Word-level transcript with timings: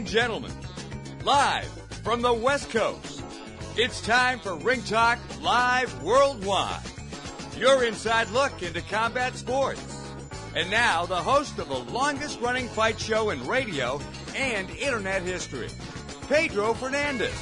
And 0.00 0.08
gentlemen, 0.08 0.50
live 1.24 1.66
from 2.02 2.22
the 2.22 2.32
West 2.32 2.70
Coast, 2.70 3.22
it's 3.76 4.00
time 4.00 4.38
for 4.38 4.56
Ring 4.56 4.82
Talk 4.84 5.18
Live 5.42 6.02
Worldwide. 6.02 6.80
Your 7.58 7.84
inside 7.84 8.30
look 8.30 8.62
into 8.62 8.80
combat 8.80 9.36
sports. 9.36 9.84
And 10.56 10.70
now, 10.70 11.04
the 11.04 11.16
host 11.16 11.58
of 11.58 11.68
the 11.68 11.92
longest 11.92 12.40
running 12.40 12.66
fight 12.68 12.98
show 12.98 13.28
in 13.28 13.46
radio 13.46 14.00
and 14.34 14.70
internet 14.70 15.20
history, 15.20 15.68
Pedro 16.30 16.72
Fernandez. 16.72 17.34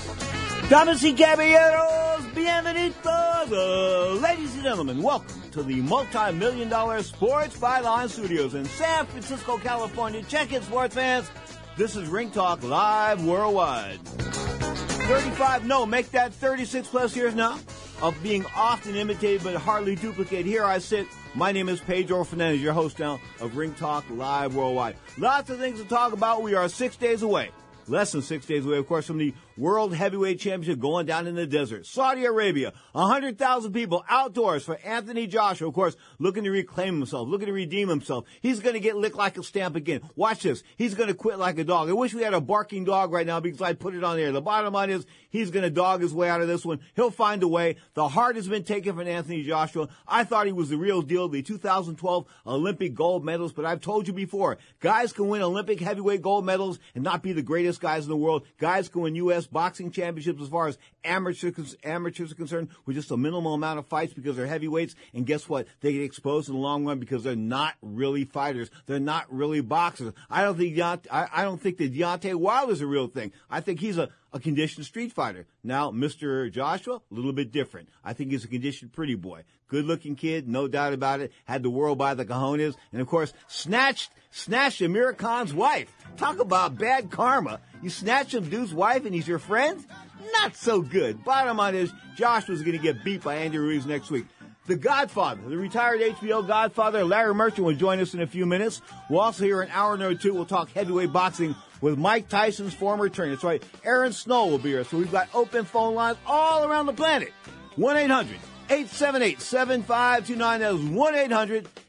Damas 0.68 1.04
y 1.04 1.12
caballeros, 1.12 2.24
bienvenidos, 2.34 3.52
uh, 3.52 4.14
ladies 4.20 4.52
and 4.54 4.64
gentlemen, 4.64 5.00
welcome 5.00 5.40
to 5.52 5.62
the 5.62 5.80
multi-million 5.82 6.68
dollar 6.68 7.04
Sports 7.04 7.56
Byline 7.56 8.08
Studios 8.08 8.54
in 8.54 8.64
San 8.64 9.06
Francisco, 9.06 9.58
California. 9.58 10.24
Check 10.24 10.52
it, 10.52 10.64
sports 10.64 10.96
fans. 10.96 11.30
This 11.78 11.94
is 11.94 12.08
Ring 12.08 12.32
Talk 12.32 12.64
Live 12.64 13.24
Worldwide. 13.24 14.00
35, 14.04 15.64
no, 15.64 15.86
make 15.86 16.10
that 16.10 16.34
36 16.34 16.88
plus 16.88 17.14
years 17.14 17.36
now 17.36 17.56
of 18.02 18.20
being 18.20 18.44
often 18.56 18.96
imitated 18.96 19.44
but 19.44 19.54
hardly 19.54 19.94
duplicated. 19.94 20.44
Here 20.44 20.64
I 20.64 20.78
sit. 20.78 21.06
My 21.36 21.52
name 21.52 21.68
is 21.68 21.78
Pedro 21.78 22.24
Fernandez, 22.24 22.60
your 22.60 22.72
host 22.72 22.98
now 22.98 23.20
of 23.38 23.56
Ring 23.56 23.74
Talk 23.74 24.04
Live 24.10 24.56
Worldwide. 24.56 24.96
Lots 25.18 25.50
of 25.50 25.60
things 25.60 25.80
to 25.80 25.86
talk 25.86 26.12
about. 26.12 26.42
We 26.42 26.56
are 26.56 26.68
six 26.68 26.96
days 26.96 27.22
away 27.22 27.52
less 27.88 28.12
than 28.12 28.22
six 28.22 28.46
days 28.46 28.64
away, 28.64 28.78
of 28.78 28.86
course, 28.86 29.06
from 29.06 29.18
the 29.18 29.34
World 29.58 29.94
Heavyweight 29.94 30.38
Championship 30.38 30.80
going 30.80 31.06
down 31.06 31.26
in 31.26 31.34
the 31.34 31.46
desert. 31.46 31.84
Saudi 31.84 32.24
Arabia, 32.24 32.72
100,000 32.92 33.72
people 33.72 34.04
outdoors 34.08 34.64
for 34.64 34.78
Anthony 34.84 35.26
Joshua, 35.26 35.66
of 35.66 35.74
course, 35.74 35.96
looking 36.20 36.44
to 36.44 36.50
reclaim 36.50 36.94
himself, 36.94 37.28
looking 37.28 37.46
to 37.46 37.52
redeem 37.52 37.88
himself. 37.88 38.24
He's 38.40 38.60
going 38.60 38.74
to 38.74 38.80
get 38.80 38.96
licked 38.96 39.16
like 39.16 39.36
a 39.36 39.42
stamp 39.42 39.74
again. 39.74 40.02
Watch 40.14 40.44
this. 40.44 40.62
He's 40.76 40.94
going 40.94 41.08
to 41.08 41.14
quit 41.14 41.38
like 41.38 41.58
a 41.58 41.64
dog. 41.64 41.88
I 41.88 41.92
wish 41.92 42.14
we 42.14 42.22
had 42.22 42.34
a 42.34 42.40
barking 42.40 42.84
dog 42.84 43.12
right 43.12 43.26
now 43.26 43.40
because 43.40 43.60
I'd 43.60 43.80
put 43.80 43.94
it 43.94 44.04
on 44.04 44.16
there. 44.16 44.30
The 44.30 44.40
bottom 44.40 44.72
line 44.72 44.90
is 44.90 45.04
he's 45.30 45.50
going 45.50 45.64
to 45.64 45.70
dog 45.70 46.02
his 46.02 46.14
way 46.14 46.28
out 46.28 46.40
of 46.40 46.46
this 46.46 46.64
one. 46.64 46.78
He'll 46.94 47.10
find 47.10 47.42
a 47.42 47.48
way. 47.48 47.76
The 47.94 48.08
heart 48.08 48.36
has 48.36 48.46
been 48.46 48.62
taken 48.62 48.94
from 48.94 49.08
Anthony 49.08 49.42
Joshua. 49.42 49.88
I 50.06 50.22
thought 50.22 50.46
he 50.46 50.52
was 50.52 50.68
the 50.68 50.76
real 50.76 51.02
deal, 51.02 51.28
the 51.28 51.42
2012 51.42 52.26
Olympic 52.46 52.94
gold 52.94 53.24
medalist, 53.24 53.56
but 53.56 53.64
I've 53.64 53.80
told 53.80 54.06
you 54.06 54.12
before, 54.12 54.58
guys 54.78 55.12
can 55.12 55.26
win 55.26 55.42
Olympic 55.42 55.80
heavyweight 55.80 56.22
gold 56.22 56.46
medals 56.46 56.78
and 56.94 57.02
not 57.02 57.22
be 57.22 57.32
the 57.32 57.42
greatest 57.42 57.80
guys 57.80 58.04
in 58.04 58.10
the 58.10 58.16
world. 58.16 58.44
Guys 58.58 58.88
can 58.88 59.02
win 59.02 59.16
U.S. 59.16 59.47
boxing 59.52 59.90
championships 59.90 60.42
as 60.42 60.48
far 60.48 60.68
as 60.68 60.78
amateurs, 61.04 61.76
amateurs 61.84 62.32
are 62.32 62.34
concerned 62.36 62.68
with 62.86 62.96
just 62.96 63.10
a 63.10 63.16
minimal 63.16 63.54
amount 63.54 63.78
of 63.78 63.86
fights 63.86 64.12
because 64.12 64.36
they're 64.36 64.46
heavyweights. 64.46 64.94
And 65.14 65.26
guess 65.26 65.48
what? 65.48 65.66
They 65.80 65.92
get 65.92 66.02
exposed 66.02 66.48
in 66.48 66.54
the 66.54 66.60
long 66.60 66.84
run 66.84 66.98
because 66.98 67.24
they're 67.24 67.36
not 67.36 67.74
really 67.82 68.24
fighters. 68.24 68.70
They're 68.86 69.00
not 69.00 69.32
really 69.32 69.60
boxers. 69.60 70.12
I 70.30 70.42
don't 70.42 70.56
think 70.56 70.78
I 70.78 71.42
don't 71.42 71.60
think 71.60 71.78
that 71.78 71.94
Deontay 71.94 72.34
Wilder's 72.34 72.80
a 72.80 72.86
real 72.86 73.08
thing. 73.08 73.32
I 73.50 73.60
think 73.60 73.80
he's 73.80 73.98
a 73.98 74.10
a 74.32 74.40
conditioned 74.40 74.86
street 74.86 75.12
fighter. 75.12 75.46
Now, 75.62 75.90
Mr. 75.90 76.50
Joshua, 76.50 76.96
a 76.96 77.14
little 77.14 77.32
bit 77.32 77.50
different. 77.52 77.88
I 78.04 78.12
think 78.12 78.30
he's 78.30 78.44
a 78.44 78.48
conditioned 78.48 78.92
pretty 78.92 79.14
boy. 79.14 79.44
Good 79.68 79.84
looking 79.84 80.16
kid, 80.16 80.48
no 80.48 80.68
doubt 80.68 80.92
about 80.92 81.20
it. 81.20 81.32
Had 81.44 81.62
the 81.62 81.70
world 81.70 81.98
by 81.98 82.14
the 82.14 82.24
cojones. 82.24 82.74
And 82.92 83.00
of 83.00 83.06
course, 83.06 83.32
snatched, 83.46 84.10
snatched 84.30 84.80
Amir 84.80 85.12
Khan's 85.12 85.52
wife. 85.52 85.92
Talk 86.16 86.40
about 86.40 86.78
bad 86.78 87.10
karma. 87.10 87.60
You 87.82 87.90
snatch 87.90 88.32
some 88.32 88.48
dude's 88.48 88.74
wife 88.74 89.04
and 89.04 89.14
he's 89.14 89.28
your 89.28 89.38
friend? 89.38 89.84
Not 90.32 90.56
so 90.56 90.82
good. 90.82 91.24
Bottom 91.24 91.56
line 91.56 91.74
is, 91.74 91.92
Joshua's 92.16 92.62
gonna 92.62 92.78
get 92.78 93.04
beat 93.04 93.22
by 93.22 93.36
Andy 93.36 93.58
Ruiz 93.58 93.86
next 93.86 94.10
week. 94.10 94.26
The 94.68 94.76
Godfather, 94.76 95.40
the 95.48 95.56
retired 95.56 96.02
HBO 96.02 96.46
Godfather, 96.46 97.02
Larry 97.02 97.34
Merchant 97.34 97.66
will 97.66 97.74
join 97.74 97.98
us 98.00 98.12
in 98.12 98.20
a 98.20 98.26
few 98.26 98.44
minutes. 98.44 98.82
We'll 99.08 99.20
also 99.20 99.42
hear 99.42 99.62
an 99.62 99.70
hour 99.72 99.98
or 99.98 100.14
two. 100.14 100.34
We'll 100.34 100.44
talk 100.44 100.70
heavyweight 100.72 101.10
boxing 101.10 101.54
with 101.80 101.96
Mike 101.96 102.28
Tyson's 102.28 102.74
former 102.74 103.08
trainer. 103.08 103.32
That's 103.32 103.44
right. 103.44 103.62
Aaron 103.82 104.12
Snowell 104.12 104.50
will 104.50 104.58
be 104.58 104.68
here. 104.68 104.84
So 104.84 104.98
we've 104.98 105.10
got 105.10 105.30
open 105.32 105.64
phone 105.64 105.94
lines 105.94 106.18
all 106.26 106.64
around 106.64 106.84
the 106.84 106.92
planet. 106.92 107.32
1-800-878-7529. 107.78 110.58
That 110.58 110.74
is 110.74 110.80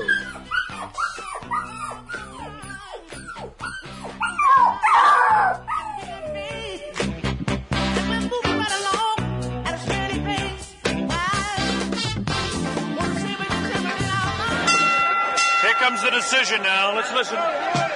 Here 15.62 15.74
comes 15.80 16.02
the 16.04 16.12
decision 16.12 16.62
now. 16.62 16.96
Let's 16.96 17.12
listen. 17.14 17.89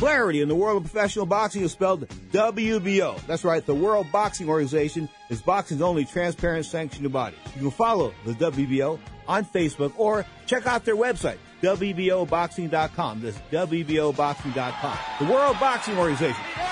Clarity 0.00 0.40
in 0.40 0.48
the 0.48 0.54
world 0.54 0.78
of 0.78 0.90
professional 0.90 1.26
boxing 1.26 1.60
is 1.60 1.72
spelled 1.72 2.08
WBO. 2.32 3.20
That's 3.26 3.44
right, 3.44 3.66
the 3.66 3.74
World 3.74 4.06
Boxing 4.10 4.48
Organization 4.48 5.10
is 5.28 5.42
boxing's 5.42 5.82
only 5.82 6.06
transparent 6.06 6.64
sanctioned 6.64 7.12
body. 7.12 7.36
You 7.54 7.60
can 7.60 7.70
follow 7.70 8.14
the 8.24 8.32
WBO 8.32 8.98
on 9.28 9.44
Facebook 9.44 9.92
or 9.98 10.24
check 10.46 10.66
out 10.66 10.86
their 10.86 10.96
website, 10.96 11.36
WBOboxing.com. 11.60 13.20
That's 13.20 13.36
WBOboxing.com. 13.52 14.98
The 15.18 15.26
World 15.30 15.60
Boxing 15.60 15.98
Organization. 15.98 16.34
We 16.34 16.62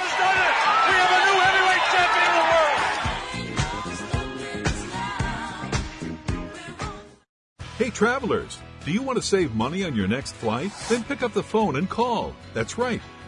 have 0.95 1.13
a 1.13 1.21
new 1.27 1.39
heavyweight 1.45 1.85
champion 1.93 2.25
in 2.25 2.33
the 2.33 2.49
world. 7.53 7.77
Hey, 7.77 7.91
travelers, 7.91 8.59
do 8.87 8.95
you 8.95 9.03
want 9.03 9.19
to 9.19 9.23
save 9.23 9.55
money 9.55 9.85
on 9.85 9.95
your 9.95 10.09
next 10.09 10.33
flight? 10.33 10.73
Then 10.89 11.05
pick 11.05 11.23
up 11.23 11.35
the 11.35 11.43
phone 11.43 11.77
and 11.77 11.91
call. 11.91 12.35
That's 12.55 12.79
right, 12.79 13.03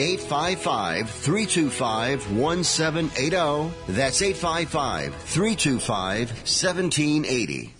855 0.00 1.10
325 1.10 2.32
1780. 2.32 3.92
That's 3.92 4.22
855 4.22 5.14
325 5.14 6.28
1780. 6.30 7.74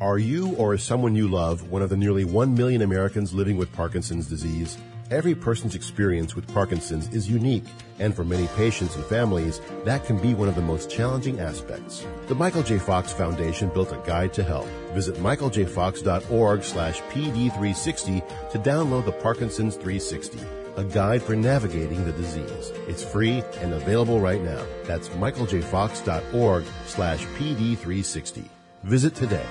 Are 0.00 0.18
you 0.18 0.54
or 0.56 0.76
someone 0.76 1.14
you 1.14 1.28
love 1.28 1.70
one 1.70 1.80
of 1.80 1.90
the 1.90 1.96
nearly 1.96 2.24
1 2.24 2.54
million 2.54 2.82
Americans 2.82 3.32
living 3.32 3.56
with 3.56 3.72
Parkinson's 3.72 4.26
disease? 4.26 4.76
Every 5.10 5.36
person's 5.36 5.76
experience 5.76 6.34
with 6.34 6.52
Parkinson's 6.52 7.08
is 7.14 7.30
unique, 7.30 7.64
and 8.00 8.14
for 8.14 8.24
many 8.24 8.48
patients 8.56 8.96
and 8.96 9.04
families, 9.04 9.60
that 9.84 10.04
can 10.04 10.18
be 10.18 10.34
one 10.34 10.48
of 10.48 10.56
the 10.56 10.62
most 10.62 10.90
challenging 10.90 11.38
aspects. 11.38 12.04
The 12.26 12.34
Michael 12.34 12.64
J. 12.64 12.78
Fox 12.78 13.12
Foundation 13.12 13.68
built 13.68 13.92
a 13.92 14.02
guide 14.04 14.34
to 14.34 14.42
help. 14.42 14.66
Visit 14.94 15.14
michaeljfox.org 15.16 16.64
slash 16.64 17.00
PD360 17.02 18.50
to 18.50 18.58
download 18.58 19.04
the 19.04 19.12
Parkinson's 19.12 19.76
360, 19.76 20.40
a 20.76 20.84
guide 20.84 21.22
for 21.22 21.34
navigating 21.34 22.04
the 22.04 22.12
disease. 22.12 22.72
It's 22.86 23.04
free 23.04 23.42
and 23.60 23.74
available 23.74 24.20
right 24.20 24.42
now. 24.42 24.64
That's 24.84 25.08
michaeljfox.org 25.10 26.64
slash 26.86 27.24
PD360. 27.38 28.48
Visit 28.84 29.14
today. 29.14 29.46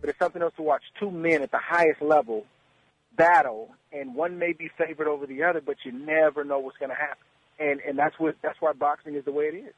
but 0.00 0.08
it's 0.08 0.20
something 0.20 0.40
else 0.40 0.54
to 0.54 0.62
watch 0.62 0.84
two 1.00 1.10
men 1.10 1.42
at 1.42 1.50
the 1.50 1.58
highest 1.58 2.00
level 2.00 2.44
battle, 3.16 3.70
and 3.92 4.14
one 4.14 4.38
may 4.38 4.52
be 4.52 4.70
favored 4.78 5.08
over 5.08 5.26
the 5.26 5.42
other, 5.42 5.60
but 5.60 5.78
you 5.84 5.90
never 5.90 6.44
know 6.44 6.60
what's 6.60 6.78
going 6.78 6.90
to 6.90 6.94
happen. 6.94 7.24
And 7.58 7.80
and 7.80 7.98
that's 7.98 8.18
what 8.18 8.36
that's 8.42 8.60
why 8.60 8.72
boxing 8.72 9.14
is 9.14 9.24
the 9.24 9.32
way 9.32 9.44
it 9.44 9.56
is. 9.56 9.74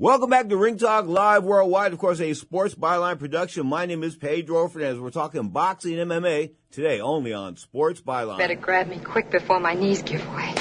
Welcome 0.00 0.30
back 0.30 0.48
to 0.48 0.56
Ring 0.56 0.78
Talk 0.78 1.06
Live 1.06 1.42
Worldwide. 1.42 1.92
Of 1.92 1.98
course, 1.98 2.20
a 2.20 2.32
sports 2.32 2.74
byline 2.76 3.18
production. 3.18 3.66
My 3.66 3.84
name 3.84 4.04
is 4.04 4.14
Pedro 4.14 4.68
Fernandez. 4.68 5.00
We're 5.00 5.10
talking 5.10 5.48
boxing 5.48 5.98
and 5.98 6.10
MMA 6.10 6.52
today 6.70 7.00
only 7.00 7.32
on 7.32 7.56
Sports 7.56 8.00
Byline. 8.00 8.38
Better 8.38 8.54
grab 8.54 8.86
me 8.86 9.00
quick 9.00 9.30
before 9.30 9.58
my 9.58 9.74
knees 9.74 10.02
give 10.02 10.24
way. 10.32 10.54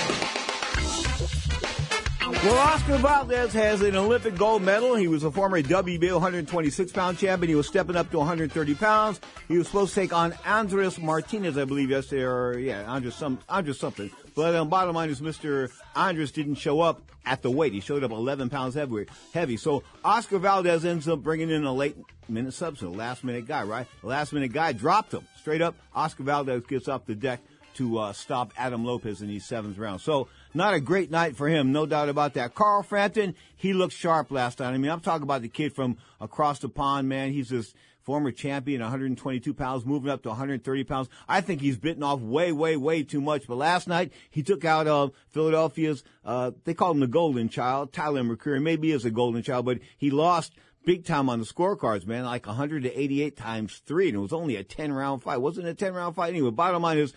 Well, 2.47 2.59
Oscar 2.59 2.95
Valdez 2.99 3.51
has 3.51 3.81
an 3.81 3.97
Olympic 3.97 4.37
gold 4.37 4.61
medal. 4.61 4.95
He 4.95 5.09
was 5.09 5.25
a 5.25 5.31
former 5.31 5.61
WBO 5.61 6.13
126 6.13 6.93
pound 6.93 7.17
champion. 7.17 7.49
He 7.49 7.55
was 7.55 7.67
stepping 7.67 7.97
up 7.97 8.09
to 8.11 8.19
130 8.19 8.73
pounds. 8.75 9.19
He 9.49 9.57
was 9.57 9.67
supposed 9.67 9.93
to 9.93 9.99
take 9.99 10.13
on 10.13 10.33
Andres 10.45 10.97
Martinez, 10.97 11.57
I 11.57 11.65
believe, 11.65 11.89
yesterday, 11.89 12.23
or 12.23 12.57
yeah, 12.57 12.89
Andres 12.89 13.15
some 13.15 13.39
Andres 13.49 13.77
something. 13.77 14.09
But 14.33 14.55
um, 14.55 14.69
bottom 14.69 14.95
line 14.95 15.09
is, 15.09 15.19
Mr. 15.19 15.69
Andres 15.93 16.31
didn't 16.31 16.55
show 16.55 16.79
up 16.79 17.01
at 17.25 17.41
the 17.41 17.51
weight. 17.51 17.73
He 17.73 17.81
showed 17.81 18.05
up 18.05 18.11
11 18.11 18.49
pounds 18.49 18.75
heavy. 18.75 19.07
Heavy. 19.33 19.57
So 19.57 19.83
Oscar 20.05 20.39
Valdez 20.39 20.85
ends 20.85 21.09
up 21.09 21.19
bringing 21.19 21.49
in 21.49 21.65
a 21.65 21.73
late 21.73 21.97
minute 22.29 22.53
substitute, 22.53 22.95
last 22.95 23.25
minute 23.25 23.45
guy, 23.45 23.63
right? 23.63 23.87
Last 24.03 24.31
minute 24.31 24.53
guy 24.53 24.71
dropped 24.71 25.13
him 25.13 25.27
straight 25.37 25.61
up. 25.61 25.75
Oscar 25.93 26.23
Valdez 26.23 26.63
gets 26.65 26.87
off 26.87 27.05
the 27.07 27.15
deck 27.15 27.41
to 27.77 27.99
uh, 27.99 28.11
stop 28.11 28.51
Adam 28.57 28.83
Lopez 28.83 29.21
in 29.21 29.27
the 29.27 29.39
seventh 29.39 29.77
round. 29.77 30.01
So 30.01 30.29
not 30.57 30.73
a 30.73 30.79
great 30.79 31.09
night 31.11 31.37
for 31.37 31.47
him, 31.47 31.71
no 31.71 31.85
doubt 31.85 32.09
about 32.09 32.33
that. 32.33 32.55
Carl 32.55 32.83
Frampton, 32.83 33.35
he 33.55 33.73
looked 33.73 33.93
sharp 33.93 34.31
last 34.31 34.59
night. 34.59 34.73
I 34.73 34.77
mean, 34.77 34.91
I'm 34.91 34.99
talking 34.99 35.23
about 35.23 35.41
the 35.41 35.49
kid 35.49 35.73
from 35.73 35.97
across 36.19 36.59
the 36.59 36.69
pond, 36.69 37.07
man. 37.07 37.31
He's 37.31 37.49
this 37.49 37.73
former 38.07 38.31
champion, 38.31 38.81
122 38.81 39.53
pounds, 39.53 39.85
moving 39.85 40.09
up 40.09 40.23
to 40.23 40.29
130 40.29 40.83
pounds. 40.85 41.09
I 41.27 41.41
think 41.41 41.59
he's 41.59 41.77
bitten 41.77 42.03
off 42.03 42.21
way, 42.21 42.53
way, 42.53 42.77
way 42.77 43.03
too 43.03 43.19
much. 43.19 43.47
But 43.47 43.57
last 43.57 43.85
night, 43.85 44.13
he 44.29 44.43
took 44.43 44.63
out 44.63 44.87
uh, 44.87 45.09
Philadelphia's, 45.27 46.05
uh, 46.23 46.51
they 46.63 46.73
call 46.73 46.91
him 46.91 47.01
the 47.01 47.07
golden 47.07 47.49
child, 47.49 47.91
Tyler 47.91 48.23
McCreary. 48.23 48.61
Maybe 48.61 48.87
he 48.87 48.93
is 48.93 49.03
a 49.03 49.11
golden 49.11 49.43
child, 49.43 49.65
but 49.65 49.79
he 49.97 50.09
lost 50.09 50.53
big 50.85 51.03
time 51.03 51.27
on 51.29 51.39
the 51.39 51.45
scorecards, 51.45 52.07
man, 52.07 52.23
like 52.23 52.47
188 52.47 53.35
times 53.35 53.81
three. 53.85 54.07
And 54.07 54.15
it 54.15 54.21
was 54.21 54.31
only 54.31 54.55
a 54.55 54.63
10 54.63 54.93
round 54.93 55.21
fight. 55.21 55.41
Wasn't 55.41 55.67
a 55.67 55.73
10 55.73 55.93
round 55.93 56.15
fight 56.15 56.29
anyway. 56.29 56.51
Bottom 56.51 56.81
line 56.81 56.97
is, 56.97 57.13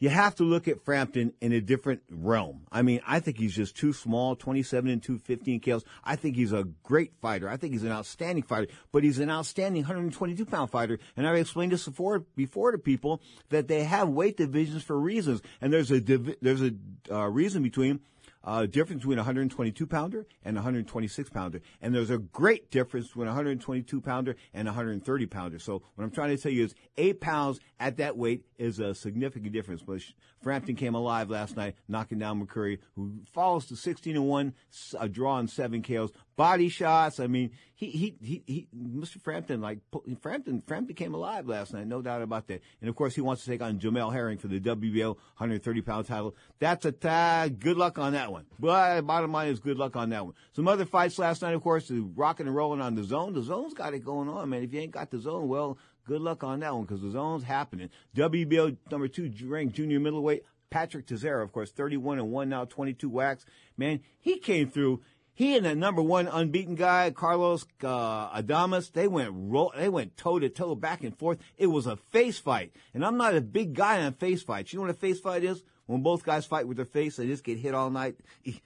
you 0.00 0.08
have 0.08 0.34
to 0.36 0.44
look 0.44 0.66
at 0.66 0.82
Frampton 0.82 1.34
in 1.40 1.52
a 1.52 1.60
different 1.60 2.02
realm. 2.10 2.62
I 2.72 2.80
mean, 2.80 3.02
I 3.06 3.20
think 3.20 3.38
he's 3.38 3.54
just 3.54 3.76
too 3.76 3.92
small, 3.92 4.34
27 4.34 4.90
and 4.90 5.02
215 5.02 5.60
kills. 5.60 5.84
I 6.02 6.16
think 6.16 6.36
he's 6.36 6.52
a 6.52 6.64
great 6.82 7.12
fighter. 7.20 7.48
I 7.48 7.58
think 7.58 7.74
he's 7.74 7.84
an 7.84 7.92
outstanding 7.92 8.42
fighter, 8.42 8.68
but 8.92 9.04
he's 9.04 9.18
an 9.18 9.30
outstanding 9.30 9.82
122 9.82 10.46
pound 10.46 10.70
fighter. 10.70 10.98
And 11.16 11.28
I've 11.28 11.36
explained 11.36 11.72
this 11.72 11.84
before, 11.84 12.20
before 12.34 12.72
to 12.72 12.78
people 12.78 13.20
that 13.50 13.68
they 13.68 13.84
have 13.84 14.08
weight 14.08 14.38
divisions 14.38 14.82
for 14.82 14.98
reasons. 14.98 15.42
And 15.60 15.70
there's 15.70 15.90
a, 15.90 16.00
div- 16.00 16.36
there's 16.40 16.62
a 16.62 16.72
uh, 17.10 17.26
reason 17.26 17.62
between 17.62 18.00
uh, 18.44 18.66
difference 18.66 19.02
between 19.02 19.18
a 19.18 19.22
122 19.22 19.86
pounder 19.86 20.26
and 20.44 20.56
a 20.56 20.60
126 20.60 21.30
pounder. 21.30 21.60
And 21.80 21.94
there's 21.94 22.10
a 22.10 22.18
great 22.18 22.70
difference 22.70 23.08
between 23.08 23.26
a 23.26 23.30
122 23.30 24.00
pounder 24.00 24.36
and 24.54 24.68
a 24.68 24.72
130 24.72 25.26
pounder. 25.26 25.58
So 25.58 25.82
what 25.94 26.04
I'm 26.04 26.10
trying 26.10 26.34
to 26.36 26.42
tell 26.42 26.52
you 26.52 26.64
is 26.64 26.74
eight 26.96 27.20
pounds 27.20 27.60
at 27.78 27.98
that 27.98 28.16
weight 28.16 28.44
is 28.58 28.78
a 28.78 28.94
significant 28.94 29.52
difference. 29.52 29.82
But 29.82 30.00
Frampton 30.42 30.76
came 30.76 30.94
alive 30.94 31.30
last 31.30 31.56
night, 31.56 31.74
knocking 31.88 32.18
down 32.18 32.44
McCreary, 32.44 32.78
who 32.94 33.20
falls 33.32 33.66
to 33.66 33.76
16 33.76 34.16
and 34.16 34.26
one, 34.26 34.54
a 34.98 35.08
draw 35.08 35.34
on 35.34 35.48
seven 35.48 35.82
KOs. 35.82 36.10
Body 36.36 36.68
shots. 36.68 37.20
I 37.20 37.26
mean, 37.26 37.50
he, 37.74 37.90
he, 37.90 38.16
he, 38.22 38.42
he, 38.46 38.68
Mr. 38.76 39.20
Frampton, 39.20 39.60
like, 39.60 39.78
Frampton, 40.20 40.62
Frampton 40.66 40.94
came 40.94 41.14
alive 41.14 41.46
last 41.46 41.72
night, 41.72 41.86
no 41.86 42.02
doubt 42.02 42.22
about 42.22 42.46
that. 42.48 42.62
And 42.80 42.88
of 42.88 42.96
course, 42.96 43.14
he 43.14 43.20
wants 43.20 43.44
to 43.44 43.50
take 43.50 43.62
on 43.62 43.78
Jamel 43.78 44.12
Herring 44.12 44.38
for 44.38 44.48
the 44.48 44.60
WBO 44.60 45.16
130 45.38 45.82
pound 45.82 46.06
title. 46.06 46.34
That's 46.58 46.84
a 46.84 46.92
tag. 46.92 47.60
Good 47.60 47.76
luck 47.76 47.98
on 47.98 48.12
that 48.12 48.32
one. 48.32 48.46
But 48.58 49.02
bottom 49.02 49.32
line 49.32 49.48
is 49.48 49.60
good 49.60 49.78
luck 49.78 49.96
on 49.96 50.10
that 50.10 50.24
one. 50.24 50.34
Some 50.52 50.68
other 50.68 50.84
fights 50.84 51.18
last 51.18 51.42
night, 51.42 51.54
of 51.54 51.62
course, 51.62 51.90
rocking 51.90 52.46
and 52.46 52.56
rolling 52.56 52.80
on 52.80 52.94
the 52.94 53.04
zone. 53.04 53.34
The 53.34 53.42
zone's 53.42 53.74
got 53.74 53.94
it 53.94 54.04
going 54.04 54.28
on, 54.28 54.48
man. 54.50 54.62
If 54.62 54.72
you 54.72 54.80
ain't 54.80 54.92
got 54.92 55.10
the 55.10 55.18
zone, 55.18 55.48
well, 55.48 55.78
good 56.06 56.20
luck 56.20 56.44
on 56.44 56.60
that 56.60 56.74
one 56.74 56.84
because 56.84 57.02
the 57.02 57.10
zone's 57.10 57.44
happening. 57.44 57.90
WBO 58.16 58.76
number 58.90 59.08
two 59.08 59.32
ranked 59.44 59.74
junior 59.74 60.00
middleweight 60.00 60.44
Patrick 60.70 61.06
Teixeira, 61.06 61.42
of 61.42 61.52
course, 61.52 61.72
31 61.72 62.18
and 62.18 62.30
1 62.30 62.48
now, 62.48 62.64
22 62.64 63.08
wax. 63.08 63.44
Man, 63.76 64.00
he 64.18 64.38
came 64.38 64.70
through. 64.70 65.02
He 65.40 65.56
and 65.56 65.64
the 65.64 65.74
number 65.74 66.02
one 66.02 66.28
unbeaten 66.28 66.74
guy, 66.74 67.10
Carlos 67.12 67.64
uh, 67.82 68.42
Adames, 68.42 68.92
they 68.92 69.08
went 69.08 69.30
ro- 69.34 69.72
they 69.74 69.88
went 69.88 70.18
toe 70.18 70.38
to 70.38 70.50
toe, 70.50 70.74
back 70.74 71.02
and 71.02 71.16
forth. 71.16 71.38
It 71.56 71.68
was 71.68 71.86
a 71.86 71.96
face 71.96 72.38
fight, 72.38 72.74
and 72.92 73.02
I'm 73.02 73.16
not 73.16 73.34
a 73.34 73.40
big 73.40 73.72
guy 73.72 74.02
on 74.02 74.12
face 74.12 74.42
fights. 74.42 74.70
You 74.70 74.78
know 74.78 74.82
what 74.82 74.90
a 74.90 74.98
face 74.98 75.18
fight 75.18 75.42
is? 75.42 75.62
when 75.90 76.02
both 76.02 76.24
guys 76.24 76.46
fight 76.46 76.68
with 76.68 76.76
their 76.76 76.86
face, 76.86 77.16
they 77.16 77.26
just 77.26 77.42
get 77.42 77.58
hit 77.58 77.74
all 77.74 77.90
night. 77.90 78.14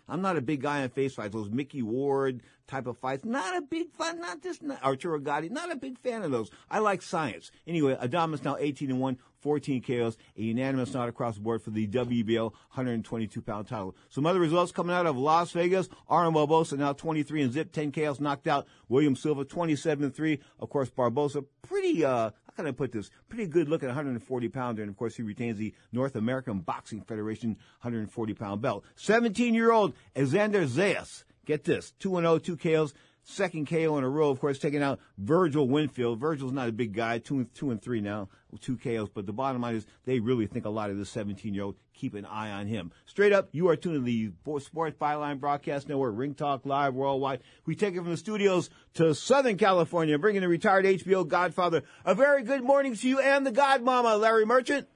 I'm 0.09 0.21
not 0.21 0.37
a 0.37 0.43
big 0.43 0.61
guy 0.61 0.83
on 0.83 0.91
face 0.91 1.15
fights. 1.15 1.33
Those 1.33 1.49
Micky 1.49 1.81
Ward 1.81 2.43
type 2.67 2.87
of 2.87 2.99
fights, 2.99 3.25
not 3.25 3.57
a 3.57 3.63
big 3.63 3.91
fan. 3.93 4.21
Not 4.21 4.43
just 4.43 4.61
Arturo 4.83 5.19
Gatti, 5.19 5.49
not 5.49 5.73
a 5.73 5.77
big 5.77 5.99
fan 5.99 6.23
of 6.23 6.31
those. 6.31 6.51
I 6.71 6.81
like 6.81 7.01
science. 7.01 7.51
Anyway, 7.67 7.97
Adames 7.97 8.45
now 8.45 8.57
18 8.59 8.91
and 8.91 9.01
one. 9.01 9.19
14 9.45 9.83
KOs, 9.83 10.17
a 10.39 10.41
unanimous 10.41 10.95
nod 10.95 11.11
across 11.11 11.35
the 11.35 11.43
board 11.43 11.61
for 11.61 11.69
the 11.69 11.87
WBO 11.87 12.45
122 12.45 13.43
pound 13.43 13.69
title. 13.69 13.95
Some 14.09 14.25
other 14.25 14.41
results 14.41 14.73
coming 14.73 14.97
out 14.97 15.05
of 15.05 15.19
Las 15.19 15.53
Vegas. 15.53 15.91
Arnold 16.09 16.33
Barboza 16.33 16.79
now 16.79 16.95
23 16.95 17.43
and 17.43 17.53
zip, 17.53 17.71
10 17.71 17.93
KOs 17.93 18.21
knocked 18.21 18.47
out. 18.47 18.67
William 18.89 19.15
Silva 19.15 19.45
27 19.45 20.03
and 20.03 20.15
3. 20.15 20.41
Of 20.59 20.71
course, 20.71 20.89
Barboza 20.89 21.45
pretty, 21.61 22.03
uh, 22.07 22.31
how 22.31 22.53
can 22.57 22.67
I 22.67 22.71
put 22.71 22.91
this? 22.91 23.11
Pretty 23.29 23.47
good 23.47 23.69
looking 23.69 23.89
140 23.89 24.49
pounder. 24.49 24.81
And 24.81 24.91
of 24.91 24.97
course, 24.97 25.15
he 25.15 25.23
retains 25.23 25.59
the 25.59 25.75
North 25.93 26.17
American 26.17 26.61
Boxing 26.61 27.03
Federation 27.03 27.51
140 27.83 28.33
pound 28.33 28.63
belt. 28.63 28.85
17 28.97 29.53
year 29.53 29.73
old 29.73 29.93
Alexander 30.17 30.65
Zayas. 30.65 31.25
Get 31.45 31.65
this, 31.65 31.93
2 31.99 32.17
and 32.17 32.25
0, 32.25 32.39
2 32.39 32.57
KOs 32.57 32.95
second 33.25 33.69
KO 33.69 33.99
in 33.99 34.05
a 34.05 34.09
row, 34.09 34.31
of 34.31 34.41
course, 34.41 34.59
taking 34.59 34.83
out 34.83 35.01
Virgil 35.19 35.69
Winfield. 35.69 36.21
Virgil's 36.21 36.53
not 36.53 36.69
a 36.69 36.73
big 36.73 36.93
guy, 36.93 37.19
two 37.19 37.39
and 37.39 37.55
two 37.55 37.71
and 37.71 37.83
three 37.83 38.01
now, 38.01 38.29
two 38.61 38.77
KOs. 38.77 39.09
But 39.09 39.27
the 39.27 39.33
bottom 39.33 39.63
line 39.63 39.75
is 39.75 39.87
they 40.05 40.21
really 40.21 40.47
think 40.47 40.65
a 40.65 40.71
lot 40.71 40.91
of 40.91 40.99
this 40.99 41.11
17 41.11 41.55
year 41.55 41.65
old. 41.65 41.77
Keep 41.95 42.15
an 42.15 42.27
eye 42.27 42.51
on 42.51 42.67
him. 42.67 42.93
Straight 43.07 43.33
up, 43.33 43.49
you 43.53 43.69
are 43.69 43.77
tuning 43.77 44.01
to 44.01 44.05
the 44.05 44.61
Sports 44.61 44.97
Byline 45.01 45.41
Broadcast 45.41 45.89
Network, 45.89 46.15
Ring 46.17 46.35
Talk 46.35 46.67
Live 46.67 46.95
Worldwide. 46.95 47.41
We 47.67 47.77
take 47.77 47.95
it 47.95 47.99
from 47.99 48.11
the 48.11 48.17
studios 48.17 48.69
to 48.95 49.15
Southern 49.15 49.57
California, 49.57 50.19
bringing 50.19 50.43
the 50.43 50.49
retired 50.49 50.85
HBO 50.85 51.27
Godfather. 51.27 51.83
A 52.05 52.15
very 52.15 52.43
good 52.43 52.65
morning 52.65 52.97
to 52.97 53.09
you 53.09 53.21
and 53.21 53.47
the 53.47 53.53
Godmama, 53.53 54.21
Larry 54.21 54.45
Merchant. 54.45 54.89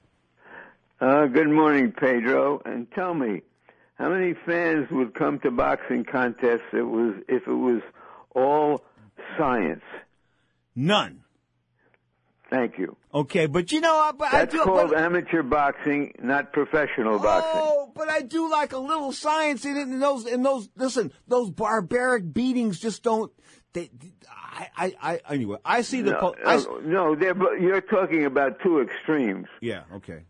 Uh, 0.99 1.27
good 1.27 1.47
morning, 1.47 1.93
Pedro. 1.93 2.61
And 2.65 2.91
tell 2.91 3.13
me, 3.13 3.41
how 3.95 4.09
many 4.09 4.33
fans 4.45 4.89
would 4.91 5.13
come 5.13 5.39
to 5.39 5.51
boxing 5.51 6.03
contests 6.03 6.73
it 6.73 6.81
was 6.81 7.15
if 7.29 7.47
it 7.47 7.53
was 7.53 7.81
all 8.35 8.83
science. 9.37 9.83
None. 10.75 11.23
Thank 12.49 12.79
you. 12.79 12.97
Okay, 13.13 13.45
but 13.45 13.71
you 13.71 13.79
know, 13.79 13.93
I, 13.93 14.11
that's 14.17 14.33
I 14.33 14.45
do, 14.45 14.63
called 14.63 14.89
but, 14.89 14.99
amateur 14.99 15.43
boxing, 15.43 16.13
not 16.21 16.51
professional 16.51 17.19
boxing. 17.19 17.61
Oh, 17.63 17.91
but 17.95 18.09
I 18.09 18.21
do 18.21 18.49
like 18.49 18.73
a 18.73 18.79
little 18.79 19.11
science 19.11 19.65
in 19.65 19.77
it. 19.77 19.87
And 19.87 20.01
those, 20.01 20.25
and 20.25 20.43
those, 20.43 20.67
listen, 20.75 21.11
those 21.27 21.51
barbaric 21.51 22.33
beatings 22.33 22.79
just 22.79 23.03
don't. 23.03 23.31
They, 23.73 23.91
I, 24.31 24.67
I, 24.75 24.93
I 25.03 25.33
anyway, 25.33 25.57
I 25.63 25.81
see 25.81 26.01
the. 26.01 26.11
No, 26.11 26.19
po- 26.19 26.35
I, 26.43 26.55
no, 26.83 27.13
no 27.13 27.53
you're 27.59 27.81
talking 27.81 28.25
about 28.25 28.59
two 28.63 28.81
extremes. 28.81 29.47
Yeah. 29.61 29.83
Okay. 29.95 30.23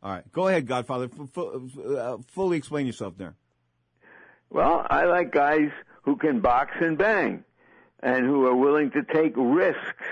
All 0.00 0.12
right, 0.12 0.32
go 0.32 0.46
ahead, 0.46 0.66
Godfather. 0.68 1.10
F- 1.12 1.36
f- 1.36 1.78
uh, 1.84 2.18
fully 2.28 2.56
explain 2.56 2.86
yourself 2.86 3.18
there. 3.18 3.34
Well, 4.50 4.86
I 4.88 5.06
like 5.06 5.32
guys 5.32 5.70
who 6.08 6.16
can 6.16 6.40
box 6.40 6.72
and 6.80 6.96
bang 6.96 7.44
and 8.02 8.24
who 8.24 8.46
are 8.46 8.56
willing 8.56 8.90
to 8.90 9.02
take 9.02 9.34
risks. 9.36 10.06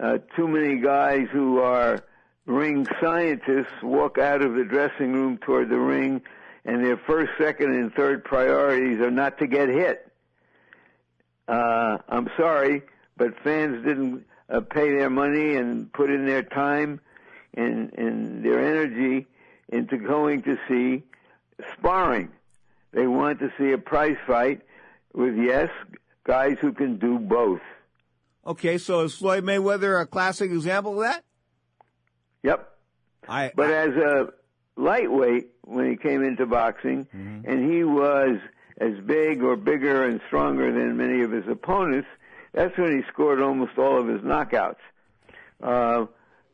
Uh, 0.00 0.18
too 0.34 0.48
many 0.48 0.80
guys 0.80 1.28
who 1.30 1.60
are 1.60 2.02
ring 2.44 2.84
scientists 3.00 3.84
walk 3.84 4.18
out 4.18 4.42
of 4.42 4.54
the 4.54 4.64
dressing 4.64 5.12
room 5.12 5.38
toward 5.38 5.68
the 5.70 5.78
ring 5.78 6.20
and 6.64 6.84
their 6.84 6.96
first, 6.96 7.30
second, 7.38 7.72
and 7.72 7.94
third 7.94 8.24
priorities 8.24 8.98
are 8.98 9.12
not 9.12 9.38
to 9.38 9.46
get 9.46 9.68
hit. 9.68 10.10
Uh, 11.46 11.98
I'm 12.08 12.28
sorry, 12.36 12.82
but 13.16 13.38
fans 13.44 13.84
didn't 13.86 14.26
uh, 14.50 14.60
pay 14.60 14.90
their 14.90 15.10
money 15.10 15.54
and 15.54 15.92
put 15.92 16.10
in 16.10 16.26
their 16.26 16.42
time 16.42 17.00
and, 17.54 17.92
and 17.96 18.44
their 18.44 18.58
energy 18.58 19.28
into 19.68 19.98
going 19.98 20.42
to 20.42 20.58
see 20.68 21.04
sparring. 21.78 22.32
They 22.90 23.06
want 23.06 23.38
to 23.38 23.52
see 23.56 23.70
a 23.70 23.78
prize 23.78 24.16
fight 24.26 24.62
with 25.14 25.36
yes, 25.36 25.68
guys 26.24 26.56
who 26.60 26.72
can 26.72 26.98
do 26.98 27.18
both. 27.18 27.60
Okay, 28.46 28.78
so 28.78 29.00
is 29.00 29.14
Floyd 29.14 29.44
Mayweather 29.44 30.00
a 30.00 30.06
classic 30.06 30.50
example 30.50 30.94
of 30.94 31.08
that? 31.08 31.24
Yep. 32.42 32.68
I, 33.28 33.52
but 33.54 33.70
I, 33.70 33.74
as 33.74 33.96
a 33.96 34.32
lightweight, 34.76 35.50
when 35.62 35.90
he 35.90 35.96
came 35.96 36.24
into 36.24 36.46
boxing, 36.46 37.06
mm-hmm. 37.06 37.48
and 37.48 37.72
he 37.72 37.84
was 37.84 38.38
as 38.78 38.98
big 39.06 39.42
or 39.42 39.54
bigger 39.54 40.04
and 40.04 40.20
stronger 40.26 40.72
than 40.72 40.96
many 40.96 41.22
of 41.22 41.30
his 41.30 41.46
opponents, 41.48 42.08
that's 42.52 42.76
when 42.76 42.96
he 42.96 43.02
scored 43.12 43.40
almost 43.40 43.78
all 43.78 43.98
of 44.00 44.08
his 44.08 44.20
knockouts. 44.22 44.76
Uh, 45.62 46.06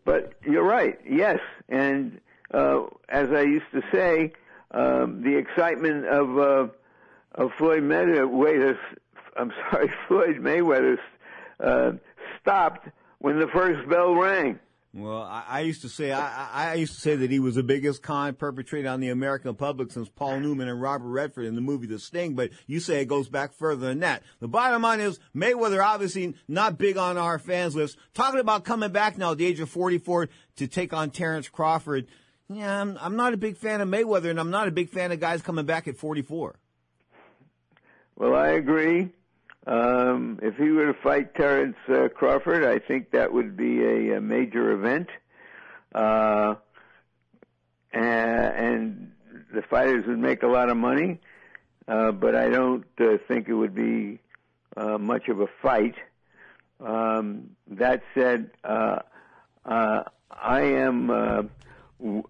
but 0.04 0.34
you're 0.44 0.64
right, 0.64 0.98
yes. 1.08 1.38
And 1.68 2.20
uh, 2.52 2.82
as 3.08 3.30
I 3.30 3.42
used 3.42 3.70
to 3.72 3.82
say, 3.92 4.32
um, 4.70 5.22
the 5.22 5.36
excitement 5.36 6.06
of 6.06 6.38
uh, 6.38 6.72
of 7.38 7.52
Floyd 7.56 7.84
Mayweather, 7.84 8.76
I'm 9.36 9.52
sorry, 9.70 9.90
Floyd 10.08 10.36
Mayweather 10.40 10.98
uh, 11.60 11.92
stopped 12.40 12.88
when 13.18 13.38
the 13.38 13.48
first 13.48 13.88
bell 13.88 14.14
rang. 14.14 14.58
Well, 14.94 15.22
I, 15.22 15.44
I 15.46 15.60
used 15.60 15.82
to 15.82 15.88
say 15.88 16.12
I, 16.12 16.70
I 16.70 16.74
used 16.74 16.94
to 16.94 17.00
say 17.00 17.14
that 17.14 17.30
he 17.30 17.38
was 17.38 17.56
the 17.56 17.62
biggest 17.62 18.02
con 18.02 18.34
perpetrated 18.34 18.86
on 18.86 19.00
the 19.00 19.10
American 19.10 19.54
public 19.54 19.92
since 19.92 20.08
Paul 20.08 20.40
Newman 20.40 20.66
and 20.66 20.80
Robert 20.80 21.08
Redford 21.08 21.44
in 21.44 21.54
the 21.54 21.60
movie 21.60 21.86
The 21.86 21.98
Sting. 21.98 22.34
But 22.34 22.50
you 22.66 22.80
say 22.80 23.00
it 23.02 23.04
goes 23.04 23.28
back 23.28 23.52
further 23.52 23.86
than 23.86 24.00
that. 24.00 24.22
The 24.40 24.48
bottom 24.48 24.82
line 24.82 25.00
is 25.00 25.20
Mayweather 25.36 25.84
obviously 25.84 26.34
not 26.48 26.78
big 26.78 26.96
on 26.96 27.18
our 27.18 27.38
fans 27.38 27.76
list. 27.76 27.98
Talking 28.14 28.40
about 28.40 28.64
coming 28.64 28.90
back 28.90 29.18
now 29.18 29.32
at 29.32 29.38
the 29.38 29.46
age 29.46 29.60
of 29.60 29.68
44 29.68 30.30
to 30.56 30.66
take 30.66 30.94
on 30.94 31.10
Terrence 31.10 31.50
Crawford. 31.50 32.06
Yeah, 32.48 32.80
I'm, 32.80 32.96
I'm 32.98 33.14
not 33.14 33.34
a 33.34 33.36
big 33.36 33.58
fan 33.58 33.82
of 33.82 33.88
Mayweather, 33.88 34.30
and 34.30 34.40
I'm 34.40 34.50
not 34.50 34.68
a 34.68 34.72
big 34.72 34.88
fan 34.88 35.12
of 35.12 35.20
guys 35.20 35.42
coming 35.42 35.66
back 35.66 35.86
at 35.86 35.98
44. 35.98 36.58
Well, 38.18 38.34
I 38.34 38.48
agree. 38.48 39.10
Um, 39.68 40.40
if 40.42 40.56
he 40.56 40.70
were 40.70 40.92
to 40.92 41.00
fight 41.02 41.36
Terrence 41.36 41.76
uh, 41.88 42.08
Crawford, 42.12 42.64
I 42.64 42.80
think 42.80 43.12
that 43.12 43.32
would 43.32 43.56
be 43.56 43.80
a, 43.84 44.16
a 44.16 44.20
major 44.20 44.72
event. 44.72 45.08
Uh, 45.94 46.56
and, 47.92 49.12
the 49.54 49.62
fighters 49.62 50.04
would 50.06 50.18
make 50.18 50.42
a 50.42 50.46
lot 50.46 50.68
of 50.68 50.76
money, 50.76 51.20
uh, 51.86 52.12
but 52.12 52.34
I 52.34 52.50
don't 52.50 52.84
uh, 53.00 53.16
think 53.28 53.48
it 53.48 53.54
would 53.54 53.74
be 53.74 54.18
uh, 54.76 54.98
much 54.98 55.28
of 55.28 55.40
a 55.40 55.46
fight. 55.62 55.94
Um, 56.80 57.50
that 57.68 58.02
said, 58.14 58.50
uh, 58.64 58.98
uh, 59.64 60.02
I 60.30 60.60
am 60.60 61.08
uh, 61.08 61.42
w- 61.98 62.28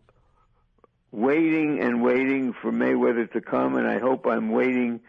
waiting 1.10 1.80
and 1.80 2.02
waiting 2.02 2.52
for 2.52 2.70
Mayweather 2.70 3.32
to 3.32 3.40
come, 3.40 3.74
and 3.76 3.88
I 3.88 3.98
hope 3.98 4.26
I'm 4.26 4.50
waiting 4.50 5.00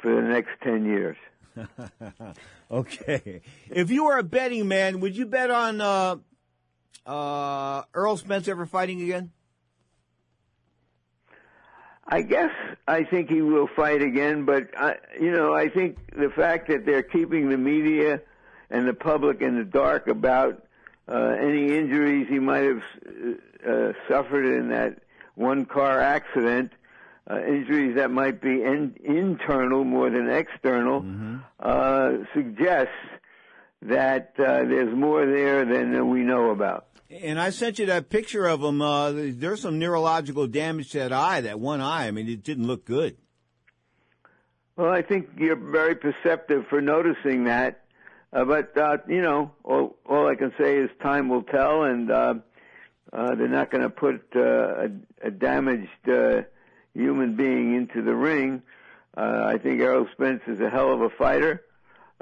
for 0.00 0.14
the 0.14 0.22
next 0.22 0.50
10 0.62 0.84
years. 0.84 1.16
okay. 2.70 3.42
If 3.70 3.90
you 3.90 4.04
were 4.04 4.18
a 4.18 4.22
betting 4.22 4.68
man, 4.68 5.00
would 5.00 5.16
you 5.16 5.26
bet 5.26 5.50
on 5.50 5.80
uh, 5.80 6.16
uh, 7.06 7.82
Errol 7.94 8.16
Spence 8.16 8.48
ever 8.48 8.66
fighting 8.66 9.02
again? 9.02 9.32
I 12.06 12.22
guess 12.22 12.50
I 12.86 13.04
think 13.04 13.30
he 13.30 13.42
will 13.42 13.68
fight 13.74 14.02
again, 14.02 14.44
but 14.44 14.68
I, 14.76 14.96
you 15.20 15.30
know, 15.30 15.54
I 15.54 15.68
think 15.68 15.98
the 16.16 16.30
fact 16.30 16.68
that 16.68 16.84
they're 16.84 17.02
keeping 17.02 17.48
the 17.48 17.56
media 17.56 18.20
and 18.70 18.88
the 18.88 18.94
public 18.94 19.40
in 19.40 19.56
the 19.56 19.64
dark 19.64 20.08
about 20.08 20.66
uh, 21.08 21.36
any 21.38 21.76
injuries 21.76 22.26
he 22.28 22.38
might 22.38 22.64
have 22.64 22.82
uh, 23.66 23.92
suffered 24.08 24.44
in 24.44 24.68
that 24.70 24.98
one 25.34 25.64
car 25.64 26.00
accident 26.00 26.72
uh, 27.30 27.40
injuries 27.44 27.96
that 27.96 28.10
might 28.10 28.40
be 28.40 28.62
in, 28.62 28.94
internal 29.04 29.84
more 29.84 30.10
than 30.10 30.28
external 30.28 31.02
mm-hmm. 31.02 31.36
uh, 31.60 32.24
suggests 32.34 32.92
that 33.82 34.34
uh, 34.38 34.64
there's 34.64 34.94
more 34.94 35.26
there 35.26 35.64
than 35.64 36.08
we 36.10 36.20
know 36.20 36.50
about. 36.50 36.86
And 37.10 37.38
I 37.38 37.50
sent 37.50 37.78
you 37.78 37.86
that 37.86 38.08
picture 38.08 38.46
of 38.46 38.62
him. 38.62 38.80
Uh, 38.80 39.12
there's 39.12 39.60
some 39.60 39.78
neurological 39.78 40.46
damage 40.46 40.92
to 40.92 40.98
that 40.98 41.12
eye, 41.12 41.42
that 41.42 41.60
one 41.60 41.80
eye. 41.80 42.06
I 42.06 42.10
mean, 42.10 42.28
it 42.28 42.42
didn't 42.42 42.66
look 42.66 42.86
good. 42.86 43.16
Well, 44.76 44.90
I 44.90 45.02
think 45.02 45.28
you're 45.36 45.56
very 45.56 45.94
perceptive 45.94 46.66
for 46.68 46.80
noticing 46.80 47.44
that. 47.44 47.84
Uh, 48.32 48.46
but, 48.46 48.76
uh, 48.78 48.96
you 49.06 49.20
know, 49.20 49.50
all, 49.62 49.96
all 50.08 50.26
I 50.26 50.36
can 50.36 50.54
say 50.58 50.78
is 50.78 50.88
time 51.02 51.28
will 51.28 51.42
tell, 51.42 51.82
and 51.82 52.10
uh, 52.10 52.34
uh, 53.12 53.34
they're 53.34 53.46
not 53.46 53.70
going 53.70 53.82
to 53.82 53.90
put 53.90 54.22
uh, 54.34 54.40
a, 54.40 54.90
a 55.24 55.30
damaged 55.30 56.08
uh, 56.08 56.42
human 56.94 57.36
being 57.36 57.74
into 57.74 58.02
the 58.02 58.14
ring. 58.14 58.62
Uh, 59.16 59.44
I 59.44 59.58
think 59.58 59.80
Errol 59.80 60.08
Spence 60.12 60.42
is 60.46 60.60
a 60.60 60.70
hell 60.70 60.92
of 60.92 61.02
a 61.02 61.10
fighter, 61.10 61.62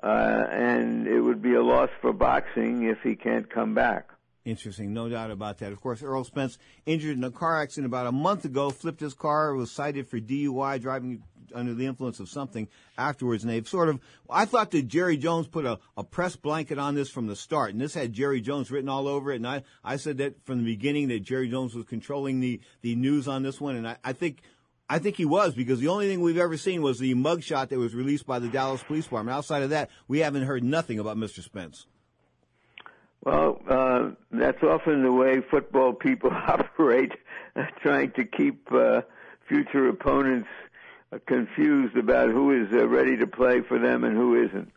uh, 0.03 0.47
and 0.51 1.07
it 1.07 1.21
would 1.21 1.41
be 1.41 1.55
a 1.55 1.63
loss 1.63 1.91
for 2.01 2.13
boxing 2.13 2.85
if 2.85 2.99
he 3.03 3.15
can't 3.15 3.49
come 3.49 3.75
back. 3.75 4.11
Interesting, 4.45 4.93
no 4.93 5.09
doubt 5.09 5.31
about 5.31 5.59
that. 5.59 5.71
Of 5.71 5.81
course, 5.81 6.03
Errol 6.03 6.25
Spence 6.25 6.59
injured 6.87 7.17
in 7.17 7.23
a 7.25 7.31
car 7.31 7.61
accident 7.61 7.87
about 7.87 8.07
a 8.07 8.13
month 8.13 8.45
ago, 8.45 8.71
flipped 8.71 9.01
his 9.01 9.15
car, 9.15 9.55
was 9.55 9.71
cited 9.71 10.09
for 10.09 10.19
DUI, 10.19 10.81
driving 10.81 11.23
under 11.55 11.75
the 11.75 11.87
influence 11.87 12.21
of 12.21 12.29
something 12.29 12.69
afterwards. 12.97 13.43
And 13.43 13.53
they've 13.53 13.69
sort 13.69 13.89
of, 13.89 14.01
I 14.29 14.45
thought 14.45 14.71
that 14.71 14.89
Jerry 14.89 15.17
Jones 15.17 15.47
put 15.47 15.67
a, 15.67 15.79
a 15.97 16.05
press 16.05 16.37
blanket 16.37 16.79
on 16.79 16.95
this 16.95 17.11
from 17.11 17.27
the 17.27 17.37
start. 17.37 17.73
And 17.73 17.81
this 17.81 17.95
had 17.95 18.13
Jerry 18.13 18.41
Jones 18.41 18.71
written 18.71 18.89
all 18.89 19.09
over 19.09 19.33
it. 19.33 19.37
And 19.37 19.47
I, 19.47 19.63
I 19.85 19.97
said 19.97 20.19
that 20.19 20.45
from 20.47 20.59
the 20.59 20.65
beginning 20.65 21.09
that 21.09 21.23
Jerry 21.23 21.49
Jones 21.49 21.75
was 21.75 21.85
controlling 21.85 22.41
the, 22.41 22.61
the 22.83 22.95
news 22.95 23.29
on 23.29 23.43
this 23.43 23.61
one. 23.61 23.77
And 23.77 23.87
I, 23.87 23.97
I 24.03 24.13
think, 24.13 24.43
I 24.91 24.99
think 24.99 25.15
he 25.15 25.25
was 25.25 25.55
because 25.55 25.79
the 25.79 25.87
only 25.87 26.09
thing 26.09 26.21
we've 26.21 26.37
ever 26.37 26.57
seen 26.57 26.83
was 26.83 26.99
the 26.99 27.15
mugshot 27.15 27.69
that 27.69 27.79
was 27.79 27.95
released 27.95 28.27
by 28.27 28.41
the 28.41 28.49
Dallas 28.49 28.83
Police 28.83 29.05
Department. 29.05 29.37
Outside 29.37 29.63
of 29.63 29.71
that, 29.71 29.89
we 30.09 30.19
haven't 30.19 30.43
heard 30.43 30.65
nothing 30.65 30.99
about 30.99 31.17
Mr. 31.17 31.45
Spence. 31.45 31.87
Well, 33.25 33.63
uh, 33.69 34.11
that's 34.33 34.61
often 34.65 35.05
the 35.05 35.13
way 35.13 35.43
football 35.49 35.93
people 35.93 36.31
operate, 36.33 37.13
trying 37.81 38.11
to 38.13 38.25
keep 38.25 38.67
uh, 38.73 39.03
future 39.49 39.89
opponents 39.89 40.49
uh, 41.13 41.19
confused 41.25 41.97
about 41.97 42.31
who 42.31 42.51
is 42.51 42.73
uh, 42.73 42.89
ready 42.89 43.17
to 43.19 43.29
play 43.29 43.61
for 43.61 43.79
them 43.79 44.03
and 44.03 44.17
who 44.17 44.43
isn't. 44.43 44.73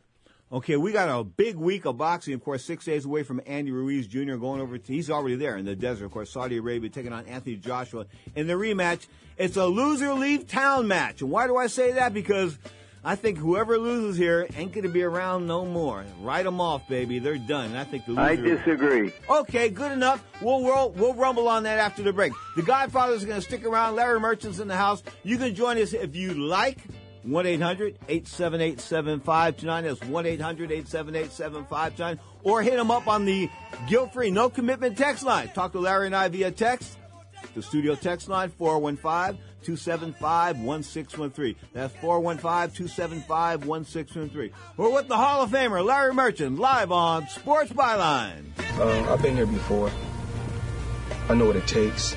Okay, 0.53 0.77
we 0.77 0.91
got 0.91 1.09
a 1.09 1.23
big 1.23 1.55
week 1.55 1.85
of 1.85 1.97
boxing. 1.97 2.35
Of 2.35 2.43
course, 2.43 2.63
six 2.63 2.85
days 2.85 3.05
away 3.05 3.23
from 3.23 3.41
Andy 3.47 3.71
Ruiz 3.71 4.05
Jr. 4.05 4.35
going 4.35 4.61
over 4.61 4.77
to, 4.77 4.93
he's 4.93 5.09
already 5.09 5.35
there 5.35 5.57
in 5.57 5.65
the 5.65 5.75
desert. 5.75 6.05
Of 6.05 6.11
course, 6.11 6.31
Saudi 6.31 6.57
Arabia 6.57 6.91
taking 6.91 7.11
on 7.11 7.25
Anthony 7.25 7.55
Joshua 7.55 8.05
in 8.35 8.45
the 8.45 8.53
rematch. 8.53 9.07
It's 9.35 9.57
a 9.57 9.65
loser 9.65 10.13
leave 10.13 10.45
town 10.45 10.87
match. 10.87 11.23
And 11.23 11.31
why 11.31 11.47
do 11.47 11.57
I 11.57 11.65
say 11.65 11.93
that? 11.93 12.13
Because 12.13 12.59
I 13.03 13.15
think 13.15 13.39
whoever 13.39 13.79
loses 13.79 14.15
here 14.15 14.47
ain't 14.55 14.73
going 14.73 14.83
to 14.83 14.89
be 14.89 15.01
around 15.01 15.47
no 15.47 15.65
more. 15.65 16.05
Write 16.21 16.43
them 16.43 16.61
off, 16.61 16.87
baby. 16.87 17.17
They're 17.17 17.39
done. 17.39 17.71
And 17.71 17.77
I 17.79 17.83
think 17.83 18.05
the 18.05 18.11
loser. 18.11 18.21
I 18.21 18.35
disagree. 18.35 19.11
Okay, 19.27 19.69
good 19.69 19.91
enough. 19.91 20.23
We'll, 20.39 20.61
we'll, 20.61 20.91
we'll 20.91 21.15
rumble 21.15 21.47
on 21.47 21.63
that 21.63 21.79
after 21.79 22.03
the 22.03 22.13
break. 22.13 22.31
The 22.55 22.61
Godfathers 22.61 23.23
are 23.23 23.25
going 23.27 23.41
to 23.41 23.45
stick 23.45 23.65
around. 23.65 23.95
Larry 23.95 24.19
Merchant's 24.19 24.59
in 24.59 24.67
the 24.67 24.77
house. 24.77 25.01
You 25.23 25.39
can 25.39 25.55
join 25.55 25.79
us 25.79 25.93
if 25.93 26.15
you 26.15 26.35
like. 26.35 26.77
1 27.23 27.45
800 27.45 27.97
878 28.07 28.79
7529. 28.79 29.83
That's 29.83 30.03
1 30.03 30.25
800 30.25 30.71
878 30.71 31.31
7529. 31.31 32.19
Or 32.43 32.61
hit 32.61 32.75
them 32.75 32.91
up 32.91 33.07
on 33.07 33.25
the 33.25 33.49
guilt 33.87 34.13
free, 34.13 34.29
no 34.29 34.49
commitment 34.49 34.97
text 34.97 35.23
line. 35.23 35.49
Talk 35.49 35.71
to 35.73 35.79
Larry 35.79 36.07
and 36.07 36.15
I 36.15 36.27
via 36.27 36.51
text. 36.51 36.97
The 37.55 37.61
studio 37.61 37.95
text 37.95 38.29
line 38.29 38.49
415 38.49 39.39
275 39.63 40.59
1613. 40.59 41.55
That's 41.73 41.95
415 41.97 42.75
275 42.75 43.65
1613. 43.65 44.51
We're 44.77 44.89
with 44.89 45.07
the 45.07 45.17
Hall 45.17 45.43
of 45.43 45.51
Famer 45.51 45.85
Larry 45.85 46.13
Merchant 46.13 46.59
live 46.59 46.91
on 46.91 47.27
Sports 47.27 47.71
Byline. 47.71 48.45
Um, 48.79 49.09
I've 49.09 49.21
been 49.21 49.35
here 49.35 49.45
before. 49.45 49.91
I 51.29 51.35
know 51.35 51.45
what 51.45 51.55
it 51.55 51.67
takes. 51.67 52.15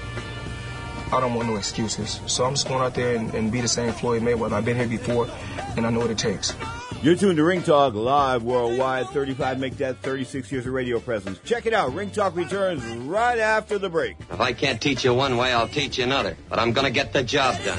I 1.12 1.20
don't 1.20 1.34
want 1.34 1.48
no 1.48 1.56
excuses. 1.56 2.20
So 2.26 2.44
I'm 2.44 2.54
just 2.54 2.68
going 2.68 2.82
out 2.82 2.94
there 2.94 3.16
and, 3.16 3.32
and 3.34 3.52
be 3.52 3.60
the 3.60 3.68
same 3.68 3.92
Floyd 3.92 4.22
Mayweather. 4.22 4.52
I've 4.52 4.64
been 4.64 4.76
here 4.76 4.88
before, 4.88 5.28
and 5.76 5.86
I 5.86 5.90
know 5.90 6.00
what 6.00 6.10
it 6.10 6.18
takes. 6.18 6.54
You're 7.02 7.14
tuned 7.14 7.36
to 7.36 7.44
Ring 7.44 7.62
Talk 7.62 7.94
live 7.94 8.42
worldwide. 8.42 9.08
35 9.10 9.60
make 9.60 9.76
that 9.76 9.98
36 9.98 10.50
years 10.50 10.66
of 10.66 10.72
radio 10.72 10.98
presence. 10.98 11.38
Check 11.44 11.66
it 11.66 11.74
out. 11.74 11.94
Ring 11.94 12.10
Talk 12.10 12.34
returns 12.34 12.84
right 12.84 13.38
after 13.38 13.78
the 13.78 13.88
break. 13.88 14.16
If 14.30 14.40
I 14.40 14.52
can't 14.52 14.80
teach 14.80 15.04
you 15.04 15.14
one 15.14 15.36
way, 15.36 15.52
I'll 15.52 15.68
teach 15.68 15.98
you 15.98 16.04
another. 16.04 16.36
But 16.48 16.58
I'm 16.58 16.72
going 16.72 16.86
to 16.86 16.92
get 16.92 17.12
the 17.12 17.22
job 17.22 17.62
done. 17.64 17.78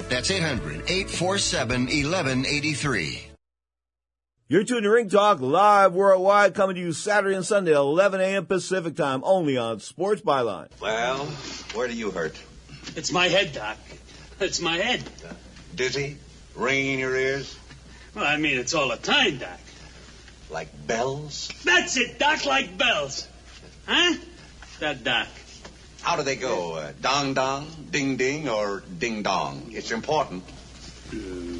That's 0.11 0.29
800 0.29 0.91
847 0.91 1.83
1183. 1.83 3.27
You're 4.49 4.65
tuned 4.65 4.83
to 4.83 4.89
Ring 4.89 5.07
Talk 5.07 5.39
live 5.39 5.93
worldwide, 5.93 6.53
coming 6.53 6.75
to 6.75 6.81
you 6.81 6.91
Saturday 6.91 7.33
and 7.33 7.45
Sunday, 7.45 7.71
11 7.71 8.19
a.m. 8.19 8.45
Pacific 8.45 8.97
time, 8.97 9.21
only 9.23 9.57
on 9.57 9.79
Sports 9.79 10.21
Byline. 10.21 10.67
Well, 10.81 11.27
where 11.75 11.87
do 11.87 11.93
you 11.93 12.11
hurt? 12.11 12.37
It's 12.97 13.13
my 13.13 13.29
head, 13.29 13.53
Doc. 13.53 13.77
It's 14.41 14.59
my 14.59 14.75
head. 14.75 15.01
Dizzy? 15.75 16.17
Ringing 16.55 16.95
in 16.95 16.99
your 16.99 17.15
ears? 17.15 17.57
Well, 18.13 18.25
I 18.25 18.35
mean, 18.35 18.59
it's 18.59 18.73
all 18.73 18.89
the 18.89 18.97
time, 18.97 19.37
Doc. 19.37 19.61
Like 20.49 20.87
bells? 20.87 21.47
That's 21.63 21.95
it, 21.95 22.19
Doc, 22.19 22.45
like 22.45 22.77
bells. 22.77 23.29
Huh? 23.87 24.17
That 24.81 25.05
Doc. 25.05 25.29
How 26.01 26.17
do 26.17 26.23
they 26.23 26.35
go? 26.35 26.73
Uh, 26.73 26.91
dong 26.99 27.33
dong, 27.33 27.80
ding 27.91 28.15
ding, 28.15 28.49
or 28.49 28.83
ding 28.97 29.21
dong? 29.21 29.71
It's 29.71 29.91
important. 29.91 30.43
Uh, 31.11 31.59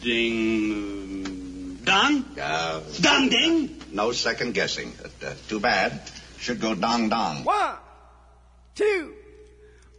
ding. 0.00 1.76
Dong? 1.84 2.24
Uh, 2.40 2.80
dong 3.00 3.28
ding? 3.28 3.80
No 3.92 4.12
second 4.12 4.54
guessing. 4.54 4.92
Uh, 5.24 5.34
too 5.48 5.60
bad. 5.60 6.00
Should 6.38 6.60
go 6.60 6.74
dong 6.74 7.08
dong. 7.08 7.44
One, 7.44 7.76
two, 8.74 9.14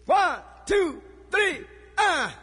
one, 0.06 0.40
two, 0.66 1.02
three, 1.32 1.60
ah! 1.98 2.36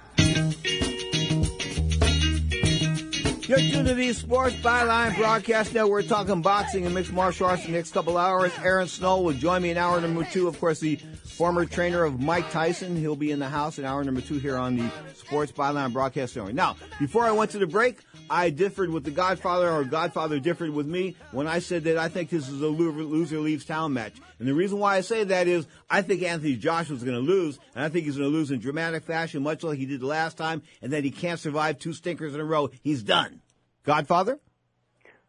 You're 3.51 3.59
tuned 3.59 3.88
to 3.88 3.95
the 3.95 4.12
Sports 4.12 4.55
Byline 4.57 5.16
Broadcast 5.16 5.75
Network. 5.75 5.90
We're 5.90 6.03
talking 6.09 6.40
boxing 6.40 6.87
and 6.87 6.95
mixed 6.95 7.12
martial 7.12 7.49
arts 7.49 7.64
in 7.64 7.73
the 7.73 7.79
next 7.79 7.90
couple 7.90 8.16
hours. 8.16 8.53
Aaron 8.62 8.87
Snowell 8.87 9.25
will 9.25 9.33
join 9.33 9.61
me 9.61 9.71
in 9.71 9.77
hour 9.77 10.01
number 10.01 10.23
two. 10.23 10.47
Of 10.47 10.61
course, 10.61 10.79
the 10.79 11.01
former 11.40 11.64
trainer 11.64 12.05
of 12.05 12.20
Mike 12.20 12.50
Tyson. 12.50 12.94
He'll 12.94 13.16
be 13.16 13.31
in 13.31 13.38
the 13.38 13.48
house 13.48 13.79
in 13.79 13.87
hour 13.87 14.05
number 14.05 14.20
two 14.20 14.37
here 14.37 14.59
on 14.59 14.76
the 14.76 14.90
Sports 15.14 15.50
Byline 15.50 15.90
Broadcast 15.90 16.37
Network. 16.37 16.53
Now, 16.53 16.76
before 16.98 17.24
I 17.24 17.33
went 17.33 17.53
to 17.53 17.59
the 17.59 17.66
break, 17.66 18.00
I 18.29 18.50
differed 18.50 18.90
with 18.90 19.05
the 19.05 19.11
Godfather, 19.11 19.70
or 19.70 19.85
Godfather 19.85 20.38
differed 20.38 20.68
with 20.68 20.87
me 20.87 21.16
when 21.33 21.46
I 21.46 21.61
said 21.61 21.85
that 21.85 21.96
I 21.96 22.11
think 22.11 22.29
this 22.29 22.46
is 22.46 22.61
a 22.61 22.66
loser 22.66 23.38
leaves 23.38 23.64
town 23.64 23.94
match. 23.94 24.12
And 24.38 24.46
the 24.46 24.53
reason 24.53 24.81
why 24.81 24.98
I 24.98 25.00
say 25.00 25.24
that 25.24 25.48
is 25.48 25.66
I 25.88 26.03
think 26.03 26.22
Anthony 26.22 26.57
Joshua 26.57 26.94
is 26.94 27.03
going 27.03 27.16
to 27.16 27.22
lose, 27.22 27.59
and 27.74 27.83
I 27.83 27.88
think 27.88 28.05
he's 28.05 28.18
going 28.18 28.31
to 28.31 28.37
lose 28.37 28.50
in 28.50 28.61
dramatic 28.61 29.05
fashion, 29.05 29.42
much 29.42 29.62
like 29.62 29.79
he 29.79 29.87
did 29.87 30.00
the 30.00 30.07
last 30.07 30.37
time, 30.37 30.61
and 30.83 30.92
that 30.92 31.05
he 31.05 31.11
can't 31.11 31.40
survive 31.40 31.79
two 31.79 31.94
stinkers 31.94 32.35
in 32.35 32.40
a 32.42 32.44
row. 32.44 32.68
He's 32.83 33.03
done. 33.03 33.40
Godfather? 33.85 34.38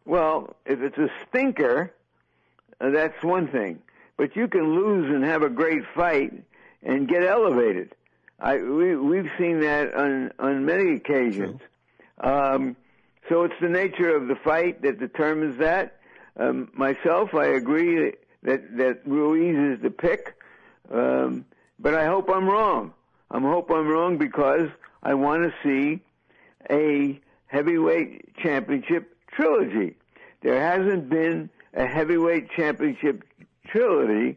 Well, 0.04 0.56
if 0.66 0.82
it's 0.82 0.98
a 0.98 1.08
stinker, 1.26 1.90
uh, 2.82 2.90
that's 2.90 3.24
one 3.24 3.48
thing. 3.48 3.80
But 4.16 4.36
you 4.36 4.48
can 4.48 4.74
lose 4.74 5.10
and 5.10 5.24
have 5.24 5.42
a 5.42 5.48
great 5.48 5.82
fight 5.94 6.32
and 6.82 7.08
get 7.08 7.22
elevated. 7.22 7.94
I 8.38 8.56
we 8.56 8.96
we've 8.96 9.30
seen 9.38 9.60
that 9.60 9.94
on 9.94 10.32
on 10.38 10.64
many 10.64 10.94
occasions. 10.94 11.60
Um, 12.18 12.76
so 13.28 13.44
it's 13.44 13.54
the 13.60 13.68
nature 13.68 14.14
of 14.14 14.28
the 14.28 14.36
fight 14.36 14.82
that 14.82 14.98
determines 14.98 15.58
that. 15.58 15.98
Um, 16.36 16.70
myself, 16.74 17.34
I 17.34 17.46
agree 17.46 18.12
that 18.42 18.76
that 18.76 19.06
Ruiz 19.06 19.76
is 19.76 19.82
the 19.82 19.90
pick, 19.90 20.34
um, 20.90 21.44
but 21.78 21.94
I 21.94 22.06
hope 22.06 22.28
I'm 22.30 22.48
wrong. 22.48 22.92
I 23.30 23.40
hope 23.40 23.70
I'm 23.70 23.88
wrong 23.88 24.18
because 24.18 24.68
I 25.02 25.14
want 25.14 25.44
to 25.44 25.52
see 25.62 26.00
a 26.70 27.20
heavyweight 27.46 28.36
championship 28.36 29.16
trilogy. 29.30 29.96
There 30.42 30.60
hasn't 30.60 31.08
been 31.08 31.48
a 31.74 31.86
heavyweight 31.86 32.50
championship 32.50 33.24
trilogy 33.72 34.36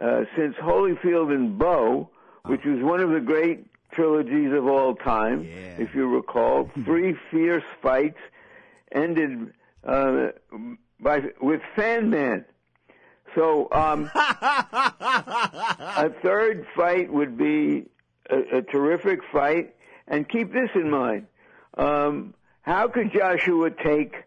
uh, 0.00 0.24
since 0.36 0.54
Holyfield 0.56 1.34
and 1.34 1.58
Bowe, 1.58 2.08
which 2.46 2.64
was 2.64 2.80
one 2.82 3.00
of 3.00 3.10
the 3.10 3.20
great 3.20 3.66
trilogies 3.90 4.52
of 4.52 4.66
all 4.66 4.94
time, 4.94 5.44
yeah. 5.44 5.76
if 5.78 5.94
you 5.94 6.08
recall. 6.08 6.70
Three 6.84 7.16
fierce 7.30 7.64
fights 7.82 8.18
ended 8.92 9.52
uh, 9.84 10.28
by 11.00 11.22
with 11.40 11.60
Fan 11.74 12.10
Man. 12.10 12.44
So 13.34 13.68
um, 13.72 14.10
a 14.14 16.10
third 16.22 16.66
fight 16.74 17.12
would 17.12 17.36
be 17.36 17.86
a, 18.30 18.58
a, 18.58 18.62
terrific 18.62 19.20
fight, 19.30 19.74
and 20.06 20.28
keep 20.28 20.52
this 20.52 20.70
in 20.74 20.90
mind. 20.90 21.26
Um, 21.76 22.34
how 22.62 22.88
could 22.88 23.12
Joshua 23.12 23.70
take 23.70 24.24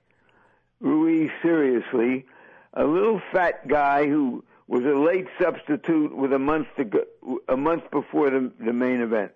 Ruiz 0.80 1.32
seriously? 1.42 2.26
A 2.74 2.84
little 2.84 3.22
fat 3.32 3.68
guy 3.68 4.08
who 4.08 4.44
was 4.68 4.84
a 4.86 4.98
late 4.98 5.28
substitute 5.42 6.16
with 6.16 6.32
a 6.32 6.40
month 6.40 6.68
to 6.78 6.86
go, 6.86 7.04
a 7.50 7.58
month 7.58 7.92
before 7.92 8.30
the, 8.30 8.52
the 8.60 8.72
main 8.72 9.02
event. 9.02 9.32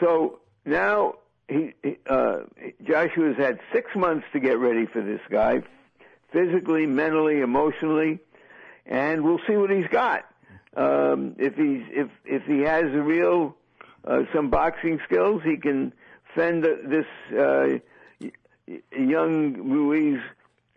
So 0.00 0.40
now 0.64 1.14
he, 1.48 1.74
uh, 2.08 2.38
Joshua's 2.82 3.36
had 3.36 3.60
six 3.72 3.94
months 3.94 4.26
to 4.32 4.40
get 4.40 4.58
ready 4.58 4.86
for 4.86 5.00
this 5.00 5.20
guy, 5.30 5.62
physically, 6.32 6.86
mentally, 6.86 7.40
emotionally, 7.40 8.18
and 8.84 9.22
we'll 9.22 9.40
see 9.46 9.56
what 9.56 9.70
he's 9.70 9.88
got. 9.88 10.24
Um, 10.76 11.36
if 11.38 11.54
he's 11.54 11.82
if 11.90 12.08
if 12.24 12.42
he 12.44 12.60
has 12.60 12.84
a 12.84 13.02
real 13.02 13.56
uh, 14.04 14.22
some 14.34 14.50
boxing 14.50 15.00
skills, 15.04 15.42
he 15.44 15.56
can 15.56 15.92
fend 16.34 16.64
this 16.64 17.06
uh, 17.32 17.78
young 18.96 19.54
Ruiz 19.70 20.20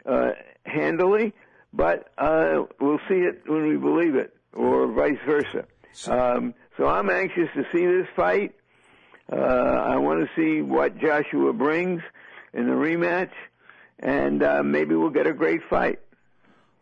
uh, 0.05 0.31
handily. 0.65 1.33
But 1.73 2.09
uh, 2.17 2.63
we'll 2.79 2.99
see 3.07 3.15
it 3.15 3.43
when 3.47 3.67
we 3.67 3.77
believe 3.77 4.15
it, 4.15 4.33
or 4.53 4.87
vice 4.91 5.17
versa. 5.25 5.65
Um, 6.07 6.53
so 6.77 6.87
I'm 6.87 7.09
anxious 7.09 7.49
to 7.55 7.65
see 7.73 7.85
this 7.85 8.07
fight. 8.15 8.55
Uh, 9.31 9.35
I 9.35 9.97
want 9.97 10.27
to 10.27 10.29
see 10.35 10.61
what 10.61 10.97
Joshua 10.97 11.53
brings 11.53 12.01
in 12.53 12.65
the 12.65 12.73
rematch, 12.73 13.31
and 13.99 14.43
uh, 14.43 14.63
maybe 14.63 14.95
we'll 14.95 15.09
get 15.09 15.27
a 15.27 15.33
great 15.33 15.61
fight. 15.69 15.99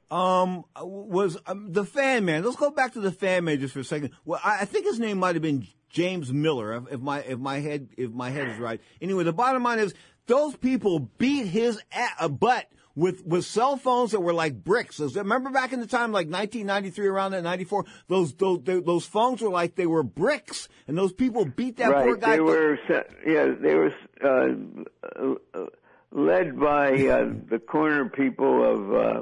Um, 0.10 0.66
was 0.82 1.38
um, 1.46 1.72
the 1.72 1.86
fan 1.86 2.26
man? 2.26 2.44
Let's 2.44 2.56
go 2.56 2.72
back 2.72 2.94
to 2.94 3.00
the 3.00 3.12
fan 3.12 3.44
man 3.44 3.60
just 3.60 3.74
for 3.76 3.82
a 3.82 3.84
second. 3.84 4.12
Well, 4.26 4.40
I, 4.44 4.62
I 4.62 4.66
think 4.66 4.86
his 4.86 5.00
name 5.00 5.20
might 5.20 5.36
have 5.36 5.44
been 5.44 5.68
James 5.90 6.34
Miller, 6.34 6.74
if, 6.74 6.94
if 6.94 7.00
my 7.00 7.20
if 7.20 7.38
my 7.38 7.60
head 7.60 7.90
if 7.96 8.12
my 8.12 8.32
head 8.32 8.48
is 8.50 8.58
right. 8.58 8.82
Anyway, 9.02 9.24
the 9.24 9.34
bottom 9.34 9.62
line 9.62 9.78
is 9.78 9.94
those 10.26 10.56
people 10.56 11.00
beat 11.20 11.46
his 11.46 11.80
a- 12.20 12.30
butt 12.30 12.68
with 13.00 13.26
with 13.26 13.46
cell 13.46 13.78
phones 13.78 14.12
that 14.12 14.20
were 14.20 14.34
like 14.34 14.64
bricks. 14.64 15.00
Remember 15.00 15.50
back 15.50 15.72
in 15.72 15.80
the 15.80 15.88
time, 15.88 16.12
like 16.12 16.28
1993, 16.28 17.08
around 17.08 17.32
that 17.32 17.44
94, 17.44 17.86
those 18.08 18.34
those 18.34 18.60
those 18.64 19.06
phones 19.06 19.42
were 19.42 19.50
like 19.50 19.76
they 19.76 19.88
were 19.88 20.04
bricks, 20.04 20.68
and 20.88 20.98
those 20.98 21.14
people 21.14 21.46
beat 21.46 21.78
that 21.78 21.92
right. 21.92 22.06
poor 22.06 22.18
guy. 22.18 22.36
They 22.36 22.42
were 22.42 22.78
yeah, 23.26 23.54
they 23.60 23.76
were 23.76 23.94
uh, 24.22 25.66
led 26.12 26.60
by 26.60 26.92
uh, 27.08 27.30
the 27.50 27.60
corner 27.60 28.10
people 28.10 28.64
of 28.64 28.94
uh, 28.94 29.22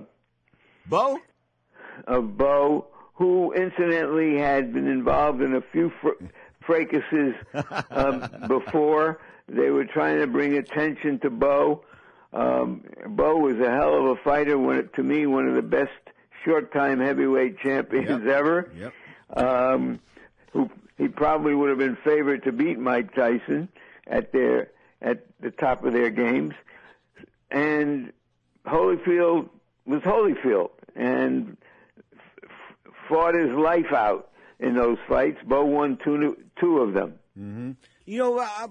Bowe 0.88 1.20
of 2.08 2.36
Bowe, 2.38 2.88
who 3.14 3.54
incidentally 3.54 4.40
had 4.40 4.74
been 4.74 4.88
involved 4.88 5.42
in 5.42 5.56
a 5.56 5.62
few 5.72 5.92
fr- 6.02 6.24
fracases 6.68 7.36
um, 7.92 8.28
before. 8.48 9.20
They 9.48 9.70
were 9.70 9.86
trying 9.86 10.20
to 10.20 10.28
bring 10.28 10.58
attention 10.58 11.20
to 11.20 11.30
Bowe. 11.30 11.84
Um, 12.34 12.84
Bowe 13.08 13.38
was 13.38 13.58
a 13.60 13.70
hell 13.70 13.96
of 13.98 14.06
a 14.18 14.22
fighter. 14.22 14.58
One, 14.58 14.90
to 14.96 15.04
me, 15.04 15.26
one 15.26 15.48
of 15.48 15.56
the 15.56 15.62
best 15.62 15.92
short-time 16.44 17.00
heavyweight 17.00 17.60
champions 17.60 18.24
yep. 18.26 18.36
ever. 18.36 18.72
Yep. 18.76 18.94
Um, 19.36 20.00
who 20.54 20.70
he 20.98 21.08
probably 21.08 21.54
would 21.54 21.70
have 21.70 21.78
been 21.78 21.98
favored 22.04 22.44
to 22.44 22.52
beat 22.52 22.80
Mike 22.80 23.14
Tyson 23.14 23.70
at 24.06 24.32
their 24.32 24.72
at 25.02 25.26
the 25.40 25.52
top 25.52 25.84
of 25.84 25.94
their 25.94 26.10
games. 26.10 26.54
And 27.52 28.14
Holyfield 28.66 29.50
was 29.86 30.02
Holyfield 30.02 30.72
and 30.96 31.58
f- 32.44 32.94
fought 33.08 33.36
his 33.36 33.52
life 33.52 33.94
out 33.94 34.30
in 34.60 34.76
those 34.76 34.98
fights. 35.08 35.38
Bowe 35.46 35.66
won 35.66 35.98
two 36.04 36.38
two 36.60 36.80
of 36.80 36.94
them. 36.94 37.20
Mm-hmm. 37.38 37.72
You 38.06 38.18
know. 38.18 38.38
Uh, 38.40 38.68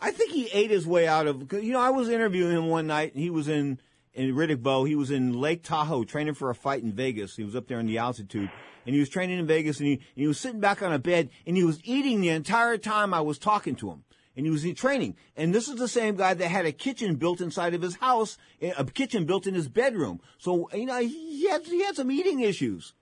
I 0.00 0.10
think 0.10 0.32
he 0.32 0.48
ate 0.52 0.70
his 0.70 0.86
way 0.86 1.06
out 1.06 1.26
of. 1.26 1.52
You 1.52 1.72
know, 1.72 1.80
I 1.80 1.90
was 1.90 2.08
interviewing 2.08 2.56
him 2.56 2.68
one 2.68 2.86
night, 2.86 3.14
and 3.14 3.22
he 3.22 3.30
was 3.30 3.48
in 3.48 3.80
in 4.14 4.34
Riddick 4.34 4.62
Bowe. 4.62 4.84
He 4.84 4.94
was 4.94 5.10
in 5.10 5.40
Lake 5.40 5.62
Tahoe 5.62 6.04
training 6.04 6.34
for 6.34 6.50
a 6.50 6.54
fight 6.54 6.82
in 6.82 6.92
Vegas. 6.92 7.36
He 7.36 7.44
was 7.44 7.56
up 7.56 7.66
there 7.66 7.80
in 7.80 7.86
the 7.86 7.98
altitude, 7.98 8.50
and 8.86 8.94
he 8.94 9.00
was 9.00 9.08
training 9.08 9.38
in 9.38 9.46
Vegas, 9.46 9.78
and 9.78 9.88
he 9.88 9.94
and 9.94 10.02
he 10.14 10.26
was 10.26 10.38
sitting 10.38 10.60
back 10.60 10.82
on 10.82 10.92
a 10.92 10.98
bed, 10.98 11.30
and 11.46 11.56
he 11.56 11.64
was 11.64 11.80
eating 11.84 12.20
the 12.20 12.28
entire 12.28 12.78
time 12.78 13.12
I 13.12 13.20
was 13.20 13.38
talking 13.38 13.74
to 13.76 13.90
him. 13.90 14.04
And 14.36 14.46
he 14.46 14.52
was 14.52 14.64
in 14.64 14.76
training. 14.76 15.16
And 15.36 15.52
this 15.52 15.66
is 15.66 15.74
the 15.80 15.88
same 15.88 16.14
guy 16.14 16.32
that 16.32 16.46
had 16.46 16.64
a 16.64 16.70
kitchen 16.70 17.16
built 17.16 17.40
inside 17.40 17.74
of 17.74 17.82
his 17.82 17.96
house, 17.96 18.38
a 18.62 18.84
kitchen 18.84 19.24
built 19.24 19.48
in 19.48 19.54
his 19.54 19.68
bedroom. 19.68 20.20
So, 20.38 20.70
you 20.72 20.86
know, 20.86 21.00
he 21.00 21.48
had, 21.48 21.66
he 21.66 21.82
had 21.82 21.96
some 21.96 22.12
eating 22.12 22.38
issues. 22.38 22.94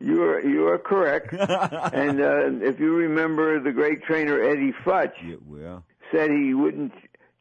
You 0.00 0.22
are 0.22 0.40
you 0.40 0.68
are 0.68 0.78
correct. 0.78 1.32
and 1.94 2.20
uh, 2.20 2.66
if 2.66 2.78
you 2.78 2.94
remember 2.94 3.60
the 3.60 3.72
great 3.72 4.02
trainer 4.02 4.42
Eddie 4.42 4.72
Futch, 4.84 5.12
yeah, 5.24 5.36
well. 5.46 5.84
Said 6.12 6.30
he 6.30 6.54
wouldn't 6.54 6.92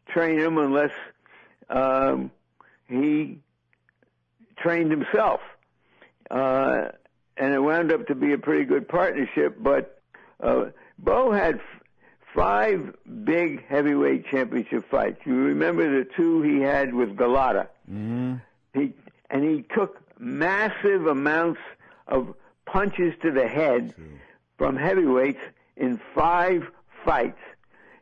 train 0.08 0.40
him 0.40 0.58
unless 0.58 0.92
um, 1.70 2.32
he 2.88 3.40
trained 4.58 4.92
himself, 4.92 5.42
uh, 6.32 6.90
and 7.38 7.54
it 7.54 7.60
wound 7.60 7.92
up 7.92 8.08
to 8.08 8.16
be 8.16 8.34
a 8.34 8.38
pretty 8.38 8.66
good 8.66 8.88
partnership. 8.88 9.58
But 9.60 10.02
uh, 10.42 10.66
Bowe 10.98 11.32
had 11.32 11.56
f- 11.56 11.62
five 12.36 12.94
big 13.24 13.66
heavyweight 13.68 14.28
championship 14.28 14.90
fights. 14.90 15.20
You 15.26 15.36
remember 15.36 16.00
the 16.04 16.10
two 16.16 16.42
he 16.42 16.60
had 16.62 16.94
with 16.94 17.16
Golota. 17.16 17.68
Mm-hmm. 17.92 18.36
He 18.74 18.94
and 19.30 19.44
he 19.44 19.64
took 19.76 20.00
massive 20.20 21.06
amounts 21.08 21.60
of 22.08 22.34
punches 22.66 23.14
to 23.22 23.32
the 23.32 23.48
head 23.48 23.94
from 24.58 24.78
heavyweights 24.78 25.42
in 25.76 26.00
five 26.16 26.64
fights. 27.04 27.40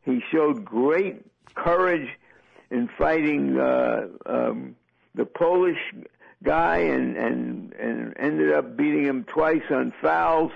He 0.04 0.22
showed 0.32 0.66
great 0.66 1.24
courage 1.56 2.08
in 2.70 2.90
fighting 2.98 3.60
uh, 3.60 4.08
um, 4.26 4.76
the 5.16 5.26
Polish 5.26 5.78
guy 6.44 6.78
and, 6.78 7.16
and 7.16 7.74
and 7.74 8.14
ended 8.18 8.52
up 8.52 8.76
beating 8.76 9.06
him 9.06 9.24
twice 9.26 9.64
on 9.70 9.94
fouls. 10.02 10.52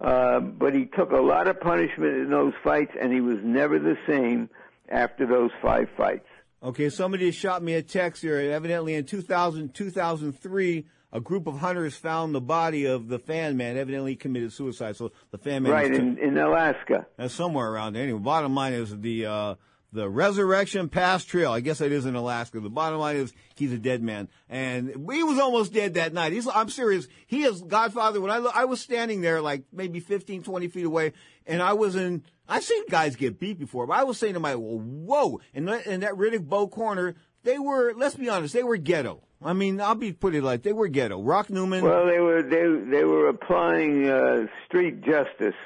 Uh, 0.00 0.40
but 0.40 0.74
he 0.74 0.86
took 0.86 1.12
a 1.12 1.20
lot 1.20 1.46
of 1.46 1.60
punishment 1.60 2.16
in 2.16 2.30
those 2.30 2.54
fights, 2.64 2.92
and 2.98 3.12
he 3.12 3.20
was 3.20 3.36
never 3.42 3.78
the 3.78 3.98
same 4.06 4.48
after 4.88 5.26
those 5.26 5.50
five 5.60 5.88
fights. 5.94 6.26
Okay, 6.62 6.88
somebody 6.88 7.30
shot 7.32 7.62
me 7.62 7.74
a 7.74 7.82
text 7.82 8.22
here. 8.22 8.38
Evidently, 8.38 8.94
in 8.94 9.04
2000, 9.04 9.74
2003, 9.74 10.86
a 11.12 11.20
group 11.20 11.46
of 11.46 11.58
hunters 11.58 11.96
found 11.96 12.34
the 12.34 12.40
body 12.40 12.84
of 12.84 13.08
the 13.08 13.18
fan 13.18 13.56
man. 13.56 13.76
Evidently, 13.76 14.16
committed 14.16 14.52
suicide. 14.52 14.96
So 14.96 15.12
the 15.30 15.38
fan 15.38 15.62
man, 15.62 15.72
right 15.72 15.92
in, 15.92 16.18
in 16.18 16.38
Alaska. 16.38 17.06
That's 17.16 17.34
somewhere 17.34 17.70
around 17.70 17.94
there. 17.94 18.02
Anyway, 18.02 18.20
bottom 18.20 18.54
line 18.54 18.74
is 18.74 18.96
the 18.98 19.26
uh, 19.26 19.54
the 19.92 20.08
Resurrection 20.08 20.88
Pass 20.88 21.24
Trail. 21.24 21.52
I 21.52 21.60
guess 21.60 21.80
it 21.80 21.92
is 21.92 22.06
in 22.06 22.14
Alaska. 22.14 22.60
The 22.60 22.70
bottom 22.70 22.98
line 22.98 23.16
is 23.16 23.32
he's 23.56 23.72
a 23.72 23.78
dead 23.78 24.02
man, 24.02 24.28
and 24.48 24.88
he 24.88 25.22
was 25.22 25.38
almost 25.38 25.72
dead 25.72 25.94
that 25.94 26.12
night. 26.12 26.32
He's, 26.32 26.46
I'm 26.46 26.70
serious. 26.70 27.08
He 27.26 27.42
is 27.42 27.62
Godfather. 27.62 28.20
When 28.20 28.30
I 28.30 28.36
I 28.36 28.64
was 28.66 28.80
standing 28.80 29.20
there, 29.20 29.40
like 29.40 29.64
maybe 29.72 30.00
15, 30.00 30.42
20 30.42 30.68
feet 30.68 30.84
away, 30.84 31.12
and 31.46 31.62
I 31.62 31.72
was 31.72 31.96
in. 31.96 32.22
I've 32.48 32.64
seen 32.64 32.84
guys 32.88 33.14
get 33.14 33.38
beat 33.38 33.58
before, 33.58 33.86
but 33.86 33.96
I 33.96 34.04
was 34.04 34.18
saying 34.18 34.34
to 34.34 34.40
my, 34.40 34.54
whoa! 34.54 35.40
And 35.54 35.68
in 35.68 36.00
that 36.00 36.14
Riddick 36.14 36.48
Bowe 36.48 36.68
corner, 36.68 37.14
they 37.42 37.58
were. 37.58 37.92
Let's 37.94 38.16
be 38.16 38.28
honest, 38.28 38.54
they 38.54 38.64
were 38.64 38.76
ghetto. 38.76 39.22
I 39.42 39.54
mean, 39.54 39.80
I'll 39.80 39.94
be 39.94 40.12
put 40.12 40.34
it 40.34 40.42
like 40.42 40.62
they 40.62 40.72
were 40.72 40.88
ghetto. 40.88 41.20
Rock 41.20 41.48
Newman. 41.48 41.82
Well, 41.82 42.06
they 42.06 42.20
were 42.20 42.42
they 42.42 42.66
they 42.90 43.04
were 43.04 43.28
applying 43.28 44.08
uh, 44.08 44.46
street 44.66 45.02
justice. 45.02 45.54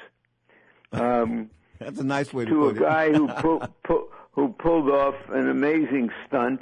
Um, 0.91 1.49
That's 1.77 1.99
a 1.99 2.05
nice 2.05 2.33
way 2.33 2.45
to, 2.45 2.51
to 2.51 2.55
put 2.55 2.77
it. 2.77 2.79
To 2.79 2.85
a 2.85 2.89
guy 2.89 3.11
who 3.11 3.27
who 4.31 4.49
pulled 4.49 4.89
off 4.89 5.15
an 5.29 5.49
amazing 5.49 6.09
stunt. 6.25 6.61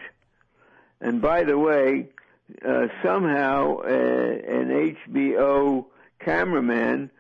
And 1.02 1.22
by 1.22 1.44
the 1.44 1.58
way, 1.58 2.08
uh, 2.68 2.88
somehow 3.04 3.78
uh, 3.80 3.88
an 3.88 4.96
HBO 4.96 5.86
cameraman 6.20 7.12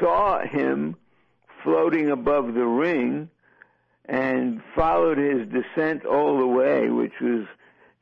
saw 0.00 0.40
him 0.46 0.96
floating 1.62 2.10
above 2.10 2.54
the 2.54 2.64
ring 2.64 3.28
and 4.06 4.62
followed 4.74 5.18
his 5.18 5.46
descent 5.48 6.06
all 6.06 6.38
the 6.38 6.46
way, 6.46 6.88
which 6.88 7.20
was 7.20 7.46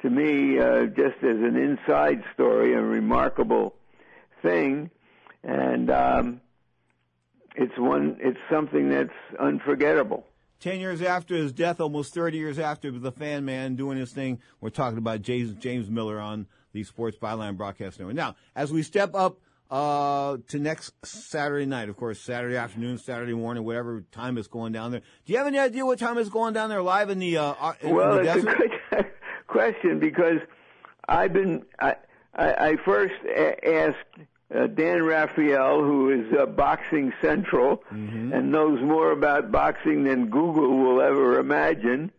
to 0.02 0.11
me 0.11 0.59
uh, 0.59 0.87
just 0.87 1.16
as 1.22 1.38
an 1.38 1.56
inside 1.56 2.22
story 2.35 2.74
a 2.74 2.82
remarkable 2.82 3.74
thing. 4.42 4.90
And 5.42 5.90
um, 5.90 6.40
it's 7.54 7.76
one, 7.78 8.16
it's 8.20 8.38
something 8.50 8.88
that's 8.90 9.11
unforgettable. 9.38 10.26
Ten 10.59 10.80
years 10.80 11.02
after 11.02 11.35
his 11.35 11.52
death, 11.52 11.80
almost 11.80 12.14
30 12.14 12.38
years 12.38 12.59
after 12.59 12.90
the 12.90 13.12
fan 13.12 13.44
man 13.44 13.76
doing 13.76 13.98
his 13.98 14.12
thing, 14.12 14.40
we're 14.61 14.70
talking 14.70 14.98
about 14.98 15.22
James, 15.22 15.54
James 15.54 15.90
Miller 15.90 16.18
on 16.18 16.46
the 16.72 16.82
Sports 16.82 17.16
Byline 17.18 17.56
Broadcast 17.56 17.98
Network. 17.98 18.16
Now, 18.16 18.37
as 18.54 18.72
we 18.72 18.82
step 18.82 19.14
up 19.14 19.38
uh, 19.70 20.38
to 20.48 20.59
next 20.59 20.92
Saturday 21.04 21.66
night, 21.66 21.88
of 21.88 21.96
course, 21.96 22.20
Saturday 22.20 22.56
afternoon, 22.56 22.98
Saturday 22.98 23.35
morning, 23.35 23.64
whatever 23.64 24.02
time 24.12 24.38
it's 24.38 24.48
going 24.48 24.72
down 24.72 24.92
there. 24.92 25.02
Do 25.24 25.32
you 25.32 25.38
have 25.38 25.46
any 25.46 25.59
idea 25.59 25.85
what 25.85 25.98
time 25.98 26.18
it's 26.18 26.30
going 26.30 26.54
down 26.54 26.68
there 26.68 26.82
live 26.82 27.11
in 27.11 27.18
the, 27.18 27.37
uh, 27.37 27.54
uh, 27.59 27.72
in 27.80 27.94
well, 27.94 28.14
the 28.14 28.20
it's 28.20 28.35
desert? 28.35 28.54
a 28.54 28.59
good 28.59 28.70
question 29.56 29.98
because 29.98 30.40
I've 31.08 31.32
been 31.32 31.64
I 31.78 31.96
I, 32.34 32.46
I 32.70 32.76
first 32.84 33.14
a- 33.24 33.68
asked 33.68 33.96
uh, 34.54 34.66
Dan 34.68 35.02
Rafael, 35.02 35.82
who 35.82 36.10
is 36.10 36.32
uh, 36.38 36.46
Boxing 36.46 37.12
Central 37.22 37.82
and 37.90 38.52
knows 38.52 38.80
more 38.80 39.10
about 39.10 39.50
boxing 39.50 40.04
than 40.04 40.26
Google 40.30 40.76
will 40.78 41.00
ever 41.00 41.38
imagine. 41.40 42.12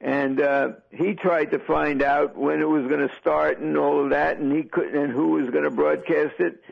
And 0.00 0.40
uh, 0.40 0.68
he 0.90 1.14
tried 1.14 1.50
to 1.50 1.58
find 1.58 2.02
out 2.02 2.36
when 2.36 2.60
it 2.60 2.68
was 2.68 2.86
going 2.86 3.06
to 3.06 3.14
start 3.20 3.58
and 3.58 3.76
all 3.76 4.02
of 4.04 4.10
that, 4.10 4.38
and 4.38 4.50
he 4.56 4.62
couldn't, 4.62 4.96
and 4.96 5.12
who 5.12 5.30
was 5.32 5.50
going 5.50 5.64
to 5.64 5.70
broadcast 5.70 6.36
it, 6.38 6.62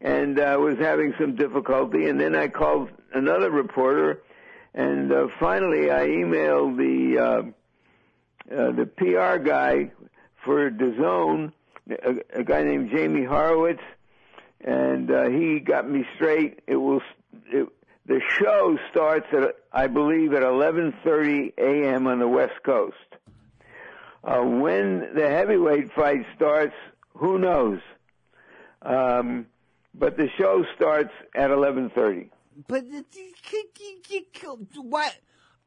and 0.00 0.38
uh, 0.38 0.56
was 0.58 0.78
having 0.78 1.14
some 1.20 1.36
difficulty. 1.36 2.08
And 2.08 2.18
then 2.20 2.34
I 2.34 2.48
called 2.48 2.88
another 3.14 3.50
reporter, 3.50 4.22
and 4.74 5.12
uh, 5.12 5.28
finally 5.38 5.90
I 5.92 6.06
emailed 6.08 6.76
the 6.76 7.20
uh, 8.50 8.72
the 8.72 8.86
PR 8.86 9.38
guy 9.42 9.90
for 10.44 10.70
DAZN, 10.70 11.52
a, 11.90 12.40
a 12.40 12.44
guy 12.44 12.62
named 12.62 12.90
Jamie 12.90 13.24
Horowitz, 13.24 13.82
and 14.60 15.10
uh, 15.10 15.28
he 15.28 15.60
got 15.60 15.88
me 15.88 16.04
straight. 16.16 16.60
It 16.66 16.76
will. 16.76 17.00
It, 17.46 17.68
the 18.06 18.20
show 18.40 18.76
starts 18.90 19.26
at, 19.32 19.54
I 19.72 19.86
believe, 19.86 20.32
at 20.32 20.42
11:30 20.42 21.52
a.m. 21.58 22.06
on 22.06 22.18
the 22.18 22.28
West 22.28 22.62
Coast. 22.64 22.96
Uh, 24.24 24.40
when 24.42 25.14
the 25.14 25.28
heavyweight 25.28 25.92
fight 25.92 26.24
starts, 26.36 26.74
who 27.14 27.38
knows? 27.38 27.80
Um, 28.82 29.46
but 29.94 30.16
the 30.16 30.28
show 30.38 30.64
starts 30.76 31.12
at 31.34 31.50
11:30. 31.50 32.28
But 32.68 32.86
you- 32.86 33.04
you- 33.14 34.24
you- 34.72 34.82
what? 34.82 35.16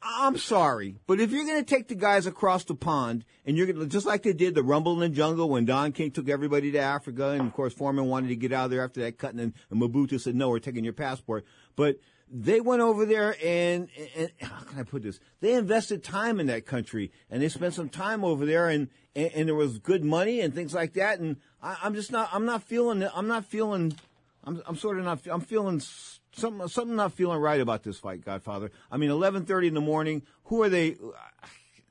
I'm 0.08 0.38
sorry, 0.38 0.98
but 1.08 1.20
if 1.20 1.32
you're 1.32 1.46
going 1.46 1.64
to 1.64 1.76
take 1.76 1.88
the 1.88 1.96
guys 1.96 2.28
across 2.28 2.64
the 2.64 2.76
pond 2.76 3.26
and 3.44 3.58
you're 3.58 3.66
going 3.66 3.80
to, 3.80 3.88
just 3.88 4.06
like 4.06 4.22
they 4.22 4.34
did 4.34 4.54
the 4.54 4.62
Rumble 4.62 4.94
in 4.94 5.00
the 5.00 5.10
Jungle 5.10 5.50
when 5.50 5.66
Don 5.66 5.94
King 5.94 6.12
took 6.12 6.30
everybody 6.30 6.72
to 6.74 6.78
Africa, 6.78 7.30
and 7.30 7.42
of 7.42 7.54
course 7.54 7.74
Foreman 7.74 8.06
wanted 8.06 8.28
to 8.28 8.36
get 8.36 8.54
out 8.54 8.66
of 8.66 8.72
there 8.72 8.84
after 8.84 9.02
that 9.02 9.18
cutting, 9.18 9.40
and, 9.40 9.54
and 9.72 9.82
Mobutu 9.82 10.22
said, 10.22 10.36
no, 10.36 10.50
we're 10.50 10.60
taking 10.60 10.84
your 10.84 10.94
passport. 10.94 11.44
But 11.76 11.98
they 12.30 12.62
went 12.62 12.82
over 12.82 13.06
there 13.06 13.36
and, 13.44 13.90
and 14.16 14.32
how 14.42 14.60
can 14.60 14.80
I 14.80 14.84
put 14.84 15.04
this? 15.04 15.20
They 15.42 15.54
invested 15.54 16.04
time 16.04 16.40
in 16.40 16.48
that 16.48 16.66
country 16.66 17.12
and 17.30 17.42
they 17.42 17.50
spent 17.50 17.74
some 17.74 17.90
time 17.90 18.24
over 18.24 18.46
there 18.46 18.70
and, 18.70 18.90
and, 19.16 19.32
and 19.34 19.48
there 19.48 19.56
was 19.56 19.80
good 19.80 20.04
money 20.04 20.42
and 20.42 20.54
things 20.54 20.74
like 20.74 20.94
that. 20.94 21.20
And 21.20 21.38
I, 21.62 21.78
I'm 21.84 21.94
just 21.94 22.12
not, 22.12 22.30
I'm 22.32 22.46
not 22.46 22.64
feeling, 22.64 23.08
I'm 23.14 23.28
not 23.28 23.46
feeling, 23.46 23.96
I'm, 24.44 24.62
I'm 24.66 24.76
sort 24.76 24.98
of 24.98 25.06
not, 25.06 25.20
I'm 25.32 25.42
feeling 25.42 25.82
s- 26.38 26.74
something, 26.74 26.96
not 26.96 27.14
feeling 27.14 27.40
right 27.40 27.60
about 27.62 27.84
this 27.84 27.98
fight, 27.98 28.24
Godfather. 28.24 28.72
I 28.92 28.98
mean, 28.98 29.10
11:30 29.10 29.68
in 29.68 29.74
the 29.74 29.82
morning. 29.82 30.22
Who 30.46 30.64
are 30.64 30.70
they? 30.70 30.98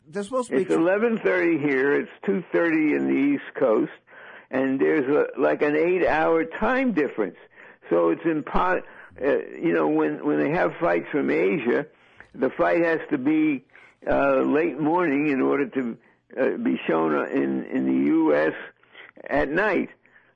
They're 0.08 0.22
supposed 0.22 0.50
to 0.50 0.56
be. 0.56 0.62
It's 0.62 0.70
11:30 0.74 1.58
here. 1.58 1.94
It's 2.00 2.10
2:30 2.26 2.94
in 2.96 3.06
the 3.06 3.34
East 3.34 3.54
Coast, 3.54 3.92
and 4.50 4.78
there's 4.80 5.08
a, 5.08 5.40
like 5.40 5.62
an 5.62 5.76
eight-hour 5.76 6.44
time 6.44 6.92
difference. 6.92 7.36
So 7.90 8.10
it's 8.10 8.22
impo- 8.22 8.82
uh, 9.22 9.26
You 9.60 9.72
know, 9.72 9.88
when 9.88 10.24
when 10.24 10.38
they 10.38 10.50
have 10.50 10.74
fights 10.80 11.06
from 11.10 11.30
Asia, 11.30 11.86
the 12.34 12.50
fight 12.50 12.82
has 12.84 13.00
to 13.10 13.18
be 13.18 13.64
uh, 14.06 14.40
late 14.40 14.78
morning 14.78 15.28
in 15.28 15.40
order 15.40 15.66
to 15.66 15.96
uh, 16.38 16.56
be 16.58 16.78
shown 16.86 17.14
in 17.30 17.64
in 17.64 17.86
the 17.86 18.06
U.S. 18.10 18.52
at 19.30 19.48
night. 19.48 19.88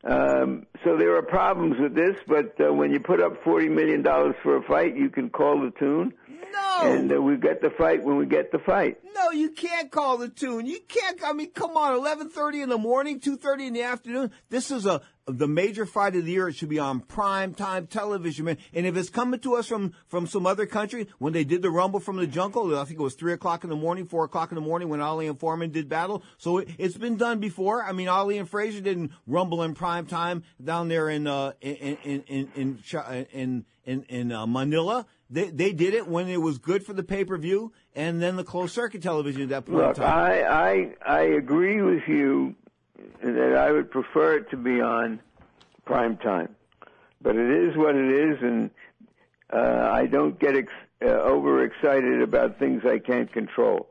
Um, 0.05 0.67
so 0.85 0.97
there 0.97 1.17
are 1.17 1.23
problems 1.23 1.77
with 1.81 1.95
this, 1.95 2.17
but 2.27 2.55
uh, 2.61 2.73
when 2.73 2.93
you 2.93 3.01
put 3.01 3.21
up 3.21 3.43
forty 3.43 3.69
million 3.69 4.03
dollars 4.03 4.37
for 4.43 4.57
a 4.57 4.63
fight, 4.63 4.97
you 4.97 5.11
can 5.11 5.29
call 5.29 5.61
the 5.61 5.73
tune. 5.79 6.15
No. 6.53 6.79
And 6.83 7.13
uh, 7.13 7.21
we 7.21 7.37
get 7.37 7.61
the 7.61 7.71
fight 7.71 8.05
when 8.05 8.17
we 8.17 8.27
get 8.27 8.53
the 8.53 8.59
fight. 8.61 8.99
No, 9.15 9.31
you 9.31 9.51
can't 9.51 9.91
call 9.91 10.17
the 10.19 10.29
tune. 10.29 10.67
You 10.67 10.79
can't. 10.87 11.21
I 11.25 11.33
mean, 11.33 11.51
come 11.51 11.77
on. 11.77 11.95
Eleven 11.95 12.31
thirty 12.31 12.63
in 12.63 12.69
the 12.69 12.79
morning, 12.79 13.19
two 13.19 13.37
thirty 13.37 13.67
in 13.67 13.73
the 13.73 13.83
afternoon. 13.83 14.31
This 14.51 14.71
is 14.71 14.87
a 14.87 15.03
the 15.29 15.47
major 15.47 15.87
fight 15.87 16.17
of 16.17 16.25
the 16.25 16.33
year. 16.33 16.49
It 16.49 16.55
should 16.55 16.69
be 16.69 16.79
on 16.79 17.01
prime 17.01 17.55
time 17.55 17.87
television, 17.87 18.47
man. 18.47 18.59
And 18.73 18.87
if 18.87 18.97
it's 18.97 19.11
coming 19.11 19.41
to 19.41 19.57
us 19.57 19.67
from 19.67 19.93
from 20.07 20.27
some 20.27 20.47
other 20.47 20.67
country, 20.67 21.09
when 21.19 21.33
they 21.33 21.45
did 21.45 21.63
the 21.63 21.71
Rumble 21.71 22.01
from 22.01 22.17
the 22.17 22.27
Jungle, 22.27 22.77
I 22.79 22.85
think 22.85 22.99
it 22.99 23.03
was 23.03 23.15
three 23.15 23.33
o'clock 23.33 23.65
in 23.65 23.71
the 23.71 23.77
morning, 23.77 24.07
four 24.07 24.25
o'clock 24.25 24.51
in 24.51 24.55
the 24.55 24.61
morning 24.61 24.89
when 24.89 25.01
Ali 25.01 25.27
and 25.27 25.39
Foreman 25.39 25.71
did 25.71 25.89
battle. 25.89 26.23
So 26.39 26.59
it, 26.59 26.69
it's 26.79 26.97
been 26.97 27.17
done 27.17 27.39
before. 27.41 27.85
I 27.85 27.93
mean, 27.93 28.09
Ali 28.09 28.39
and 28.39 28.49
Frazier 28.49 28.81
didn't 28.81 29.13
Rumble 29.27 29.63
in 29.63 29.75
prime 29.75 30.07
time 30.07 30.43
down 30.63 30.89
there 30.89 31.09
in 31.09 31.27
uh 31.27 31.53
in 31.61 31.75
in 31.75 32.23
in 32.27 32.49
in 32.55 32.79
in, 32.95 33.27
in, 33.33 33.65
in, 33.85 34.03
in 34.09 34.33
uh, 34.33 34.47
Manila. 34.47 35.07
They 35.31 35.51
they 35.51 35.73
did 35.73 35.93
it 35.93 36.09
when 36.09 36.29
it 36.29 36.41
was 36.41 36.59
good 36.59 36.85
for 36.85 36.95
the 36.95 37.03
pay 37.03 37.25
per 37.25 37.37
view, 37.37 37.73
and 37.95 38.23
then 38.23 38.37
the 38.37 38.45
closed 38.45 38.75
circuit 38.75 39.03
television 39.03 39.43
at 39.43 39.49
that 39.51 39.67
point 39.67 39.81
in 39.81 39.87
Look, 39.89 39.97
time. 39.97 40.07
I, 40.07 40.43
I 40.43 40.95
I 41.05 41.21
agree 41.21 41.83
with 41.83 42.09
you 42.09 42.57
that 43.23 43.55
I 43.57 43.73
would 43.73 43.91
prefer 43.91 44.37
it 44.37 44.51
to 44.51 44.57
be 44.57 44.81
on 44.81 45.21
prime 45.85 46.17
time, 46.19 46.55
but 47.23 47.37
it 47.37 47.51
is 47.69 47.77
what 47.77 47.95
it 47.95 48.11
is, 48.13 48.39
and 48.43 48.71
uh, 49.53 49.91
I 49.93 50.07
don't 50.07 50.39
get 50.39 50.57
ex- 50.57 50.73
uh, 51.03 51.07
overexcited 51.09 52.23
about 52.23 52.59
things 52.59 52.83
I 52.85 52.99
can't 52.99 53.33
control. 53.33 53.89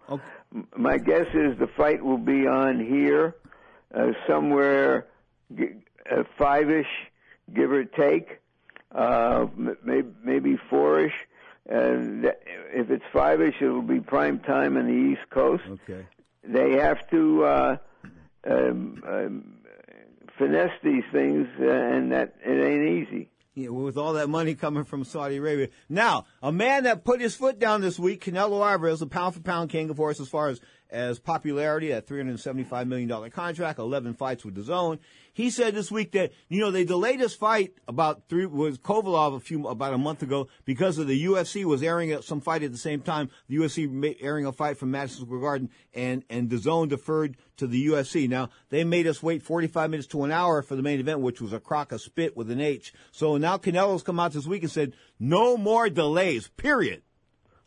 M- 0.53 0.67
My 0.75 0.97
guess 0.97 1.27
is 1.33 1.57
the 1.57 1.67
fight 1.75 2.03
will 2.03 2.17
be 2.17 2.45
on 2.47 2.79
here 2.85 3.35
uh, 3.93 4.11
somewhere 4.27 5.07
g- 5.57 5.69
uh, 6.11 6.23
five-ish, 6.37 6.87
give 7.53 7.71
or 7.71 7.85
take, 7.85 8.39
uh, 8.93 9.47
m- 9.57 9.77
maybe, 9.83 10.09
maybe 10.23 10.57
four-ish. 10.69 11.13
And 11.69 12.23
th- 12.23 12.35
if 12.73 12.89
it's 12.91 13.03
five-ish, 13.11 13.55
it'll 13.61 13.81
be 13.81 13.99
prime 13.99 14.39
time 14.39 14.77
on 14.77 14.85
the 14.87 14.93
East 15.13 15.29
Coast 15.29 15.63
Okay. 15.67 16.05
they 16.43 16.73
have 16.77 17.09
to 17.09 17.43
uh, 17.43 17.77
um, 18.49 19.03
um, 19.07 19.57
finesse 20.38 20.71
these 20.83 21.03
things, 21.12 21.47
uh, 21.60 21.69
and 21.69 22.12
that 22.12 22.36
it 22.43 22.63
ain't 22.63 23.07
easy. 23.07 23.29
Yeah, 23.57 23.69
with 23.69 23.97
all 23.97 24.13
that 24.13 24.29
money 24.29 24.53
coming 24.53 24.83
from 24.83 25.03
Saudi 25.03 25.38
Arabia. 25.38 25.69
Now, 25.89 26.25
a 26.43 26.51
man 26.51 26.83
that 26.83 27.03
put 27.03 27.19
his 27.19 27.36
foot 27.36 27.57
down 27.57 27.81
this 27.81 27.97
week, 27.97 28.23
Canelo 28.23 28.63
Alvarez, 28.63 29.01
a 29.01 29.07
pound 29.07 29.33
for 29.33 29.41
pound 29.41 29.71
king, 29.71 29.89
of 29.89 29.97
course, 29.97 30.19
as 30.19 30.29
far 30.29 30.49
as, 30.49 30.62
as 30.91 31.17
popularity 31.17 31.91
at 31.91 32.05
$375 32.05 32.88
million 32.88 33.31
contract, 33.31 33.79
11 33.79 34.13
fights 34.13 34.45
with 34.45 34.53
the 34.53 34.62
zone. 34.62 34.99
He 35.38 35.52
said 35.52 35.76
this 35.76 35.91
week 35.91 36.13
that, 36.13 36.32
you 36.50 36.60
know, 36.60 36.71
they 36.71 36.84
delayed 36.84 37.19
his 37.19 37.36
fight 37.36 37.76
about 37.88 38.23
three, 38.28 38.47
was 38.47 38.80
Kovalev 38.80 39.36
a 39.36 39.39
few, 39.39 39.67
about 39.67 39.93
a 39.93 39.97
month 40.00 40.23
ago 40.23 40.47
because 40.65 40.97
of 40.97 41.06
the 41.06 41.26
UFC 41.26 41.63
was 41.63 41.84
airing 41.84 42.19
some 42.23 42.41
fight 42.41 42.63
at 42.63 42.71
the 42.71 42.78
same 42.80 43.02
time. 43.02 43.30
The 43.47 43.58
UFC 43.58 44.17
airing 44.19 44.47
a 44.47 44.52
fight 44.52 44.80
from 44.80 44.89
Madison 44.89 45.28
Square 45.28 45.41
Garden 45.41 45.69
and, 45.93 46.23
and 46.32 46.50
the 46.50 46.58
zone 46.58 46.88
deferred 46.88 47.38
to 47.58 47.67
the 47.67 47.86
UFC. 47.86 48.28
Now, 48.28 48.50
they 48.69 48.84
made 48.84 49.06
us 49.06 49.21
wait 49.21 49.43
45 49.43 49.91
minutes 49.91 50.08
to 50.08 50.23
an 50.23 50.32
hour 50.32 50.63
for 50.63 50.76
the 50.76 50.82
main 50.82 51.00
event, 51.00 51.19
which 51.19 51.39
was 51.39 51.54
a 51.54 51.60
crock 51.60 51.91
of 51.91 52.02
spit 52.02 52.36
with 52.36 52.50
an 52.50 52.60
H. 52.60 52.91
So 53.12 53.38
now 53.38 53.60
Canelo's 53.60 54.02
come 54.02 54.19
out 54.19 54.34
this 54.34 54.47
week 54.47 54.63
and 54.63 54.71
said, 54.71 54.93
no 55.19 55.56
more 55.56 55.88
delays, 55.88 56.47
period. 56.47 57.04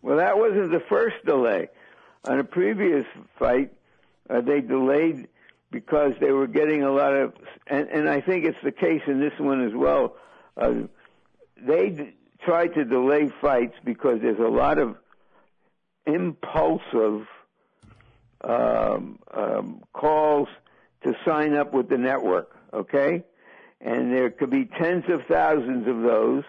Well, 0.02 0.16
that 0.16 0.36
wasn't 0.36 0.72
the 0.72 0.82
first 0.88 1.24
delay. 1.24 1.68
On 2.24 2.36
a 2.36 2.42
previous 2.42 3.06
fight, 3.38 3.72
uh, 4.28 4.40
they 4.40 4.60
delayed 4.60 5.28
because 5.70 6.12
they 6.20 6.32
were 6.32 6.46
getting 6.46 6.82
a 6.82 6.90
lot 6.90 7.14
of, 7.14 7.34
and, 7.66 7.88
and 7.88 8.08
I 8.08 8.20
think 8.20 8.44
it's 8.44 8.58
the 8.62 8.72
case 8.72 9.02
in 9.06 9.20
this 9.20 9.38
one 9.38 9.66
as 9.66 9.74
well. 9.74 10.16
Uh, 10.56 10.72
they 11.56 11.90
d- 11.90 12.14
to 12.46 12.84
delay 12.84 13.30
fights 13.40 13.74
because 13.84 14.20
there's 14.20 14.38
a 14.38 14.48
lot 14.48 14.78
of 14.78 14.96
impulsive 16.06 17.26
um, 18.42 19.18
um, 19.32 19.84
calls 19.92 20.48
to 21.04 21.14
sign 21.24 21.54
up 21.54 21.72
with 21.72 21.88
the 21.88 21.98
network. 21.98 22.56
Okay, 22.72 23.24
and 23.80 24.12
there 24.12 24.30
could 24.30 24.50
be 24.50 24.64
tens 24.64 25.04
of 25.08 25.22
thousands 25.26 25.86
of 25.88 26.02
those, 26.02 26.44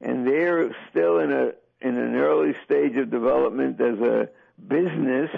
and 0.00 0.26
they're 0.26 0.74
still 0.90 1.18
in 1.18 1.32
a 1.32 1.52
in 1.80 1.96
an 1.96 2.14
early 2.16 2.54
stage 2.64 2.96
of 2.96 3.10
development 3.10 3.80
as 3.80 3.98
a 3.98 4.28
business, 4.68 5.30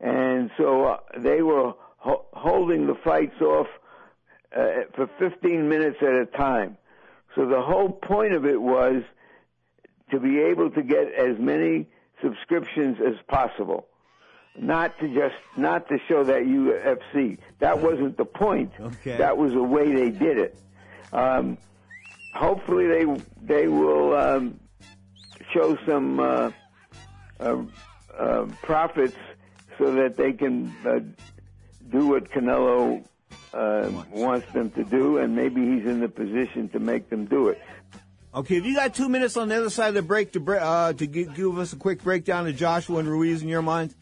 and 0.00 0.50
so 0.56 0.84
uh, 0.84 0.98
they 1.18 1.42
were 1.42 1.74
ho- 1.98 2.26
holding 2.32 2.86
the 2.86 2.94
fights 3.04 3.40
off 3.42 3.66
uh, 4.56 4.64
for 4.96 5.08
15 5.18 5.68
minutes 5.68 5.96
at 6.00 6.08
a 6.08 6.26
time. 6.36 6.76
So 7.36 7.46
the 7.46 7.60
whole 7.60 7.90
point 7.92 8.32
of 8.34 8.44
it 8.46 8.60
was 8.60 9.02
to 10.10 10.18
be 10.20 10.40
able 10.50 10.70
to 10.70 10.82
get 10.82 11.06
as 11.14 11.36
many 11.38 11.86
subscriptions 12.22 12.96
as 13.06 13.14
possible. 13.28 13.86
Not 14.58 14.98
to 15.00 15.06
just, 15.08 15.36
not 15.56 15.86
to 15.88 15.98
show 16.08 16.24
that 16.24 16.42
UFC. 16.42 17.38
That 17.60 17.80
wasn't 17.80 18.16
the 18.16 18.24
point. 18.24 18.72
Okay. 18.80 19.18
That 19.18 19.36
was 19.36 19.52
the 19.52 19.62
way 19.62 19.84
they 19.84 20.10
did 20.18 20.38
it. 20.38 20.62
Um, 21.12 21.58
hopefully 22.32 22.86
they, 22.88 23.04
they 23.54 23.68
will, 23.68 24.16
um, 24.16 24.60
show 25.54 25.76
some, 25.86 26.18
uh, 26.18 26.50
uh, 27.40 27.62
uh, 28.18 28.46
profits 28.62 29.16
so 29.78 29.92
that 29.94 30.14
they 30.16 30.32
can, 30.32 30.76
uh, 30.84 31.00
do 31.90 32.08
what 32.08 32.30
Canelo 32.30 33.04
uh, 33.52 33.90
wants 34.10 34.50
them 34.52 34.70
to 34.70 34.84
do, 34.84 35.18
and 35.18 35.34
maybe 35.34 35.60
he's 35.60 35.86
in 35.86 36.00
the 36.00 36.08
position 36.08 36.68
to 36.70 36.78
make 36.78 37.10
them 37.10 37.26
do 37.26 37.48
it. 37.48 37.60
Okay, 38.34 38.56
if 38.56 38.64
you 38.64 38.74
got 38.74 38.94
two 38.94 39.08
minutes 39.08 39.36
on 39.36 39.48
the 39.48 39.56
other 39.56 39.70
side 39.70 39.88
of 39.88 39.94
the 39.94 40.02
break 40.02 40.32
to 40.32 40.58
uh, 40.60 40.92
to 40.92 41.06
give, 41.06 41.34
give 41.34 41.58
us 41.58 41.72
a 41.72 41.76
quick 41.76 42.02
breakdown 42.02 42.46
of 42.46 42.56
Joshua 42.56 42.98
and 42.98 43.08
Ruiz 43.08 43.42
in 43.42 43.48
your 43.48 43.62
mind. 43.62 43.94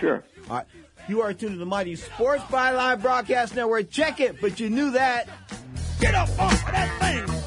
Sure. 0.00 0.24
All 0.48 0.56
right. 0.56 0.66
You 1.08 1.22
are 1.22 1.32
tuned 1.32 1.52
to 1.52 1.58
the 1.58 1.66
Mighty 1.66 1.96
Sports 1.96 2.42
Byline 2.44 3.00
Broadcast 3.00 3.54
Network. 3.54 3.90
Check 3.90 4.20
it, 4.20 4.40
but 4.40 4.60
you 4.60 4.68
knew 4.68 4.90
that. 4.92 5.28
Get 6.00 6.14
up 6.14 6.28
off 6.38 6.66
of 6.66 6.72
that 6.72 7.00
thing 7.00 7.37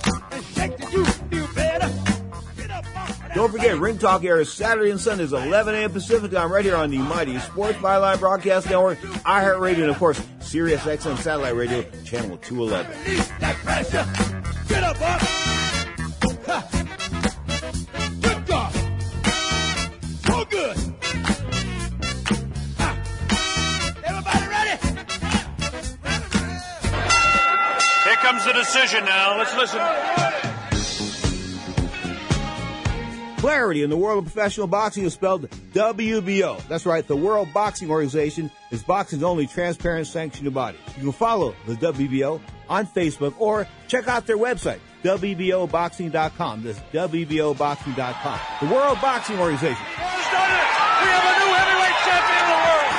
Don't 3.33 3.49
forget, 3.49 3.77
Ring 3.79 3.97
Talk 3.97 4.25
airs 4.25 4.51
Saturday 4.51 4.91
and 4.91 4.99
Sundays, 4.99 5.31
11 5.31 5.73
a.m. 5.73 5.91
Pacific 5.91 6.31
time, 6.31 6.51
right 6.51 6.65
here 6.65 6.75
on 6.75 6.89
the 6.91 6.97
Mighty 6.97 7.39
Sports 7.39 7.77
Byline 7.77 8.19
Broadcast 8.19 8.69
Network, 8.69 8.99
iHeartRadio, 8.99 9.83
and 9.83 9.89
of 9.89 9.97
course, 9.97 10.21
Sirius 10.41 10.81
XM 10.81 11.17
Satellite 11.17 11.55
Radio, 11.55 11.83
Channel 12.03 12.37
211. 12.37 12.91
That 13.39 13.55
pressure. 13.57 14.05
Get 14.67 14.83
up 14.83 15.01
off. 15.01 15.21
Ha. 16.45 16.69
Good 18.21 18.45
God. 18.45 18.73
So 20.25 20.45
good. 20.45 20.77
Everybody 24.03 24.47
ready? 24.47 24.77
Here 28.03 28.15
comes 28.15 28.43
the 28.45 28.53
decision 28.53 29.05
now. 29.05 29.37
Let's 29.37 29.55
listen. 29.55 30.30
Clarity 33.41 33.81
in 33.81 33.89
the 33.89 33.97
world 33.97 34.19
of 34.19 34.31
professional 34.31 34.67
boxing 34.67 35.03
is 35.03 35.13
spelled 35.13 35.49
WBO. 35.73 36.61
That's 36.67 36.85
right, 36.85 37.07
the 37.07 37.15
World 37.15 37.51
Boxing 37.51 37.89
Organization 37.89 38.51
is 38.69 38.83
boxing's 38.83 39.23
only 39.23 39.47
transparent 39.47 40.05
sanctioned 40.05 40.53
body. 40.53 40.77
You 40.95 41.05
can 41.05 41.11
follow 41.11 41.55
the 41.65 41.73
WBO 41.73 42.39
on 42.69 42.85
Facebook 42.85 43.33
or 43.39 43.67
check 43.87 44.07
out 44.07 44.27
their 44.27 44.37
website, 44.37 44.77
WBOboxing.com. 45.03 46.61
That's 46.61 46.77
WBOboxing.com. 46.93 48.39
The 48.61 48.67
World 48.75 49.01
Boxing 49.01 49.39
Organization. 49.39 49.75
We 49.75 50.03
have 51.09 51.25
a 51.25 51.33
new 51.39 51.51
heavyweight 51.57 51.97
champion 52.05 52.45
of 52.45 52.47
the 52.47 52.61
world. 52.61 52.91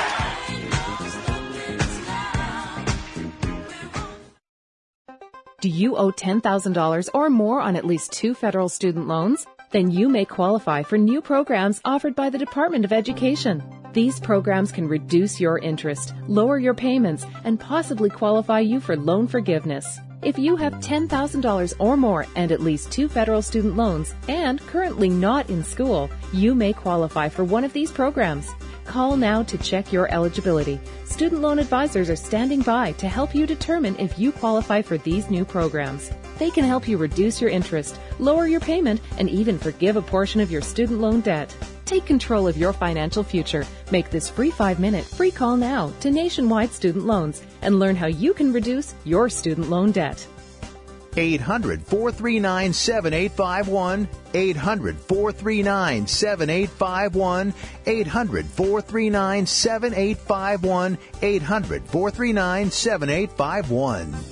Do 5.61 5.69
you 5.69 5.97
owe 5.97 6.11
$10,000 6.11 7.09
or 7.15 7.31
more 7.31 7.61
on 7.61 7.77
at 7.77 7.85
least 7.85 8.11
two 8.11 8.35
federal 8.35 8.69
student 8.69 9.07
loans? 9.07 9.47
Then 9.73 9.91
you 9.91 10.11
may 10.11 10.27
qualify 10.27 10.83
for 10.83 10.99
new 10.99 11.23
programs 11.23 11.81
offered 11.85 12.15
by 12.15 12.29
the 12.29 12.39
Department 12.39 12.85
of 12.85 12.93
Education. 12.93 13.63
These 13.95 14.21
programs 14.21 14.71
can 14.71 14.87
reduce 14.87 15.41
your 15.41 15.59
interest, 15.59 16.13
lower 16.29 16.59
your 16.59 16.75
payments, 16.75 17.27
and 17.45 17.59
possibly 17.59 18.11
qualify 18.11 18.61
you 18.61 18.81
for 18.81 18.97
loan 18.97 19.27
forgiveness. 19.27 19.99
If 20.21 20.39
you 20.39 20.57
have 20.57 20.75
$10,000 20.75 21.75
or 21.79 21.97
more 21.97 22.27
and 22.37 22.53
at 22.53 22.61
least 22.61 22.93
two 22.93 23.09
federal 23.09 23.41
student 23.41 23.77
loans 23.77 24.15
and 24.29 24.61
currently 24.67 25.09
not 25.09 25.49
in 25.49 25.65
school, 25.65 26.11
you 26.35 26.55
may 26.55 26.75
qualify 26.75 27.31
for 27.31 27.43
one 27.43 27.65
of 27.65 27.73
these 27.73 27.91
programs. 27.91 28.51
Call 28.85 29.17
now 29.17 29.43
to 29.43 29.57
check 29.59 29.93
your 29.93 30.13
eligibility. 30.13 30.79
Student 31.07 31.41
loan 31.41 31.59
advisors 31.59 32.11
are 32.11 32.17
standing 32.17 32.61
by 32.61 32.93
to 32.93 33.09
help 33.09 33.35
you 33.35 33.47
determine 33.47 33.97
if 33.99 34.19
you 34.19 34.33
qualify 34.33 34.83
for 34.83 34.99
these 34.99 35.31
new 35.31 35.45
programs. 35.45 36.11
They 36.43 36.51
can 36.51 36.65
help 36.65 36.89
you 36.89 36.99
reduce 36.99 37.41
your 37.41 37.51
interest, 37.51 38.01
lower 38.19 38.49
your 38.49 38.59
payment, 38.59 39.01
and 39.17 39.31
even 39.31 39.61
forgive 39.61 39.95
a 39.95 40.03
portion 40.03 40.41
of 40.41 40.51
your 40.51 40.61
student 40.61 40.99
loan 40.99 41.21
debt. 41.21 41.55
Take 41.85 42.05
control 42.05 42.49
of 42.49 42.57
your 42.57 42.73
financial 42.73 43.23
future. 43.23 43.65
Make 43.93 44.11
this 44.11 44.29
free 44.29 44.51
five 44.51 44.81
minute 44.81 45.05
free 45.05 45.31
call 45.31 45.57
now 45.57 45.93
to 46.01 46.11
Nationwide 46.11 46.73
Student 46.73 47.07
Loans 47.07 47.43
and 47.63 47.79
learn 47.79 47.95
how 47.95 48.09
you 48.09 48.35
can 48.35 48.53
reduce 48.53 48.97
your 49.05 49.29
student 49.29 49.71
loan 49.71 49.93
debt. 49.93 50.27
800 51.17 51.81
439 51.81 52.73
7851. 52.73 54.09
800 54.35 54.99
439 54.99 56.07
7851. 56.09 57.55
800 57.87 58.47
439 58.47 59.47
7851. 59.47 60.99
800 61.23 61.85
439 61.85 62.71
7851. 62.73 64.32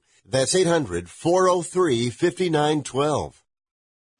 That's 0.31 0.55
800 0.55 1.09
403 1.09 2.09
5912. 2.09 3.43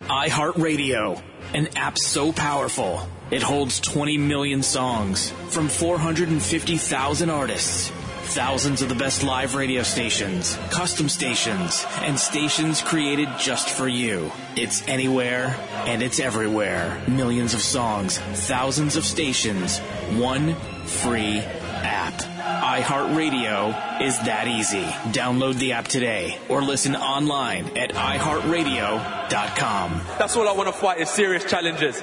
iHeartRadio, 0.01 1.21
an 1.53 1.69
app 1.77 1.97
so 1.97 2.33
powerful 2.33 3.07
it 3.31 3.41
holds 3.41 3.79
20 3.79 4.17
million 4.17 4.61
songs 4.61 5.31
from 5.51 5.69
450,000 5.69 7.29
artists. 7.29 7.91
Thousands 8.33 8.81
of 8.81 8.89
the 8.89 8.95
best 8.95 9.23
live 9.23 9.55
radio 9.55 9.83
stations, 9.83 10.57
custom 10.69 11.07
stations, 11.07 11.85
and 12.01 12.19
stations 12.19 12.81
created 12.81 13.29
just 13.39 13.69
for 13.69 13.87
you. 13.87 14.31
It's 14.57 14.85
anywhere 14.89 15.55
and 15.85 16.03
it's 16.03 16.19
everywhere. 16.19 17.01
Millions 17.07 17.53
of 17.53 17.61
songs, 17.61 18.17
thousands 18.17 18.97
of 18.97 19.05
stations, 19.05 19.79
one 20.17 20.55
free 20.85 21.41
app. 21.83 22.13
iHeartRadio 22.13 24.01
is 24.01 24.17
that 24.19 24.47
easy. 24.47 24.83
Download 25.11 25.55
the 25.55 25.73
app 25.73 25.87
today 25.87 26.37
or 26.49 26.61
listen 26.61 26.95
online 26.95 27.77
at 27.77 27.91
iHeartRadio.com. 27.91 30.01
That's 30.17 30.35
all 30.35 30.47
I 30.47 30.53
want 30.53 30.67
to 30.67 30.73
fight 30.73 30.99
is 30.99 31.09
serious 31.09 31.43
challenges. 31.45 32.01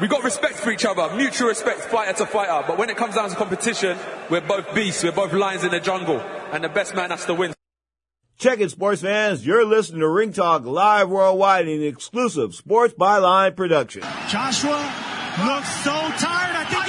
We 0.00 0.08
got 0.08 0.24
respect 0.24 0.54
for 0.54 0.70
each 0.70 0.84
other, 0.84 1.14
mutual 1.14 1.48
respect, 1.48 1.80
fighter 1.80 2.16
to 2.18 2.26
fighter. 2.26 2.64
But 2.66 2.78
when 2.78 2.90
it 2.90 2.96
comes 2.96 3.14
down 3.14 3.30
to 3.30 3.36
competition, 3.36 3.96
we're 4.30 4.40
both 4.40 4.74
beasts, 4.74 5.04
we're 5.04 5.12
both 5.12 5.32
lions 5.32 5.64
in 5.64 5.70
the 5.70 5.80
jungle, 5.80 6.18
and 6.18 6.64
the 6.64 6.68
best 6.68 6.94
man 6.94 7.10
has 7.10 7.24
to 7.26 7.34
win. 7.34 7.54
Check 8.38 8.60
it, 8.60 8.70
sports 8.70 9.02
fans. 9.02 9.46
You're 9.46 9.64
listening 9.64 10.00
to 10.00 10.08
Ring 10.08 10.32
Talk 10.32 10.64
live 10.64 11.08
worldwide 11.08 11.68
in 11.68 11.82
exclusive 11.82 12.54
Sports 12.54 12.94
Byline 12.94 13.54
production. 13.54 14.02
Joshua 14.28 14.78
looks 15.46 15.68
so 15.84 15.92
tired. 15.92 16.56
I 16.56 16.64
think 16.68 16.81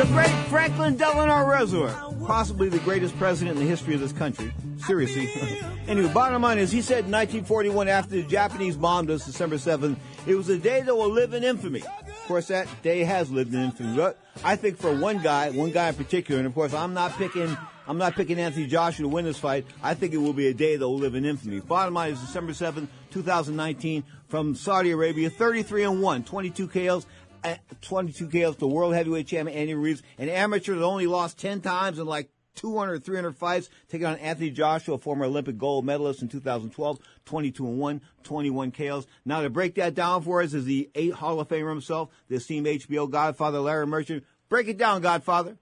The 0.00 0.06
great 0.06 0.30
Franklin 0.48 0.96
Delano 0.96 1.46
Roosevelt, 1.46 2.26
possibly 2.26 2.70
the 2.70 2.78
greatest 2.78 3.14
president 3.18 3.58
in 3.58 3.62
the 3.62 3.68
history 3.68 3.92
of 3.92 4.00
this 4.00 4.14
country. 4.14 4.50
Seriously. 4.78 5.30
anyway, 5.88 6.10
bottom 6.10 6.40
line 6.40 6.56
is 6.56 6.72
he 6.72 6.80
said 6.80 7.04
in 7.04 7.10
1941 7.10 7.86
after 7.86 8.12
the 8.12 8.22
Japanese 8.22 8.78
bombed 8.78 9.10
us 9.10 9.26
December 9.26 9.56
7th, 9.56 9.96
it 10.26 10.36
was 10.36 10.48
a 10.48 10.56
day 10.56 10.80
that 10.80 10.96
will 10.96 11.10
live 11.10 11.34
in 11.34 11.44
infamy. 11.44 11.82
Of 11.82 12.24
course, 12.26 12.48
that 12.48 12.66
day 12.80 13.04
has 13.04 13.30
lived 13.30 13.52
in 13.52 13.60
infamy. 13.60 13.94
But 13.94 14.18
I 14.42 14.56
think 14.56 14.78
for 14.78 14.90
one 14.90 15.18
guy, 15.18 15.50
one 15.50 15.70
guy 15.70 15.90
in 15.90 15.94
particular, 15.96 16.38
and 16.38 16.46
of 16.46 16.54
course 16.54 16.72
I'm 16.72 16.94
not 16.94 17.12
picking 17.18 17.54
I'm 17.86 17.98
not 17.98 18.14
picking 18.14 18.38
Anthony 18.38 18.68
Joshua 18.68 19.02
to 19.02 19.08
win 19.08 19.26
this 19.26 19.38
fight. 19.38 19.66
I 19.82 19.92
think 19.92 20.14
it 20.14 20.18
will 20.18 20.32
be 20.32 20.46
a 20.46 20.54
day 20.54 20.76
that 20.76 20.88
will 20.88 20.96
live 20.96 21.14
in 21.14 21.26
infamy. 21.26 21.60
Bottom 21.60 21.92
line 21.92 22.12
is 22.12 22.20
December 22.20 22.52
7th, 22.52 22.88
2019 23.10 24.04
from 24.28 24.54
Saudi 24.54 24.92
Arabia, 24.92 25.28
33 25.28 25.82
and 25.82 26.00
1, 26.00 26.22
22 26.22 26.68
KOs. 26.68 27.04
Uh, 27.44 27.54
22 27.82 28.28
KOs 28.28 28.56
to 28.56 28.66
world 28.66 28.94
heavyweight 28.94 29.26
champion 29.26 29.56
Andy 29.56 29.74
Ruiz, 29.74 30.02
an 30.18 30.28
amateur 30.28 30.74
that 30.74 30.84
only 30.84 31.06
lost 31.06 31.38
10 31.38 31.60
times 31.60 31.98
in 31.98 32.06
like 32.06 32.30
200, 32.56 33.04
300 33.04 33.36
fights, 33.36 33.70
taking 33.88 34.06
on 34.06 34.16
Anthony 34.18 34.50
Joshua, 34.50 34.98
former 34.98 35.24
Olympic 35.24 35.56
gold 35.56 35.84
medalist 35.84 36.22
in 36.22 36.28
2012, 36.28 36.98
22 37.24 37.66
and 37.66 37.78
1, 37.78 38.00
21 38.22 38.72
KOs. 38.72 39.06
Now 39.24 39.42
to 39.42 39.50
break 39.50 39.76
that 39.76 39.94
down 39.94 40.22
for 40.22 40.42
us 40.42 40.52
is 40.52 40.64
the 40.64 40.90
eight 40.94 41.14
Hall 41.14 41.40
of 41.40 41.48
Famer 41.48 41.70
himself, 41.70 42.10
the 42.28 42.36
esteemed 42.36 42.66
HBO 42.66 43.08
Godfather 43.08 43.60
Larry 43.60 43.86
Merchant. 43.86 44.24
Break 44.48 44.68
it 44.68 44.78
down, 44.78 45.00
Godfather. 45.00 45.56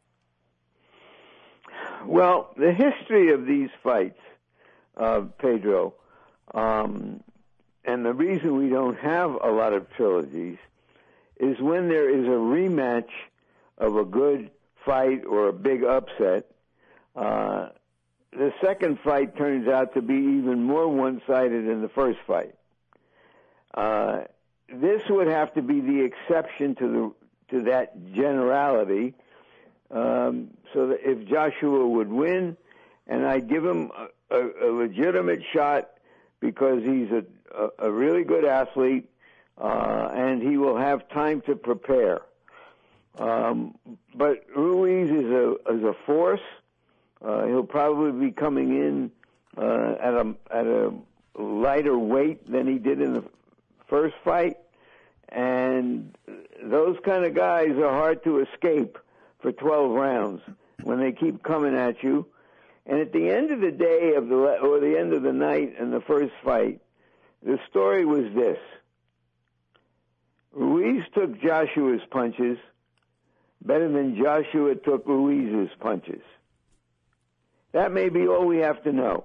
Well, 2.06 2.54
the 2.56 2.72
history 2.72 3.32
of 3.32 3.44
these 3.44 3.68
fights, 3.82 4.18
uh, 4.96 5.22
Pedro, 5.38 5.94
um, 6.54 7.22
and 7.84 8.04
the 8.04 8.14
reason 8.14 8.56
we 8.56 8.70
don't 8.70 8.98
have 8.98 9.30
a 9.30 9.50
lot 9.50 9.72
of 9.72 9.90
trilogies 9.90 10.58
is 11.38 11.60
when 11.60 11.88
there 11.88 12.08
is 12.10 12.26
a 12.26 12.30
rematch 12.30 13.10
of 13.78 13.96
a 13.96 14.04
good 14.04 14.50
fight 14.84 15.24
or 15.24 15.48
a 15.48 15.52
big 15.52 15.84
upset, 15.84 16.46
uh, 17.16 17.68
the 18.32 18.52
second 18.62 18.98
fight 19.04 19.36
turns 19.36 19.68
out 19.68 19.94
to 19.94 20.02
be 20.02 20.14
even 20.14 20.62
more 20.62 20.88
one-sided 20.88 21.66
than 21.66 21.80
the 21.82 21.88
first 21.88 22.18
fight. 22.26 22.54
Uh, 23.74 24.24
this 24.68 25.02
would 25.08 25.28
have 25.28 25.52
to 25.54 25.62
be 25.62 25.80
the 25.80 26.04
exception 26.04 26.74
to 26.76 26.88
the 26.88 27.56
to 27.56 27.62
that 27.64 28.12
generality. 28.12 29.14
Um, 29.90 30.50
so 30.74 30.88
that 30.88 30.98
if 31.02 31.26
Joshua 31.26 31.86
would 31.88 32.10
win, 32.10 32.58
and 33.06 33.24
I 33.24 33.40
give 33.40 33.64
him 33.64 33.90
a, 34.30 34.36
a, 34.36 34.68
a 34.68 34.70
legitimate 34.70 35.40
shot 35.54 35.88
because 36.40 36.82
he's 36.82 37.10
a, 37.10 37.24
a, 37.56 37.88
a 37.88 37.90
really 37.90 38.22
good 38.22 38.44
athlete, 38.44 39.08
uh, 39.60 40.10
and 40.14 40.42
he 40.42 40.56
will 40.56 40.76
have 40.76 41.08
time 41.08 41.40
to 41.42 41.56
prepare. 41.56 42.20
Um, 43.18 43.76
but 44.14 44.46
Ruiz 44.54 45.10
is 45.10 45.24
a 45.24 45.52
is 45.74 45.84
a 45.84 45.94
force. 46.06 46.40
Uh, 47.20 47.46
he'll 47.46 47.64
probably 47.64 48.28
be 48.28 48.32
coming 48.32 48.70
in 48.70 49.10
uh, 49.56 49.96
at 50.00 50.14
a 50.14 50.34
at 50.50 50.66
a 50.66 50.92
lighter 51.36 51.98
weight 51.98 52.50
than 52.50 52.66
he 52.66 52.78
did 52.78 53.00
in 53.00 53.14
the 53.14 53.24
first 53.88 54.14
fight, 54.24 54.56
and 55.28 56.16
those 56.62 56.96
kind 57.04 57.24
of 57.24 57.34
guys 57.34 57.70
are 57.70 57.90
hard 57.90 58.22
to 58.24 58.40
escape 58.40 58.98
for 59.40 59.52
12 59.52 59.90
rounds 59.92 60.42
when 60.82 61.00
they 61.00 61.12
keep 61.12 61.42
coming 61.42 61.74
at 61.74 62.02
you. 62.02 62.26
And 62.86 63.00
at 63.00 63.12
the 63.12 63.30
end 63.30 63.50
of 63.50 63.60
the 63.60 63.70
day 63.70 64.14
of 64.14 64.28
the 64.28 64.36
or 64.36 64.80
the 64.80 64.98
end 64.98 65.12
of 65.12 65.22
the 65.22 65.32
night 65.32 65.74
in 65.78 65.90
the 65.90 66.00
first 66.00 66.32
fight, 66.44 66.80
the 67.42 67.58
story 67.68 68.04
was 68.04 68.32
this: 68.34 68.58
Ruiz 70.52 71.04
took 71.14 71.40
Joshua's 71.40 72.02
punches 72.10 72.58
better 73.62 73.90
than 73.90 74.16
Joshua 74.16 74.74
took 74.74 75.06
Ruiz's 75.06 75.70
punches. 75.80 76.22
That 77.72 77.92
may 77.92 78.08
be 78.08 78.26
all 78.26 78.46
we 78.46 78.58
have 78.58 78.82
to 78.84 78.92
know. 78.92 79.24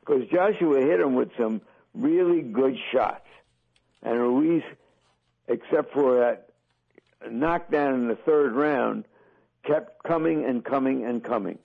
Because 0.00 0.28
Joshua 0.28 0.80
hit 0.80 1.00
him 1.00 1.14
with 1.14 1.30
some 1.38 1.62
really 1.94 2.42
good 2.42 2.76
shots. 2.92 3.26
And 4.02 4.18
Ruiz, 4.20 4.62
except 5.48 5.94
for 5.94 6.18
that 6.20 6.50
knockdown 7.30 7.94
in 7.94 8.08
the 8.08 8.16
third 8.16 8.52
round, 8.52 9.04
kept 9.64 10.02
coming 10.02 10.44
and 10.44 10.62
coming 10.62 11.06
and 11.06 11.24
coming. 11.24 11.58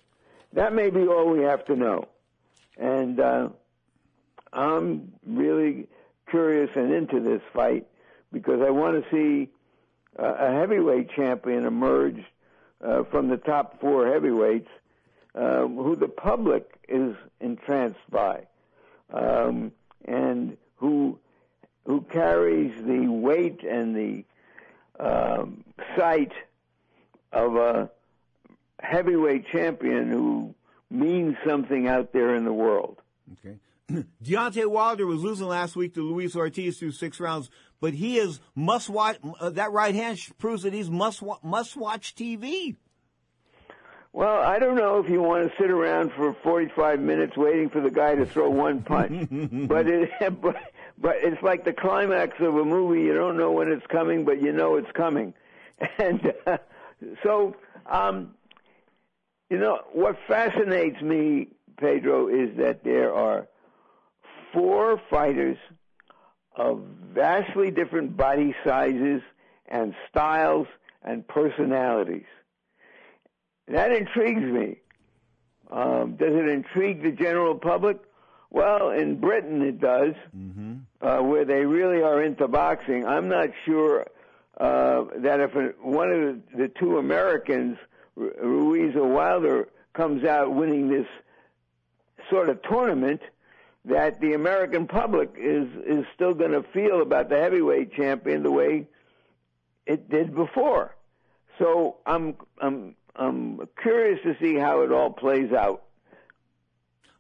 That 0.54 0.74
may 0.74 0.90
be 0.90 1.06
all 1.06 1.30
we 1.30 1.44
have 1.44 1.66
to 1.66 1.76
know. 1.76 2.08
And 2.78 3.20
uh, 3.20 3.50
I'm 4.54 5.12
really 5.26 5.88
curious 6.30 6.70
and 6.76 6.94
into 6.94 7.20
this 7.20 7.42
fight 7.54 7.88
because 8.32 8.62
I 8.66 8.70
want 8.70 9.04
to 9.04 9.10
see 9.12 9.50
uh, 10.18 10.34
a 10.40 10.52
heavyweight 10.52 11.12
champion 11.16 11.66
emerge 11.66 12.24
uh, 12.84 13.04
from 13.06 13.30
the 13.30 13.38
top 13.38 13.80
four 13.82 14.12
heavyweights 14.12 14.70
um, 15.36 15.76
who 15.76 15.96
the 15.96 16.08
public 16.08 16.70
is 16.88 17.16
entranced 17.40 18.00
by, 18.10 18.46
um, 19.14 19.72
and 20.06 20.58
who 20.78 21.20
who 21.86 22.02
carries 22.02 22.74
the 22.86 23.08
weight 23.08 23.64
and 23.64 23.96
the 23.96 24.24
um, 25.00 25.64
sight 25.98 26.32
of 27.32 27.56
a 27.56 27.90
heavyweight 28.80 29.46
champion 29.52 30.10
who 30.10 30.54
means 30.90 31.36
something 31.46 31.88
out 31.88 32.12
there 32.14 32.36
in 32.36 32.46
the 32.46 32.54
world. 32.54 32.98
Okay. 33.34 33.58
Deontay 34.24 34.68
Wilder 34.68 35.06
was 35.06 35.24
losing 35.24 35.48
last 35.48 35.76
week 35.76 35.94
to 35.96 36.02
Luis 36.02 36.36
Ortiz 36.36 36.78
through 36.78 36.92
six 36.92 37.20
rounds, 37.20 37.50
but 37.82 37.94
he 37.94 38.18
is 38.18 38.40
must 38.56 38.90
watch. 38.90 39.18
Uh, 39.40 39.50
that 39.52 39.72
right 39.72 39.96
hand 39.96 40.20
proves 40.38 40.64
that 40.64 40.74
he's 40.74 40.90
must 40.90 41.24
must 41.44 41.76
watch 41.76 42.16
TV. 42.16 42.76
Well, 44.12 44.42
I 44.42 44.58
don't 44.58 44.76
know 44.76 44.98
if 44.98 45.10
you 45.10 45.22
want 45.22 45.48
to 45.48 45.54
sit 45.62 45.70
around 45.70 46.12
for 46.14 46.36
45 46.42 47.00
minutes 47.00 47.38
waiting 47.38 47.70
for 47.70 47.80
the 47.80 47.92
guy 47.92 48.16
to 48.16 48.26
throw 48.26 48.50
one 48.50 48.82
punch, 48.82 49.28
but 49.68 49.88
it 49.88 50.10
but, 50.42 50.56
but 50.98 51.18
it's 51.18 51.42
like 51.44 51.64
the 51.64 51.74
climax 51.74 52.34
of 52.40 52.56
a 52.56 52.66
movie. 52.66 53.02
You 53.02 53.14
don't 53.14 53.38
know 53.38 53.52
when 53.52 53.72
it's 53.72 53.86
coming, 53.88 54.26
but 54.26 54.42
you 54.42 54.52
know 54.52 54.76
it's 54.76 54.92
coming, 54.94 55.34
and 56.00 56.34
uh, 56.48 56.58
so 57.24 57.56
um, 57.86 58.34
you 59.50 59.58
know 59.58 59.80
what 59.94 60.18
fascinates 60.28 61.02
me, 61.02 61.50
Pedro, 61.78 62.28
is 62.28 62.58
that 62.58 62.84
there 62.84 63.14
are 63.14 63.48
four 64.54 65.00
fighters 65.10 65.58
of 66.56 66.82
vastly 67.14 67.72
different 67.72 68.18
body 68.18 68.56
sizes 68.66 69.22
and 69.68 69.94
styles 70.10 70.68
and 71.04 71.28
personalities. 71.28 72.26
That 73.68 73.92
intrigues 73.92 74.42
me. 74.42 74.78
Um, 75.72 76.16
does 76.16 76.34
it 76.34 76.50
intrigue 76.50 77.04
the 77.04 77.12
general 77.12 77.56
public? 77.56 78.00
Well, 78.50 78.90
in 78.90 79.20
Britain 79.20 79.62
it 79.62 79.80
does, 79.80 80.16
mm-hmm. 80.36 80.78
uh, 81.02 81.22
where 81.22 81.46
they 81.46 81.66
really 81.66 82.02
are 82.02 82.24
into 82.24 82.48
boxing. 82.48 83.06
I'm 83.06 83.30
not 83.30 83.50
sure 83.66 84.08
uh, 84.60 85.06
that 85.18 85.40
if 85.40 85.52
one 85.82 86.12
of 86.12 86.20
the, 86.20 86.42
the 86.58 86.68
two 86.68 86.98
Americans, 86.98 87.78
Ruiz 88.16 88.96
or 88.96 89.08
Wilder, 89.08 89.70
comes 89.94 90.24
out 90.24 90.54
winning 90.54 90.90
this 90.90 91.08
sort 92.30 92.50
of 92.50 92.62
tournament, 92.64 93.22
that 93.86 94.20
the 94.20 94.34
American 94.34 94.88
public 94.88 95.32
is 95.38 95.68
is 95.86 96.06
still 96.16 96.34
going 96.34 96.52
to 96.52 96.64
feel 96.74 97.02
about 97.02 97.30
the 97.30 97.38
heavyweight 97.38 97.94
champion 97.94 98.44
the 98.44 98.52
way 98.52 98.88
it 99.86 100.10
did 100.10 100.36
before. 100.36 100.96
So 101.58 101.98
I'm 102.06 102.36
I'm 102.62 102.96
I'm 103.16 103.60
curious 103.82 104.20
to 104.24 104.36
see 104.42 104.56
how 104.56 104.82
it 104.82 104.92
all 104.92 105.12
plays 105.12 105.52
out. 105.52 105.84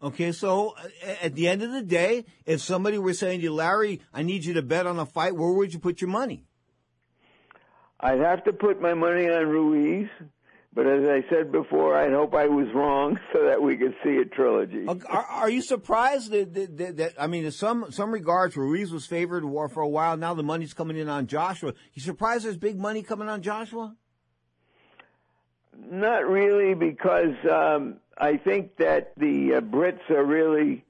Okay, 0.02 0.32
so 0.32 0.76
at 1.22 1.36
the 1.36 1.50
end 1.50 1.62
of 1.62 1.74
the 1.74 1.82
day, 1.82 2.24
if 2.46 2.62
somebody 2.62 2.98
were 2.98 3.14
saying 3.14 3.40
to 3.40 3.44
you, 3.44 3.54
Larry, 3.54 4.02
I 4.14 4.24
need 4.24 4.46
you 4.46 4.54
to 4.54 4.62
bet 4.62 4.88
on 4.88 4.98
a 4.98 5.06
fight, 5.06 5.36
where 5.36 5.52
would 5.52 5.74
you 5.74 5.80
put 5.80 6.00
your 6.00 6.10
money? 6.10 6.46
I'd 8.00 8.22
have 8.22 8.46
to 8.46 8.54
put 8.54 8.82
my 8.82 8.94
money 8.94 9.30
on 9.30 9.48
Ruiz, 9.48 10.08
but 10.74 10.86
as 10.86 11.08
I 11.10 11.24
said 11.30 11.52
before, 11.52 11.98
I'd 11.98 12.14
hope 12.14 12.36
I 12.36 12.48
was 12.48 12.68
wrong 12.74 13.20
so 13.34 13.46
that 13.46 13.62
we 13.62 13.76
could 13.76 13.96
see 14.04 14.18
a 14.18 14.26
trilogy. 14.26 14.86
Are, 14.88 15.26
are 15.26 15.50
you 15.50 15.62
surprised 15.62 16.32
that, 16.32 16.54
that, 16.54 16.78
that, 16.78 16.98
that, 16.98 17.14
I 17.20 17.28
mean, 17.28 17.46
in 17.46 17.52
some 17.52 17.92
some 17.92 18.12
regards, 18.12 18.56
Ruiz 18.56 18.92
was 18.92 19.06
favored 19.06 19.44
for 19.72 19.82
a 19.82 19.88
while. 19.88 20.16
Now 20.18 20.34
the 20.34 20.44
money's 20.44 20.74
coming 20.74 20.98
in 20.98 21.10
on 21.10 21.28
Joshua. 21.28 21.74
You 21.94 22.02
surprised 22.02 22.46
there's 22.46 22.58
big 22.58 22.80
money 22.80 23.02
coming 23.02 23.28
on 23.28 23.42
Joshua? 23.42 23.96
Not 25.90 26.28
really, 26.28 26.74
because 26.74 27.36
um, 27.50 27.98
I 28.18 28.38
think 28.38 28.78
that 28.78 29.14
the 29.18 29.56
uh, 29.56 29.62
Brits 29.62 30.10
are 30.10 30.26
really 30.26 30.84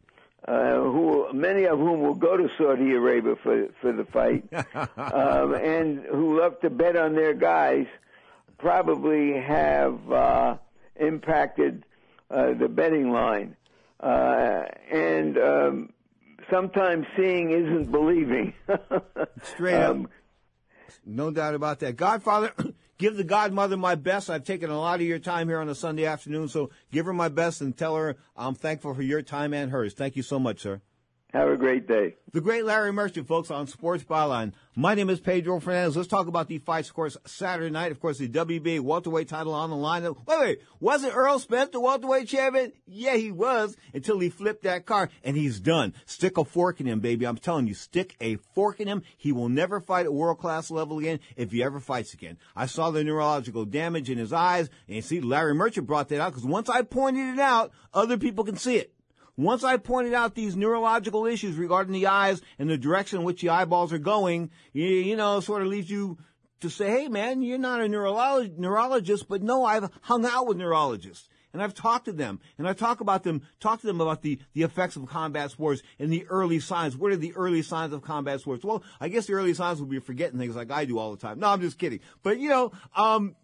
uh, 0.48 0.76
who 0.76 1.32
many 1.34 1.66
of 1.66 1.80
whom 1.80 2.02
will 2.02 2.16
go 2.16 2.36
to 2.36 2.50
Saudi 2.58 2.92
Arabia 2.94 3.36
for 3.44 3.68
for 3.82 3.94
the 3.94 4.06
fight, 4.06 4.44
um, 4.98 5.54
and 5.54 6.00
who 6.12 6.40
love 6.40 6.60
to 6.62 6.70
bet 6.70 6.96
on 6.96 7.14
their 7.14 7.34
guys, 7.34 7.86
probably 8.60 9.34
have 9.34 10.12
uh, 10.12 10.58
impacted 10.98 11.86
uh, 12.30 12.54
the 12.54 12.68
betting 12.68 13.12
line, 13.12 13.56
uh, 14.00 14.64
and 14.92 15.38
um, 15.38 15.94
sometimes 16.52 17.06
seeing 17.18 17.52
isn't 17.52 17.92
believing. 17.92 18.54
Straight 19.44 19.76
um, 19.76 20.06
up, 20.06 20.12
no 21.06 21.32
doubt 21.32 21.56
about 21.56 21.80
that. 21.80 21.96
Godfather. 21.96 22.54
give 23.00 23.16
the 23.16 23.24
godmother 23.24 23.78
my 23.78 23.96
best. 23.96 24.30
I've 24.30 24.44
taken 24.44 24.70
a 24.70 24.78
lot 24.78 25.00
of 25.00 25.06
your 25.08 25.20
time 25.20 25.48
here 25.48 25.60
on 25.60 25.70
a 25.70 25.76
Sunday 25.76 26.06
afternoon, 26.06 26.50
so 26.50 26.70
give 26.92 27.06
her 27.08 27.14
my 27.14 27.30
best 27.30 27.62
and 27.62 27.76
tell 27.76 27.96
her 27.96 28.18
I'm 28.36 28.54
thankful 28.54 28.94
for 28.94 29.02
your 29.02 29.24
time 29.24 29.54
and 29.54 29.72
hers. 29.72 29.94
Thank 29.94 30.16
you 30.16 30.22
so 30.22 30.38
much, 30.38 30.60
sir. 30.60 30.82
Have 31.32 31.48
a 31.48 31.58
great 31.58 31.88
day. 31.88 32.16
The 32.32 32.42
great 32.42 32.66
Larry 32.66 32.92
Merchant, 32.92 33.28
folks, 33.28 33.52
on 33.52 33.68
Sports 33.68 34.04
Byline. 34.04 34.52
My 34.76 34.96
name 34.96 35.12
is 35.12 35.20
Pedro 35.20 35.60
Fernandez. 35.60 35.96
Let's 35.96 36.08
talk 36.08 36.26
about 36.26 36.48
the 36.48 36.58
fights, 36.58 36.90
of 36.90 36.96
course, 36.96 37.18
Saturday 37.24 37.70
night. 37.70 37.92
Of 37.92 38.00
course, 38.00 38.18
the 38.18 38.28
WBA 38.28 38.80
welterweight 38.80 39.28
title 39.28 39.54
on 39.54 39.70
the 39.70 39.76
line. 39.76 40.02
Wait, 40.02 40.16
wait, 40.28 40.62
was 40.80 41.04
it 41.04 41.14
Errol 41.14 41.38
Spence, 41.38 41.70
the 41.70 41.80
welterweight 41.80 42.28
champion? 42.28 42.72
Yeah, 42.88 43.16
he 43.16 43.32
was 43.32 43.78
until 43.94 44.18
he 44.18 44.30
flipped 44.30 44.64
that 44.64 44.88
car, 44.88 45.10
and 45.24 45.38
he's 45.38 45.60
done. 45.60 45.94
Stick 46.08 46.40
a 46.40 46.44
fork 46.44 46.82
in 46.82 46.88
him, 46.88 47.00
baby. 47.00 47.28
I'm 47.28 47.38
telling 47.38 47.68
you, 47.68 47.76
stick 47.76 48.16
a 48.20 48.38
fork 48.56 48.80
in 48.80 48.88
him. 48.88 49.04
He 49.16 49.32
will 49.32 49.50
never 49.50 49.80
fight 49.80 50.08
at 50.08 50.14
world 50.14 50.40
class 50.40 50.72
level 50.72 50.98
again 50.98 51.20
if 51.36 51.52
he 51.52 51.62
ever 51.62 51.80
fights 51.80 52.16
again. 52.16 52.40
I 52.56 52.66
saw 52.66 52.90
the 52.90 53.04
neurological 53.04 53.66
damage 53.66 54.10
in 54.10 54.18
his 54.18 54.34
eyes, 54.34 54.68
and 54.88 55.06
see, 55.06 55.22
Larry 55.22 55.54
Merchant 55.54 55.86
brought 55.86 56.10
that 56.10 56.22
out 56.22 56.32
because 56.32 56.46
once 56.46 56.70
I 56.70 56.82
pointed 56.82 57.36
it 57.36 57.40
out, 57.40 57.72
other 57.94 58.18
people 58.18 58.44
can 58.44 58.58
see 58.58 58.78
it. 58.78 58.96
Once 59.40 59.64
I 59.64 59.78
pointed 59.78 60.14
out 60.14 60.36
these 60.36 60.58
neurological 60.58 61.26
issues 61.26 61.56
regarding 61.56 61.94
the 61.94 62.08
eyes 62.08 62.42
and 62.60 62.70
the 62.70 62.78
direction 62.78 63.20
in 63.20 63.24
which 63.24 63.40
the 63.40 63.48
eyeballs 63.48 63.94
are 63.94 63.98
going, 63.98 64.52
you, 64.74 64.86
you 64.86 65.16
know, 65.16 65.40
sort 65.40 65.62
of 65.62 65.70
leads 65.70 65.90
you 65.90 66.18
to 66.60 66.70
say, 66.70 66.90
hey 66.90 67.08
man, 67.08 67.42
you're 67.42 67.58
not 67.58 67.80
a 67.80 67.86
neurolog- 67.86 68.58
neurologist, 68.58 69.30
but 69.30 69.42
no, 69.42 69.64
I've 69.64 69.90
hung 70.02 70.26
out 70.26 70.46
with 70.46 70.58
neurologists. 70.58 71.30
And 71.54 71.64
I've 71.64 71.74
talked 71.74 72.06
to 72.06 72.12
them, 72.12 72.42
and 72.58 72.68
I 72.68 72.74
talk 72.74 73.00
about 73.00 73.24
them, 73.24 73.42
talk 73.62 73.80
to 73.80 73.88
them 73.88 74.02
about 74.02 74.24
the, 74.24 74.40
the 74.54 74.64
effects 74.64 74.98
of 74.98 75.06
combat 75.08 75.52
sports 75.52 75.84
and 76.00 76.12
the 76.12 76.26
early 76.28 76.60
signs. 76.60 76.98
What 76.98 77.14
are 77.14 77.16
the 77.16 77.34
early 77.38 77.62
signs 77.62 77.94
of 77.94 78.02
combat 78.02 78.42
sports? 78.42 78.66
Well, 78.66 78.84
I 79.00 79.08
guess 79.08 79.28
the 79.28 79.34
early 79.34 79.54
signs 79.54 79.80
would 79.80 79.90
be 79.90 80.00
forgetting 80.00 80.38
things 80.38 80.58
like 80.58 80.70
I 80.70 80.84
do 80.84 81.00
all 81.00 81.12
the 81.12 81.18
time. 81.18 81.40
No, 81.40 81.48
I'm 81.48 81.62
just 81.62 81.80
kidding. 81.80 82.02
But 82.24 82.40
you 82.40 82.50
know, 82.50 82.74
um, 82.94 83.38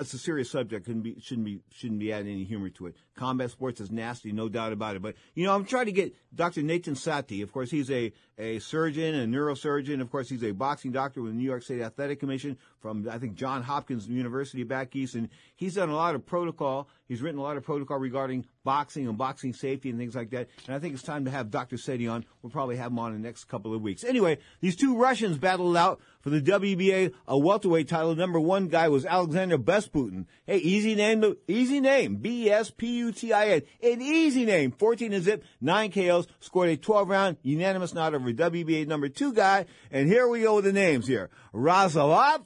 it's 0.00 0.14
a 0.14 0.18
serious 0.18 0.50
subject. 0.50 0.86
Couldn't 0.86 1.02
be, 1.02 1.20
shouldn't 1.20 1.44
be, 1.44 1.60
shouldn't 1.70 2.00
be 2.00 2.12
adding 2.12 2.32
any 2.32 2.44
humor 2.44 2.70
to 2.70 2.86
it. 2.86 2.96
Combat 3.16 3.50
sports 3.50 3.80
is 3.80 3.90
nasty, 3.90 4.32
no 4.32 4.48
doubt 4.48 4.72
about 4.72 4.96
it. 4.96 5.02
But, 5.02 5.14
you 5.34 5.44
know, 5.44 5.54
I'm 5.54 5.64
trying 5.64 5.86
to 5.86 5.92
get 5.92 6.14
Dr. 6.34 6.62
Nathan 6.62 6.94
Sethi. 6.94 7.42
Of 7.42 7.52
course, 7.52 7.70
he's 7.70 7.90
a, 7.90 8.12
a 8.38 8.58
surgeon, 8.60 9.14
a 9.14 9.26
neurosurgeon. 9.26 10.00
Of 10.00 10.10
course, 10.10 10.28
he's 10.28 10.42
a 10.42 10.52
boxing 10.52 10.92
doctor 10.92 11.20
with 11.20 11.32
the 11.32 11.38
New 11.38 11.44
York 11.44 11.62
State 11.62 11.82
Athletic 11.82 12.18
Commission 12.18 12.56
from, 12.80 13.08
I 13.10 13.18
think, 13.18 13.34
John 13.34 13.62
Hopkins 13.62 14.08
University 14.08 14.62
back 14.62 14.96
east. 14.96 15.14
And 15.14 15.28
he's 15.54 15.74
done 15.74 15.90
a 15.90 15.94
lot 15.94 16.14
of 16.14 16.24
protocol. 16.24 16.88
He's 17.06 17.20
written 17.20 17.38
a 17.38 17.42
lot 17.42 17.58
of 17.58 17.62
protocol 17.62 17.98
regarding 17.98 18.46
boxing 18.64 19.06
and 19.06 19.18
boxing 19.18 19.52
safety 19.52 19.90
and 19.90 19.98
things 19.98 20.14
like 20.14 20.30
that. 20.30 20.48
And 20.66 20.74
I 20.74 20.78
think 20.78 20.94
it's 20.94 21.02
time 21.02 21.26
to 21.26 21.30
have 21.30 21.50
Dr. 21.50 21.76
Sethi 21.76 22.10
on. 22.10 22.24
We'll 22.42 22.50
probably 22.50 22.76
have 22.76 22.92
him 22.92 22.98
on 22.98 23.14
in 23.14 23.20
the 23.20 23.28
next 23.28 23.44
couple 23.44 23.74
of 23.74 23.82
weeks. 23.82 24.04
Anyway, 24.04 24.38
these 24.60 24.76
two 24.76 24.96
Russians 24.96 25.36
battled 25.36 25.76
out 25.76 26.00
for 26.20 26.30
the 26.30 26.40
WBA 26.40 27.12
a 27.26 27.38
welterweight 27.38 27.88
title. 27.88 28.14
Number 28.14 28.40
one 28.40 28.68
guy 28.68 28.88
was 28.88 29.06
Alexander 29.06 29.58
Besputin. 29.58 30.26
Hey, 30.46 30.58
easy 30.58 30.94
name, 30.94 31.36
easy 31.48 31.80
name. 31.80 32.16
B-E-S-P-U-T-I-N. 32.16 33.62
An 33.82 34.00
easy 34.00 34.44
name. 34.44 34.72
14 34.72 35.12
and 35.12 35.24
zip, 35.24 35.44
9 35.60 35.92
KOs, 35.92 36.26
scored 36.40 36.68
a 36.68 36.76
12 36.76 37.08
round 37.08 37.36
unanimous 37.42 37.94
nod 37.94 38.14
over 38.14 38.32
WBA 38.32 38.86
number 38.86 39.08
two 39.08 39.32
guy. 39.32 39.66
And 39.90 40.08
here 40.08 40.28
we 40.28 40.42
go 40.42 40.56
with 40.56 40.64
the 40.64 40.72
names 40.72 41.06
here. 41.06 41.30
Razalov, 41.54 42.44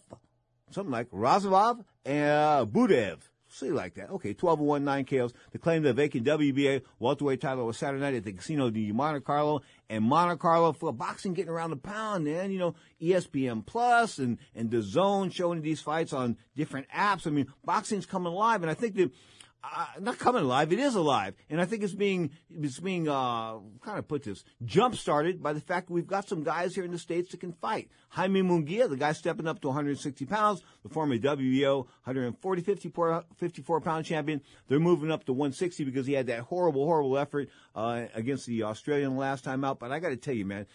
something 0.71 0.93
like 0.93 1.11
Razalov 1.11 1.85
and 2.05 2.31
uh, 2.31 2.67
Budev 2.69 3.19
see 3.55 3.71
like 3.71 3.95
that. 3.95 4.11
Okay, 4.11 4.35
12 4.35 4.59
and 4.59 4.69
1, 4.69 4.85
9 4.85 5.05
KOs 5.05 5.33
to 5.53 5.59
claim 5.59 5.83
the 5.83 5.93
vacant 5.93 6.27
WBA 6.27 6.83
welterweight 6.99 7.41
title 7.41 7.67
was 7.67 7.77
Saturday 7.77 8.01
night 8.01 8.15
at 8.15 8.25
the 8.25 8.33
Casino 8.33 8.71
de 8.71 8.93
Monte 8.93 9.21
Carlo. 9.21 9.63
And 9.89 10.05
Monte 10.05 10.39
Carlo 10.39 10.73
for 10.73 10.93
boxing 10.93 11.35
getting 11.35 11.51
around 11.51 11.71
the 11.71 11.77
pound, 11.77 12.25
man. 12.25 12.51
You 12.51 12.59
know, 12.59 12.75
ESPN 13.01 13.65
Plus 13.65 14.19
and, 14.19 14.39
and 14.55 14.71
DAZN 14.71 15.33
showing 15.33 15.63
these 15.63 15.81
fights 15.81 16.13
on 16.13 16.37
different 16.57 16.89
apps. 16.91 17.27
I 17.27 17.31
mean, 17.31 17.47
boxing's 17.65 18.07
coming 18.07 18.33
alive. 18.33 18.63
And 18.63 18.71
I 18.71 18.75
think 18.75 18.97
that 18.97 19.11
uh, 19.77 19.87
not 20.01 20.19
coming 20.19 20.43
alive. 20.43 20.73
It 20.73 20.79
is 20.79 20.95
alive, 20.95 21.35
and 21.49 21.61
I 21.61 21.65
think 21.65 21.83
it's 21.83 21.95
being 21.95 22.31
it's 22.51 22.81
being 22.81 23.09
uh, 23.09 23.59
kind 23.81 23.99
of 23.99 24.07
put 24.07 24.25
this 24.25 24.45
jump 24.65 24.97
started 24.97 25.43
by 25.43 25.53
the 25.53 25.61
fact 25.61 25.89
that 25.89 25.95
we've 25.95 26.07
got 26.07 26.29
some 26.29 26.43
guys 26.43 26.75
here 26.75 26.85
in 26.85 26.91
the 26.91 26.99
states 26.99 27.31
that 27.31 27.41
can 27.41 27.53
fight. 27.53 27.89
Jaime 28.11 28.43
Munguia, 28.43 28.89
the 28.89 28.97
guy 28.97 29.13
stepping 29.13 29.49
up 29.49 29.61
to 29.61 29.69
160 29.69 30.25
pounds, 30.27 30.63
the 30.83 30.89
former 30.89 31.17
WBO 31.17 31.87
140 32.05 32.63
54, 32.63 33.25
54 33.37 33.81
pound 33.81 34.05
champion. 34.05 34.41
They're 34.69 34.79
moving 34.79 35.11
up 35.11 35.25
to 35.25 35.33
160 35.33 35.85
because 35.85 36.07
he 36.07 36.13
had 36.13 36.27
that 36.27 36.41
horrible 36.41 36.85
horrible 36.85 37.19
effort 37.19 37.49
uh, 37.75 38.05
against 38.15 38.47
the 38.47 38.65
Australian 38.65 39.17
last 39.17 39.45
time 39.45 39.65
out. 39.65 39.79
But 39.79 39.91
I 39.91 39.99
got 39.99 40.11
to 40.11 40.17
tell 40.17 40.35
you, 40.35 40.45
man, 40.45 40.67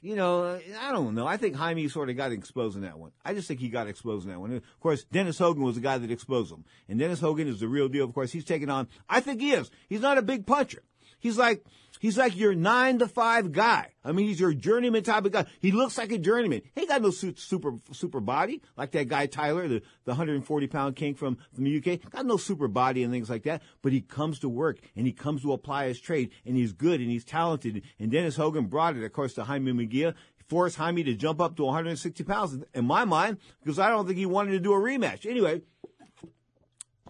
you 0.00 0.16
know 0.16 0.58
I 0.80 0.92
don't 0.92 1.14
know. 1.14 1.26
I 1.26 1.36
think 1.36 1.56
Jaime 1.56 1.88
sort 1.88 2.10
of 2.10 2.16
got 2.16 2.32
exposed 2.32 2.76
in 2.76 2.82
that 2.82 2.98
one. 2.98 3.12
I 3.24 3.34
just 3.34 3.46
think 3.46 3.60
he 3.60 3.68
got 3.68 3.88
exposed 3.88 4.26
in 4.26 4.32
that 4.32 4.40
one. 4.40 4.54
Of 4.54 4.80
course, 4.80 5.04
Dennis 5.04 5.38
Hogan 5.38 5.62
was 5.62 5.74
the 5.74 5.80
guy 5.80 5.98
that 5.98 6.10
exposed 6.10 6.52
him, 6.52 6.64
and 6.88 6.98
Dennis 6.98 7.20
Hogan 7.20 7.46
is 7.46 7.60
the 7.60 7.68
real 7.68 7.88
deal. 7.88 8.04
Of 8.04 8.14
course, 8.14 8.32
he's 8.38 8.44
taking 8.44 8.70
on. 8.70 8.88
I 9.08 9.20
think 9.20 9.40
he 9.40 9.50
is. 9.50 9.70
He's 9.88 10.00
not 10.00 10.18
a 10.18 10.22
big 10.22 10.46
puncher. 10.46 10.82
He's 11.20 11.36
like, 11.36 11.64
he's 11.98 12.16
like 12.16 12.36
your 12.36 12.54
nine 12.54 13.00
to 13.00 13.08
five 13.08 13.50
guy. 13.50 13.88
I 14.04 14.12
mean, 14.12 14.26
he's 14.28 14.38
your 14.38 14.54
journeyman 14.54 15.02
type 15.02 15.24
of 15.24 15.32
guy. 15.32 15.46
He 15.60 15.72
looks 15.72 15.98
like 15.98 16.12
a 16.12 16.18
journeyman. 16.18 16.62
He 16.76 16.86
got 16.86 17.02
no 17.02 17.10
super, 17.10 17.74
super 17.92 18.20
body 18.20 18.62
like 18.76 18.92
that 18.92 19.08
guy 19.08 19.26
Taylor, 19.26 19.66
the, 19.66 19.82
the 20.04 20.12
140 20.12 20.66
pound 20.68 20.94
king 20.94 21.14
from, 21.14 21.38
from 21.52 21.64
the 21.64 21.76
UK. 21.76 22.10
Got 22.10 22.26
no 22.26 22.36
super 22.36 22.68
body 22.68 23.02
and 23.02 23.12
things 23.12 23.28
like 23.28 23.42
that, 23.44 23.62
but 23.82 23.92
he 23.92 24.00
comes 24.00 24.38
to 24.40 24.48
work 24.48 24.78
and 24.94 25.06
he 25.06 25.12
comes 25.12 25.42
to 25.42 25.52
apply 25.52 25.88
his 25.88 26.00
trade 26.00 26.30
and 26.46 26.56
he's 26.56 26.72
good 26.72 27.00
and 27.00 27.10
he's 27.10 27.24
talented. 27.24 27.82
And 27.98 28.12
Dennis 28.12 28.36
Hogan 28.36 28.66
brought 28.66 28.96
it, 28.96 29.04
of 29.04 29.12
course, 29.12 29.34
to 29.34 29.44
Jaime 29.44 29.72
Munguia 29.72 30.14
forced 30.48 30.76
Jaime 30.76 31.04
to 31.04 31.14
jump 31.14 31.40
up 31.40 31.56
to 31.56 31.64
160 31.64 32.24
pounds 32.24 32.58
in 32.74 32.84
my 32.84 33.04
mind 33.04 33.38
because 33.62 33.78
I 33.78 33.90
don't 33.90 34.06
think 34.06 34.18
he 34.18 34.26
wanted 34.26 34.52
to 34.52 34.60
do 34.60 34.72
a 34.72 34.76
rematch. 34.76 35.26
Anyway, 35.26 35.60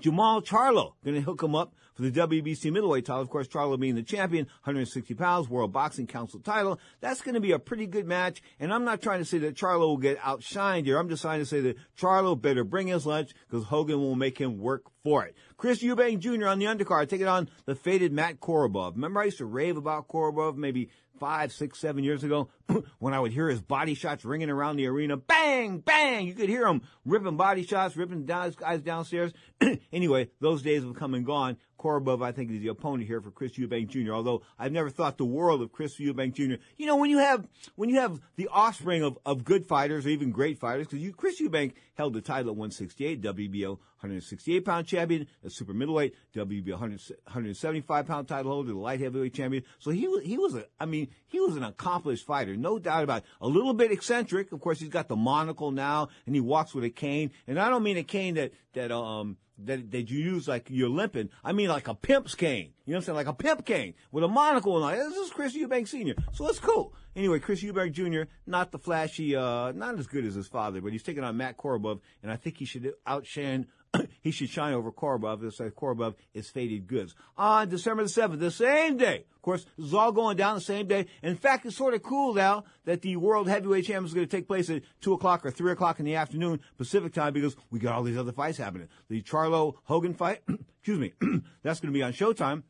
Jermall 0.01 0.44
Charlo 0.44 0.92
going 1.05 1.16
to 1.16 1.20
hook 1.20 1.42
him 1.42 1.55
up 1.55 1.74
for 1.94 2.03
the 2.03 2.11
WBC 2.11 2.72
middleweight 2.72 3.05
title. 3.05 3.22
Of 3.22 3.30
course, 3.30 3.49
Charlo 3.49 3.78
being 3.78 3.96
the 3.96 4.03
champion, 4.03 4.46
160 4.62 5.14
pounds, 5.14 5.49
World 5.49 5.72
Boxing 5.72 6.07
Council 6.07 6.38
title. 6.38 6.78
That's 7.01 7.20
going 7.20 7.34
to 7.34 7.40
be 7.40 7.53
a 7.53 7.59
pretty 7.59 7.86
good 7.86 8.07
match. 8.07 8.40
And 8.61 8.72
I'm 8.72 8.84
not 8.84 9.03
trying 9.03 9.18
to 9.18 9.24
say 9.24 9.38
that 9.38 9.57
Charlo 9.57 9.80
will 9.80 9.96
get 9.96 10.18
outshined 10.20 10.84
here. 10.84 10.99
I'm 10.99 11.09
just 11.09 11.22
trying 11.22 11.40
to 11.40 11.46
say 11.46 11.61
that 11.62 11.76
Charlo 11.99 12.40
better 12.40 12.62
bring 12.62 12.86
his 12.86 13.05
lunch 13.05 13.32
because 13.49 13.66
Hogan 13.66 13.99
will 13.99 14.14
make 14.14 14.38
him 14.38 14.59
work 14.59 14.84
for 15.03 15.24
it. 15.24 15.34
Chris 15.57 15.82
Eubank 15.82 16.20
Jr. 16.20 16.46
on 16.46 16.61
the 16.61 16.66
undercard, 16.66 17.09
taking 17.09 17.26
on 17.26 17.49
the 17.64 17.74
faded 17.74 18.12
Matt 18.12 18.38
Korobov. 18.38 18.94
Remember 18.94 19.20
I 19.20 19.24
used 19.24 19.38
to 19.38 19.46
rave 19.46 19.76
about 19.76 20.07
Korobov 20.07 20.57
maybe 20.57 20.90
five, 21.18 21.52
six, 21.52 21.78
seven 21.78 22.04
years 22.04 22.24
ago 22.24 22.48
when 22.98 23.14
I 23.14 23.20
would 23.20 23.32
hear 23.32 23.48
his 23.48 23.60
body 23.60 23.94
shots 23.94 24.24
ringing 24.24 24.50
around 24.50 24.76
the 24.76 24.86
arena. 24.86 25.16
Bang, 25.16 25.78
bang! 25.78 26.26
You 26.26 26.34
could 26.34 26.48
hear 26.48 26.66
him 26.66 26.82
ripping 27.04 27.36
body 27.36 27.64
shots, 27.64 27.96
ripping 27.96 28.24
down, 28.24 28.54
guys 28.56 28.80
downstairs. 28.80 29.32
anyway, 29.92 30.30
those 30.40 30.62
days 30.62 30.82
have 30.82 30.94
come 30.94 31.14
and 31.14 31.26
gone. 31.26 31.56
Korobov, 31.78 32.24
I 32.24 32.32
think, 32.32 32.50
is 32.50 32.60
the 32.60 32.68
opponent 32.68 33.06
here 33.06 33.20
for 33.20 33.30
Chris 33.30 33.52
Eubank 33.52 33.88
Jr. 33.88 34.12
Although 34.12 34.42
I've 34.58 34.72
never 34.72 34.90
thought 34.90 35.16
the 35.16 35.24
world 35.24 35.62
of 35.62 35.72
Chris 35.72 35.96
Eubank 35.98 36.34
Jr. 36.34 36.60
You 36.76 36.86
know, 36.86 36.96
when 36.96 37.08
you 37.10 37.18
have 37.18 37.46
when 37.76 37.88
you 37.88 38.00
have 38.00 38.20
the 38.36 38.48
offspring 38.48 39.02
of, 39.02 39.18
of 39.24 39.44
good 39.44 39.66
fighters 39.66 40.04
or 40.04 40.08
even 40.08 40.30
great 40.30 40.58
fighters, 40.58 40.88
because 40.88 41.00
you, 41.00 41.12
Chris 41.12 41.40
Eubank 41.40 41.74
held 41.94 42.14
the 42.14 42.20
title 42.20 42.50
at 42.50 42.56
168, 42.56 43.22
WBO 43.22 43.78
168 44.01 44.64
pound 44.64 44.86
champion, 44.86 45.26
a 45.44 45.51
super 45.51 45.74
middleweight, 45.74 46.14
WBA 46.34 46.70
100, 46.70 47.01
175 47.24 48.07
pound 48.07 48.28
title 48.28 48.53
holder, 48.53 48.72
the 48.72 48.78
light 48.78 49.01
heavyweight 49.01 49.34
champion. 49.34 49.64
So 49.80 49.90
he 49.90 50.07
was, 50.07 50.24
he 50.24 50.38
was 50.38 50.55
a, 50.55 50.66
I 50.78 50.86
mean, 50.86 51.09
he 51.26 51.40
was 51.40 51.57
an 51.57 51.64
accomplished 51.64 52.24
fighter, 52.24 52.57
no 52.57 52.78
doubt 52.78 53.03
about 53.03 53.18
it. 53.18 53.28
A 53.40 53.49
little 53.49 53.74
bit 53.74 53.90
eccentric. 53.90 54.53
Of 54.53 54.61
course, 54.61 54.78
he's 54.78 54.88
got 54.88 55.09
the 55.09 55.16
monocle 55.16 55.72
now 55.72 56.11
and 56.26 56.34
he 56.34 56.40
walks 56.40 56.74
with 56.74 56.84
a 56.84 56.90
cane. 56.90 57.32
And 57.49 57.59
I 57.59 57.68
don't 57.68 57.82
mean 57.82 57.96
a 57.96 58.05
cane 58.05 58.34
that, 58.34 58.53
that, 58.74 58.92
um, 58.92 59.36
that, 59.59 59.90
that 59.90 60.11
you 60.11 60.18
use 60.18 60.46
like 60.46 60.68
you're 60.70 60.88
limping. 60.88 61.30
I 61.42 61.53
mean 61.53 61.68
like 61.68 61.88
a 61.88 61.94
pimp's 61.94 62.34
cane. 62.34 62.72
You 62.84 62.92
know 62.92 62.99
what 62.99 63.03
I'm 63.03 63.05
saying? 63.07 63.16
Like 63.16 63.26
a 63.26 63.32
pimp 63.32 63.64
cane 63.64 63.94
with 64.12 64.22
a 64.22 64.28
monocle 64.28 64.76
and 64.76 64.82
like, 64.82 64.96
this 64.96 65.16
is 65.16 65.30
Chris 65.30 65.57
Eubank 65.57 65.88
Sr. 65.88 66.14
So 66.32 66.49
it's 66.49 66.61
cool. 66.61 66.94
Anyway, 67.18 67.40
Chris 67.40 67.64
Eubank 67.64 67.90
Jr., 67.90 68.30
not 68.46 68.70
the 68.70 68.78
flashy, 68.78 69.34
uh, 69.34 69.72
not 69.72 69.98
as 69.98 70.06
good 70.06 70.24
as 70.24 70.36
his 70.36 70.46
father, 70.46 70.80
but 70.80 70.92
he's 70.92 71.02
taking 71.02 71.24
on 71.24 71.36
Matt 71.36 71.56
Korobov, 71.56 71.98
and 72.22 72.30
I 72.30 72.36
think 72.36 72.58
he 72.58 72.64
should 72.64 72.94
outshine 73.04 73.66
he 74.20 74.30
should 74.30 74.48
shine 74.48 74.72
over 74.72 74.92
Korobov. 74.92 75.42
It's 75.42 75.58
like 75.58 75.74
Korobov 75.74 76.14
is 76.32 76.48
faded 76.48 76.86
goods. 76.86 77.16
On 77.36 77.68
December 77.68 78.04
the 78.04 78.08
7th, 78.08 78.38
the 78.38 78.52
same 78.52 78.98
day, 78.98 79.24
of 79.34 79.42
course, 79.42 79.66
this 79.76 79.86
is 79.86 79.94
all 79.94 80.12
going 80.12 80.36
down 80.36 80.54
the 80.54 80.60
same 80.60 80.86
day. 80.86 81.06
In 81.24 81.34
fact, 81.34 81.66
it's 81.66 81.76
sort 81.76 81.94
of 81.94 82.04
cool 82.04 82.34
now 82.34 82.62
that 82.84 83.02
the 83.02 83.16
World 83.16 83.48
Heavyweight 83.48 83.86
Championship 83.86 84.10
is 84.10 84.14
going 84.14 84.28
to 84.28 84.36
take 84.36 84.46
place 84.46 84.70
at 84.70 84.82
2 85.00 85.14
o'clock 85.14 85.44
or 85.44 85.50
3 85.50 85.72
o'clock 85.72 85.98
in 85.98 86.04
the 86.04 86.14
afternoon 86.14 86.60
Pacific 86.76 87.12
time 87.12 87.32
because 87.32 87.56
we 87.72 87.80
got 87.80 87.96
all 87.96 88.04
these 88.04 88.16
other 88.16 88.30
fights 88.30 88.58
happening. 88.58 88.86
The 89.08 89.22
Charlo 89.22 89.74
Hogan 89.84 90.14
fight, 90.14 90.42
excuse 90.78 91.00
me, 91.00 91.14
that's 91.64 91.80
going 91.80 91.92
to 91.92 91.98
be 91.98 92.04
on 92.04 92.12
Showtime 92.12 92.62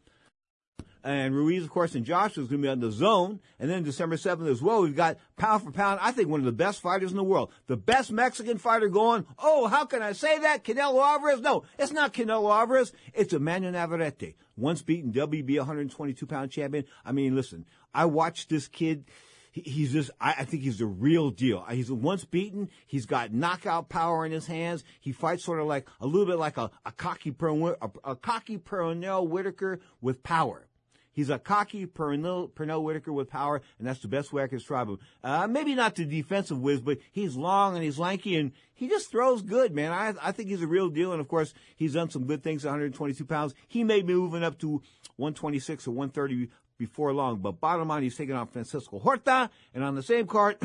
and 1.05 1.34
Ruiz, 1.34 1.64
of 1.64 1.70
course, 1.70 1.94
and 1.94 2.05
Joshua 2.05 2.42
is 2.42 2.49
going 2.49 2.62
to 2.62 2.66
be 2.66 2.70
on 2.70 2.80
DAZN. 2.80 3.38
And 3.59 3.70
then 3.70 3.82
December 3.82 4.16
7th 4.16 4.51
as 4.51 4.62
well, 4.62 4.82
we've 4.82 4.96
got 4.96 5.18
pound 5.36 5.62
for 5.62 5.70
pound, 5.70 6.01
I 6.03 6.12
think 6.12 6.28
one 6.28 6.40
of 6.40 6.46
the 6.46 6.53
best 6.53 6.80
fighters 6.80 7.11
in 7.11 7.16
the 7.16 7.24
world. 7.24 7.53
The 7.66 7.76
best 7.76 8.11
Mexican 8.11 8.59
fighter 8.59 8.88
going. 8.88 9.26
Oh, 9.38 9.66
how 9.68 9.84
can 9.84 10.03
I 10.03 10.12
say 10.12 10.38
that? 10.38 10.64
Canelo 10.64 11.03
Alvarez? 11.03 11.40
No, 11.40 11.64
it's 11.78 11.92
not 11.92 12.12
Canelo 12.12 12.53
Alvarez. 12.53 12.92
It's 13.14 13.32
Emmanuel 13.32 13.72
Navarrete. 13.72 14.34
Once 14.57 14.82
beaten 14.82 15.12
WB 15.12 15.59
122 15.59 16.26
pound 16.26 16.51
champion. 16.51 16.84
I 17.05 17.12
mean, 17.12 17.34
listen, 17.34 17.66
I 17.94 18.07
watched 18.07 18.49
this 18.49 18.68
kid 18.68 19.05
he's 19.64 19.92
just 19.92 20.11
I, 20.20 20.44
think 20.44 20.62
he's 20.62 20.78
the 20.78 20.86
real 20.86 21.30
deal. 21.30 21.64
He's 21.70 21.90
once 21.90 22.24
beaten. 22.24 22.70
He's 22.86 23.07
got 23.07 23.32
knockout 23.32 23.88
power 23.88 24.24
in 24.24 24.32
his 24.32 24.46
hands. 24.46 24.84
He 25.01 25.12
fights 25.12 25.44
sort 25.44 25.61
of 25.61 25.66
like 25.66 25.86
a 26.01 26.07
little 26.07 26.26
bit 26.26 26.38
like 26.38 26.57
a, 26.57 26.70
a 26.84 26.92
cocky 26.92 27.34
a, 27.40 27.90
a 28.05 28.16
cocky 28.16 28.59
Pernell 28.59 29.28
Whitaker 29.28 29.80
with 30.01 30.22
power. 30.22 30.68
He's 31.19 31.31
a 31.31 31.39
cocky 31.41 31.85
Pernell, 31.85 32.49
Pernell 32.53 32.85
Whitaker 32.85 33.12
with 33.12 33.29
power, 33.29 33.61
and 33.81 33.89
that's 33.89 33.99
the 33.99 34.07
best 34.07 34.33
way 34.33 34.45
I 34.45 34.47
can 34.47 34.59
describe 34.59 34.89
him. 34.89 35.01
Uh, 35.25 35.49
maybe 35.49 35.75
not 35.75 35.97
the 35.97 36.05
defensive 36.05 36.61
whiz, 36.61 36.81
but 36.81 36.99
he's 37.11 37.35
long 37.35 37.75
and 37.75 37.83
he's 37.83 37.99
lanky 37.99 38.37
and 38.37 38.53
he 38.73 38.87
just 38.87 39.11
throws 39.11 39.43
good, 39.43 39.75
man. 39.75 39.91
I, 39.91 40.14
I 40.23 40.31
think 40.31 40.49
he's 40.49 40.62
a 40.62 40.69
real 40.69 40.89
deal. 40.89 41.11
And 41.11 41.21
of 41.21 41.27
course, 41.27 41.55
he's 41.75 41.95
done 41.95 42.09
some 42.09 42.27
good 42.27 42.45
things 42.45 42.64
at 42.64 42.69
122 42.69 43.25
pounds. 43.25 43.53
He 43.66 43.83
may 43.83 44.01
be 44.01 44.14
moving 44.14 44.45
up 44.45 44.61
to 44.61 44.81
126 45.16 45.89
or 45.89 45.91
130 45.91 46.51
before 46.79 47.12
long, 47.12 47.39
but 47.39 47.61
bottom 47.61 47.89
line, 47.89 48.05
he's 48.05 48.16
taking 48.16 48.37
on 48.37 48.47
Francisco 48.47 49.01
Horta. 49.01 49.51
And 49.75 49.83
on 49.83 49.97
the 49.97 50.05
same 50.05 50.29
card, 50.29 50.59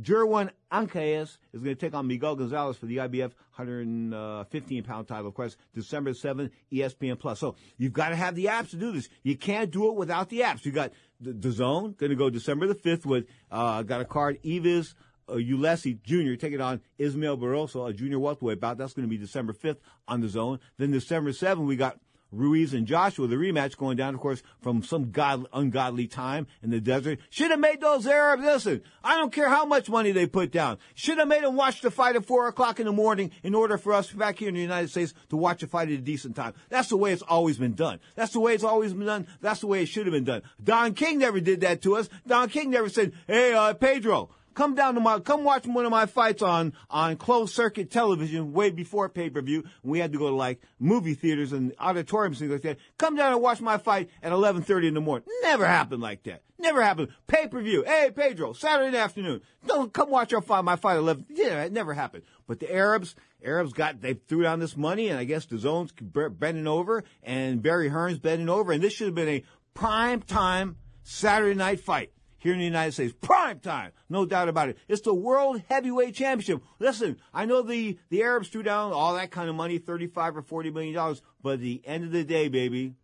Jerwin 0.00 0.50
Ancajas 0.72 1.38
is 1.52 1.62
going 1.62 1.74
to 1.74 1.80
take 1.80 1.94
on 1.94 2.06
Miguel 2.06 2.36
Gonzalez 2.36 2.76
for 2.76 2.86
the 2.86 2.98
IBF 2.98 3.32
115 3.56 4.82
pound 4.84 5.08
title, 5.08 5.26
of 5.26 5.34
course, 5.34 5.56
December 5.74 6.12
7th, 6.12 6.50
ESPN 6.72 7.18
Plus. 7.18 7.40
So 7.40 7.56
you've 7.76 7.92
got 7.92 8.10
to 8.10 8.16
have 8.16 8.34
the 8.34 8.46
apps 8.46 8.70
to 8.70 8.76
do 8.76 8.92
this. 8.92 9.08
You 9.22 9.36
can't 9.36 9.70
do 9.70 9.88
it 9.88 9.96
without 9.96 10.28
the 10.28 10.40
apps. 10.40 10.64
You 10.64 10.72
got 10.72 10.92
the, 11.20 11.50
Zone 11.50 11.94
going 11.98 12.10
to 12.10 12.16
go 12.16 12.30
December 12.30 12.66
the 12.66 12.74
5th 12.74 13.06
with, 13.06 13.26
uh, 13.50 13.82
got 13.82 14.00
a 14.00 14.04
card, 14.04 14.38
Evis, 14.44 14.94
uh, 15.28 15.34
Ulesi 15.34 16.00
Jr. 16.02 16.34
taking 16.38 16.60
on 16.60 16.80
Ismael 16.98 17.36
Barroso, 17.36 17.88
a 17.88 17.92
junior 17.92 18.18
welterweight 18.18 18.60
bout. 18.60 18.78
That's 18.78 18.92
going 18.92 19.06
to 19.06 19.10
be 19.10 19.18
December 19.18 19.52
5th 19.52 19.78
on 20.06 20.22
DAZN. 20.22 20.60
Then 20.78 20.90
December 20.90 21.32
7th, 21.32 21.66
we 21.66 21.76
got 21.76 21.98
Ruiz 22.30 22.74
and 22.74 22.86
Joshua, 22.86 23.26
the 23.26 23.36
rematch 23.36 23.76
going 23.76 23.96
down, 23.96 24.14
of 24.14 24.20
course, 24.20 24.42
from 24.60 24.82
some 24.82 25.10
god, 25.10 25.46
ungodly 25.52 26.06
time 26.06 26.46
in 26.62 26.70
the 26.70 26.80
desert. 26.80 27.18
Should 27.30 27.50
have 27.50 27.60
made 27.60 27.80
those 27.80 28.06
Arabs 28.06 28.42
listen. 28.42 28.82
I 29.02 29.16
don't 29.16 29.32
care 29.32 29.48
how 29.48 29.64
much 29.64 29.88
money 29.88 30.12
they 30.12 30.26
put 30.26 30.52
down. 30.52 30.78
Should 30.94 31.18
have 31.18 31.28
made 31.28 31.42
them 31.42 31.56
watch 31.56 31.80
the 31.80 31.90
fight 31.90 32.16
at 32.16 32.26
four 32.26 32.48
o'clock 32.48 32.80
in 32.80 32.86
the 32.86 32.92
morning 32.92 33.30
in 33.42 33.54
order 33.54 33.78
for 33.78 33.92
us 33.94 34.10
back 34.12 34.38
here 34.38 34.48
in 34.48 34.54
the 34.54 34.60
United 34.60 34.90
States 34.90 35.14
to 35.30 35.36
watch 35.36 35.62
a 35.62 35.66
fight 35.66 35.88
at 35.88 35.94
a 35.94 36.02
decent 36.02 36.36
time. 36.36 36.54
That's 36.68 36.88
the 36.88 36.96
way 36.96 37.12
it's 37.12 37.22
always 37.22 37.56
been 37.56 37.74
done. 37.74 38.00
That's 38.14 38.32
the 38.32 38.40
way 38.40 38.54
it's 38.54 38.64
always 38.64 38.92
been 38.92 39.06
done. 39.06 39.26
That's 39.40 39.60
the 39.60 39.66
way 39.66 39.82
it 39.82 39.86
should 39.86 40.06
have 40.06 40.12
been 40.12 40.24
done. 40.24 40.42
Don 40.62 40.94
King 40.94 41.18
never 41.18 41.40
did 41.40 41.60
that 41.62 41.82
to 41.82 41.96
us. 41.96 42.08
Don 42.26 42.48
King 42.48 42.70
never 42.70 42.88
said, 42.88 43.12
"Hey, 43.26 43.54
uh, 43.54 43.72
Pedro, 43.74 44.30
Come 44.58 44.74
down 44.74 44.96
to 44.96 45.00
my, 45.00 45.20
come 45.20 45.44
watch 45.44 45.68
one 45.68 45.84
of 45.84 45.92
my 45.92 46.06
fights 46.06 46.42
on, 46.42 46.72
on 46.90 47.14
closed 47.14 47.54
circuit 47.54 47.92
television 47.92 48.52
way 48.52 48.70
before 48.70 49.08
pay 49.08 49.30
per 49.30 49.40
view. 49.40 49.62
We 49.84 50.00
had 50.00 50.10
to 50.10 50.18
go 50.18 50.30
to 50.30 50.34
like 50.34 50.60
movie 50.80 51.14
theaters 51.14 51.52
and 51.52 51.72
auditoriums 51.78 52.40
and 52.40 52.50
things 52.50 52.64
like 52.64 52.76
that. 52.76 52.84
Come 52.98 53.14
down 53.14 53.32
and 53.32 53.40
watch 53.40 53.60
my 53.60 53.78
fight 53.78 54.10
at 54.20 54.32
11.30 54.32 54.88
in 54.88 54.94
the 54.94 55.00
morning. 55.00 55.28
Never 55.42 55.64
happened 55.64 56.02
like 56.02 56.24
that. 56.24 56.42
Never 56.58 56.82
happened. 56.82 57.10
Pay 57.28 57.46
per 57.46 57.62
view. 57.62 57.84
Hey, 57.84 58.10
Pedro, 58.12 58.52
Saturday 58.52 58.96
afternoon. 58.96 59.42
Don't 59.64 59.92
come 59.92 60.10
watch 60.10 60.32
our 60.32 60.42
fight, 60.42 60.64
my 60.64 60.74
fight 60.74 60.94
at 60.94 60.98
11. 60.98 61.26
Yeah, 61.30 61.62
it 61.62 61.72
never 61.72 61.94
happened. 61.94 62.24
But 62.48 62.58
the 62.58 62.74
Arabs, 62.74 63.14
Arabs 63.44 63.72
got, 63.72 64.00
they 64.00 64.14
threw 64.14 64.42
down 64.42 64.58
this 64.58 64.76
money 64.76 65.08
and 65.08 65.20
I 65.20 65.22
guess 65.22 65.46
DAZN's 65.46 65.92
bending 66.32 66.66
over 66.66 67.04
and 67.22 67.62
Barry 67.62 67.90
Hearn's 67.90 68.18
bending 68.18 68.48
over 68.48 68.72
and 68.72 68.82
this 68.82 68.92
should 68.92 69.06
have 69.06 69.14
been 69.14 69.28
a 69.28 69.44
prime 69.74 70.20
time 70.20 70.78
Saturday 71.04 71.54
night 71.54 71.78
fight 71.78 72.10
here 72.38 72.52
in 72.52 72.58
the 72.58 72.64
United 72.64 72.92
States. 72.92 73.14
Prime 73.20 73.58
time, 73.60 73.92
no 74.08 74.24
doubt 74.24 74.48
about 74.48 74.68
it. 74.68 74.78
It's 74.88 75.02
the 75.02 75.14
World 75.14 75.62
Heavyweight 75.68 76.14
Championship. 76.14 76.62
Listen, 76.78 77.18
I 77.34 77.44
know 77.44 77.62
the, 77.62 77.98
the 78.08 78.22
Arabs 78.22 78.48
threw 78.48 78.62
down 78.62 78.92
all 78.92 79.14
that 79.14 79.30
kind 79.30 79.50
of 79.50 79.56
money, 79.56 79.78
35 79.78 80.38
or 80.38 80.42
40 80.42 80.70
million 80.70 80.94
dollars, 80.94 81.20
but 81.42 81.54
at 81.54 81.60
the 81.60 81.82
end 81.84 82.04
of 82.04 82.12
the 82.12 82.24
day, 82.24 82.48
baby, 82.48 82.94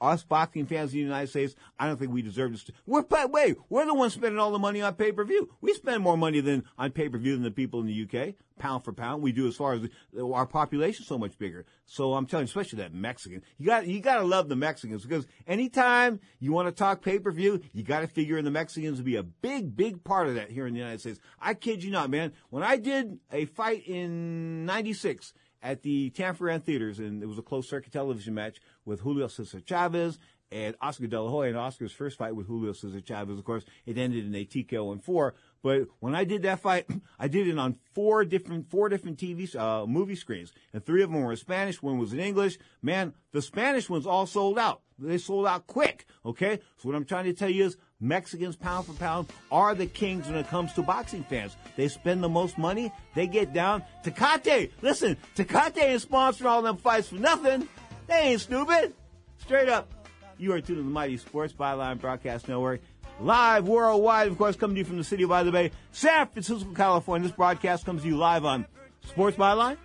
us 0.00 0.24
boxing 0.24 0.66
fans 0.66 0.92
in 0.92 0.98
the 0.98 1.04
United 1.04 1.28
States, 1.28 1.54
I 1.78 1.86
don't 1.86 1.98
think 1.98 2.12
we 2.12 2.22
deserve 2.22 2.52
this. 2.52 2.70
We're, 2.86 3.04
wait, 3.28 3.56
we're 3.68 3.86
the 3.86 3.94
ones 3.94 4.14
spending 4.14 4.38
all 4.38 4.50
the 4.50 4.58
money 4.58 4.82
on 4.82 4.94
pay-per-view. 4.94 5.48
We 5.60 5.74
spend 5.74 6.02
more 6.02 6.16
money 6.16 6.40
than 6.40 6.64
on 6.78 6.90
pay-per-view 6.90 7.34
than 7.34 7.42
the 7.42 7.50
people 7.50 7.80
in 7.80 7.86
the 7.86 8.02
UK, 8.02 8.34
pound 8.58 8.84
for 8.84 8.92
pound. 8.92 9.22
We 9.22 9.32
do 9.32 9.46
as 9.46 9.56
far 9.56 9.74
as 9.74 9.88
our 10.20 10.46
population 10.46 11.04
so 11.04 11.18
much 11.18 11.38
bigger. 11.38 11.66
So 11.86 12.14
I'm 12.14 12.26
telling 12.26 12.46
you, 12.46 12.50
especially 12.50 12.78
that 12.78 12.92
Mexican, 12.92 13.42
you 13.58 13.66
got, 13.66 13.86
you 13.86 14.00
gotta 14.00 14.24
love 14.24 14.48
the 14.48 14.56
Mexicans 14.56 15.02
because 15.02 15.26
anytime 15.46 16.20
you 16.38 16.52
want 16.52 16.68
to 16.68 16.72
talk 16.72 17.02
pay-per-view, 17.02 17.60
you 17.72 17.82
gotta 17.82 18.08
figure 18.08 18.38
in 18.38 18.44
the 18.44 18.50
Mexicans 18.50 18.98
to 18.98 19.04
be 19.04 19.16
a 19.16 19.22
big, 19.22 19.76
big 19.76 20.02
part 20.04 20.28
of 20.28 20.34
that 20.34 20.50
here 20.50 20.66
in 20.66 20.74
the 20.74 20.80
United 20.80 21.00
States. 21.00 21.20
I 21.40 21.54
kid 21.54 21.82
you 21.82 21.90
not, 21.90 22.10
man. 22.10 22.32
When 22.50 22.62
I 22.62 22.76
did 22.76 23.18
a 23.32 23.44
fight 23.44 23.86
in 23.86 24.66
96, 24.66 25.32
at 25.62 25.82
the 25.82 26.10
Tanforan 26.10 26.62
Theaters, 26.62 26.98
and 26.98 27.22
it 27.22 27.26
was 27.26 27.38
a 27.38 27.42
closed 27.42 27.68
circuit 27.68 27.92
television 27.92 28.34
match 28.34 28.60
with 28.84 29.00
Julio 29.00 29.28
Cesar 29.28 29.60
Chavez 29.60 30.18
and 30.52 30.74
Oscar 30.80 31.06
De 31.06 31.20
La 31.20 31.30
Hoya. 31.30 31.50
And 31.50 31.58
Oscar's 31.58 31.92
first 31.92 32.18
fight 32.18 32.34
with 32.34 32.46
Julio 32.46 32.72
Cesar 32.72 33.00
Chavez, 33.00 33.38
of 33.38 33.44
course, 33.44 33.64
it 33.86 33.98
ended 33.98 34.26
in 34.26 34.34
a 34.34 34.44
TKO 34.44 34.92
in 34.92 34.98
four. 34.98 35.34
But 35.62 35.88
when 36.00 36.14
I 36.14 36.24
did 36.24 36.42
that 36.42 36.60
fight, 36.60 36.86
I 37.18 37.28
did 37.28 37.46
it 37.46 37.58
on 37.58 37.76
four 37.94 38.24
different, 38.24 38.70
four 38.70 38.88
different 38.88 39.18
TV, 39.18 39.54
uh, 39.54 39.86
movie 39.86 40.16
screens. 40.16 40.52
And 40.72 40.84
three 40.84 41.02
of 41.02 41.10
them 41.10 41.22
were 41.22 41.30
in 41.30 41.36
Spanish, 41.36 41.82
one 41.82 41.98
was 41.98 42.12
in 42.12 42.20
English. 42.20 42.58
Man, 42.82 43.14
the 43.32 43.42
Spanish 43.42 43.88
ones 43.88 44.06
all 44.06 44.26
sold 44.26 44.58
out. 44.58 44.82
They 44.98 45.18
sold 45.18 45.46
out 45.46 45.66
quick. 45.66 46.06
Okay. 46.26 46.60
So 46.76 46.88
what 46.88 46.94
I'm 46.94 47.06
trying 47.06 47.24
to 47.24 47.32
tell 47.32 47.48
you 47.48 47.64
is 47.64 47.76
Mexicans 48.00 48.56
pound 48.56 48.86
for 48.86 48.92
pound 48.94 49.28
are 49.50 49.74
the 49.74 49.86
kings 49.86 50.26
when 50.26 50.36
it 50.36 50.48
comes 50.48 50.72
to 50.74 50.82
boxing 50.82 51.24
fans. 51.24 51.56
They 51.76 51.88
spend 51.88 52.22
the 52.22 52.28
most 52.28 52.58
money. 52.58 52.92
They 53.14 53.26
get 53.26 53.52
down. 53.54 53.82
Tecate, 54.04 54.70
listen, 54.82 55.16
Tecate 55.36 55.82
ain't 55.82 56.02
sponsoring 56.02 56.46
all 56.46 56.62
them 56.62 56.76
fights 56.76 57.08
for 57.08 57.16
nothing. 57.16 57.66
They 58.10 58.32
ain't 58.32 58.40
stupid. 58.40 58.92
Straight 59.38 59.68
up. 59.68 59.88
You 60.36 60.52
are 60.52 60.60
tuned 60.60 60.78
to 60.78 60.82
the 60.82 60.90
Mighty 60.90 61.16
Sports 61.16 61.52
Byline 61.52 62.00
Broadcast 62.00 62.48
Network. 62.48 62.80
Live 63.20 63.68
worldwide, 63.68 64.28
of 64.28 64.36
course, 64.36 64.56
coming 64.56 64.74
to 64.74 64.78
you 64.80 64.84
from 64.84 64.96
the 64.96 65.04
city 65.04 65.22
of 65.22 65.28
By 65.28 65.44
the 65.44 65.52
Bay, 65.52 65.70
San 65.92 66.26
Francisco, 66.26 66.72
California. 66.74 67.28
This 67.28 67.36
broadcast 67.36 67.84
comes 67.86 68.02
to 68.02 68.08
you 68.08 68.16
live 68.16 68.44
on 68.44 68.66
Sports 69.06 69.36
Byline, 69.36 69.76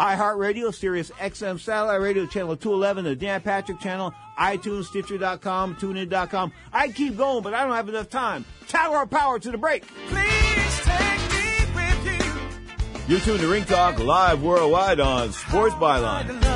iHeartRadio, 0.00 0.74
Sirius 0.74 1.10
XM 1.10 1.60
Satellite 1.60 2.00
Radio, 2.00 2.26
Channel 2.26 2.56
211, 2.56 3.04
the 3.04 3.14
Dan 3.14 3.42
Patrick 3.42 3.78
Channel, 3.78 4.12
iTunes, 4.38 4.86
Stitcher.com, 4.86 5.76
TuneIn.com. 5.76 6.52
I 6.72 6.88
keep 6.88 7.16
going, 7.16 7.42
but 7.42 7.54
I 7.54 7.64
don't 7.64 7.76
have 7.76 7.88
enough 7.88 8.08
time. 8.08 8.44
Tower 8.66 9.02
of 9.02 9.10
power 9.10 9.38
to 9.38 9.50
the 9.50 9.58
break. 9.58 9.86
Please 10.08 10.80
take 10.80 11.30
me 11.30 11.74
with 11.74 12.06
you. 12.06 13.06
You're 13.08 13.20
tuned 13.20 13.40
to 13.40 13.48
Ring 13.48 13.64
Talk 13.66 13.98
live 13.98 14.42
worldwide 14.42 14.98
on 14.98 15.30
Sports 15.32 15.74
Byline. 15.74 16.55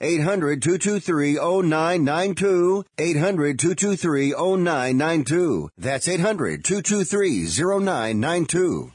800-223-0992. 0.00 2.84
800-223-0992. 2.98 5.68
That's 5.78 6.08
800-223-0992. 6.08 8.92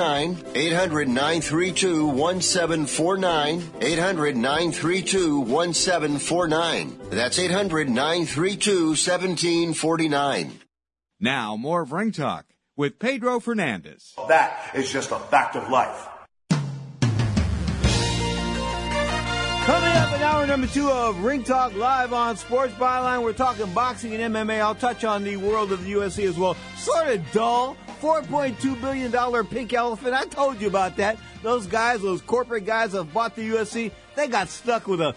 800 0.01 1.07
932 1.07 2.05
1749. 2.07 3.63
800 3.81 4.35
932 4.35 5.39
1749. 5.39 6.99
That's 7.11 7.37
800 7.37 7.89
932 7.89 8.87
1749. 8.87 10.59
Now, 11.19 11.55
more 11.55 11.81
of 11.83 11.91
Ring 11.91 12.11
Talk 12.11 12.45
with 12.75 12.97
Pedro 12.97 13.39
Fernandez. 13.39 14.13
That 14.27 14.71
is 14.73 14.91
just 14.91 15.11
a 15.11 15.19
fact 15.19 15.55
of 15.55 15.69
life. 15.69 16.07
Coming 19.65 19.91
up 19.91 20.15
in 20.15 20.21
hour 20.23 20.47
number 20.47 20.65
two 20.65 20.89
of 20.89 21.23
Ring 21.23 21.43
Talk 21.43 21.75
Live 21.75 22.11
on 22.11 22.35
Sports 22.35 22.73
Byline, 22.73 23.21
we're 23.21 23.33
talking 23.33 23.71
boxing 23.73 24.15
and 24.15 24.33
MMA. 24.33 24.59
I'll 24.59 24.73
touch 24.73 25.03
on 25.03 25.23
the 25.23 25.37
world 25.37 25.71
of 25.71 25.83
the 25.83 25.91
UFC 25.91 26.27
as 26.27 26.39
well. 26.39 26.57
Sort 26.77 27.07
of 27.07 27.31
dull. 27.31 27.77
$4.2 28.01 28.81
billion 28.81 29.45
pink 29.47 29.73
elephant. 29.73 30.13
I 30.13 30.25
told 30.25 30.59
you 30.59 30.67
about 30.67 30.97
that. 30.97 31.17
Those 31.43 31.67
guys, 31.67 32.01
those 32.01 32.21
corporate 32.21 32.65
guys 32.65 32.93
that 32.93 33.03
bought 33.13 33.35
the 33.35 33.47
UFC, 33.47 33.91
they 34.15 34.27
got 34.27 34.49
stuck 34.49 34.87
with 34.87 35.01
a, 35.01 35.15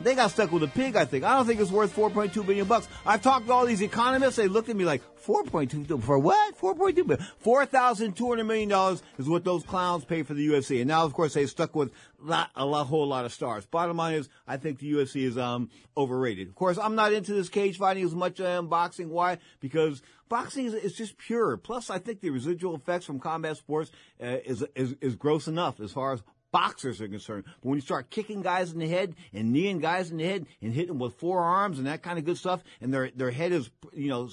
they 0.00 0.14
got 0.14 0.30
stuck 0.30 0.52
with 0.52 0.62
a 0.62 0.68
pig, 0.68 0.96
I 0.96 1.06
think. 1.06 1.24
I 1.24 1.36
don't 1.36 1.46
think 1.46 1.60
it's 1.60 1.70
worth 1.70 1.94
4.2 1.96 2.46
billion 2.46 2.66
bucks. 2.66 2.88
I've 3.04 3.22
talked 3.22 3.46
to 3.46 3.52
all 3.52 3.64
these 3.64 3.80
economists. 3.80 4.36
They 4.36 4.48
looked 4.48 4.68
at 4.68 4.76
me 4.76 4.84
like, 4.84 5.02
4.2 5.26 6.02
for 6.02 6.18
what? 6.18 6.56
4.2 6.58 6.94
billion. 7.06 7.26
$4,200 7.44 8.46
million 8.46 8.98
is 9.18 9.28
what 9.28 9.44
those 9.44 9.64
clowns 9.64 10.04
pay 10.04 10.22
for 10.22 10.34
the 10.34 10.46
UFC. 10.46 10.78
And 10.78 10.88
now, 10.88 11.04
of 11.04 11.12
course, 11.14 11.34
they 11.34 11.46
stuck 11.46 11.74
with 11.74 11.90
lot, 12.22 12.50
a 12.54 12.84
whole 12.84 13.08
lot 13.08 13.24
of 13.24 13.32
stars. 13.32 13.66
Bottom 13.66 13.96
line 13.96 14.14
is, 14.14 14.28
I 14.46 14.56
think 14.56 14.78
the 14.78 14.92
UFC 14.92 15.24
is, 15.24 15.36
um, 15.36 15.68
overrated. 15.96 16.48
Of 16.48 16.54
course, 16.54 16.78
I'm 16.80 16.94
not 16.94 17.12
into 17.12 17.32
this 17.32 17.48
cage 17.48 17.78
fighting 17.78 18.04
as 18.04 18.14
much 18.14 18.38
as 18.38 18.46
I 18.46 18.50
am 18.52 18.68
boxing. 18.68 19.10
Why? 19.10 19.38
Because 19.60 20.00
boxing 20.28 20.66
is, 20.66 20.74
is 20.74 20.94
just 20.94 21.18
pure. 21.18 21.56
Plus, 21.56 21.90
I 21.90 21.98
think 21.98 22.20
the 22.20 22.30
residual 22.30 22.74
effects 22.74 23.04
from 23.04 23.18
combat 23.18 23.56
sports 23.56 23.90
uh, 24.22 24.38
is, 24.44 24.64
is, 24.74 24.94
is 25.00 25.16
gross 25.16 25.48
enough 25.48 25.80
as 25.80 25.92
far 25.92 26.12
as 26.12 26.22
boxers 26.52 27.00
are 27.02 27.08
concerned. 27.08 27.44
But 27.44 27.68
when 27.68 27.76
you 27.76 27.82
start 27.82 28.08
kicking 28.08 28.40
guys 28.40 28.72
in 28.72 28.78
the 28.78 28.88
head 28.88 29.14
and 29.34 29.52
kneeing 29.52 29.78
guys 29.78 30.10
in 30.10 30.16
the 30.16 30.24
head 30.24 30.46
and 30.62 30.72
hitting 30.72 30.88
them 30.88 30.98
with 30.98 31.14
forearms 31.14 31.78
and 31.78 31.86
that 31.86 32.02
kind 32.02 32.18
of 32.18 32.24
good 32.24 32.38
stuff, 32.38 32.62
and 32.80 32.94
their 32.94 33.10
their 33.10 33.30
head 33.30 33.52
is 33.52 33.70
you 33.92 34.08
know 34.08 34.30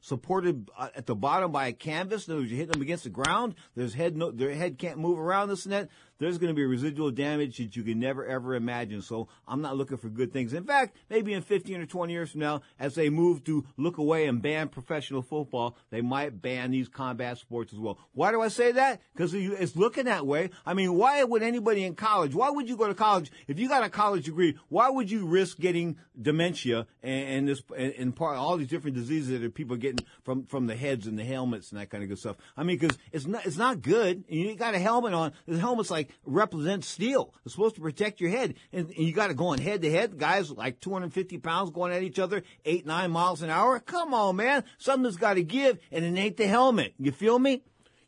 supported 0.00 0.70
uh, 0.78 0.88
at 0.94 1.06
the 1.06 1.14
bottom 1.14 1.52
by 1.52 1.66
a 1.66 1.72
canvas, 1.72 2.28
and 2.28 2.48
you 2.48 2.56
hit 2.56 2.72
them 2.72 2.80
against 2.80 3.04
the 3.04 3.10
ground, 3.10 3.54
their 3.76 3.88
head 3.88 4.16
no, 4.16 4.30
their 4.30 4.54
head 4.54 4.78
can't 4.78 4.98
move 4.98 5.18
around 5.18 5.48
this 5.48 5.64
and 5.64 5.72
that. 5.72 5.88
There's 6.20 6.36
going 6.36 6.50
to 6.50 6.54
be 6.54 6.64
residual 6.66 7.10
damage 7.10 7.56
that 7.56 7.74
you 7.74 7.82
can 7.82 7.98
never 7.98 8.24
ever 8.26 8.54
imagine. 8.54 9.00
So 9.00 9.28
I'm 9.48 9.62
not 9.62 9.76
looking 9.76 9.96
for 9.96 10.10
good 10.10 10.32
things. 10.32 10.52
In 10.52 10.64
fact, 10.64 10.96
maybe 11.08 11.32
in 11.32 11.42
15 11.42 11.80
or 11.80 11.86
20 11.86 12.12
years 12.12 12.30
from 12.30 12.40
now, 12.40 12.60
as 12.78 12.94
they 12.94 13.08
move 13.08 13.42
to 13.44 13.64
look 13.78 13.96
away 13.96 14.26
and 14.26 14.42
ban 14.42 14.68
professional 14.68 15.22
football, 15.22 15.76
they 15.88 16.02
might 16.02 16.42
ban 16.42 16.70
these 16.70 16.88
combat 16.88 17.38
sports 17.38 17.72
as 17.72 17.78
well. 17.78 17.98
Why 18.12 18.32
do 18.32 18.42
I 18.42 18.48
say 18.48 18.72
that? 18.72 19.00
Because 19.14 19.32
it's 19.34 19.76
looking 19.76 20.04
that 20.04 20.26
way. 20.26 20.50
I 20.66 20.74
mean, 20.74 20.94
why 20.94 21.24
would 21.24 21.42
anybody 21.42 21.84
in 21.84 21.94
college? 21.94 22.34
Why 22.34 22.50
would 22.50 22.68
you 22.68 22.76
go 22.76 22.86
to 22.86 22.94
college 22.94 23.32
if 23.48 23.58
you 23.58 23.68
got 23.68 23.82
a 23.82 23.88
college 23.88 24.26
degree? 24.26 24.58
Why 24.68 24.90
would 24.90 25.10
you 25.10 25.26
risk 25.26 25.58
getting 25.58 25.96
dementia 26.20 26.86
and, 27.02 27.28
and 27.28 27.48
this 27.48 27.62
and, 27.74 27.94
and 27.94 28.14
part 28.14 28.36
all 28.36 28.58
these 28.58 28.68
different 28.68 28.96
diseases 28.96 29.40
that 29.40 29.54
people 29.54 29.74
are 29.74 29.78
getting 29.78 30.04
from 30.22 30.44
from 30.44 30.66
the 30.66 30.76
heads 30.76 31.06
and 31.06 31.18
the 31.18 31.24
helmets 31.24 31.70
and 31.70 31.80
that 31.80 31.88
kind 31.88 32.02
of 32.02 32.10
good 32.10 32.18
stuff? 32.18 32.36
I 32.58 32.62
mean, 32.62 32.78
because 32.78 32.98
it's 33.10 33.26
not 33.26 33.46
it's 33.46 33.56
not 33.56 33.80
good. 33.80 34.24
You 34.28 34.54
got 34.54 34.74
a 34.74 34.78
helmet 34.78 35.14
on. 35.14 35.32
The 35.46 35.58
helmet's 35.58 35.90
like 35.90 36.09
represents 36.24 36.88
steel. 36.88 37.34
It's 37.44 37.54
supposed 37.54 37.74
to 37.76 37.80
protect 37.80 38.20
your 38.20 38.30
head, 38.30 38.54
and, 38.72 38.88
and 38.88 38.98
you 38.98 39.12
got 39.12 39.28
to 39.28 39.34
go 39.34 39.50
head 39.52 39.82
to 39.82 39.90
head. 39.90 40.18
Guys 40.18 40.50
like 40.50 40.80
250 40.80 41.38
pounds 41.38 41.70
going 41.70 41.92
at 41.92 42.02
each 42.02 42.18
other, 42.18 42.42
eight 42.64 42.86
nine 42.86 43.10
miles 43.10 43.42
an 43.42 43.50
hour. 43.50 43.80
Come 43.80 44.14
on, 44.14 44.36
man. 44.36 44.64
Something's 44.78 45.16
got 45.16 45.34
to 45.34 45.42
give, 45.42 45.78
and 45.90 46.04
it 46.04 46.20
ain't 46.20 46.36
the 46.36 46.46
helmet. 46.46 46.94
You 46.98 47.12
feel 47.12 47.38
me? 47.38 47.62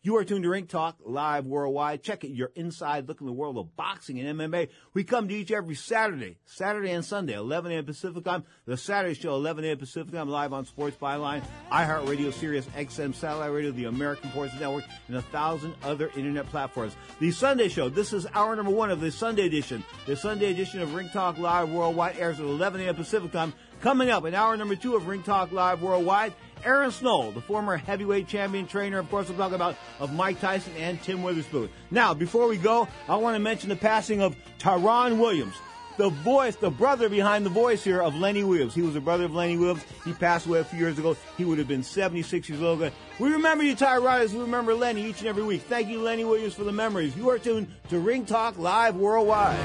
You 0.04 0.16
are 0.16 0.24
tuned 0.24 0.42
to 0.42 0.50
Ring 0.50 0.66
Talk 0.66 0.96
live 1.04 1.46
worldwide. 1.46 2.02
Check 2.02 2.24
it, 2.24 2.32
your 2.32 2.50
inside 2.56 3.06
look 3.06 3.20
in 3.20 3.26
the 3.28 3.32
world 3.32 3.56
of 3.56 3.76
boxing 3.76 4.18
and 4.18 4.36
MMA. 4.36 4.68
We 4.94 5.04
come 5.04 5.28
to 5.28 5.34
each 5.34 5.52
every 5.52 5.76
Saturday, 5.76 6.38
Saturday 6.44 6.90
and 6.90 7.04
Sunday, 7.04 7.34
11 7.34 7.70
a.m. 7.70 7.84
Pacific 7.84 8.24
time. 8.24 8.42
The 8.66 8.76
Saturday 8.76 9.14
show, 9.14 9.36
11 9.36 9.64
a.m. 9.64 9.78
Pacific 9.78 10.12
time, 10.12 10.28
live 10.28 10.52
on 10.52 10.64
Sports 10.64 10.96
Byline, 11.00 11.44
iHeartRadio, 11.70 12.32
Sirius 12.32 12.66
XM, 12.76 13.14
Satellite 13.14 13.52
Radio, 13.52 13.70
the 13.70 13.84
American 13.84 14.30
Forces 14.30 14.58
Network, 14.58 14.82
and 15.06 15.18
a 15.18 15.22
thousand 15.22 15.72
other 15.84 16.10
internet 16.16 16.48
platforms. 16.48 16.96
The 17.20 17.30
Sunday 17.30 17.68
show, 17.68 17.88
this 17.88 18.12
is 18.12 18.26
hour 18.34 18.56
number 18.56 18.72
one 18.72 18.90
of 18.90 19.00
the 19.00 19.12
Sunday 19.12 19.46
edition. 19.46 19.84
The 20.06 20.16
Sunday 20.16 20.50
edition 20.50 20.80
of 20.80 20.94
Ring 20.96 21.10
Talk 21.10 21.38
Live 21.38 21.70
Worldwide 21.70 22.18
airs 22.18 22.40
at 22.40 22.46
11 22.46 22.80
a.m. 22.80 22.96
Pacific 22.96 23.30
time. 23.30 23.52
Coming 23.82 24.10
up 24.10 24.24
in 24.24 24.34
hour 24.34 24.56
number 24.56 24.76
two 24.76 24.96
of 24.96 25.06
Ring 25.06 25.22
Talk 25.22 25.52
Live 25.52 25.82
Worldwide, 25.82 26.34
Aaron 26.64 26.90
Snowell, 26.90 27.32
the 27.32 27.40
former 27.40 27.76
heavyweight 27.76 28.28
champion 28.28 28.66
trainer, 28.66 28.98
of 28.98 29.10
course, 29.10 29.28
we'll 29.28 29.38
talk 29.38 29.52
about 29.52 29.76
of 30.00 30.12
Mike 30.14 30.40
Tyson 30.40 30.72
and 30.78 31.02
Tim 31.02 31.22
Witherspoon. 31.22 31.68
Now, 31.90 32.14
before 32.14 32.48
we 32.48 32.56
go, 32.56 32.88
I 33.08 33.16
want 33.16 33.34
to 33.34 33.40
mention 33.40 33.68
the 33.68 33.76
passing 33.76 34.22
of 34.22 34.36
Tyron 34.58 35.18
Williams, 35.18 35.54
the 35.98 36.08
voice, 36.08 36.56
the 36.56 36.70
brother 36.70 37.08
behind 37.08 37.44
the 37.44 37.50
voice 37.50 37.84
here 37.84 38.00
of 38.00 38.14
Lenny 38.14 38.44
Williams. 38.44 38.74
He 38.74 38.82
was 38.82 38.96
a 38.96 39.00
brother 39.00 39.24
of 39.24 39.34
Lenny 39.34 39.56
Williams. 39.56 39.84
He 40.04 40.12
passed 40.12 40.46
away 40.46 40.60
a 40.60 40.64
few 40.64 40.78
years 40.78 40.98
ago. 40.98 41.16
He 41.36 41.44
would 41.44 41.58
have 41.58 41.68
been 41.68 41.82
76 41.82 42.48
years 42.48 42.62
old. 42.62 42.80
We 43.18 43.30
remember 43.30 43.64
you, 43.64 43.76
Tyron, 43.76 44.20
as 44.20 44.32
we 44.32 44.40
remember 44.40 44.74
Lenny 44.74 45.04
each 45.04 45.18
and 45.18 45.28
every 45.28 45.42
week. 45.42 45.62
Thank 45.62 45.88
you, 45.88 46.00
Lenny 46.00 46.24
Williams, 46.24 46.54
for 46.54 46.64
the 46.64 46.72
memories. 46.72 47.16
You 47.16 47.28
are 47.30 47.38
tuned 47.38 47.68
to 47.90 47.98
Ring 47.98 48.24
Talk 48.24 48.58
Live 48.58 48.96
Worldwide. 48.96 49.58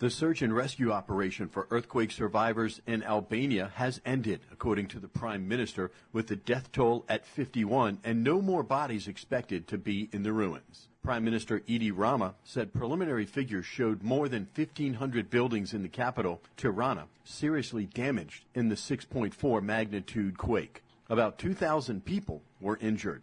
The 0.00 0.10
search 0.10 0.42
and 0.42 0.54
rescue 0.54 0.90
operation 0.90 1.48
for 1.48 1.68
earthquake 1.70 2.10
survivors 2.10 2.80
in 2.86 3.04
Albania 3.04 3.70
has 3.76 4.00
ended, 4.04 4.40
according 4.52 4.88
to 4.88 4.98
the 4.98 5.08
Prime 5.08 5.46
Minister, 5.46 5.92
with 6.12 6.26
the 6.26 6.36
death 6.36 6.72
toll 6.72 7.04
at 7.08 7.24
51 7.24 7.98
and 8.02 8.24
no 8.24 8.42
more 8.42 8.64
bodies 8.64 9.06
expected 9.06 9.68
to 9.68 9.78
be 9.78 10.08
in 10.12 10.24
the 10.24 10.32
ruins. 10.32 10.88
Prime 11.04 11.24
Minister 11.24 11.62
Edi 11.68 11.92
Rama 11.92 12.34
said 12.42 12.74
preliminary 12.74 13.26
figures 13.26 13.64
showed 13.64 14.02
more 14.02 14.28
than 14.28 14.48
1,500 14.54 15.30
buildings 15.30 15.72
in 15.72 15.82
the 15.82 15.88
capital, 15.88 16.42
Tirana, 16.56 17.06
seriously 17.24 17.86
damaged 17.86 18.44
in 18.54 18.68
the 18.68 18.74
6.4 18.74 19.62
magnitude 19.62 20.36
quake. 20.36 20.82
About 21.10 21.38
2,000 21.38 22.04
people 22.04 22.42
were 22.60 22.76
injured. 22.82 23.22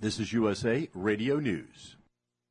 This 0.00 0.18
is 0.18 0.32
USA 0.32 0.88
Radio 0.94 1.38
News. 1.38 1.94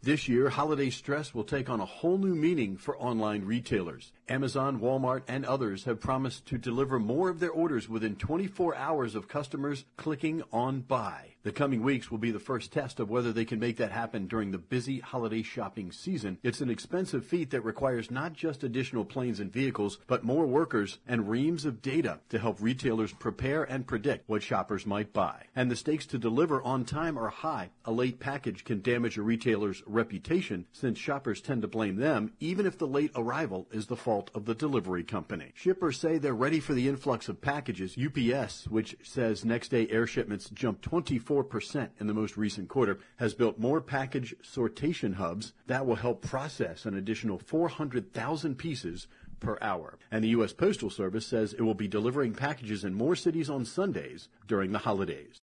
This 0.04 0.28
year, 0.28 0.50
holiday 0.50 0.90
stress 0.90 1.32
will 1.32 1.44
take 1.44 1.70
on 1.70 1.80
a 1.80 1.86
whole 1.86 2.18
new 2.18 2.34
meaning 2.34 2.76
for 2.76 2.94
online 2.98 3.46
retailers. 3.46 4.12
Amazon, 4.28 4.78
Walmart, 4.78 5.22
and 5.26 5.46
others 5.46 5.84
have 5.84 5.98
promised 5.98 6.44
to 6.48 6.58
deliver 6.58 6.98
more 6.98 7.30
of 7.30 7.40
their 7.40 7.50
orders 7.50 7.88
within 7.88 8.14
24 8.14 8.76
hours 8.76 9.14
of 9.14 9.28
customers 9.28 9.86
clicking 9.96 10.42
on 10.52 10.80
buy. 10.80 11.33
The 11.44 11.52
coming 11.52 11.82
weeks 11.82 12.10
will 12.10 12.16
be 12.16 12.30
the 12.30 12.40
first 12.40 12.72
test 12.72 12.98
of 13.00 13.10
whether 13.10 13.30
they 13.30 13.44
can 13.44 13.60
make 13.60 13.76
that 13.76 13.92
happen 13.92 14.26
during 14.28 14.50
the 14.50 14.56
busy 14.56 15.00
holiday 15.00 15.42
shopping 15.42 15.92
season. 15.92 16.38
It's 16.42 16.62
an 16.62 16.70
expensive 16.70 17.26
feat 17.26 17.50
that 17.50 17.60
requires 17.60 18.10
not 18.10 18.32
just 18.32 18.64
additional 18.64 19.04
planes 19.04 19.40
and 19.40 19.52
vehicles, 19.52 19.98
but 20.06 20.24
more 20.24 20.46
workers 20.46 21.00
and 21.06 21.28
reams 21.28 21.66
of 21.66 21.82
data 21.82 22.20
to 22.30 22.38
help 22.38 22.62
retailers 22.62 23.12
prepare 23.12 23.62
and 23.62 23.86
predict 23.86 24.26
what 24.26 24.42
shoppers 24.42 24.86
might 24.86 25.12
buy. 25.12 25.42
And 25.54 25.70
the 25.70 25.76
stakes 25.76 26.06
to 26.06 26.18
deliver 26.18 26.62
on 26.62 26.86
time 26.86 27.18
are 27.18 27.28
high. 27.28 27.68
A 27.84 27.92
late 27.92 28.20
package 28.20 28.64
can 28.64 28.80
damage 28.80 29.18
a 29.18 29.22
retailer's 29.22 29.82
reputation 29.86 30.64
since 30.72 30.98
shoppers 30.98 31.42
tend 31.42 31.60
to 31.60 31.68
blame 31.68 31.96
them 31.96 32.32
even 32.40 32.64
if 32.64 32.78
the 32.78 32.88
late 32.88 33.12
arrival 33.14 33.68
is 33.70 33.86
the 33.86 33.96
fault 33.96 34.30
of 34.34 34.46
the 34.46 34.54
delivery 34.54 35.04
company. 35.04 35.52
Shippers 35.54 36.00
say 36.00 36.16
they're 36.16 36.32
ready 36.32 36.60
for 36.60 36.72
the 36.72 36.88
influx 36.88 37.28
of 37.28 37.42
packages. 37.42 37.98
UPS, 37.98 38.66
which 38.68 38.96
says 39.02 39.44
next 39.44 39.68
day 39.68 39.86
air 39.90 40.06
shipments 40.06 40.48
jumped 40.48 40.80
24 40.80 41.33
4% 41.34 41.88
in 41.98 42.06
the 42.06 42.14
most 42.14 42.36
recent 42.36 42.68
quarter, 42.68 42.98
has 43.16 43.34
built 43.34 43.58
more 43.58 43.80
package 43.80 44.34
sortation 44.42 45.14
hubs 45.14 45.52
that 45.66 45.86
will 45.86 45.96
help 45.96 46.22
process 46.22 46.84
an 46.84 46.96
additional 46.96 47.38
400,000 47.38 48.56
pieces 48.56 49.08
per 49.40 49.58
hour. 49.60 49.98
And 50.10 50.22
the 50.22 50.28
U.S. 50.28 50.52
Postal 50.52 50.90
Service 50.90 51.26
says 51.26 51.52
it 51.52 51.62
will 51.62 51.74
be 51.74 51.88
delivering 51.88 52.34
packages 52.34 52.84
in 52.84 52.94
more 52.94 53.16
cities 53.16 53.50
on 53.50 53.64
Sundays 53.64 54.28
during 54.46 54.72
the 54.72 54.78
holidays. 54.78 55.38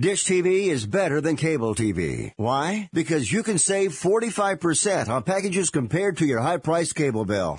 Dish 0.00 0.24
TV 0.24 0.68
is 0.68 0.86
better 0.86 1.20
than 1.20 1.36
cable 1.36 1.74
TV. 1.74 2.32
Why? 2.36 2.88
Because 2.92 3.30
you 3.30 3.42
can 3.42 3.58
save 3.58 3.92
45% 3.92 5.08
on 5.08 5.22
packages 5.22 5.70
compared 5.70 6.16
to 6.16 6.26
your 6.26 6.40
high-priced 6.40 6.94
cable 6.94 7.26
bill. 7.26 7.58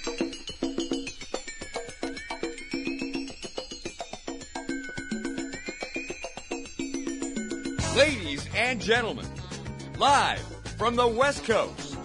Ladies 7.95 8.47
and 8.55 8.79
gentlemen, 8.79 9.25
live 9.97 10.39
from 10.77 10.95
the 10.95 11.05
West 11.07 11.43
Coast, 11.43 11.97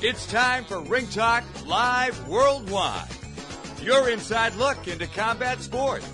it's 0.00 0.24
time 0.26 0.64
for 0.64 0.80
Ring 0.80 1.08
Talk 1.08 1.42
Live 1.66 2.28
Worldwide. 2.28 3.08
Your 3.82 4.08
inside 4.08 4.54
look 4.54 4.86
into 4.86 5.08
combat 5.08 5.60
sports. 5.60 6.08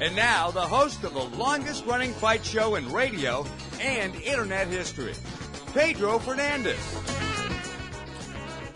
And 0.00 0.14
now, 0.14 0.52
the 0.52 0.60
host 0.60 1.02
of 1.02 1.12
the 1.12 1.24
longest 1.36 1.84
running 1.86 2.12
fight 2.12 2.44
show 2.44 2.76
in 2.76 2.90
radio 2.92 3.44
and 3.80 4.14
internet 4.14 4.68
history, 4.68 5.14
Pedro 5.74 6.20
Fernandez. 6.20 7.11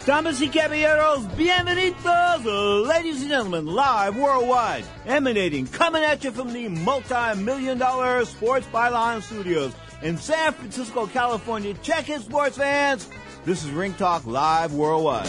Damas 0.06 0.40
y 0.40 0.48
caballeros, 0.48 1.26
bienvenidos, 1.36 2.86
ladies 2.86 3.22
and 3.22 3.28
gentlemen, 3.28 3.66
live 3.66 4.16
worldwide, 4.16 4.84
emanating, 5.04 5.66
coming 5.66 6.04
at 6.04 6.22
you 6.22 6.30
from 6.30 6.52
the 6.52 6.68
multi-million 6.68 7.76
dollar 7.76 8.24
Sports 8.24 8.68
Byline 8.68 9.20
Studios 9.20 9.72
in 10.02 10.16
San 10.16 10.52
Francisco, 10.52 11.08
California. 11.08 11.74
Check 11.82 12.08
in, 12.08 12.20
sports 12.20 12.56
fans. 12.56 13.08
This 13.44 13.64
is 13.64 13.70
Ring 13.72 13.94
Talk 13.94 14.24
live 14.26 14.72
worldwide. 14.72 15.26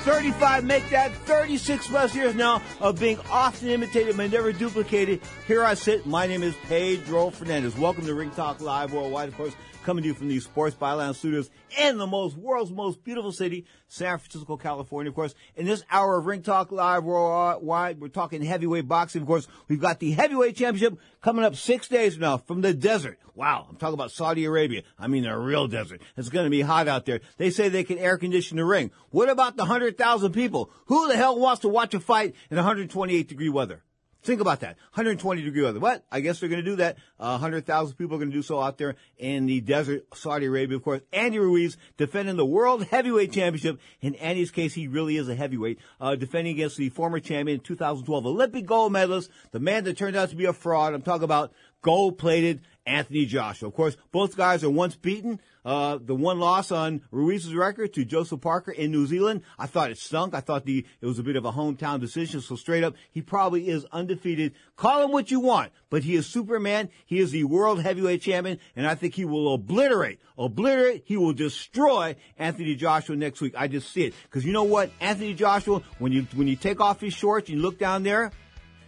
35 0.00 0.64
make 0.64 0.88
that 0.90 1.14
36 1.24 1.86
plus 1.88 2.14
years 2.14 2.34
now 2.34 2.60
of 2.80 3.00
being 3.00 3.18
often 3.30 3.68
imitated 3.68 4.14
but 4.16 4.30
never 4.30 4.52
duplicated. 4.52 5.20
Here 5.46 5.64
I 5.64 5.72
sit. 5.72 6.04
My 6.06 6.26
name 6.26 6.42
is 6.42 6.54
Pedro 6.64 7.30
Fernandez. 7.30 7.76
Welcome 7.78 8.04
to 8.04 8.14
Ring 8.14 8.30
Talk 8.30 8.60
Live 8.60 8.92
Worldwide. 8.92 9.28
Of 9.28 9.36
course, 9.36 9.54
coming 9.88 10.02
to 10.02 10.08
you 10.08 10.14
from 10.14 10.28
the 10.28 10.38
Sports 10.38 10.76
Byline 10.76 11.14
Studios 11.14 11.48
in 11.78 11.96
the 11.96 12.06
most 12.06 12.36
world's 12.36 12.70
most 12.70 13.02
beautiful 13.02 13.32
city, 13.32 13.64
San 13.86 14.18
Francisco, 14.18 14.58
California. 14.58 15.08
Of 15.08 15.14
course, 15.14 15.34
in 15.56 15.64
this 15.64 15.82
hour 15.90 16.18
of 16.18 16.26
Ring 16.26 16.42
Talk 16.42 16.70
Live 16.70 17.04
Worldwide, 17.04 17.98
we're 17.98 18.08
talking 18.08 18.42
heavyweight 18.42 18.86
boxing. 18.86 19.22
Of 19.22 19.26
course, 19.26 19.48
we've 19.66 19.80
got 19.80 19.98
the 19.98 20.10
heavyweight 20.10 20.56
championship 20.56 20.98
coming 21.22 21.42
up 21.42 21.56
six 21.56 21.88
days 21.88 22.16
from 22.16 22.20
now 22.20 22.36
from 22.36 22.60
the 22.60 22.74
desert. 22.74 23.18
Wow, 23.34 23.66
I'm 23.66 23.76
talking 23.76 23.94
about 23.94 24.10
Saudi 24.10 24.44
Arabia. 24.44 24.82
I 24.98 25.06
mean, 25.06 25.22
the 25.22 25.34
real 25.34 25.68
desert. 25.68 26.02
It's 26.18 26.28
going 26.28 26.44
to 26.44 26.50
be 26.50 26.60
hot 26.60 26.86
out 26.86 27.06
there. 27.06 27.20
They 27.38 27.48
say 27.48 27.70
they 27.70 27.82
can 27.82 27.96
air 27.96 28.18
condition 28.18 28.58
the 28.58 28.66
ring. 28.66 28.90
What 29.08 29.30
about 29.30 29.56
the 29.56 29.62
100,000 29.62 30.32
people? 30.32 30.70
Who 30.88 31.08
the 31.08 31.16
hell 31.16 31.38
wants 31.38 31.62
to 31.62 31.68
watch 31.68 31.94
a 31.94 32.00
fight 32.00 32.34
in 32.50 32.56
128 32.58 33.26
degree 33.26 33.48
weather? 33.48 33.84
Think 34.22 34.40
about 34.40 34.60
that. 34.60 34.76
120 34.94 35.42
degree 35.42 35.62
weather. 35.62 35.78
What? 35.78 36.04
I 36.10 36.20
guess 36.20 36.40
they're 36.40 36.48
going 36.48 36.64
to 36.64 36.70
do 36.70 36.76
that. 36.76 36.96
Uh, 37.20 37.38
100,000 37.38 37.96
people 37.96 38.16
are 38.16 38.18
going 38.18 38.30
to 38.30 38.36
do 38.36 38.42
so 38.42 38.60
out 38.60 38.76
there 38.76 38.96
in 39.16 39.46
the 39.46 39.60
desert, 39.60 40.06
Saudi 40.14 40.46
Arabia, 40.46 40.76
of 40.76 40.82
course. 40.82 41.00
Andy 41.12 41.38
Ruiz 41.38 41.76
defending 41.96 42.36
the 42.36 42.44
World 42.44 42.84
Heavyweight 42.84 43.32
Championship. 43.32 43.80
In 44.00 44.16
Andy's 44.16 44.50
case, 44.50 44.74
he 44.74 44.88
really 44.88 45.16
is 45.16 45.28
a 45.28 45.34
heavyweight, 45.34 45.78
uh, 46.00 46.16
defending 46.16 46.54
against 46.54 46.76
the 46.76 46.88
former 46.88 47.20
champion 47.20 47.60
2012 47.60 48.26
Olympic 48.26 48.66
gold 48.66 48.92
medalist, 48.92 49.30
the 49.52 49.60
man 49.60 49.84
that 49.84 49.96
turned 49.96 50.16
out 50.16 50.30
to 50.30 50.36
be 50.36 50.46
a 50.46 50.52
fraud. 50.52 50.94
I'm 50.94 51.02
talking 51.02 51.24
about 51.24 51.52
gold 51.82 52.18
plated 52.18 52.60
Anthony 52.88 53.26
Joshua. 53.26 53.68
Of 53.68 53.74
course, 53.74 53.96
both 54.10 54.36
guys 54.36 54.64
are 54.64 54.70
once 54.70 54.96
beaten. 54.96 55.40
Uh, 55.64 55.98
the 56.00 56.14
one 56.14 56.38
loss 56.40 56.72
on 56.72 57.02
Ruiz's 57.10 57.54
record 57.54 57.92
to 57.92 58.04
Joseph 58.04 58.40
Parker 58.40 58.72
in 58.72 58.90
New 58.90 59.06
Zealand, 59.06 59.42
I 59.58 59.66
thought 59.66 59.90
it 59.90 59.98
stunk. 59.98 60.34
I 60.34 60.40
thought 60.40 60.64
the 60.64 60.86
it 61.00 61.06
was 61.06 61.18
a 61.18 61.22
bit 61.22 61.36
of 61.36 61.44
a 61.44 61.52
hometown 61.52 62.00
decision. 62.00 62.40
So 62.40 62.56
straight 62.56 62.82
up, 62.82 62.94
he 63.10 63.20
probably 63.20 63.68
is 63.68 63.84
undefeated. 63.92 64.54
Call 64.76 65.04
him 65.04 65.12
what 65.12 65.30
you 65.30 65.40
want, 65.40 65.72
but 65.90 66.04
he 66.04 66.16
is 66.16 66.26
Superman. 66.26 66.88
He 67.04 67.18
is 67.18 67.32
the 67.32 67.44
world 67.44 67.82
heavyweight 67.82 68.22
champion, 68.22 68.58
and 68.74 68.86
I 68.86 68.94
think 68.94 69.14
he 69.14 69.26
will 69.26 69.52
obliterate, 69.52 70.20
obliterate. 70.38 71.02
He 71.04 71.18
will 71.18 71.34
destroy 71.34 72.16
Anthony 72.38 72.74
Joshua 72.74 73.16
next 73.16 73.42
week. 73.42 73.54
I 73.56 73.68
just 73.68 73.92
see 73.92 74.04
it 74.04 74.14
because 74.22 74.46
you 74.46 74.52
know 74.52 74.64
what, 74.64 74.90
Anthony 75.00 75.34
Joshua, 75.34 75.82
when 75.98 76.12
you 76.12 76.26
when 76.34 76.48
you 76.48 76.56
take 76.56 76.80
off 76.80 77.00
his 77.00 77.12
shorts 77.12 77.50
and 77.50 77.58
you 77.58 77.62
look 77.62 77.78
down 77.78 78.04
there, 78.04 78.32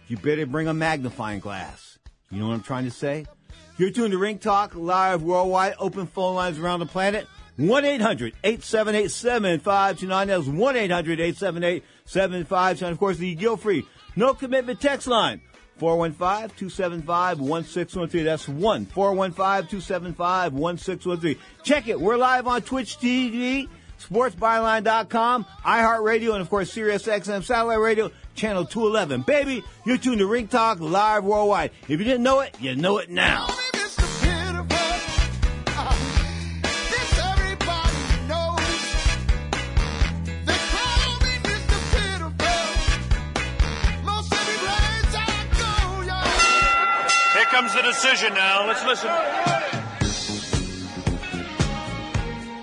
you 0.07 0.17
better 0.17 0.47
bring 0.47 0.67
a 0.67 0.73
magnifying 0.73 1.39
glass. 1.39 1.99
You 2.31 2.39
know 2.39 2.47
what 2.47 2.53
I'm 2.53 2.63
trying 2.63 2.85
to 2.85 2.91
say? 2.91 3.25
You're 3.81 3.89
tuned 3.89 4.11
to 4.11 4.19
Ring 4.19 4.37
Talk 4.37 4.75
live 4.75 5.23
worldwide, 5.23 5.73
open 5.79 6.05
phone 6.05 6.35
lines 6.35 6.59
around 6.59 6.81
the 6.81 6.85
planet. 6.85 7.25
1-800-878-7529. 7.57 10.27
That's 10.27 10.45
1-800-878-7529. 12.05 12.91
Of 12.91 12.99
course, 12.99 13.17
the 13.17 13.33
guilt-free, 13.33 13.83
no 14.15 14.35
commitment 14.35 14.79
text 14.79 15.07
line. 15.07 15.41
415-275-1613. 15.79 18.23
That's 18.23 18.45
1-415-275-1613. 18.45 21.39
Check 21.63 21.87
it. 21.87 21.99
We're 21.99 22.17
live 22.17 22.45
on 22.45 22.61
Twitch 22.61 22.99
TV, 22.99 23.67
sportsbyline.com, 23.99 25.47
iHeartRadio, 25.65 26.33
and 26.33 26.41
of 26.41 26.51
course 26.51 26.71
SiriusXM 26.71 27.43
Satellite 27.43 27.79
Radio, 27.79 28.11
channel 28.35 28.65
211. 28.65 29.21
Baby, 29.21 29.63
you're 29.85 29.97
tuned 29.97 30.19
to 30.19 30.27
Ring 30.27 30.47
Talk 30.47 30.79
live 30.79 31.23
worldwide. 31.23 31.71
If 31.87 31.99
you 31.99 32.05
didn't 32.05 32.23
know 32.23 32.41
it, 32.41 32.55
you 32.59 32.75
know 32.75 32.97
it 32.97 33.09
now. 33.09 33.47
Here 47.33 47.45
comes 47.45 47.73
the 47.73 47.81
decision 47.81 48.33
now. 48.33 48.67
Let's 48.67 48.85
listen. 48.85 49.80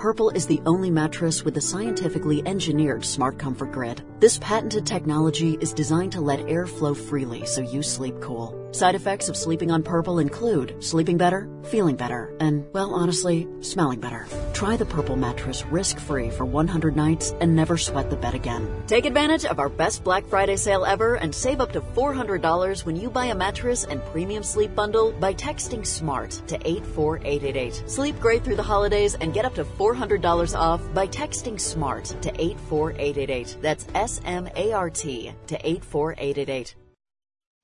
Purple 0.00 0.30
is 0.30 0.46
the 0.46 0.62
only 0.64 0.90
mattress 0.90 1.44
with 1.44 1.58
a 1.58 1.60
scientifically 1.60 2.42
engineered 2.46 3.04
smart 3.04 3.38
comfort 3.38 3.70
grid. 3.70 4.02
This 4.18 4.38
patented 4.38 4.86
technology 4.86 5.58
is 5.60 5.74
designed 5.74 6.12
to 6.12 6.22
let 6.22 6.48
air 6.48 6.66
flow 6.66 6.94
freely 6.94 7.44
so 7.44 7.60
you 7.60 7.82
sleep 7.82 8.18
cool. 8.18 8.59
Side 8.72 8.94
effects 8.94 9.28
of 9.28 9.36
sleeping 9.36 9.72
on 9.72 9.82
Purple 9.82 10.20
include 10.20 10.76
sleeping 10.78 11.16
better, 11.16 11.48
feeling 11.64 11.96
better, 11.96 12.32
and, 12.38 12.64
well, 12.72 12.94
honestly, 12.94 13.48
smelling 13.60 13.98
better. 13.98 14.28
Try 14.52 14.76
the 14.76 14.86
Purple 14.86 15.16
mattress 15.16 15.66
risk-free 15.66 16.30
for 16.30 16.44
100 16.44 16.94
nights 16.94 17.34
and 17.40 17.56
never 17.56 17.76
sweat 17.76 18.10
the 18.10 18.16
bed 18.16 18.34
again. 18.34 18.68
Take 18.86 19.06
advantage 19.06 19.44
of 19.44 19.58
our 19.58 19.68
best 19.68 20.04
Black 20.04 20.24
Friday 20.24 20.56
sale 20.56 20.84
ever 20.84 21.16
and 21.16 21.34
save 21.34 21.60
up 21.60 21.72
to 21.72 21.80
$400 21.80 22.84
when 22.86 22.94
you 22.94 23.10
buy 23.10 23.26
a 23.26 23.34
mattress 23.34 23.84
and 23.84 24.04
premium 24.06 24.44
sleep 24.44 24.72
bundle 24.76 25.10
by 25.12 25.34
texting 25.34 25.84
SMART 25.84 26.30
to 26.46 26.56
84888. 26.64 27.82
Sleep 27.90 28.20
great 28.20 28.44
through 28.44 28.56
the 28.56 28.62
holidays 28.62 29.16
and 29.16 29.34
get 29.34 29.44
up 29.44 29.54
to 29.56 29.64
$400 29.64 30.56
off 30.56 30.80
by 30.94 31.08
texting 31.08 31.60
SMART 31.60 32.04
to 32.22 32.30
84888. 32.40 33.56
That's 33.60 33.88
S 33.96 34.20
M 34.24 34.48
A 34.54 34.72
R 34.72 34.90
T 34.90 35.32
to 35.48 35.56
84888. 35.68 36.76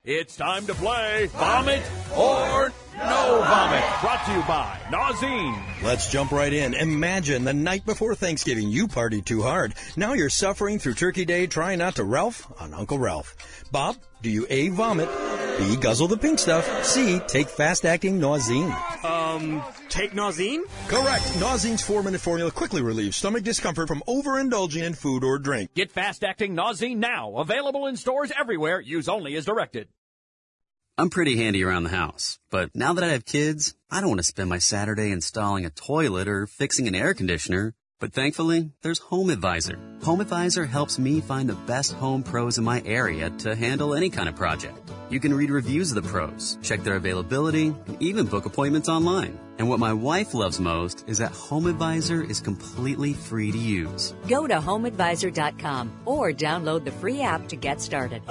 It's 0.09 0.37
time 0.37 0.65
to 0.67 0.73
play 0.73 1.25
Vomit 1.33 1.83
or 2.15 2.71
No 2.95 3.43
Vomit. 3.43 3.83
Brought 3.99 4.25
to 4.25 4.31
you 4.31 4.41
by 4.43 4.79
Nauzene. 4.89 5.83
Let's 5.83 6.09
jump 6.09 6.31
right 6.31 6.53
in. 6.53 6.73
Imagine 6.75 7.43
the 7.43 7.53
night 7.53 7.85
before 7.85 8.15
Thanksgiving 8.15 8.69
you 8.69 8.87
partied 8.87 9.25
too 9.25 9.41
hard. 9.41 9.73
Now 9.97 10.13
you're 10.13 10.29
suffering 10.29 10.79
through 10.79 10.93
Turkey 10.93 11.25
Day 11.25 11.45
trying 11.45 11.79
not 11.79 11.95
to 11.95 12.05
Ralph 12.05 12.49
on 12.57 12.73
Uncle 12.73 12.97
Ralph. 12.97 13.35
Bob, 13.69 13.97
do 14.21 14.29
you 14.29 14.47
A. 14.49 14.69
Vomit, 14.69 15.09
B. 15.57 15.75
Guzzle 15.75 16.07
the 16.07 16.17
pink 16.17 16.39
stuff, 16.39 16.85
C. 16.85 17.19
Take 17.27 17.49
fast-acting 17.49 18.17
Nauzene? 18.17 19.03
Um, 19.03 19.61
take 19.89 20.13
Nauzene? 20.13 20.61
Correct. 20.87 21.25
Nauzene's 21.33 21.81
four-minute 21.81 22.21
formula 22.21 22.49
quickly 22.51 22.81
relieves 22.81 23.17
stomach 23.17 23.43
discomfort 23.43 23.89
from 23.89 24.01
overindulging 24.07 24.83
in 24.83 24.93
food 24.93 25.25
or 25.25 25.37
drink. 25.37 25.73
Get 25.73 25.91
fast 25.91 26.23
acting 26.23 26.55
Nauzene 26.55 26.95
now. 26.95 27.35
Available 27.35 27.87
in 27.87 27.97
stores 27.97 28.31
everywhere. 28.39 28.79
Use 28.79 29.09
only 29.09 29.35
as 29.35 29.43
directed. 29.43 29.89
I'm 30.99 31.11
pretty 31.11 31.37
handy 31.37 31.63
around 31.63 31.83
the 31.83 31.91
house, 31.91 32.39
but 32.49 32.71
now 32.73 32.93
that 32.93 33.03
I 33.03 33.09
have 33.09 33.23
kids, 33.23 33.75
I 33.91 34.01
don't 34.01 34.09
want 34.09 34.17
to 34.17 34.23
spend 34.23 34.49
my 34.49 34.57
Saturday 34.57 35.11
installing 35.11 35.63
a 35.63 35.69
toilet 35.69 36.27
or 36.27 36.47
fixing 36.47 36.87
an 36.87 36.95
air 36.95 37.13
conditioner. 37.13 37.75
But 37.99 38.13
thankfully, 38.13 38.71
there's 38.83 38.99
Home 38.99 39.31
Advisor. 39.31 39.79
Home 40.03 40.21
Advisor 40.21 40.65
helps 40.65 40.99
me 40.99 41.19
find 41.19 41.49
the 41.49 41.55
best 41.55 41.93
home 41.93 42.21
pros 42.21 42.59
in 42.59 42.63
my 42.63 42.83
area 42.85 43.31
to 43.39 43.55
handle 43.55 43.95
any 43.95 44.11
kind 44.11 44.29
of 44.29 44.35
project. 44.35 44.77
You 45.09 45.19
can 45.19 45.33
read 45.33 45.49
reviews 45.49 45.91
of 45.91 46.03
the 46.03 46.07
pros, 46.07 46.59
check 46.61 46.83
their 46.83 46.97
availability, 46.97 47.73
and 47.87 47.97
even 47.99 48.27
book 48.27 48.45
appointments 48.45 48.87
online. 48.87 49.39
And 49.57 49.67
what 49.67 49.79
my 49.79 49.93
wife 49.93 50.35
loves 50.35 50.59
most 50.59 51.05
is 51.07 51.17
that 51.17 51.31
Home 51.31 51.65
Advisor 51.65 52.21
is 52.21 52.39
completely 52.39 53.13
free 53.13 53.51
to 53.51 53.57
use. 53.57 54.13
Go 54.27 54.45
to 54.45 54.53
homeadvisor.com 54.53 56.01
or 56.05 56.31
download 56.31 56.85
the 56.85 56.91
free 56.91 57.21
app 57.21 57.47
to 57.47 57.55
get 57.55 57.81
started. 57.81 58.21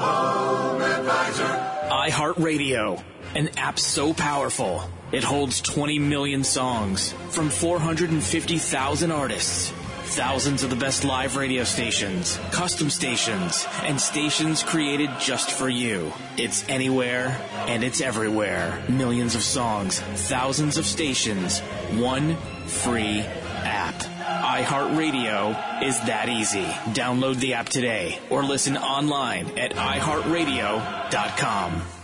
iHeartRadio, 2.07 3.03
an 3.35 3.49
app 3.57 3.81
so 3.81 4.15
powerful 4.15 4.89
it 5.17 5.25
holds 5.25 5.61
20 5.63 5.99
million 5.99 6.45
songs 6.45 7.15
from 7.31 7.49
450,000 7.49 9.11
artists. 9.11 9.73
Thousands 10.05 10.63
of 10.63 10.69
the 10.69 10.77
best 10.77 11.05
live 11.05 11.37
radio 11.37 11.65
stations, 11.65 12.39
custom 12.53 12.91
stations, 12.91 13.67
and 13.83 13.99
stations 13.99 14.63
created 14.63 15.09
just 15.19 15.51
for 15.51 15.71
you. 15.71 16.13
It's 16.37 16.69
anywhere 16.69 17.41
and 17.67 17.83
it's 17.83 18.03
everywhere. 18.03 18.85
Millions 18.91 19.35
of 19.35 19.43
songs, 19.43 20.01
thousands 20.29 20.77
of 20.77 20.85
stations, 20.85 21.61
one 21.99 22.37
free 22.67 23.21
app. 23.21 23.95
iHeartRadio 23.95 25.83
is 25.83 25.99
that 26.01 26.29
easy. 26.29 26.67
Download 26.93 27.37
the 27.37 27.55
app 27.55 27.71
today 27.71 28.19
or 28.29 28.45
listen 28.45 28.77
online 28.77 29.59
at 29.59 29.73
iHeartRadio.com. 29.73 31.96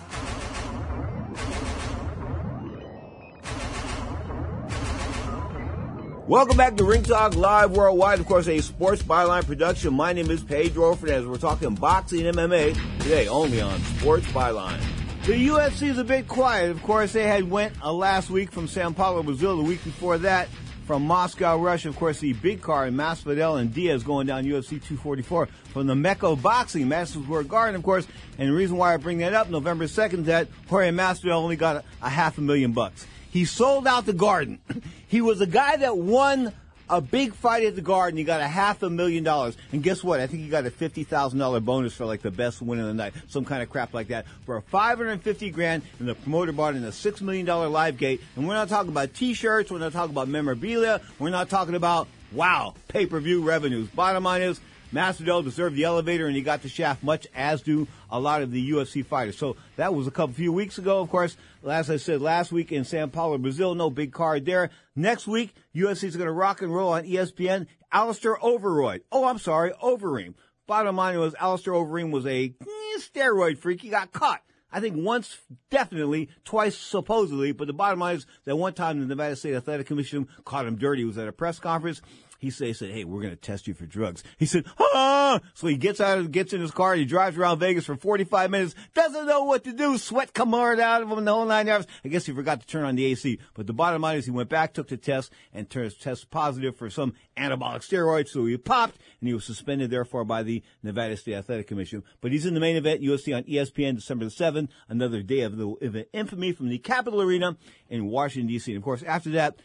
Welcome 6.28 6.56
back 6.56 6.76
to 6.76 6.84
Ring 6.84 7.02
Talk 7.02 7.34
Live 7.34 7.72
Worldwide, 7.72 8.20
of 8.20 8.26
course, 8.26 8.46
a 8.46 8.60
sports 8.60 9.02
byline 9.02 9.44
production. 9.44 9.92
My 9.92 10.12
name 10.12 10.30
is 10.30 10.40
Pedro 10.40 10.94
Fernandez. 10.94 11.26
We're 11.26 11.36
talking 11.36 11.74
boxing 11.74 12.20
MMA 12.20 13.00
today, 13.00 13.26
only 13.26 13.60
on 13.60 13.80
Sports 13.80 14.26
Byline. 14.26 14.80
The 15.24 15.48
UFC 15.48 15.88
is 15.88 15.98
a 15.98 16.04
bit 16.04 16.28
quiet. 16.28 16.70
Of 16.70 16.80
course, 16.84 17.12
they 17.12 17.26
had 17.26 17.50
went 17.50 17.74
uh, 17.82 17.92
last 17.92 18.30
week 18.30 18.52
from 18.52 18.68
Sao 18.68 18.92
Paulo, 18.92 19.24
Brazil. 19.24 19.56
The 19.56 19.64
week 19.64 19.82
before 19.82 20.16
that, 20.18 20.48
from 20.86 21.04
Moscow, 21.06 21.56
Russia. 21.58 21.88
Of 21.88 21.96
course, 21.96 22.20
the 22.20 22.34
big 22.34 22.62
card, 22.62 22.94
Masvidal 22.94 23.60
and 23.60 23.74
Diaz 23.74 24.04
going 24.04 24.28
down 24.28 24.44
UFC 24.44 24.70
244 24.80 25.46
from 25.72 25.88
the 25.88 25.96
Mecca 25.96 26.28
of 26.28 26.40
Boxing, 26.40 26.86
Madison 26.86 27.24
Square 27.24 27.44
Garden, 27.44 27.74
of 27.74 27.82
course. 27.82 28.06
And 28.38 28.48
the 28.48 28.52
reason 28.52 28.76
why 28.76 28.94
I 28.94 28.96
bring 28.96 29.18
that 29.18 29.34
up, 29.34 29.50
November 29.50 29.86
2nd, 29.86 30.26
that 30.26 30.46
Jorge 30.68 30.90
Masvidal 30.90 31.32
only 31.32 31.56
got 31.56 31.76
a, 31.76 31.84
a 32.00 32.08
half 32.08 32.38
a 32.38 32.40
million 32.40 32.72
bucks. 32.72 33.06
He 33.30 33.46
sold 33.46 33.86
out 33.86 34.04
the 34.06 34.12
Garden. 34.12 34.60
he 35.12 35.20
was 35.20 35.42
a 35.42 35.46
guy 35.46 35.76
that 35.76 35.98
won 35.98 36.54
a 36.88 37.02
big 37.02 37.34
fight 37.34 37.64
at 37.64 37.76
the 37.76 37.82
Garden. 37.82 38.16
He 38.16 38.24
got 38.24 38.40
a 38.40 38.48
half 38.48 38.82
a 38.82 38.88
million 38.88 39.22
dollars. 39.22 39.58
And 39.70 39.82
guess 39.82 40.02
what? 40.02 40.20
I 40.20 40.26
think 40.26 40.42
he 40.42 40.48
got 40.48 40.64
a 40.64 40.70
$50,000 40.70 41.64
bonus 41.66 41.92
for 41.92 42.06
like 42.06 42.22
the 42.22 42.30
best 42.30 42.62
win 42.62 42.80
of 42.80 42.86
the 42.86 42.94
night. 42.94 43.12
Some 43.28 43.44
kind 43.44 43.62
of 43.62 43.68
crap 43.68 43.92
like 43.92 44.08
that. 44.08 44.24
For 44.46 44.56
a 44.56 44.62
550 44.62 45.50
grand 45.50 45.82
and 45.98 46.08
the 46.08 46.14
promoter 46.14 46.52
bought 46.52 46.76
in 46.76 46.84
a 46.84 46.88
$6 46.88 47.20
million 47.20 47.44
live 47.46 47.98
gate. 47.98 48.22
And 48.36 48.48
we're 48.48 48.54
not 48.54 48.70
talking 48.70 48.90
about 48.90 49.12
t-shirts. 49.12 49.70
We're 49.70 49.80
not 49.80 49.92
talking 49.92 50.12
about 50.12 50.28
memorabilia. 50.28 51.02
We're 51.18 51.28
not 51.28 51.50
talking 51.50 51.74
about, 51.74 52.08
wow, 52.32 52.72
pay-per-view 52.88 53.42
revenues. 53.42 53.88
Bottom 53.88 54.24
line 54.24 54.40
is, 54.40 54.62
Masvidal 54.92 55.42
deserved 55.42 55.76
the 55.76 55.84
elevator 55.84 56.26
and 56.26 56.36
he 56.36 56.42
got 56.42 56.62
the 56.62 56.68
shaft, 56.68 57.02
much 57.02 57.26
as 57.34 57.62
do 57.62 57.88
a 58.10 58.20
lot 58.20 58.42
of 58.42 58.50
the 58.50 58.70
UFC 58.70 59.04
fighters. 59.04 59.38
So 59.38 59.56
that 59.76 59.94
was 59.94 60.06
a 60.06 60.10
couple 60.10 60.34
few 60.34 60.52
weeks 60.52 60.78
ago. 60.78 61.00
Of 61.00 61.10
course, 61.10 61.36
as 61.66 61.90
I 61.90 61.96
said 61.96 62.20
last 62.20 62.52
week 62.52 62.72
in 62.72 62.84
Sao 62.84 63.06
Paulo, 63.06 63.38
Brazil, 63.38 63.74
no 63.74 63.90
big 63.90 64.12
card 64.12 64.44
there. 64.44 64.70
Next 64.94 65.26
week, 65.26 65.54
UFC 65.74 66.04
is 66.04 66.16
going 66.16 66.26
to 66.26 66.32
rock 66.32 66.62
and 66.62 66.74
roll 66.74 66.92
on 66.92 67.04
ESPN. 67.04 67.66
Alistair 67.90 68.42
Overroyd. 68.42 69.02
Oh, 69.10 69.26
I'm 69.26 69.38
sorry, 69.38 69.72
Overeem. 69.82 70.34
Bottom 70.66 70.96
line 70.96 71.18
was 71.18 71.34
Alistair 71.38 71.74
Overeem 71.74 72.10
was 72.10 72.26
a 72.26 72.54
eh, 72.60 72.98
steroid 72.98 73.58
freak. 73.58 73.82
He 73.82 73.88
got 73.88 74.12
caught. 74.12 74.42
I 74.72 74.80
think 74.80 74.96
once, 74.96 75.36
definitely, 75.70 76.30
twice 76.44 76.76
supposedly, 76.76 77.52
but 77.52 77.66
the 77.66 77.74
bottom 77.74 77.98
line 77.98 78.16
is 78.16 78.26
that 78.44 78.56
one 78.56 78.72
time 78.72 79.00
the 79.00 79.06
Nevada 79.06 79.36
State 79.36 79.54
Athletic 79.54 79.86
Commission 79.86 80.28
caught 80.46 80.66
him 80.66 80.76
dirty. 80.76 81.02
He 81.02 81.04
was 81.04 81.18
at 81.18 81.28
a 81.28 81.32
press 81.32 81.58
conference. 81.58 82.00
He 82.42 82.50
said, 82.50 82.66
he 82.66 82.72
said, 82.72 82.90
hey, 82.90 83.04
we're 83.04 83.22
going 83.22 83.30
to 83.30 83.40
test 83.40 83.68
you 83.68 83.74
for 83.74 83.86
drugs. 83.86 84.24
He 84.36 84.46
said, 84.46 84.66
ah! 84.80 85.38
So 85.54 85.68
he 85.68 85.76
gets 85.76 86.00
out, 86.00 86.18
of, 86.18 86.32
gets 86.32 86.52
in 86.52 86.60
his 86.60 86.72
car, 86.72 86.96
he 86.96 87.04
drives 87.04 87.38
around 87.38 87.60
Vegas 87.60 87.84
for 87.84 87.94
45 87.94 88.50
minutes, 88.50 88.74
doesn't 88.94 89.26
know 89.26 89.44
what 89.44 89.62
to 89.62 89.72
do, 89.72 89.96
sweat 89.96 90.34
coming 90.34 90.58
out 90.58 91.02
of 91.02 91.08
him 91.08 91.24
the 91.24 91.32
whole 91.32 91.44
nine 91.44 91.68
yards. 91.68 91.86
I 92.04 92.08
guess 92.08 92.26
he 92.26 92.32
forgot 92.32 92.60
to 92.60 92.66
turn 92.66 92.82
on 92.82 92.96
the 92.96 93.04
AC. 93.04 93.38
But 93.54 93.68
the 93.68 93.72
bottom 93.72 94.02
line 94.02 94.18
is 94.18 94.24
he 94.24 94.32
went 94.32 94.48
back, 94.48 94.74
took 94.74 94.88
the 94.88 94.96
test, 94.96 95.30
and 95.52 95.70
turned 95.70 95.96
test 96.00 96.30
positive 96.30 96.76
for 96.76 96.90
some 96.90 97.14
anabolic 97.36 97.88
steroids. 97.88 98.30
So 98.30 98.44
he 98.46 98.56
popped, 98.56 98.96
and 99.20 99.28
he 99.28 99.34
was 99.34 99.44
suspended, 99.44 99.92
therefore, 99.92 100.24
by 100.24 100.42
the 100.42 100.64
Nevada 100.82 101.16
State 101.16 101.34
Athletic 101.34 101.68
Commission. 101.68 102.02
But 102.20 102.32
he's 102.32 102.44
in 102.44 102.54
the 102.54 102.60
main 102.60 102.74
event, 102.74 103.02
UFC 103.02 103.36
on 103.36 103.44
ESPN, 103.44 103.94
December 103.94 104.24
the 104.24 104.32
7th, 104.32 104.68
another 104.88 105.22
day 105.22 105.42
of 105.42 105.56
the 105.56 106.06
infamy 106.12 106.50
from 106.50 106.70
the 106.70 106.78
Capitol 106.78 107.22
Arena 107.22 107.56
in 107.88 108.06
Washington, 108.06 108.48
D.C. 108.48 108.72
And 108.72 108.78
of 108.78 108.82
course, 108.82 109.04
after 109.04 109.30
that, 109.30 109.60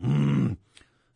mm, 0.00 0.56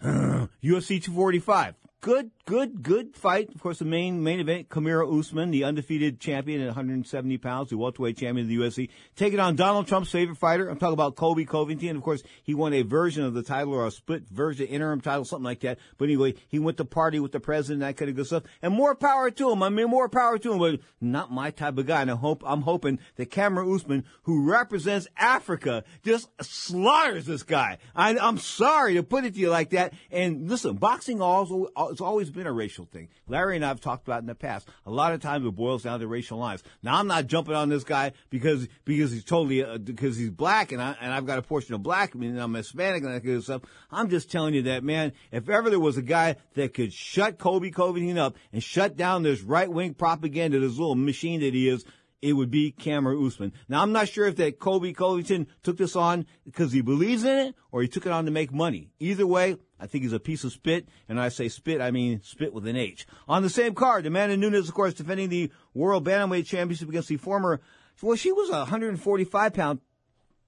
Uh, 0.04 0.46
UFC 0.62 1.00
245 1.00 1.74
good, 2.04 2.30
good, 2.44 2.82
good 2.82 3.16
fight. 3.16 3.48
Of 3.54 3.62
course, 3.62 3.78
the 3.78 3.86
main 3.86 4.22
main 4.22 4.38
event, 4.38 4.68
Kamaru 4.68 5.18
Usman, 5.18 5.50
the 5.50 5.64
undefeated 5.64 6.20
champion 6.20 6.60
at 6.60 6.66
170 6.66 7.38
pounds, 7.38 7.70
the 7.70 7.78
welterweight 7.78 8.18
champion 8.18 8.44
of 8.44 8.48
the 8.50 8.58
UFC, 8.58 8.90
taking 9.16 9.40
on 9.40 9.56
Donald 9.56 9.86
Trump's 9.86 10.10
favorite 10.10 10.36
fighter. 10.36 10.68
I'm 10.68 10.76
talking 10.76 10.92
about 10.92 11.16
Colby 11.16 11.46
Covington. 11.46 11.88
And 11.88 11.96
of 11.96 12.04
course, 12.04 12.22
he 12.42 12.54
won 12.54 12.74
a 12.74 12.82
version 12.82 13.24
of 13.24 13.32
the 13.32 13.42
title 13.42 13.72
or 13.72 13.86
a 13.86 13.90
split 13.90 14.28
version, 14.28 14.66
interim 14.66 15.00
title, 15.00 15.24
something 15.24 15.44
like 15.44 15.60
that. 15.60 15.78
But 15.96 16.04
anyway, 16.04 16.34
he 16.48 16.58
went 16.58 16.76
to 16.76 16.84
party 16.84 17.20
with 17.20 17.32
the 17.32 17.40
president, 17.40 17.80
that 17.80 17.96
kind 17.96 18.10
of 18.10 18.16
good 18.16 18.26
stuff. 18.26 18.42
And 18.60 18.74
more 18.74 18.94
power 18.94 19.30
to 19.30 19.50
him. 19.50 19.62
I 19.62 19.70
mean, 19.70 19.88
more 19.88 20.10
power 20.10 20.36
to 20.36 20.52
him, 20.52 20.58
but 20.58 20.80
not 21.00 21.32
my 21.32 21.52
type 21.52 21.78
of 21.78 21.86
guy. 21.86 22.02
And 22.02 22.10
I 22.10 22.16
hope, 22.16 22.42
I'm 22.44 22.60
hoping 22.60 22.98
that 23.16 23.30
Kamaru 23.30 23.76
Usman, 23.76 24.04
who 24.24 24.44
represents 24.44 25.08
Africa, 25.16 25.84
just 26.02 26.28
slaughters 26.42 27.24
this 27.24 27.44
guy. 27.44 27.78
I, 27.96 28.18
I'm 28.18 28.36
sorry 28.36 28.94
to 28.94 29.02
put 29.02 29.24
it 29.24 29.32
to 29.32 29.40
you 29.40 29.48
like 29.48 29.70
that. 29.70 29.94
And 30.10 30.50
listen, 30.50 30.76
boxing 30.76 31.22
also 31.22 31.70
it's 31.94 32.00
always 32.00 32.28
been 32.28 32.48
a 32.48 32.52
racial 32.52 32.86
thing. 32.86 33.08
Larry 33.28 33.54
and 33.54 33.64
I 33.64 33.68
have 33.68 33.80
talked 33.80 34.08
about 34.08 34.20
in 34.20 34.26
the 34.26 34.34
past. 34.34 34.68
A 34.84 34.90
lot 34.90 35.12
of 35.12 35.20
times 35.20 35.46
it 35.46 35.50
boils 35.54 35.84
down 35.84 36.00
to 36.00 36.08
racial 36.08 36.38
lines. 36.38 36.64
Now 36.82 36.96
I'm 36.96 37.06
not 37.06 37.28
jumping 37.28 37.54
on 37.54 37.68
this 37.68 37.84
guy 37.84 38.12
because 38.30 38.66
because 38.84 39.12
he's 39.12 39.22
totally 39.22 39.64
uh, 39.64 39.78
because 39.78 40.16
he's 40.16 40.30
black 40.30 40.72
and 40.72 40.82
I 40.82 40.96
and 41.00 41.12
I've 41.12 41.24
got 41.24 41.38
a 41.38 41.42
portion 41.42 41.74
of 41.74 41.84
black. 41.84 42.16
I 42.16 42.18
mean 42.18 42.36
I'm 42.36 42.52
Hispanic 42.52 43.04
and 43.04 43.14
that 43.14 43.22
kind 43.22 43.36
of 43.36 43.44
stuff. 43.44 43.62
I'm 43.92 44.10
just 44.10 44.28
telling 44.28 44.54
you 44.54 44.62
that 44.62 44.82
man. 44.82 45.12
If 45.30 45.48
ever 45.48 45.70
there 45.70 45.78
was 45.78 45.96
a 45.96 46.02
guy 46.02 46.36
that 46.54 46.74
could 46.74 46.92
shut 46.92 47.38
Colby 47.38 47.70
Covington 47.70 48.18
up 48.18 48.36
and 48.52 48.60
shut 48.60 48.96
down 48.96 49.22
this 49.22 49.42
right 49.42 49.70
wing 49.70 49.94
propaganda, 49.94 50.58
this 50.58 50.76
little 50.76 50.96
machine 50.96 51.40
that 51.40 51.54
he 51.54 51.68
is 51.68 51.84
it 52.24 52.32
would 52.32 52.50
be 52.50 52.72
Kamaru 52.72 53.26
Usman. 53.26 53.52
Now, 53.68 53.82
I'm 53.82 53.92
not 53.92 54.08
sure 54.08 54.26
if 54.26 54.36
that 54.36 54.58
Colby 54.58 54.94
Covington 54.94 55.46
took 55.62 55.76
this 55.76 55.94
on 55.94 56.24
because 56.46 56.72
he 56.72 56.80
believes 56.80 57.22
in 57.22 57.36
it 57.36 57.54
or 57.70 57.82
he 57.82 57.88
took 57.88 58.06
it 58.06 58.12
on 58.12 58.24
to 58.24 58.30
make 58.30 58.50
money. 58.50 58.88
Either 58.98 59.26
way, 59.26 59.58
I 59.78 59.86
think 59.86 60.04
he's 60.04 60.14
a 60.14 60.18
piece 60.18 60.42
of 60.42 60.52
spit, 60.52 60.88
and 61.06 61.20
I 61.20 61.28
say 61.28 61.50
spit, 61.50 61.82
I 61.82 61.90
mean 61.90 62.22
spit 62.22 62.54
with 62.54 62.66
an 62.66 62.76
H. 62.76 63.06
On 63.28 63.42
the 63.42 63.50
same 63.50 63.74
card, 63.74 64.06
Amanda 64.06 64.38
Nunes, 64.38 64.68
of 64.68 64.74
course, 64.74 64.94
defending 64.94 65.28
the 65.28 65.52
World 65.74 66.06
Bantamweight 66.06 66.46
Championship 66.46 66.88
against 66.88 67.08
the 67.08 67.18
former, 67.18 67.60
well, 68.00 68.16
she 68.16 68.32
was 68.32 68.48
a 68.48 68.60
145 68.60 69.52
pound 69.52 69.80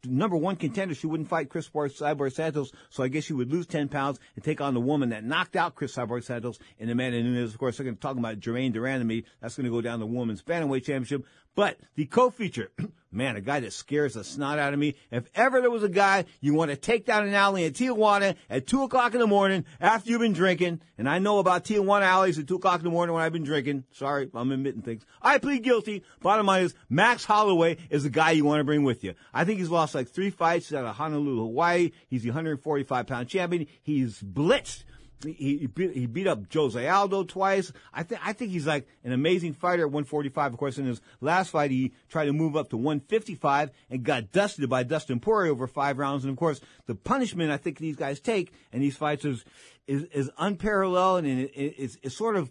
number 0.09 0.37
one 0.37 0.57
contender. 0.57 0.95
She 0.95 1.07
wouldn't 1.07 1.29
fight 1.29 1.49
Cris 1.49 1.69
Cyborg 1.69 2.33
Santos, 2.33 2.73
so 2.91 3.03
I 3.03 3.09
guess 3.09 3.25
she 3.25 3.33
would 3.33 3.51
lose 3.51 3.67
10 3.67 3.89
pounds 3.89 4.19
and 4.35 4.45
take 4.45 4.61
on 4.61 4.75
the 4.75 4.81
woman 4.81 5.11
that 5.11 5.25
knocked 5.25 5.57
out 5.57 5.75
Cris 5.75 5.95
Cyborg 5.95 6.25
Santos 6.25 6.59
in 6.79 6.91
Amanda 6.91 7.23
Nunes. 7.23 7.53
Of 7.53 7.59
course, 7.59 7.77
they're 7.77 7.85
going 7.85 7.97
to 7.97 8.01
talk 8.01 8.17
about 8.17 8.39
Germaine 8.41 8.73
de 8.73 8.79
Randamie. 8.79 9.25
That's 9.41 9.57
going 9.57 9.65
to 9.65 9.71
go 9.71 9.81
down 9.81 10.01
the 10.01 10.07
women's 10.07 10.43
bantamweight 10.43 10.85
championship. 10.85 11.25
But 11.57 11.79
the 11.95 12.05
co-feature, 12.05 12.71
man, 13.11 13.35
a 13.35 13.41
guy 13.41 13.61
that 13.61 13.73
scares 13.73 14.13
the 14.13 14.23
snot 14.23 14.59
out 14.59 14.75
of 14.75 14.79
me. 14.79 14.95
If 15.11 15.29
ever 15.35 15.63
there 15.63 15.71
was 15.71 15.83
a 15.83 15.89
guy 15.89 16.27
you 16.41 16.53
want 16.53 16.71
to 16.71 16.77
take 16.77 17.07
down 17.07 17.27
an 17.27 17.33
alley 17.33 17.65
in 17.65 17.73
Tijuana 17.73 18.37
at 18.51 18.67
two 18.67 18.83
o'clock 18.83 19.15
in 19.15 19.21
the 19.21 19.27
morning 19.27 19.65
after 19.81 20.11
you've 20.11 20.21
been 20.21 20.35
drinking, 20.35 20.83
and 20.99 21.09
I 21.09 21.19
know 21.19 21.39
about 21.39 21.65
Tijuana 21.65 22.03
alleys 22.03 22.39
at 22.39 22.47
two 22.47 22.57
o'clock 22.57 22.81
in 22.81 22.85
the 22.85 22.91
morning 22.91 23.15
when 23.15 23.25
I've 23.25 23.33
been 23.33 23.43
drinking. 23.43 23.85
Sorry, 23.91 24.29
I'm 24.35 24.53
admitting 24.53 24.83
things. 24.83 25.07
I 25.23 25.39
plead 25.39 25.63
guilty. 25.65 26.05
Bottom 26.21 26.45
line 26.45 26.65
is 26.65 26.75
Max 26.91 27.25
Holloway 27.25 27.79
is 27.89 28.03
the 28.03 28.11
guy 28.11 28.33
you 28.33 28.45
want 28.45 28.61
to 28.61 28.65
bring 28.65 28.85
with 28.85 29.03
you. 29.03 29.15
I 29.33 29.45
think 29.45 29.59
he's 29.59 29.71
lost 29.71 29.95
like 29.95 30.09
three 30.09 30.31
fights 30.31 30.75
out 30.75 30.85
of 30.85 30.95
Honolulu, 30.95 31.45
Hawaii. 31.45 31.93
He's 32.07 32.23
the 32.23 32.31
145 32.31 33.07
pound 33.07 33.29
champion. 33.29 33.67
He's 33.83 34.21
blitzed 34.23 34.85
he, 35.25 35.59
he 35.59 35.67
beat, 35.67 35.93
he 35.93 36.07
beat 36.07 36.27
up 36.27 36.53
Jose 36.53 36.87
Aldo 36.87 37.25
twice. 37.25 37.73
I 37.93 38.03
think 38.03 38.21
I 38.25 38.33
think 38.33 38.51
he's 38.51 38.67
like 38.67 38.87
an 39.05 39.13
amazing 39.13 39.55
fighter 39.55 39.83
at 39.83 39.91
145. 39.91 40.53
Of 40.53 40.59
course, 40.59 40.79
in 40.79 40.87
his 40.87 41.01
last 41.21 41.51
fight, 41.51 41.71
he 41.71 41.93
tried 42.09 42.27
to 42.27 42.33
move 42.33 42.57
up 42.57 42.71
to 42.71 42.77
155 42.77 43.71
and 43.91 44.05
got 44.05 44.33
dusted 44.33 44.69
by 44.69 44.83
Dustin 44.83 45.21
Poirier 45.21 45.53
over 45.53 45.67
five 45.67 45.99
rounds. 45.99 46.25
And 46.25 46.31
of 46.31 46.39
course, 46.39 46.61
the 46.87 46.95
punishment 46.95 47.51
I 47.51 47.57
think 47.57 47.79
these 47.79 47.97
guys 47.97 48.21
take 48.21 48.53
in 48.73 48.81
these 48.81 48.97
fights 48.97 49.25
is 49.25 49.45
is, 49.87 50.05
is 50.05 50.31
unparalleled 50.39 51.25
and 51.25 51.41
it, 51.43 51.53
it, 51.55 51.75
it's, 51.79 51.99
it's 52.03 52.17
sort 52.17 52.37
of 52.37 52.51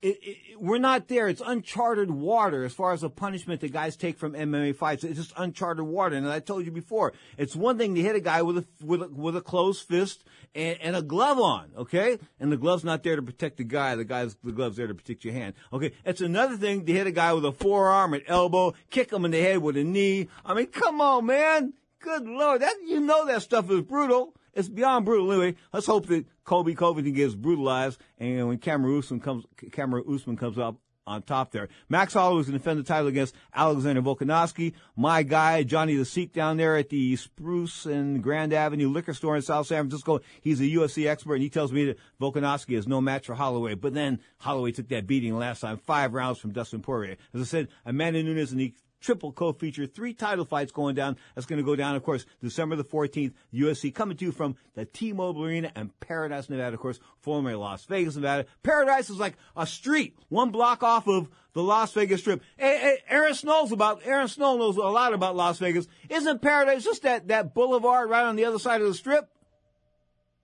it, 0.00 0.18
it, 0.22 0.60
we're 0.60 0.78
not 0.78 1.08
there. 1.08 1.28
It's 1.28 1.42
uncharted 1.44 2.10
water 2.10 2.64
as 2.64 2.72
far 2.72 2.92
as 2.92 3.00
the 3.00 3.10
punishment 3.10 3.60
that 3.62 3.72
guys 3.72 3.96
take 3.96 4.16
from 4.16 4.32
MMA 4.32 4.76
fights. 4.76 5.02
It's 5.02 5.18
just 5.18 5.32
uncharted 5.36 5.84
water. 5.84 6.14
And 6.14 6.28
I 6.28 6.38
told 6.40 6.64
you 6.64 6.70
before, 6.70 7.12
it's 7.36 7.56
one 7.56 7.78
thing 7.78 7.94
to 7.96 8.00
hit 8.00 8.14
a 8.14 8.20
guy 8.20 8.42
with 8.42 8.58
a 8.58 8.64
with 8.84 9.02
a, 9.02 9.08
with 9.08 9.36
a 9.36 9.40
closed 9.40 9.86
fist 9.86 10.24
and, 10.54 10.78
and, 10.80 10.96
a 10.96 11.02
glove 11.02 11.40
on, 11.40 11.70
okay? 11.76 12.18
And 12.38 12.52
the 12.52 12.56
glove's 12.56 12.84
not 12.84 13.02
there 13.02 13.16
to 13.16 13.22
protect 13.22 13.56
the 13.56 13.64
guy. 13.64 13.96
The 13.96 14.04
guy's 14.04 14.36
the 14.44 14.52
glove's 14.52 14.76
there 14.76 14.86
to 14.86 14.94
protect 14.94 15.24
your 15.24 15.34
hand, 15.34 15.54
okay? 15.72 15.92
It's 16.04 16.20
another 16.20 16.56
thing 16.56 16.86
to 16.86 16.92
hit 16.92 17.06
a 17.06 17.12
guy 17.12 17.32
with 17.32 17.44
a 17.44 17.52
forearm, 17.52 18.14
an 18.14 18.22
elbow, 18.28 18.74
kick 18.90 19.12
him 19.12 19.24
in 19.24 19.32
the 19.32 19.40
head 19.40 19.58
with 19.58 19.76
a 19.76 19.84
knee. 19.84 20.28
I 20.44 20.54
mean, 20.54 20.66
come 20.66 21.00
on, 21.00 21.26
man. 21.26 21.74
Good 22.00 22.28
lord, 22.28 22.62
that 22.62 22.76
you 22.86 23.00
know 23.00 23.26
that 23.26 23.42
stuff 23.42 23.68
is 23.70 23.80
brutal. 23.80 24.34
It's 24.58 24.68
beyond 24.68 25.04
brutal 25.04 25.30
anyway. 25.30 25.54
Let's 25.72 25.86
hope 25.86 26.06
that 26.06 26.26
Colby 26.42 26.74
Covington 26.74 27.14
gets 27.14 27.36
brutalized, 27.36 28.00
and 28.18 28.48
when 28.48 28.58
Cameron 28.58 28.98
Usman 28.98 29.20
comes, 29.20 29.44
Kamaru 29.56 30.12
Usman 30.12 30.36
comes 30.36 30.58
up 30.58 30.78
on 31.06 31.22
top 31.22 31.52
there. 31.52 31.68
Max 31.88 32.12
Holloway 32.12 32.40
is 32.40 32.46
going 32.48 32.54
to 32.54 32.58
defend 32.58 32.80
the 32.80 32.82
title 32.82 33.06
against 33.06 33.36
Alexander 33.54 34.02
Volkanovski. 34.02 34.72
My 34.96 35.22
guy, 35.22 35.62
Johnny 35.62 35.94
the 35.94 36.04
Sikh 36.04 36.32
down 36.32 36.56
there 36.56 36.76
at 36.76 36.88
the 36.88 37.14
Spruce 37.14 37.86
and 37.86 38.20
Grand 38.20 38.52
Avenue 38.52 38.88
liquor 38.88 39.14
store 39.14 39.36
in 39.36 39.42
South 39.42 39.68
San 39.68 39.84
Francisco. 39.84 40.20
He's 40.40 40.60
a 40.60 40.64
UFC 40.64 41.06
expert 41.06 41.34
and 41.34 41.42
he 41.44 41.50
tells 41.50 41.72
me 41.72 41.84
that 41.86 41.98
Volkanovski 42.20 42.76
is 42.76 42.88
no 42.88 43.00
match 43.00 43.26
for 43.26 43.34
Holloway. 43.34 43.74
But 43.74 43.94
then 43.94 44.18
Holloway 44.38 44.72
took 44.72 44.88
that 44.88 45.06
beating 45.06 45.38
last 45.38 45.60
time, 45.60 45.78
five 45.78 46.14
rounds 46.14 46.40
from 46.40 46.52
Dustin 46.52 46.82
Poirier. 46.82 47.16
As 47.32 47.40
I 47.40 47.44
said, 47.44 47.68
Amanda 47.86 48.24
Nunes 48.24 48.50
and 48.50 48.60
the 48.60 48.74
triple 49.00 49.32
co-feature, 49.32 49.86
three 49.86 50.12
title 50.12 50.44
fights 50.44 50.72
going 50.72 50.94
down. 50.94 51.16
That's 51.34 51.46
going 51.46 51.58
to 51.58 51.64
go 51.64 51.76
down, 51.76 51.96
of 51.96 52.02
course, 52.02 52.26
December 52.42 52.76
the 52.76 52.84
14th. 52.84 53.32
UFC 53.52 53.94
coming 53.94 54.16
to 54.16 54.24
you 54.24 54.32
from 54.32 54.56
the 54.74 54.84
T-Mobile 54.84 55.44
Arena 55.44 55.72
and 55.74 55.98
Paradise, 56.00 56.48
Nevada, 56.48 56.74
of 56.74 56.80
course, 56.80 56.98
formerly 57.20 57.54
Las 57.54 57.84
Vegas, 57.86 58.16
Nevada. 58.16 58.46
Paradise 58.62 59.10
is 59.10 59.18
like 59.18 59.36
a 59.56 59.66
street, 59.66 60.16
one 60.28 60.50
block 60.50 60.82
off 60.82 61.08
of 61.08 61.28
the 61.52 61.62
Las 61.62 61.92
Vegas 61.92 62.20
Strip. 62.20 62.42
Aaron 62.58 63.34
Snow's 63.34 63.72
about, 63.72 64.02
Aaron 64.04 64.28
Snowell 64.28 64.58
knows 64.58 64.76
a 64.76 64.80
lot 64.80 65.12
about 65.12 65.36
Las 65.36 65.58
Vegas. 65.58 65.86
Isn't 66.08 66.42
Paradise 66.42 66.84
just 66.84 67.02
that, 67.02 67.28
that 67.28 67.54
boulevard 67.54 68.10
right 68.10 68.24
on 68.24 68.36
the 68.36 68.44
other 68.44 68.58
side 68.58 68.80
of 68.80 68.88
the 68.88 68.94
strip? 68.94 69.28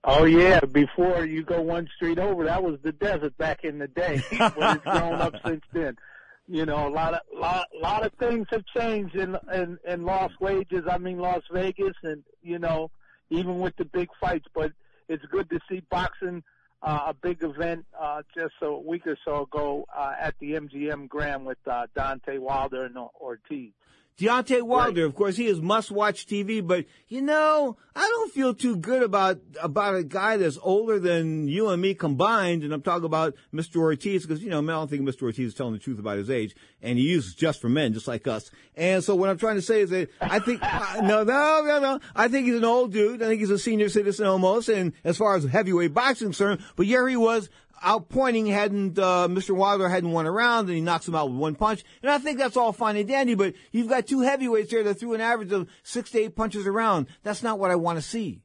Oh 0.07 0.25
yeah, 0.25 0.59
before 0.59 1.25
you 1.25 1.43
go 1.43 1.61
one 1.61 1.89
street 1.95 2.19
over, 2.19 2.45
that 2.45 2.61
was 2.61 2.77
the 2.83 2.91
desert 2.91 3.35
back 3.39 3.63
in 3.63 3.79
the 3.79 3.87
day. 3.87 4.21
but 4.37 4.75
it's 4.77 4.83
grown 4.83 5.15
up 5.15 5.33
since 5.45 5.63
then 5.73 5.97
you 6.47 6.65
know, 6.65 6.87
a 6.87 6.89
lot 6.89 7.13
of 7.13 7.21
lot 7.33 7.67
lot 7.73 8.05
of 8.05 8.11
things 8.13 8.47
have 8.51 8.63
changed 8.77 9.15
in 9.15 9.37
in 9.53 9.77
in 9.87 10.05
Las 10.05 10.31
Wages. 10.39 10.83
I 10.89 10.97
mean 10.97 11.17
Las 11.17 11.41
Vegas, 11.51 11.95
and 12.03 12.23
you 12.43 12.59
know, 12.59 12.91
even 13.29 13.59
with 13.59 13.75
the 13.77 13.85
big 13.85 14.09
fights. 14.19 14.47
But 14.53 14.71
it's 15.07 15.25
good 15.25 15.49
to 15.49 15.59
see 15.69 15.81
boxing 15.89 16.43
uh, 16.81 17.05
a 17.07 17.13
big 17.13 17.43
event 17.43 17.85
uh, 17.99 18.21
just 18.35 18.53
a 18.61 18.71
week 18.71 19.07
or 19.07 19.17
so 19.25 19.43
ago 19.43 19.85
uh, 19.95 20.13
at 20.19 20.35
the 20.39 20.53
MGM 20.53 21.09
Grand 21.09 21.45
with 21.45 21.57
uh, 21.65 21.87
Deontay 21.97 22.39
Wilder 22.39 22.85
and 22.85 22.97
Ortiz. 22.97 23.71
Deontay 24.17 24.61
Wilder, 24.61 25.01
right. 25.01 25.07
of 25.07 25.15
course, 25.15 25.35
he 25.35 25.47
is 25.47 25.59
must-watch 25.59 26.25
TV, 26.25 26.65
but 26.65 26.85
you 27.09 27.21
know, 27.21 27.75
I 27.93 28.01
don't 28.01 28.31
feel 28.31 28.53
too 28.53 28.77
good 28.77 29.03
about 29.03 29.41
about 29.61 29.95
a 29.95 30.03
guy 30.05 30.37
that's 30.37 30.57
older 30.61 30.99
than 30.99 31.49
you 31.49 31.67
and 31.67 31.81
me 31.81 31.95
combined, 31.95 32.63
and 32.63 32.73
I'm 32.73 32.81
talking 32.81 33.05
about 33.05 33.35
Mr. 33.53 33.75
Ortiz 33.77 34.25
because 34.25 34.41
you 34.41 34.49
know, 34.49 34.59
I 34.59 34.65
don't 34.65 34.89
think 34.89 35.01
Mr. 35.01 35.23
Ortiz 35.23 35.47
is 35.47 35.53
telling 35.53 35.73
the 35.73 35.79
truth 35.79 35.99
about 35.99 36.17
his 36.17 36.29
age, 36.29 36.55
and 36.81 36.97
he 36.97 37.03
uses 37.03 37.35
just 37.35 37.59
for 37.59 37.67
men, 37.67 37.91
just 37.91 38.07
like 38.07 38.25
us. 38.25 38.51
And 38.75 39.03
so, 39.03 39.15
what 39.15 39.29
I'm 39.29 39.37
trying 39.37 39.55
to 39.55 39.61
say 39.61 39.81
is 39.81 39.89
that 39.89 40.09
I 40.21 40.39
think 40.39 40.61
no, 41.01 41.23
no, 41.23 41.63
no, 41.65 41.79
no, 41.79 41.99
I 42.15 42.29
think 42.29 42.47
he's 42.47 42.55
an 42.55 42.63
old 42.63 42.93
dude. 42.93 43.21
I 43.21 43.27
think 43.27 43.41
he's 43.41 43.49
a 43.49 43.59
senior 43.59 43.89
citizen 43.89 44.27
almost, 44.27 44.69
and 44.69 44.93
as 45.03 45.17
far 45.17 45.35
as 45.35 45.43
heavyweight 45.43 45.93
boxing 45.93 46.27
concerned, 46.27 46.61
but 46.77 46.85
here 46.85 47.05
he 47.09 47.17
was 47.17 47.49
outpointing 47.83 48.51
hadn't 48.51 48.97
uh, 48.97 49.27
Mr. 49.29 49.55
Wilder 49.55 49.89
hadn't 49.89 50.11
won 50.11 50.25
a 50.25 50.31
round, 50.31 50.67
and 50.67 50.75
he 50.75 50.81
knocks 50.81 51.07
him 51.07 51.15
out 51.15 51.29
with 51.29 51.39
one 51.39 51.55
punch. 51.55 51.83
And 52.01 52.11
I 52.11 52.17
think 52.17 52.37
that's 52.37 52.57
all 52.57 52.73
fine 52.73 52.97
and 52.97 53.07
dandy, 53.07 53.35
but 53.35 53.53
you've 53.71 53.89
got 53.89 54.07
two 54.07 54.21
heavyweights 54.21 54.71
there 54.71 54.83
that 54.83 54.95
threw 54.95 55.13
an 55.13 55.21
average 55.21 55.51
of 55.51 55.69
six 55.83 56.11
to 56.11 56.19
eight 56.19 56.35
punches 56.35 56.67
around. 56.67 57.07
That's 57.23 57.43
not 57.43 57.59
what 57.59 57.71
I 57.71 57.75
want 57.75 57.97
to 57.97 58.01
see. 58.01 58.41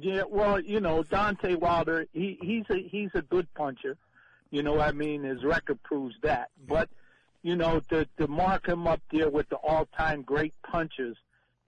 Yeah, 0.00 0.22
well, 0.28 0.60
you 0.60 0.80
know, 0.80 1.02
Deontay 1.04 1.56
Wilder, 1.60 2.06
he 2.12 2.38
he's 2.40 2.64
a 2.70 2.88
he's 2.88 3.10
a 3.14 3.22
good 3.22 3.46
puncher. 3.54 3.96
You 4.50 4.62
know, 4.62 4.80
I 4.80 4.92
mean, 4.92 5.22
his 5.22 5.44
record 5.44 5.82
proves 5.82 6.14
that. 6.22 6.50
But 6.66 6.88
you 7.42 7.56
know, 7.56 7.80
to 7.90 8.06
to 8.18 8.26
mark 8.26 8.66
him 8.66 8.86
up 8.86 9.00
there 9.12 9.30
with 9.30 9.48
the 9.50 9.56
all-time 9.56 10.22
great 10.22 10.54
punchers 10.68 11.16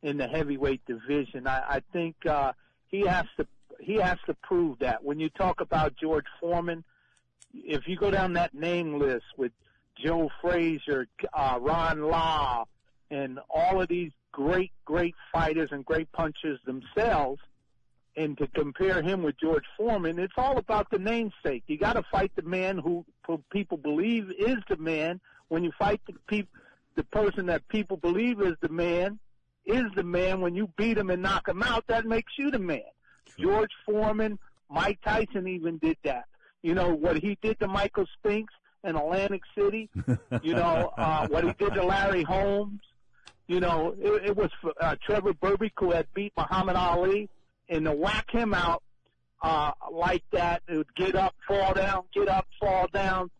in 0.02 0.16
the 0.16 0.26
heavyweight 0.26 0.84
division, 0.86 1.46
I, 1.46 1.76
I 1.76 1.80
think 1.92 2.16
uh, 2.26 2.52
he 2.88 3.06
has 3.06 3.26
to 3.36 3.46
he 3.80 3.94
has 3.96 4.18
to 4.26 4.34
prove 4.42 4.78
that. 4.80 5.02
When 5.04 5.20
you 5.20 5.28
talk 5.30 5.60
about 5.60 5.96
George 5.96 6.26
Foreman, 6.40 6.84
if 7.54 7.86
you 7.86 7.96
go 7.96 8.10
down 8.10 8.34
that 8.34 8.54
name 8.54 8.98
list 8.98 9.24
with 9.36 9.52
Joe 10.02 10.30
Frazier, 10.40 11.06
uh, 11.32 11.58
Ron 11.60 12.02
Lyle, 12.02 12.68
and 13.10 13.38
all 13.48 13.80
of 13.80 13.88
these 13.88 14.12
great, 14.32 14.72
great 14.84 15.14
fighters 15.32 15.70
and 15.72 15.84
great 15.84 16.10
punchers 16.12 16.60
themselves, 16.66 17.40
and 18.16 18.36
to 18.38 18.46
compare 18.48 19.02
him 19.02 19.22
with 19.22 19.38
George 19.38 19.64
Foreman, 19.76 20.18
it's 20.18 20.34
all 20.36 20.58
about 20.58 20.90
the 20.90 20.98
namesake. 20.98 21.64
You 21.66 21.78
got 21.78 21.94
to 21.94 22.02
fight 22.10 22.32
the 22.34 22.42
man 22.42 22.78
who, 22.78 23.04
who 23.26 23.42
people 23.50 23.76
believe 23.76 24.30
is 24.38 24.56
the 24.68 24.76
man. 24.76 25.20
When 25.48 25.62
you 25.62 25.72
fight 25.78 26.00
the 26.06 26.14
peop, 26.26 26.48
the 26.96 27.04
person 27.04 27.46
that 27.46 27.68
people 27.68 27.98
believe 27.98 28.40
is 28.40 28.54
the 28.60 28.70
man, 28.70 29.18
is 29.66 29.84
the 29.94 30.02
man. 30.02 30.40
When 30.40 30.54
you 30.54 30.68
beat 30.76 30.96
him 30.96 31.10
and 31.10 31.22
knock 31.22 31.48
him 31.48 31.62
out, 31.62 31.86
that 31.88 32.06
makes 32.06 32.32
you 32.38 32.50
the 32.50 32.58
man. 32.58 32.82
George 33.38 33.70
Foreman, 33.84 34.38
Mike 34.70 34.98
Tyson 35.04 35.46
even 35.48 35.78
did 35.78 35.96
that. 36.04 36.24
You 36.62 36.74
know 36.74 36.94
what 36.94 37.16
he 37.16 37.38
did 37.42 37.60
to 37.60 37.68
Michael 37.68 38.06
Spinks 38.18 38.52
in 38.82 38.96
Atlantic 38.96 39.42
City. 39.56 39.88
You 40.42 40.54
know 40.54 40.92
uh, 40.98 41.26
what 41.28 41.44
he 41.44 41.52
did 41.58 41.74
to 41.74 41.84
Larry 41.84 42.22
Holmes. 42.22 42.80
You 43.46 43.60
know 43.60 43.94
it, 43.98 44.30
it 44.30 44.36
was 44.36 44.50
uh, 44.80 44.96
Trevor 45.04 45.32
Berbick 45.34 45.72
who 45.78 45.92
had 45.92 46.06
beat 46.14 46.32
Muhammad 46.36 46.76
Ali, 46.76 47.28
and 47.68 47.84
to 47.84 47.92
whack 47.92 48.30
him 48.30 48.54
out 48.54 48.82
uh, 49.42 49.72
like 49.92 50.24
that, 50.32 50.62
it 50.68 50.76
would 50.76 50.94
get 50.96 51.14
up, 51.14 51.34
fall 51.46 51.74
down, 51.74 52.04
get 52.12 52.28
up, 52.28 52.46
fall 52.58 52.88
down. 52.92 53.30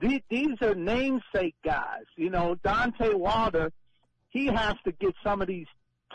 These, 0.00 0.20
these 0.30 0.56
are 0.62 0.74
namesake 0.74 1.56
guys. 1.64 2.04
You 2.16 2.30
know 2.30 2.56
Deontay 2.64 3.14
Wilder, 3.14 3.72
he 4.28 4.46
has 4.46 4.74
to 4.84 4.92
get 4.92 5.14
some 5.24 5.42
of 5.42 5.48
these 5.48 5.66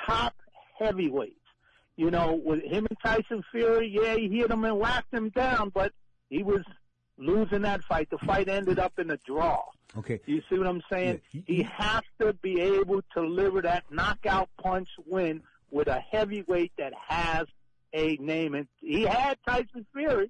top 0.06 0.36
heavyweights. 0.80 1.36
You 1.98 2.12
know, 2.12 2.40
with 2.44 2.64
him 2.64 2.88
and 2.90 2.98
Tyson 3.04 3.44
Fury, 3.52 3.90
yeah, 3.90 4.16
he 4.16 4.28
hit 4.28 4.52
him 4.52 4.66
and 4.66 4.78
whacked 4.78 5.14
him 5.14 5.30
down, 5.30 5.70
but 5.74 5.94
he 6.30 6.44
was 6.44 6.62
losing 7.18 7.62
that 7.62 7.84
fight. 7.84 8.10
The 8.10 8.18
fight 8.20 8.50
ended 8.50 8.80
up 8.80 9.00
in 9.00 9.10
a 9.12 9.18
draw. 9.26 9.62
Okay. 9.98 10.20
You 10.26 10.42
see 10.50 10.58
what 10.58 10.68
I'm 10.68 10.82
saying? 10.92 11.22
he 11.32 11.64
has 11.64 12.02
to 12.20 12.34
be 12.34 12.60
able 12.60 13.02
to 13.02 13.22
deliver 13.22 13.62
that 13.62 13.86
knockout 13.90 14.50
punch 14.62 14.90
win 15.06 15.42
with 15.72 15.88
a 15.88 16.00
heavyweight 16.00 16.74
that 16.78 16.94
has 17.08 17.46
a 17.94 18.18
name. 18.18 18.56
And 18.56 18.68
he 18.82 19.04
had 19.04 19.38
Tyson 19.48 19.86
Fury, 19.94 20.30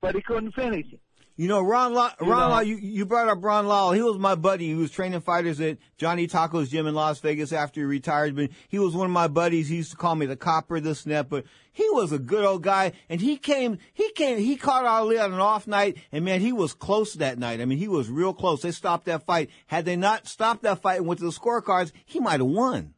but 0.00 0.16
he 0.16 0.22
couldn't 0.22 0.52
finish 0.52 0.86
him. 0.86 0.98
You 1.36 1.48
know, 1.48 1.62
Ron 1.62 1.94
Lyle, 1.94 2.12
You 2.20 2.30
Ron 2.30 2.40
know. 2.40 2.48
Law, 2.54 2.60
you, 2.60 2.76
you 2.76 3.04
brought 3.06 3.28
up 3.28 3.42
Ron 3.42 3.66
Lyle. 3.66 3.90
He 3.90 4.00
was 4.00 4.18
my 4.18 4.36
buddy. 4.36 4.68
He 4.68 4.74
was 4.76 4.92
training 4.92 5.20
fighters 5.20 5.60
at 5.60 5.78
Johnny 5.96 6.28
Tocco's 6.28 6.68
gym 6.68 6.86
in 6.86 6.94
Las 6.94 7.18
Vegas 7.18 7.52
after 7.52 7.80
he 7.80 7.84
retired. 7.84 8.36
But 8.36 8.50
he 8.68 8.78
was 8.78 8.94
one 8.94 9.06
of 9.06 9.12
my 9.12 9.26
buddies. 9.26 9.68
He 9.68 9.76
used 9.76 9.90
to 9.90 9.96
call 9.96 10.14
me 10.14 10.26
the 10.26 10.36
copper, 10.36 10.78
this 10.78 11.02
and 11.04 11.12
that. 11.12 11.28
But 11.28 11.44
he 11.72 11.88
was 11.90 12.12
a 12.12 12.20
good 12.20 12.44
old 12.44 12.62
guy. 12.62 12.92
And 13.08 13.20
he 13.20 13.36
came, 13.36 13.78
he 13.92 14.12
came, 14.12 14.38
he 14.38 14.54
caught 14.54 14.84
Ali 14.84 15.18
on 15.18 15.32
an 15.32 15.40
off 15.40 15.66
night. 15.66 15.98
And 16.12 16.24
man, 16.24 16.40
he 16.40 16.52
was 16.52 16.72
close 16.72 17.14
that 17.14 17.36
night. 17.36 17.60
I 17.60 17.64
mean, 17.64 17.78
he 17.78 17.88
was 17.88 18.08
real 18.08 18.32
close. 18.32 18.62
They 18.62 18.70
stopped 18.70 19.06
that 19.06 19.26
fight. 19.26 19.50
Had 19.66 19.86
they 19.86 19.96
not 19.96 20.28
stopped 20.28 20.62
that 20.62 20.82
fight 20.82 20.98
and 20.98 21.06
went 21.08 21.18
to 21.18 21.26
the 21.26 21.32
scorecards, 21.32 21.90
he 22.04 22.20
might 22.20 22.38
have 22.38 22.46
won. 22.46 22.94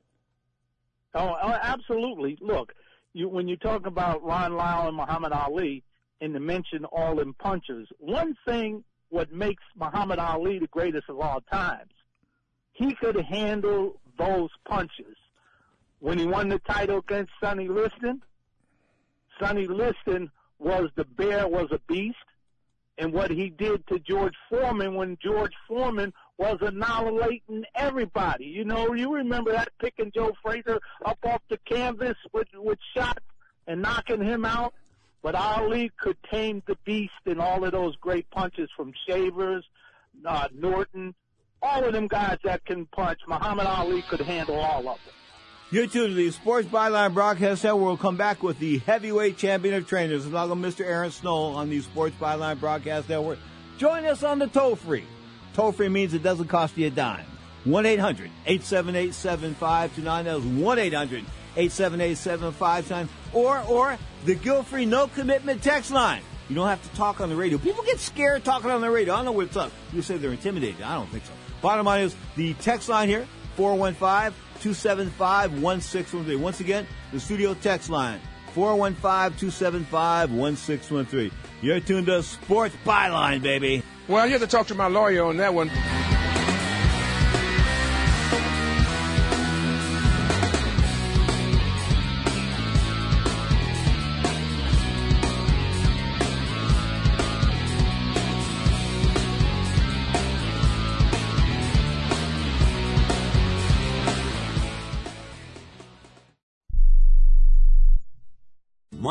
Oh, 1.15 1.35
oh, 1.43 1.53
absolutely. 1.63 2.37
Look, 2.43 2.75
you, 3.15 3.31
when 3.31 3.49
you 3.49 3.57
talk 3.57 3.87
about 3.87 4.23
Ron 4.23 4.55
Lyle 4.55 4.89
and 4.89 4.97
Muhammad 4.99 5.33
Ali, 5.33 5.85
and 6.21 6.35
to 6.35 6.41
mention 6.41 6.85
all 6.87 7.17
them 7.17 7.35
punches, 7.39 7.89
one 7.99 8.37
thing 8.47 8.85
what 9.11 9.33
makes 9.33 9.63
Muhammad 9.77 10.19
Ali 10.19 10.59
the 10.59 10.67
greatest 10.69 11.09
of 11.09 11.21
all 11.21 11.41
times, 11.53 11.93
he 12.73 12.95
could 12.95 13.17
handle 13.17 14.01
those 14.19 14.51
punches. 14.69 15.17
When 16.01 16.19
he 16.19 16.27
won 16.27 16.49
the 16.49 16.59
title 16.59 16.99
against 16.99 17.33
Sonny 17.43 17.69
Liston, 17.69 18.23
Sonny 19.41 19.67
Liston 19.67 20.31
was 20.59 20.91
the 20.95 21.05
bear, 21.05 21.47
was 21.49 21.69
a 21.71 21.79
beast, 21.87 22.17
and 22.99 23.13
what 23.13 23.31
he 23.31 23.51
did 23.51 23.87
to 23.89 23.99
George 23.99 24.35
Foreman 24.49 24.95
when 24.95 25.19
George 25.23 25.53
Foreman 25.69 26.13
was 26.39 26.59
annihilating 26.61 27.65
everybody. 27.75 28.47
You 28.47 28.65
know, 28.65 28.95
you 28.95 29.15
remember 29.15 29.53
that 29.53 29.71
picking 29.79 30.13
Joe 30.15 30.33
Frazier 30.43 30.81
up 31.05 31.19
off 31.25 31.43
the 31.49 31.59
canvas 31.59 32.17
with 32.33 32.49
with 32.55 32.79
shots 32.95 33.25
and 33.67 33.83
knocking 33.83 34.23
him 34.23 34.45
out. 34.45 34.75
But 35.27 35.35
Ali 35.35 35.91
could 35.99 36.17
tame 36.31 36.63
the 36.69 36.77
beast 36.85 37.11
in 37.25 37.41
all 37.41 37.65
of 37.65 37.73
those 37.73 37.97
great 37.97 38.31
punches 38.31 38.71
from 38.77 38.93
Shavers, 39.09 39.65
uh, 40.25 40.47
Norton, 40.55 41.17
all 41.61 41.83
of 41.83 41.93
them 41.95 42.07
guys 42.07 42.39
that 42.45 42.65
can 42.65 42.87
punch. 42.87 43.19
Muhammad 43.27 43.67
Ali 43.67 44.03
could 44.03 44.21
handle 44.21 44.55
all 44.55 44.89
of 44.89 44.99
them. 45.05 45.15
You're 45.73 45.89
tuned 45.89 46.11
to 46.11 46.15
the 46.15 46.31
Sports 46.31 46.69
Byline 46.69 47.13
Broadcast 47.13 47.65
Network. 47.65 47.83
We'll 47.83 47.97
come 47.97 48.17
back 48.17 48.45
with 48.45 48.61
the 48.61 48.79
heavyweight 48.79 49.37
champion 49.37 49.75
of 49.75 49.89
trainers, 49.89 50.27
along 50.27 50.61
with 50.61 50.77
Mr. 50.77 50.87
Aaron 50.87 51.11
Snowell 51.11 51.57
on 51.57 51.71
the 51.71 51.81
Sports 51.81 52.15
Byline 52.21 52.61
Broadcast 52.61 53.09
Network. 53.09 53.41
Join 53.79 54.05
us 54.05 54.23
on 54.23 54.39
the 54.39 54.47
toll 54.47 54.77
free. 54.77 55.07
Toll 55.55 55.73
free 55.73 55.89
means 55.89 56.15
it 56.15 56.23
doesn't 56.23 56.47
cost 56.47 56.79
you 56.79 56.87
a 56.87 56.91
dime. 56.91 57.27
1 57.65 57.85
800 57.85 58.31
878 58.47 59.13
7529. 59.13 60.25
That 60.27 60.37
was 60.37 60.45
1 60.45 60.79
800 60.79 61.25
878 61.57 62.17
7529. 62.17 63.09
Or, 63.33 63.63
or 63.63 63.99
the 64.25 64.35
guilt 64.35 64.67
free 64.67 64.87
no 64.87 65.07
commitment 65.09 65.63
text 65.63 65.91
line. 65.91 66.23
You 66.49 66.55
don't 66.55 66.69
have 66.69 66.83
to 66.89 66.97
talk 66.97 67.21
on 67.21 67.29
the 67.29 67.37
radio. 67.37 67.59
People 67.59 67.83
get 67.85 67.99
scared 67.99 68.45
talking 68.45 68.71
on 68.71 68.81
the 68.81 68.91
radio. 68.91 69.15
I 69.15 69.17
don't 69.17 69.25
know 69.25 69.33
what's 69.33 69.57
up. 69.57 69.73
You 69.93 70.03
say 70.03 70.17
they're 70.17 70.31
intimidated. 70.31 70.83
I 70.83 70.95
don't 70.95 71.09
think 71.09 71.25
so. 71.25 71.33
Bottom 71.61 71.87
line 71.87 72.05
is 72.05 72.15
the 72.37 72.55
text 72.55 72.89
line 72.89 73.09
here, 73.09 73.27
415 73.57 74.33
275 74.61 75.61
1613. 75.63 76.41
Once 76.41 76.61
again, 76.61 76.87
the 77.13 77.19
studio 77.19 77.55
text 77.55 77.91
line, 77.91 78.21
415 78.53 79.39
275 79.39 80.31
1613. 80.31 81.31
You're 81.63 81.81
tuned 81.81 82.07
to 82.07 82.23
Sports 82.23 82.77
Byline, 82.85 83.43
baby. 83.43 83.83
Well, 84.07 84.27
you 84.27 84.33
have 84.33 84.43
to 84.43 84.47
talk 84.47 84.69
to 84.69 84.75
my 84.75 84.87
lawyer 84.87 85.25
on 85.25 85.39
that 85.39 85.53
one. 85.53 85.71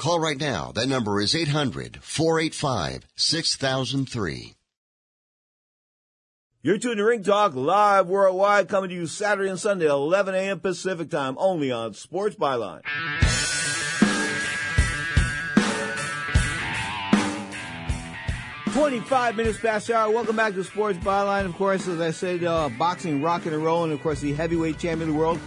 Call 0.00 0.18
right 0.18 0.40
now. 0.40 0.72
That 0.72 0.88
number 0.88 1.20
is 1.20 1.34
800 1.34 1.98
485 2.02 3.06
6003. 3.16 4.54
You're 6.62 6.78
tuned 6.78 6.96
to 6.96 7.04
Ring 7.04 7.22
Talk 7.22 7.54
live 7.54 8.06
worldwide, 8.06 8.68
coming 8.70 8.88
to 8.88 8.96
you 8.96 9.06
Saturday 9.06 9.50
and 9.50 9.60
Sunday, 9.60 9.88
11 9.88 10.34
a.m. 10.34 10.60
Pacific 10.60 11.10
time, 11.10 11.36
only 11.38 11.70
on 11.70 11.92
Sports 11.92 12.36
Byline. 12.36 12.80
25 18.72 19.36
minutes 19.36 19.58
past 19.58 19.88
the 19.88 19.96
hour. 19.96 20.10
Welcome 20.10 20.36
back 20.36 20.54
to 20.54 20.64
Sports 20.64 20.98
Byline. 21.00 21.44
Of 21.44 21.54
course, 21.56 21.86
as 21.88 22.00
I 22.00 22.10
said, 22.10 22.42
uh, 22.44 22.70
boxing, 22.70 23.20
rock 23.20 23.44
and 23.44 23.62
roll, 23.62 23.84
and 23.84 23.92
of 23.92 24.02
course, 24.02 24.20
the 24.20 24.32
heavyweight 24.32 24.78
champion 24.78 25.10
of 25.10 25.14
the 25.14 25.20
world. 25.20 25.38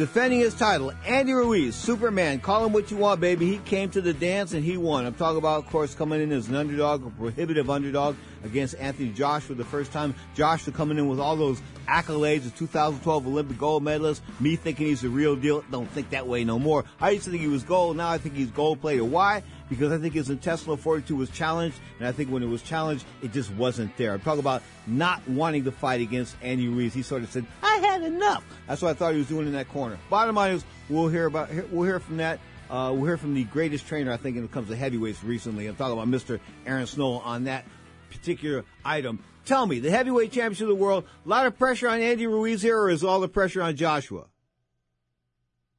Defending 0.00 0.40
his 0.40 0.54
title, 0.54 0.92
Andy 1.04 1.34
Ruiz, 1.34 1.76
Superman. 1.76 2.40
Call 2.40 2.64
him 2.64 2.72
what 2.72 2.90
you 2.90 2.96
want, 2.96 3.20
baby. 3.20 3.44
He 3.44 3.58
came 3.58 3.90
to 3.90 4.00
the 4.00 4.14
dance 4.14 4.54
and 4.54 4.64
he 4.64 4.78
won. 4.78 5.04
I'm 5.04 5.12
talking 5.12 5.36
about, 5.36 5.62
of 5.62 5.70
course, 5.70 5.94
coming 5.94 6.22
in 6.22 6.32
as 6.32 6.48
an 6.48 6.54
underdog, 6.54 7.06
a 7.06 7.10
prohibitive 7.10 7.68
underdog 7.68 8.16
against 8.42 8.76
Anthony 8.76 9.10
Joshua 9.10 9.56
the 9.56 9.64
first 9.66 9.92
time. 9.92 10.14
Joshua 10.34 10.72
coming 10.72 10.96
in 10.96 11.06
with 11.06 11.20
all 11.20 11.36
those 11.36 11.60
accolades, 11.86 12.44
the 12.44 12.50
2012 12.50 13.26
Olympic 13.26 13.58
gold 13.58 13.82
medalist. 13.82 14.22
Me 14.40 14.56
thinking 14.56 14.86
he's 14.86 15.02
the 15.02 15.10
real 15.10 15.36
deal. 15.36 15.62
Don't 15.70 15.90
think 15.90 16.08
that 16.08 16.26
way 16.26 16.44
no 16.44 16.58
more. 16.58 16.86
I 16.98 17.10
used 17.10 17.24
to 17.24 17.30
think 17.32 17.42
he 17.42 17.48
was 17.48 17.62
gold. 17.62 17.98
Now 17.98 18.08
I 18.08 18.16
think 18.16 18.34
he's 18.34 18.50
gold 18.50 18.80
player. 18.80 19.04
Why? 19.04 19.42
Because 19.70 19.92
I 19.92 19.98
think 19.98 20.12
his 20.12 20.28
intestinal 20.28 20.76
fortitude 20.76 21.16
was 21.16 21.30
challenged, 21.30 21.78
and 21.98 22.06
I 22.06 22.12
think 22.12 22.28
when 22.28 22.42
it 22.42 22.48
was 22.48 22.60
challenged, 22.60 23.06
it 23.22 23.32
just 23.32 23.50
wasn't 23.54 23.96
there. 23.96 24.12
I'm 24.12 24.20
talking 24.20 24.40
about 24.40 24.62
not 24.86 25.26
wanting 25.26 25.64
to 25.64 25.72
fight 25.72 26.02
against 26.02 26.36
Andy 26.42 26.68
Ruiz. 26.68 26.92
He 26.92 27.02
sort 27.02 27.22
of 27.22 27.30
said, 27.30 27.46
"I 27.62 27.76
had 27.76 28.02
enough." 28.02 28.44
That's 28.66 28.82
what 28.82 28.90
I 28.90 28.94
thought 28.94 29.12
he 29.12 29.18
was 29.18 29.28
doing 29.28 29.46
in 29.46 29.52
that 29.54 29.68
corner. 29.68 29.98
Bottom 30.10 30.34
line 30.34 30.56
is, 30.56 30.64
we'll 30.90 31.08
hear 31.08 31.26
about 31.26 31.48
we'll 31.70 31.86
hear 31.86 32.00
from 32.00 32.18
that. 32.18 32.40
Uh, 32.68 32.92
we'll 32.94 33.06
hear 33.06 33.16
from 33.16 33.34
the 33.34 33.44
greatest 33.44 33.86
trainer 33.86 34.12
I 34.12 34.16
think 34.16 34.36
when 34.36 34.44
it 34.44 34.52
comes 34.52 34.68
to 34.68 34.76
heavyweights 34.76 35.24
recently. 35.24 35.66
I'm 35.66 35.76
talking 35.76 35.94
about 35.94 36.08
Mr. 36.08 36.38
Aaron 36.66 36.86
Snowell 36.86 37.22
on 37.24 37.44
that 37.44 37.64
particular 38.10 38.64
item. 38.84 39.22
Tell 39.44 39.66
me, 39.66 39.80
the 39.80 39.90
heavyweight 39.90 40.32
championship 40.32 40.64
of 40.64 40.68
the 40.68 40.74
world, 40.74 41.04
a 41.24 41.28
lot 41.28 41.46
of 41.46 41.58
pressure 41.58 41.88
on 41.88 42.00
Andy 42.00 42.26
Ruiz 42.26 42.62
here, 42.62 42.78
or 42.78 42.90
is 42.90 43.02
all 43.02 43.20
the 43.20 43.28
pressure 43.28 43.62
on 43.62 43.74
Joshua? 43.74 44.26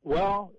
Well, 0.04 0.52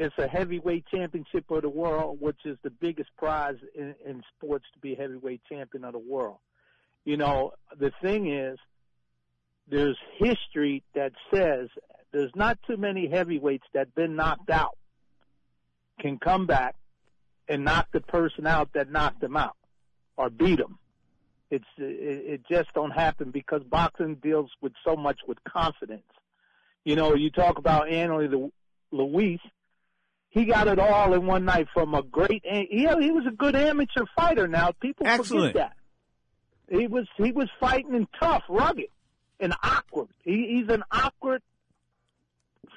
it's 0.00 0.16
a 0.16 0.26
heavyweight 0.26 0.86
championship 0.86 1.50
of 1.50 1.60
the 1.60 1.68
world, 1.68 2.22
which 2.22 2.38
is 2.46 2.56
the 2.62 2.70
biggest 2.70 3.10
prize 3.18 3.56
in, 3.74 3.94
in 4.06 4.22
sports 4.34 4.64
to 4.72 4.78
be 4.80 4.94
heavyweight 4.94 5.42
champion 5.46 5.84
of 5.84 5.92
the 5.92 5.98
world. 5.98 6.38
You 7.04 7.18
know, 7.18 7.52
the 7.78 7.92
thing 8.00 8.32
is, 8.32 8.58
there's 9.68 9.98
history 10.16 10.82
that 10.94 11.12
says 11.32 11.68
there's 12.12 12.30
not 12.34 12.58
too 12.66 12.78
many 12.78 13.10
heavyweights 13.10 13.66
that 13.74 13.94
been 13.94 14.16
knocked 14.16 14.48
out 14.48 14.78
can 16.00 16.18
come 16.18 16.46
back 16.46 16.76
and 17.46 17.66
knock 17.66 17.88
the 17.92 18.00
person 18.00 18.46
out 18.46 18.70
that 18.72 18.90
knocked 18.90 19.20
them 19.20 19.36
out 19.36 19.56
or 20.16 20.30
beat 20.30 20.58
them. 20.58 20.78
It's 21.50 21.64
it, 21.76 22.40
it 22.40 22.40
just 22.50 22.72
don't 22.72 22.90
happen 22.90 23.32
because 23.32 23.62
boxing 23.64 24.14
deals 24.14 24.50
with 24.62 24.72
so 24.82 24.96
much 24.96 25.18
with 25.28 25.36
confidence. 25.44 26.04
You 26.86 26.96
know, 26.96 27.14
you 27.14 27.30
talk 27.30 27.58
about 27.58 27.90
Anthony 27.90 28.50
Luis 28.90 29.40
he 30.30 30.44
got 30.44 30.68
it 30.68 30.78
all 30.78 31.12
in 31.12 31.26
one 31.26 31.44
night 31.44 31.66
from 31.74 31.94
a 31.94 32.02
great. 32.02 32.42
He 32.44 32.66
he 32.70 33.10
was 33.10 33.26
a 33.26 33.34
good 33.34 33.56
amateur 33.56 34.04
fighter. 34.16 34.48
Now 34.48 34.72
people 34.80 35.06
Excellent. 35.06 35.52
forget 35.52 35.72
that 36.68 36.80
he 36.80 36.86
was 36.86 37.06
he 37.16 37.32
was 37.32 37.48
fighting 37.58 37.94
and 37.94 38.06
tough, 38.18 38.44
rugged, 38.48 38.88
and 39.40 39.52
awkward. 39.62 40.08
He, 40.22 40.56
he's 40.56 40.72
an 40.72 40.84
awkward 40.90 41.42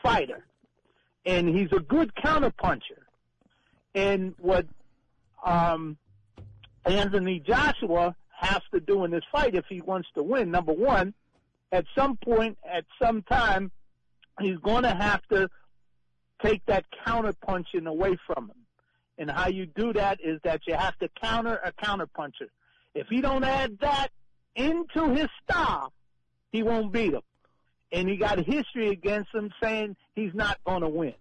fighter, 0.01 0.45
and 1.25 1.47
he's 1.47 1.71
a 1.71 1.79
good 1.79 2.13
counterpuncher. 2.15 3.01
And 3.93 4.33
what 4.39 4.65
um, 5.45 5.97
Anthony 6.85 7.39
Joshua 7.39 8.15
has 8.31 8.61
to 8.73 8.79
do 8.79 9.05
in 9.05 9.11
this 9.11 9.23
fight 9.31 9.53
if 9.53 9.65
he 9.69 9.81
wants 9.81 10.09
to 10.15 10.23
win, 10.23 10.49
number 10.49 10.73
one, 10.73 11.13
at 11.71 11.85
some 11.95 12.17
point, 12.17 12.57
at 12.69 12.85
some 13.01 13.21
time, 13.21 13.71
he's 14.39 14.57
going 14.57 14.83
to 14.83 14.93
have 14.93 15.21
to 15.31 15.49
take 16.41 16.65
that 16.65 16.85
counterpunching 17.05 17.87
away 17.87 18.17
from 18.27 18.49
him. 18.49 18.57
And 19.17 19.29
how 19.29 19.47
you 19.47 19.65
do 19.65 19.93
that 19.93 20.19
is 20.23 20.39
that 20.43 20.61
you 20.67 20.73
have 20.73 20.97
to 20.99 21.09
counter 21.21 21.59
a 21.63 21.71
counterpuncher. 21.71 22.49
If 22.95 23.07
he 23.07 23.21
don't 23.21 23.43
add 23.43 23.77
that 23.81 24.09
into 24.55 25.13
his 25.13 25.27
style, 25.43 25.93
he 26.51 26.63
won't 26.63 26.91
beat 26.91 27.13
him. 27.13 27.21
And 27.91 28.09
he 28.09 28.17
got 28.17 28.39
history 28.39 28.89
against 28.89 29.33
him 29.33 29.51
saying 29.61 29.95
he's 30.15 30.33
not 30.33 30.57
going 30.65 30.81
to 30.81 30.89
win. 30.89 31.13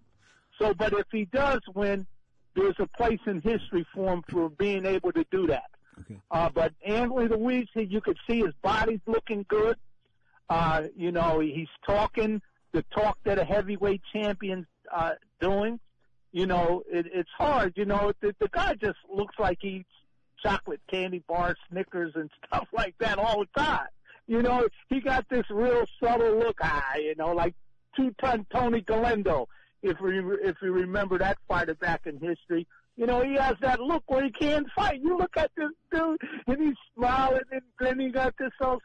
So, 0.59 0.72
but 0.74 0.93
if 0.93 1.06
he 1.10 1.26
does 1.26 1.60
win, 1.74 2.06
there's 2.55 2.76
a 2.78 2.86
place 2.86 3.20
in 3.26 3.40
history 3.40 3.86
for 3.94 4.12
him 4.12 4.22
for 4.28 4.48
being 4.48 4.86
able 4.86 5.12
to 5.12 5.24
do 5.30 5.47
that. 5.48 5.70
Okay. 6.01 6.18
Uh, 6.30 6.48
but 6.55 6.72
Anthony 6.84 7.28
Luis, 7.28 7.68
you 7.74 8.01
could 8.01 8.18
see 8.28 8.40
his 8.40 8.55
body's 8.62 9.01
looking 9.06 9.44
good. 9.48 9.76
Uh, 10.48 10.84
you 10.97 11.12
know, 11.12 11.40
he's 11.40 11.68
talking 11.86 12.40
the 12.72 12.82
talk 12.94 13.18
that 13.24 13.39
a 13.39 13.44
heavyweight 13.44 14.02
champion's 14.12 14.66
uh, 14.92 15.12
doing. 15.40 15.78
You 16.32 16.46
know, 16.46 16.82
it, 16.90 17.06
it's 17.12 17.30
hard. 17.36 17.74
You 17.76 17.84
know, 17.84 18.12
the, 18.20 18.34
the 18.40 18.48
guy 18.48 18.74
just 18.74 18.98
looks 19.12 19.34
like 19.38 19.59
he 19.60 19.68
eats 19.68 19.90
chocolate 20.42 20.80
candy 20.90 21.22
bars, 21.28 21.56
Snickers, 21.70 22.12
and 22.14 22.30
stuff 22.46 22.68
like 22.72 22.94
that 23.00 23.18
all 23.18 23.40
the 23.40 23.60
time. 23.60 23.86
You 24.26 24.42
know, 24.42 24.66
he 24.88 25.00
got 25.00 25.28
this 25.28 25.44
real 25.50 25.84
subtle 26.02 26.38
look, 26.38 26.59
ah, 26.62 26.94
you 26.96 27.14
know, 27.16 27.32
like 27.32 27.54
two-ton 27.96 28.46
Tony 28.52 28.80
Galento. 28.80 29.46
If 29.82 30.00
we 30.00 30.20
if 30.42 30.56
we 30.62 30.68
remember 30.68 31.18
that 31.18 31.38
fighter 31.48 31.74
back 31.74 32.06
in 32.06 32.14
history, 32.18 32.68
you 32.96 33.06
know, 33.06 33.22
he 33.22 33.34
has 33.34 33.56
that 33.62 33.80
look 33.80 34.04
where 34.06 34.24
he 34.24 34.30
can't 34.30 34.66
fight. 34.76 35.00
You 35.02 35.18
look 35.18 35.36
at 35.36 35.50
this 35.56 35.70
dude, 35.90 36.20
and 36.46 36.62
he's 36.62 36.76
smiling, 36.94 37.40
and 37.50 37.62
then 37.80 37.98
he 37.98 38.10
got 38.10 38.34
this 38.38 38.50
so, 38.60 38.80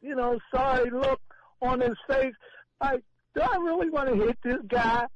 you 0.00 0.16
know, 0.16 0.38
sorry 0.52 0.90
look 0.90 1.20
on 1.62 1.80
his 1.80 1.96
face. 2.08 2.34
Like, 2.80 3.04
do 3.34 3.42
I 3.42 3.56
really 3.56 3.90
want 3.90 4.08
to 4.08 4.16
hit 4.16 4.38
this 4.42 4.58
guy? 4.66 5.06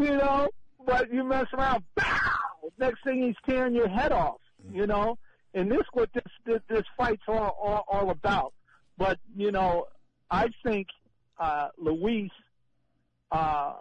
You 0.00 0.16
know, 0.16 0.48
but 0.84 1.12
you 1.12 1.24
mess 1.24 1.46
around, 1.52 1.84
bow! 1.94 2.30
Next 2.78 3.04
thing 3.04 3.22
he's 3.22 3.36
tearing 3.48 3.74
your 3.74 3.88
head 3.88 4.12
off, 4.12 4.40
you 4.72 4.86
know, 4.86 5.18
and 5.54 5.70
this 5.70 5.82
what 5.92 6.10
this 6.14 6.24
this, 6.46 6.60
this 6.68 6.84
fight's 6.96 7.22
all, 7.28 7.56
all 7.62 7.84
all 7.88 8.10
about. 8.10 8.52
But 8.98 9.18
you 9.36 9.50
know, 9.52 9.86
I 10.30 10.48
think 10.64 10.88
uh, 11.38 11.68
Luis, 11.78 12.30
uh, 13.32 13.74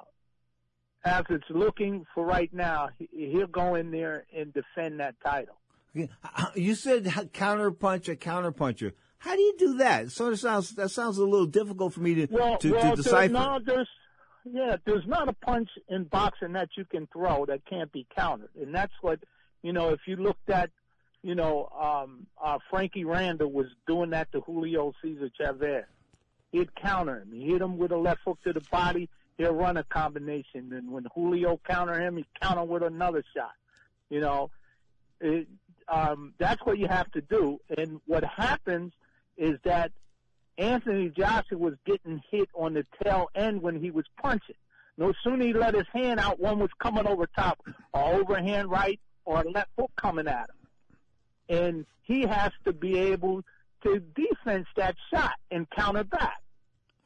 as 1.06 1.24
it's 1.30 1.46
looking 1.50 2.06
for 2.14 2.26
right 2.26 2.54
now, 2.54 2.90
he, 2.98 3.08
he'll 3.32 3.48
go 3.48 3.76
in 3.76 3.92
there 3.92 4.26
and 4.36 4.54
defend 4.54 5.00
that 5.00 5.16
title. 5.24 5.56
You 6.56 6.76
said 6.76 7.30
counter 7.34 7.72
punch 7.72 8.08
a 8.10 8.16
counter 8.16 8.52
puncher. 8.52 8.94
How 9.18 9.36
do 9.36 9.42
you 9.42 9.56
do 9.58 9.78
that? 9.80 10.04
It 10.06 10.12
sort 10.12 10.34
of 10.34 10.40
sounds 10.40 10.72
that 10.76 10.90
sounds 10.90 11.18
a 11.18 11.26
little 11.26 11.48
difficult 11.48 11.94
for 11.94 12.00
me 12.00 12.16
to 12.16 12.28
Well, 12.30 12.58
to, 12.60 12.72
well, 12.72 12.96
to 12.96 13.02
decipher. 13.02 13.34
no, 13.34 13.60
there's 13.66 13.90
yeah, 14.46 14.78
there's 14.86 15.06
not 15.06 15.28
a 15.28 15.34
punch 15.34 15.70
in 15.88 16.06
boxing 16.06 16.54
that 16.54 16.70
you 16.78 16.86
can 16.86 17.08
throw 17.08 17.46
that 17.46 17.66
can't 17.66 17.92
be 17.92 18.06
countered, 18.16 18.50
and 18.60 18.74
that's 18.74 18.94
what 19.02 19.20
you 19.62 19.74
know. 19.74 19.90
If 19.90 20.02
you 20.06 20.16
looked 20.16 20.50
at, 20.50 20.70
you 21.22 21.36
know, 21.36 21.70
um, 21.80 22.28
uh, 22.42 22.60
Frankie 22.70 23.06
Randall 23.06 23.52
was 23.52 23.68
doing 23.88 24.12
that 24.12 24.32
to 24.32 24.42
Julio 24.42 24.94
Cesar 25.02 25.30
Chavez. 25.40 25.86
He'd 26.52 26.74
counter 26.76 27.18
him. 27.22 27.32
He 27.32 27.48
hit 27.52 27.62
him 27.62 27.78
with 27.78 27.92
a 27.92 27.98
left 27.98 28.22
hook 28.26 28.40
to 28.44 28.54
the 28.54 28.62
body. 28.72 29.08
He'll 29.38 29.54
run 29.54 29.78
a 29.78 29.84
combination, 29.84 30.74
and 30.74 30.92
when 30.92 31.06
Julio 31.14 31.60
counter 31.68 32.00
him, 32.00 32.18
he 32.18 32.26
counter 32.42 32.64
with 32.64 32.84
another 32.84 33.24
shot. 33.36 33.54
You 34.10 34.22
know, 34.22 34.50
it, 35.22 35.48
um, 35.88 36.34
that's 36.38 36.66
what 36.66 36.78
you 36.78 36.88
have 36.88 37.12
to 37.12 37.22
do. 37.22 37.60
And 37.78 38.02
what 38.06 38.24
happens 38.24 38.94
is 39.38 39.60
that 39.64 39.92
Anthony 40.60 41.10
Joshua 41.10 41.58
was 41.58 41.76
getting 41.86 42.22
hit 42.30 42.50
on 42.54 42.74
the 42.74 42.86
tail 43.02 43.30
end 43.34 43.62
when 43.62 43.80
he 43.80 43.92
was 43.92 44.06
punching. 44.22 44.56
No 44.98 45.14
sooner 45.24 45.46
he 45.46 45.54
let 45.54 45.74
his 45.74 45.88
hand 45.94 46.20
out, 46.20 46.40
one 46.40 46.60
was 46.60 46.70
coming 46.78 47.08
over 47.08 47.26
top, 47.26 47.60
or 47.94 48.16
overhand 48.16 48.70
right, 48.70 49.00
or 49.24 49.42
a 49.42 49.50
left 49.50 49.70
hook 49.78 49.92
coming 49.96 50.28
at 50.28 50.50
him. 50.50 51.58
And 51.58 51.86
he 52.04 52.24
has 52.24 52.52
to 52.66 52.74
be 52.74 52.98
able 52.98 53.44
to 53.84 54.00
defense 54.00 54.68
that 54.76 54.96
shot 55.12 55.36
and 55.50 55.70
counter 55.70 56.04
back. 56.04 56.42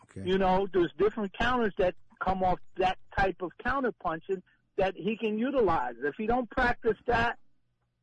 Okay. 0.05 0.27
You 0.27 0.39
know, 0.39 0.67
there's 0.73 0.91
different 0.97 1.33
counters 1.33 1.73
that 1.77 1.93
come 2.19 2.43
off 2.43 2.59
that 2.77 2.97
type 3.15 3.41
of 3.41 3.51
counter 3.63 3.91
punching 3.91 4.41
that 4.77 4.95
he 4.95 5.15
can 5.15 5.37
utilize. 5.37 5.93
If 6.03 6.15
he 6.17 6.25
don't 6.25 6.49
practice 6.49 6.97
that, 7.05 7.37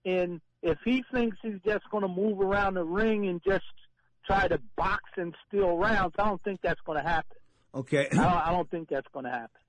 and 0.04 0.40
if 0.62 0.78
he 0.84 1.02
thinks 1.12 1.36
he's 1.42 1.58
just 1.64 1.88
going 1.90 2.02
to 2.02 2.08
move 2.08 2.40
around 2.40 2.74
the 2.74 2.84
ring 2.84 3.26
and 3.26 3.42
just 3.42 3.64
try 4.30 4.48
to 4.48 4.60
box 4.76 5.04
and 5.16 5.34
steal 5.48 5.76
rounds, 5.76 6.14
I 6.18 6.24
don't 6.24 6.42
think 6.42 6.60
that's 6.62 6.80
going 6.86 7.02
to 7.02 7.08
happen. 7.08 7.36
Okay. 7.74 8.08
I 8.12 8.14
don't, 8.14 8.24
I 8.24 8.50
don't 8.50 8.70
think 8.70 8.88
that's 8.88 9.06
going 9.12 9.24
to 9.24 9.30
happen. 9.30 9.60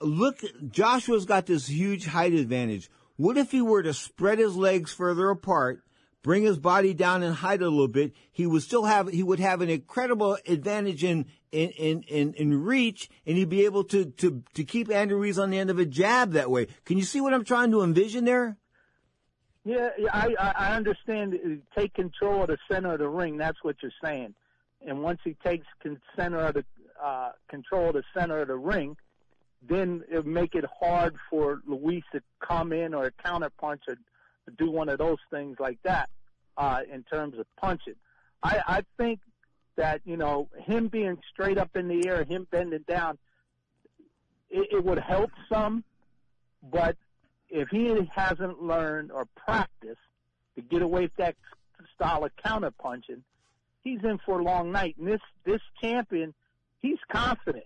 Look, 0.00 0.40
Joshua's 0.70 1.24
got 1.24 1.46
this 1.46 1.66
huge 1.66 2.06
height 2.06 2.32
advantage. 2.32 2.90
What 3.16 3.36
if 3.36 3.50
he 3.50 3.60
were 3.60 3.82
to 3.82 3.92
spread 3.92 4.38
his 4.38 4.56
legs 4.56 4.92
further 4.92 5.28
apart, 5.28 5.82
bring 6.22 6.44
his 6.44 6.58
body 6.58 6.94
down 6.94 7.22
and 7.22 7.34
hide 7.34 7.62
a 7.62 7.68
little 7.68 7.88
bit? 7.88 8.12
He 8.30 8.46
would 8.46 8.62
still 8.62 8.84
have 8.84 9.08
he 9.08 9.24
would 9.24 9.40
have 9.40 9.60
an 9.60 9.70
incredible 9.70 10.38
advantage 10.46 11.02
in 11.02 11.26
in 11.50 11.70
in 11.70 12.02
in, 12.02 12.34
in 12.34 12.62
reach, 12.62 13.10
and 13.26 13.36
he'd 13.36 13.48
be 13.48 13.64
able 13.64 13.82
to 13.84 14.04
to 14.04 14.44
to 14.54 14.62
keep 14.62 14.88
Andrew 14.88 15.18
Ruiz 15.18 15.38
on 15.38 15.50
the 15.50 15.58
end 15.58 15.70
of 15.70 15.80
a 15.80 15.84
jab 15.84 16.32
that 16.32 16.48
way. 16.48 16.68
Can 16.84 16.96
you 16.96 17.04
see 17.04 17.20
what 17.20 17.34
I'm 17.34 17.44
trying 17.44 17.72
to 17.72 17.82
envision 17.82 18.24
there? 18.24 18.56
Yeah, 19.68 19.90
I, 20.14 20.34
I 20.38 20.76
understand. 20.76 21.34
uh, 21.34 21.78
Take 21.78 21.92
control 21.92 22.40
of 22.42 22.48
the 22.48 22.56
center 22.70 22.94
of 22.94 23.00
the 23.00 23.08
ring. 23.08 23.36
That's 23.36 23.62
what 23.62 23.76
you're 23.82 23.92
saying. 24.02 24.34
And 24.86 25.02
once 25.02 25.20
he 25.22 25.34
takes 25.44 25.66
center 26.16 26.38
of 26.38 26.54
the 26.54 26.64
uh, 27.02 27.32
control 27.50 27.88
of 27.88 27.94
the 27.96 28.02
center 28.16 28.40
of 28.40 28.48
the 28.48 28.56
ring, 28.56 28.96
then 29.68 30.04
it 30.10 30.24
make 30.24 30.54
it 30.54 30.64
hard 30.80 31.16
for 31.28 31.60
Luis 31.66 32.02
to 32.12 32.22
come 32.40 32.72
in 32.72 32.94
or 32.94 33.12
counter 33.22 33.50
punch 33.60 33.82
or 33.88 33.96
do 34.56 34.70
one 34.70 34.88
of 34.88 34.96
those 34.96 35.18
things 35.30 35.58
like 35.60 35.78
that 35.82 36.08
uh, 36.56 36.80
in 36.90 37.02
terms 37.02 37.38
of 37.38 37.44
punching. 37.60 37.96
I, 38.42 38.62
I 38.66 38.82
think 38.96 39.20
that 39.76 40.00
you 40.06 40.16
know 40.16 40.48
him 40.64 40.88
being 40.88 41.18
straight 41.30 41.58
up 41.58 41.76
in 41.76 41.88
the 41.88 42.08
air, 42.08 42.24
him 42.24 42.46
bending 42.50 42.84
down, 42.88 43.18
it, 44.48 44.68
it 44.72 44.82
would 44.82 44.98
help 44.98 45.30
some, 45.52 45.84
but 46.72 46.96
if 47.50 47.68
he 47.68 47.94
hasn't 48.14 48.62
learned 48.62 49.10
or 49.10 49.26
practiced 49.36 49.98
to 50.56 50.62
get 50.62 50.82
away 50.82 51.02
with 51.02 51.16
that 51.16 51.36
style 51.94 52.24
of 52.24 52.30
counter 52.44 52.70
punching, 52.70 53.22
he's 53.82 54.00
in 54.04 54.18
for 54.24 54.40
a 54.40 54.42
long 54.42 54.72
night. 54.72 54.96
And 54.98 55.06
this 55.08 55.20
this 55.44 55.60
champion, 55.80 56.34
he's 56.80 56.98
confident. 57.10 57.64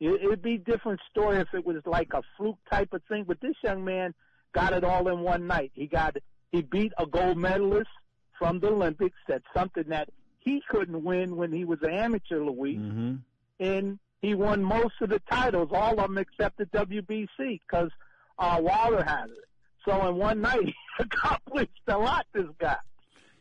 It, 0.00 0.20
it'd 0.22 0.42
be 0.42 0.54
a 0.54 0.58
different 0.58 1.00
story 1.10 1.38
if 1.38 1.48
it 1.54 1.64
was 1.64 1.82
like 1.86 2.12
a 2.14 2.22
fluke 2.36 2.58
type 2.70 2.92
of 2.92 3.02
thing, 3.04 3.24
but 3.26 3.40
this 3.40 3.54
young 3.62 3.84
man 3.84 4.14
got 4.52 4.72
it 4.72 4.84
all 4.84 5.08
in 5.08 5.20
one 5.20 5.46
night. 5.46 5.72
He 5.74 5.86
got 5.86 6.16
he 6.50 6.62
beat 6.62 6.92
a 6.98 7.06
gold 7.06 7.38
medalist 7.38 7.90
from 8.38 8.60
the 8.60 8.68
Olympics. 8.68 9.16
That's 9.28 9.44
something 9.54 9.84
that 9.88 10.08
he 10.40 10.62
couldn't 10.68 11.04
win 11.04 11.36
when 11.36 11.52
he 11.52 11.64
was 11.64 11.78
an 11.82 11.90
amateur, 11.90 12.40
Louis 12.40 12.76
Mm-hmm. 12.76 13.14
and 13.60 13.98
he 14.20 14.34
won 14.34 14.62
most 14.62 14.94
of 15.00 15.10
the 15.10 15.20
titles, 15.30 15.70
all 15.72 15.98
of 15.98 16.08
them 16.08 16.18
except 16.18 16.58
the 16.58 16.66
WBC, 16.66 17.60
because 17.66 17.90
uh, 18.38 18.58
Wilder 18.60 19.02
has 19.02 19.30
it. 19.30 19.44
So 19.84 20.08
in 20.08 20.16
one 20.16 20.40
night, 20.40 20.60
he 20.64 20.74
accomplished 20.98 21.70
a 21.88 21.98
lot. 21.98 22.26
This 22.32 22.46
guy, 22.58 22.76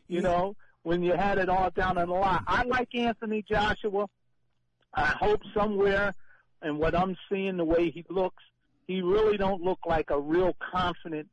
you 0.08 0.22
know, 0.22 0.56
when 0.84 1.04
you 1.04 1.14
had 1.14 1.38
it 1.38 1.50
all 1.50 1.70
down 1.72 1.98
in 1.98 2.10
the 2.10 2.16
line. 2.16 2.44
I 2.48 2.64
like 2.64 2.94
Anthony 2.96 3.44
Joshua. 3.48 4.08
I 4.94 5.06
hope 5.06 5.42
somewhere, 5.54 6.14
and 6.62 6.78
what 6.78 6.96
I'm 6.96 7.16
seeing, 7.30 7.58
the 7.58 7.64
way 7.64 7.90
he 7.90 8.04
looks, 8.10 8.44
he 8.88 9.02
really 9.02 9.38
don't 9.38 9.62
look 9.62 9.80
like 9.86 10.10
a 10.10 10.20
real 10.20 10.56
confident 10.74 11.30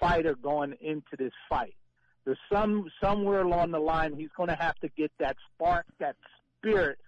fighter 0.00 0.34
going 0.34 0.74
into 0.80 1.16
this 1.18 1.32
fight. 1.48 1.74
There's 2.24 2.38
some 2.50 2.88
somewhere 3.02 3.42
along 3.42 3.72
the 3.72 3.80
line 3.80 4.14
he's 4.16 4.30
going 4.36 4.48
to 4.48 4.54
have 4.54 4.76
to 4.76 4.88
get 4.96 5.10
that 5.18 5.36
spark, 5.52 5.84
that 5.98 6.16
spirit 6.58 6.98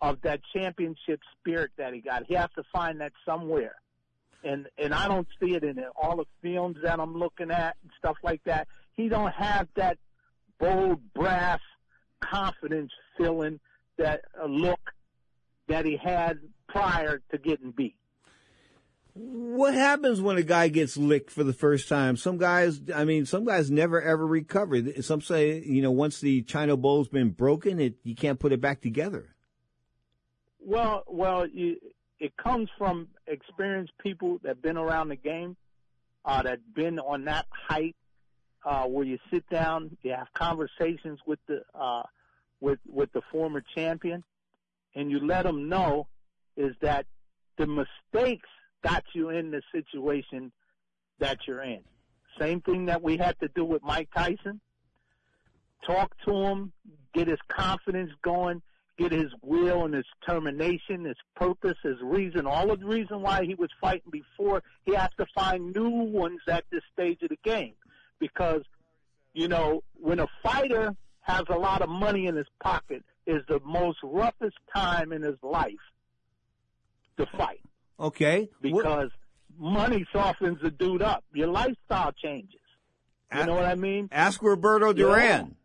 of 0.00 0.20
that 0.22 0.40
championship 0.54 1.20
spirit 1.38 1.72
that 1.76 1.92
he 1.92 2.00
got. 2.00 2.24
He 2.26 2.34
has 2.34 2.50
to 2.56 2.62
find 2.72 3.00
that 3.00 3.12
somewhere. 3.26 3.74
And 4.44 4.66
and 4.78 4.94
I 4.94 5.08
don't 5.08 5.26
see 5.40 5.54
it 5.54 5.64
in 5.64 5.78
it. 5.78 5.88
all 6.00 6.16
the 6.16 6.26
films 6.42 6.76
that 6.82 7.00
I'm 7.00 7.16
looking 7.16 7.50
at 7.50 7.76
and 7.82 7.90
stuff 7.98 8.16
like 8.22 8.42
that. 8.44 8.68
He 8.92 9.08
don't 9.08 9.32
have 9.32 9.68
that 9.74 9.98
bold 10.60 11.00
brass 11.14 11.60
confidence 12.20 12.92
feeling 13.16 13.58
that 13.96 14.22
uh, 14.40 14.46
look 14.46 14.80
that 15.68 15.84
he 15.84 15.96
had 15.96 16.38
prior 16.68 17.22
to 17.30 17.38
getting 17.38 17.70
beat. 17.70 17.96
What 19.14 19.74
happens 19.74 20.20
when 20.20 20.38
a 20.38 20.42
guy 20.42 20.68
gets 20.68 20.96
licked 20.96 21.30
for 21.30 21.44
the 21.44 21.52
first 21.52 21.88
time? 21.88 22.16
Some 22.16 22.36
guys, 22.36 22.80
I 22.92 23.04
mean, 23.04 23.26
some 23.26 23.44
guys 23.44 23.70
never 23.70 24.02
ever 24.02 24.26
recover. 24.26 25.00
Some 25.02 25.20
say, 25.20 25.62
you 25.64 25.82
know, 25.82 25.92
once 25.92 26.18
the 26.20 26.42
China 26.42 26.76
bowl's 26.76 27.08
been 27.08 27.30
broken, 27.30 27.78
it 27.78 27.94
you 28.02 28.16
can't 28.16 28.40
put 28.40 28.52
it 28.52 28.60
back 28.60 28.80
together. 28.80 29.34
Well, 30.58 31.04
well, 31.06 31.46
you, 31.46 31.76
it 32.18 32.36
comes 32.36 32.68
from 32.78 33.08
experienced 33.26 33.92
people 33.98 34.38
that've 34.42 34.62
been 34.62 34.76
around 34.76 35.08
the 35.08 35.16
game, 35.16 35.56
uh, 36.24 36.42
that 36.42 36.60
been 36.74 36.98
on 36.98 37.24
that 37.26 37.46
height, 37.50 37.96
uh, 38.64 38.84
where 38.84 39.04
you 39.04 39.18
sit 39.30 39.48
down, 39.50 39.96
you 40.02 40.12
have 40.12 40.28
conversations 40.32 41.20
with 41.26 41.38
the, 41.46 41.62
uh, 41.74 42.02
with, 42.60 42.78
with 42.86 43.12
the 43.12 43.20
former 43.30 43.62
champion, 43.74 44.24
and 44.94 45.10
you 45.10 45.24
let 45.24 45.42
them 45.42 45.68
know 45.68 46.06
is 46.56 46.74
that 46.80 47.06
the 47.58 47.66
mistakes 47.66 48.48
got 48.82 49.04
you 49.12 49.30
in 49.30 49.50
the 49.50 49.62
situation 49.72 50.52
that 51.18 51.38
you're 51.46 51.62
in. 51.62 51.80
Same 52.38 52.60
thing 52.60 52.86
that 52.86 53.02
we 53.02 53.16
had 53.16 53.38
to 53.40 53.48
do 53.48 53.64
with 53.64 53.82
Mike 53.82 54.08
Tyson. 54.14 54.60
Talk 55.86 56.14
to 56.26 56.32
him, 56.32 56.72
get 57.12 57.28
his 57.28 57.38
confidence 57.48 58.10
going, 58.22 58.62
get 58.98 59.12
his 59.12 59.32
will 59.42 59.84
and 59.84 59.94
his 59.94 60.04
determination, 60.20 61.04
his 61.04 61.16
purpose, 61.34 61.76
his 61.82 61.96
reason, 62.02 62.46
all 62.46 62.70
of 62.70 62.80
the 62.80 62.86
reason 62.86 63.22
why 63.22 63.44
he 63.44 63.54
was 63.54 63.70
fighting 63.80 64.10
before. 64.10 64.62
He 64.84 64.94
has 64.94 65.10
to 65.18 65.26
find 65.34 65.74
new 65.74 65.90
ones 65.90 66.40
at 66.48 66.64
this 66.70 66.82
stage 66.92 67.22
of 67.22 67.30
the 67.30 67.38
game. 67.42 67.74
Because, 68.18 68.62
you 69.32 69.48
know, 69.48 69.82
when 69.94 70.20
a 70.20 70.28
fighter 70.42 70.94
has 71.20 71.42
a 71.48 71.58
lot 71.58 71.82
of 71.82 71.88
money 71.88 72.26
in 72.26 72.36
his 72.36 72.46
pocket, 72.62 73.02
is 73.26 73.42
the 73.48 73.60
most 73.64 73.98
roughest 74.02 74.56
time 74.74 75.12
in 75.12 75.22
his 75.22 75.36
life 75.42 75.72
to 77.16 77.26
fight. 77.36 77.60
Okay. 77.98 78.50
Because 78.60 79.10
money 79.58 80.04
softens 80.12 80.60
the 80.62 80.70
dude 80.70 81.02
up. 81.02 81.24
Your 81.32 81.48
lifestyle 81.48 82.12
changes. 82.12 82.60
You 83.34 83.46
know 83.46 83.54
what 83.54 83.64
I 83.64 83.74
mean? 83.74 84.08
Ask 84.12 84.42
Roberto 84.42 84.92
Duran. 84.92 85.56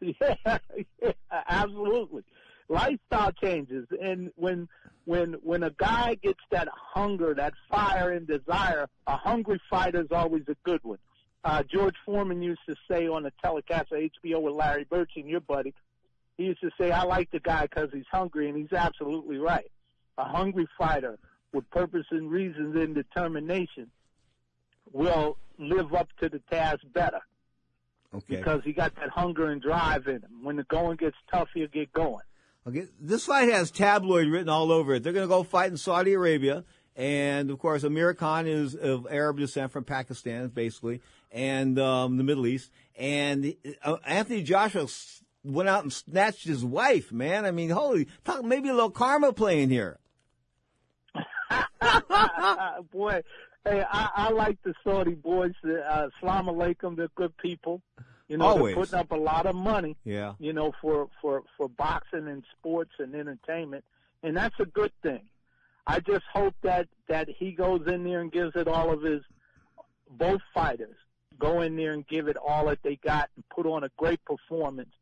Yeah, 0.00 0.34
yeah, 1.02 1.12
absolutely. 1.32 2.22
Lifestyle 2.68 3.32
changes, 3.32 3.86
and 4.00 4.30
when 4.36 4.68
when 5.04 5.34
when 5.42 5.62
a 5.62 5.70
guy 5.70 6.16
gets 6.22 6.40
that 6.50 6.68
hunger, 6.72 7.34
that 7.34 7.52
fire 7.70 8.10
and 8.10 8.26
desire, 8.26 8.88
a 9.06 9.16
hungry 9.16 9.60
fighter 9.68 10.00
is 10.00 10.10
always 10.10 10.44
a 10.48 10.56
good 10.64 10.80
one. 10.82 10.98
Uh, 11.44 11.62
George 11.62 11.94
Foreman 12.06 12.40
used 12.40 12.62
to 12.66 12.74
say 12.90 13.06
on 13.06 13.24
the 13.24 13.32
telecast 13.42 13.92
of 13.92 13.98
HBO 13.98 14.40
with 14.40 14.54
Larry 14.54 14.86
Merchant 14.90 15.26
your 15.26 15.40
buddy, 15.40 15.74
he 16.38 16.44
used 16.44 16.62
to 16.62 16.70
say, 16.80 16.90
"I 16.90 17.02
like 17.02 17.30
the 17.30 17.40
guy 17.40 17.62
because 17.62 17.90
he's 17.92 18.06
hungry," 18.10 18.48
and 18.48 18.56
he's 18.56 18.72
absolutely 18.72 19.36
right. 19.36 19.70
A 20.16 20.24
hungry 20.24 20.66
fighter 20.78 21.18
with 21.52 21.68
purpose 21.70 22.06
and 22.10 22.30
reasons 22.30 22.74
and 22.76 22.94
determination 22.94 23.90
will 24.92 25.36
live 25.58 25.92
up 25.94 26.08
to 26.20 26.28
the 26.30 26.38
task 26.50 26.80
better 26.94 27.20
Okay. 28.14 28.36
because 28.36 28.62
he 28.64 28.72
got 28.72 28.94
that 28.96 29.10
hunger 29.10 29.50
and 29.50 29.60
drive 29.60 30.06
in 30.06 30.22
him. 30.22 30.42
When 30.42 30.56
the 30.56 30.64
going 30.64 30.96
gets 30.96 31.16
tough, 31.30 31.48
he'll 31.52 31.68
get 31.68 31.92
going. 31.92 32.24
Okay. 32.66 32.86
This 32.98 33.26
fight 33.26 33.50
has 33.50 33.70
tabloid 33.70 34.28
written 34.28 34.48
all 34.48 34.72
over 34.72 34.94
it. 34.94 35.02
They're 35.02 35.12
going 35.12 35.26
to 35.26 35.32
go 35.32 35.42
fight 35.42 35.70
in 35.70 35.76
Saudi 35.76 36.14
Arabia. 36.14 36.64
And 36.96 37.50
of 37.50 37.58
course, 37.58 37.82
Amir 37.82 38.14
Khan 38.14 38.46
is 38.46 38.74
of 38.74 39.06
Arab 39.10 39.38
descent 39.38 39.72
from 39.72 39.84
Pakistan, 39.84 40.48
basically, 40.48 41.00
and 41.32 41.78
um, 41.78 42.16
the 42.16 42.22
Middle 42.22 42.46
East. 42.46 42.70
And 42.96 43.54
uh, 43.82 43.96
Anthony 44.06 44.42
Joshua 44.42 44.86
went 45.42 45.68
out 45.68 45.82
and 45.82 45.92
snatched 45.92 46.46
his 46.46 46.64
wife, 46.64 47.12
man. 47.12 47.44
I 47.44 47.50
mean, 47.50 47.70
holy, 47.70 48.08
talk 48.24 48.44
maybe 48.44 48.68
a 48.68 48.74
little 48.74 48.90
karma 48.90 49.32
playing 49.32 49.70
here. 49.70 49.98
Boy, 52.92 53.22
hey, 53.64 53.84
I, 53.90 54.08
I 54.14 54.30
like 54.30 54.58
the 54.62 54.74
Saudi 54.84 55.14
boys. 55.14 55.52
Uh, 55.64 56.08
Salam 56.20 56.46
alaikum, 56.46 56.96
they're 56.96 57.08
good 57.14 57.36
people. 57.36 57.82
You 58.28 58.38
know, 58.38 58.46
Always. 58.46 58.74
they're 58.74 58.84
putting 58.84 58.98
up 58.98 59.12
a 59.12 59.16
lot 59.16 59.46
of 59.46 59.54
money. 59.54 59.96
Yeah. 60.04 60.34
You 60.38 60.52
know, 60.52 60.72
for 60.80 61.08
for 61.20 61.42
for 61.56 61.68
boxing 61.68 62.28
and 62.28 62.42
sports 62.58 62.92
and 62.98 63.14
entertainment, 63.14 63.84
and 64.22 64.36
that's 64.36 64.58
a 64.60 64.64
good 64.64 64.92
thing. 65.02 65.22
I 65.86 66.00
just 66.00 66.24
hope 66.32 66.54
that 66.62 66.88
that 67.08 67.28
he 67.28 67.52
goes 67.52 67.82
in 67.86 68.04
there 68.04 68.20
and 68.20 68.32
gives 68.32 68.56
it 68.56 68.66
all 68.68 68.92
of 68.92 69.02
his. 69.02 69.22
Both 70.10 70.40
fighters 70.54 70.96
go 71.38 71.60
in 71.60 71.76
there 71.76 71.92
and 71.92 72.06
give 72.06 72.28
it 72.28 72.36
all 72.36 72.66
that 72.66 72.78
they 72.82 72.96
got 72.96 73.28
and 73.36 73.44
put 73.48 73.66
on 73.66 73.84
a 73.84 73.90
great 73.96 74.24
performance, 74.24 74.92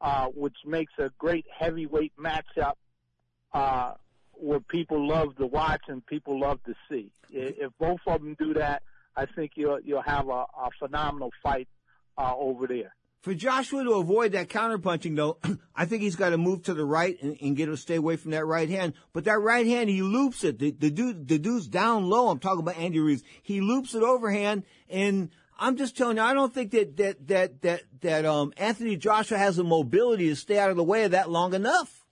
uh, 0.00 0.26
which 0.26 0.56
makes 0.64 0.92
a 0.98 1.10
great 1.18 1.46
heavyweight 1.50 2.12
matchup. 2.16 2.74
Uh, 3.52 3.94
where 4.40 4.60
people 4.60 5.06
love 5.06 5.36
to 5.36 5.46
watch 5.46 5.82
and 5.88 6.04
people 6.06 6.40
love 6.40 6.58
to 6.64 6.74
see. 6.88 7.10
If 7.30 7.72
both 7.78 8.00
of 8.06 8.22
them 8.22 8.36
do 8.38 8.54
that, 8.54 8.82
I 9.16 9.26
think 9.26 9.52
you'll 9.54 9.80
you'll 9.80 10.02
have 10.02 10.28
a, 10.28 10.46
a 10.56 10.70
phenomenal 10.78 11.30
fight 11.42 11.68
uh, 12.20 12.34
over 12.36 12.66
there. 12.66 12.94
For 13.22 13.34
Joshua 13.34 13.84
to 13.84 13.92
avoid 13.94 14.32
that 14.32 14.48
counterpunching, 14.48 15.14
though, 15.14 15.38
I 15.76 15.84
think 15.84 16.02
he's 16.02 16.16
got 16.16 16.30
to 16.30 16.38
move 16.38 16.62
to 16.64 16.74
the 16.74 16.84
right 16.84 17.20
and, 17.22 17.36
and 17.40 17.56
get 17.56 17.68
him 17.68 17.74
to 17.74 17.80
stay 17.80 17.96
away 17.96 18.16
from 18.16 18.30
that 18.30 18.46
right 18.46 18.68
hand. 18.68 18.94
But 19.12 19.24
that 19.24 19.38
right 19.38 19.66
hand, 19.66 19.90
he 19.90 20.00
loops 20.00 20.42
it. 20.42 20.58
The, 20.58 20.70
the 20.70 20.90
dude, 20.90 21.28
the 21.28 21.38
dude's 21.38 21.68
down 21.68 22.08
low. 22.08 22.28
I'm 22.28 22.38
talking 22.38 22.60
about 22.60 22.78
Andy 22.78 22.98
Ruiz. 22.98 23.22
He 23.42 23.60
loops 23.60 23.94
it 23.94 24.02
overhand, 24.02 24.64
and 24.88 25.28
I'm 25.58 25.76
just 25.76 25.98
telling 25.98 26.16
you, 26.16 26.22
I 26.22 26.32
don't 26.32 26.54
think 26.54 26.70
that 26.70 26.96
that 26.96 27.28
that 27.28 27.62
that 27.62 27.82
that 28.00 28.24
um 28.24 28.54
Anthony 28.56 28.96
Joshua 28.96 29.36
has 29.36 29.56
the 29.56 29.64
mobility 29.64 30.28
to 30.28 30.36
stay 30.36 30.58
out 30.58 30.70
of 30.70 30.76
the 30.76 30.84
way 30.84 31.04
of 31.04 31.10
that 31.10 31.30
long 31.30 31.52
enough. 31.52 32.06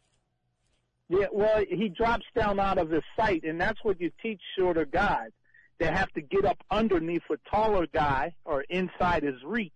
Yeah, 1.09 1.29
well, 1.33 1.65
he 1.67 1.89
drops 1.89 2.27
down 2.37 2.61
out 2.61 2.77
of 2.77 2.91
his 2.91 3.03
sight, 3.17 3.45
and 3.45 3.59
that's 3.59 3.83
what 3.83 3.99
you 3.99 4.11
teach 4.23 4.43
shorter 4.59 4.85
guys. 4.85 5.31
They 5.79 5.87
have 5.87 6.13
to 6.13 6.21
get 6.21 6.45
up 6.45 6.59
underneath 6.71 7.23
a 7.31 7.39
taller 7.51 7.87
guy 7.87 8.35
or 8.45 8.63
inside 8.69 9.23
his 9.23 9.43
reach 9.43 9.73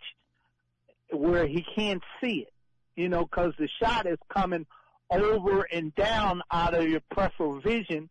where 1.12 1.46
he 1.46 1.64
can't 1.74 2.02
see 2.22 2.46
it, 2.46 2.52
you 2.96 3.08
know, 3.08 3.24
because 3.24 3.52
the 3.58 3.68
shot 3.82 4.06
is 4.06 4.18
coming 4.32 4.66
over 5.10 5.62
and 5.72 5.94
down 5.94 6.42
out 6.50 6.74
of 6.74 6.88
your 6.88 7.00
peripheral 7.10 7.60
vision. 7.60 8.08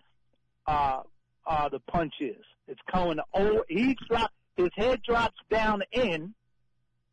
Uh, 0.68 1.02
uh, 1.48 1.68
the 1.70 1.80
punch 1.80 2.14
is. 2.20 2.44
It's 2.68 2.80
coming 2.92 3.18
over. 3.34 3.64
He 3.68 3.98
drop 4.08 4.32
his 4.56 4.70
head 4.76 5.02
drops 5.02 5.38
down 5.50 5.82
in. 5.92 6.34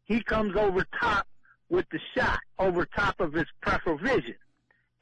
He 0.05 0.23
comes 0.23 0.57
over 0.57 0.87
top 1.01 1.27
with 1.71 1.87
the 1.91 1.99
shot 2.17 2.41
over 2.59 2.85
top 2.85 3.21
of 3.21 3.33
his 3.33 3.47
peripheral 3.63 3.99
vision 3.99 4.35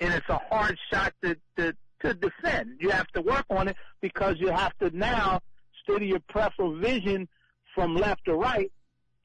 and 0.01 0.13
it's 0.13 0.29
a 0.29 0.39
hard 0.51 0.79
shot 0.93 1.13
to, 1.23 1.37
to 1.57 1.75
to 2.03 2.13
defend. 2.15 2.77
You 2.79 2.91
have 2.91 3.09
to 3.13 3.23
work 3.23 3.47
on 3.49 3.69
it 3.69 3.77
because 4.03 4.37
you 4.39 4.49
have 4.49 4.77
to 4.79 4.95
now 4.97 5.41
study 5.83 6.09
your 6.09 6.21
peripheral 6.29 6.79
vision 6.79 7.27
from 7.75 7.97
left 7.97 8.27
to 8.27 8.35
right. 8.35 8.71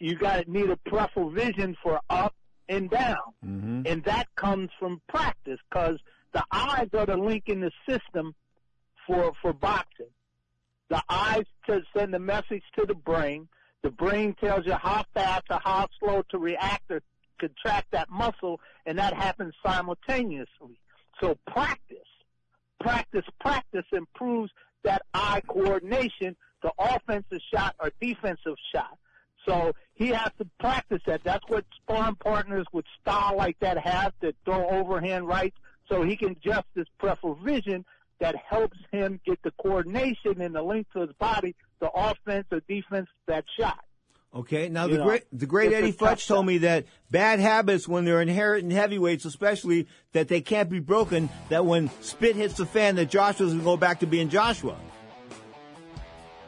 You 0.02 0.16
got 0.16 0.44
to 0.44 0.52
need 0.52 0.70
a 0.70 0.78
peripheral 0.78 1.30
vision 1.30 1.78
for 1.82 2.00
up 2.10 2.34
and 2.68 2.90
down, 2.90 3.18
Mm-hmm. 3.46 3.82
and 3.86 4.04
that 4.06 4.28
comes 4.36 4.70
from 4.80 5.02
practice 5.10 5.60
because 5.70 5.98
the 6.34 6.44
eyes 6.52 6.88
are 6.94 7.06
the 7.06 7.18
link 7.18 7.44
in 7.48 7.60
the 7.62 7.72
system 7.88 8.34
for 9.06 9.34
for 9.42 9.54
boxing. 9.54 10.12
The 10.90 11.02
eyes 11.10 11.46
to 11.68 11.82
send 11.96 12.14
the 12.14 12.20
message 12.20 12.64
to 12.78 12.86
the 12.86 12.94
brain. 12.96 13.48
The 13.84 13.92
brain 13.92 14.36
tells 14.44 14.66
you 14.66 14.74
how 14.74 15.06
fast 15.14 15.44
or 15.50 15.60
how 15.64 15.88
slow 16.00 16.24
to 16.32 16.38
react 16.38 16.90
or 16.90 17.02
contract 17.40 17.92
that 17.92 18.10
muscle, 18.10 18.60
and 18.86 18.98
that 19.00 19.14
happens 19.14 19.54
simultaneously. 19.66 20.78
So 21.20 21.38
practice, 21.48 21.98
practice, 22.80 23.26
practice 23.40 23.86
improves 23.92 24.52
that 24.84 25.02
eye 25.14 25.42
coordination, 25.48 26.36
the 26.62 26.72
offensive 26.78 27.40
shot 27.54 27.76
or 27.80 27.92
defensive 28.00 28.56
shot. 28.74 28.98
So 29.46 29.74
he 29.94 30.08
has 30.08 30.32
to 30.38 30.48
practice 30.60 31.02
that. 31.06 31.24
That's 31.24 31.44
what 31.48 31.66
sparring 31.84 32.16
partners 32.16 32.66
with 32.72 32.86
style 33.02 33.36
like 33.38 33.58
that 33.60 33.78
have 33.78 34.14
to 34.22 34.34
throw 34.46 34.68
overhand 34.70 35.28
rights 35.28 35.58
so 35.90 36.04
he 36.04 36.16
can 36.16 36.32
adjust 36.32 36.68
his 36.76 36.88
peripheral 37.00 37.36
vision 37.36 37.86
that 38.20 38.36
helps 38.36 38.78
him 38.92 39.20
get 39.26 39.42
the 39.44 39.52
coordination 39.62 40.42
and 40.42 40.56
the 40.56 40.62
link 40.62 40.88
to 40.94 41.02
his 41.02 41.12
body, 41.20 41.56
the 41.80 41.90
offense 41.90 42.46
or 42.52 42.62
defense 42.68 43.08
that 43.28 43.44
shot. 43.60 43.84
Okay. 44.34 44.70
Now 44.70 44.86
You 44.86 44.94
the 44.94 44.98
know, 45.00 45.06
great 45.06 45.24
the 45.34 45.46
great 45.46 45.74
Eddie 45.74 45.92
Futch 45.92 46.26
told 46.26 46.46
me 46.46 46.60
that 46.60 46.86
bad 47.10 47.40
habits 47.40 47.88
when 47.88 48.06
they're 48.06 48.22
inherent 48.22 48.64
in 48.64 48.72
heavyweights, 48.72 49.26
especially 49.26 49.88
that 50.14 50.30
they 50.30 50.40
can't 50.40 50.70
be 50.70 50.80
broken. 50.80 51.30
That 51.50 51.66
when 51.66 51.90
spit 52.02 52.38
hits 52.38 52.56
the 52.56 52.66
fan, 52.66 52.96
that 52.96 53.10
Joshua's 53.10 53.52
gonna 53.52 53.64
go 53.64 53.76
back 53.76 54.00
to 54.00 54.08
being 54.08 54.30
Joshua. 54.30 54.78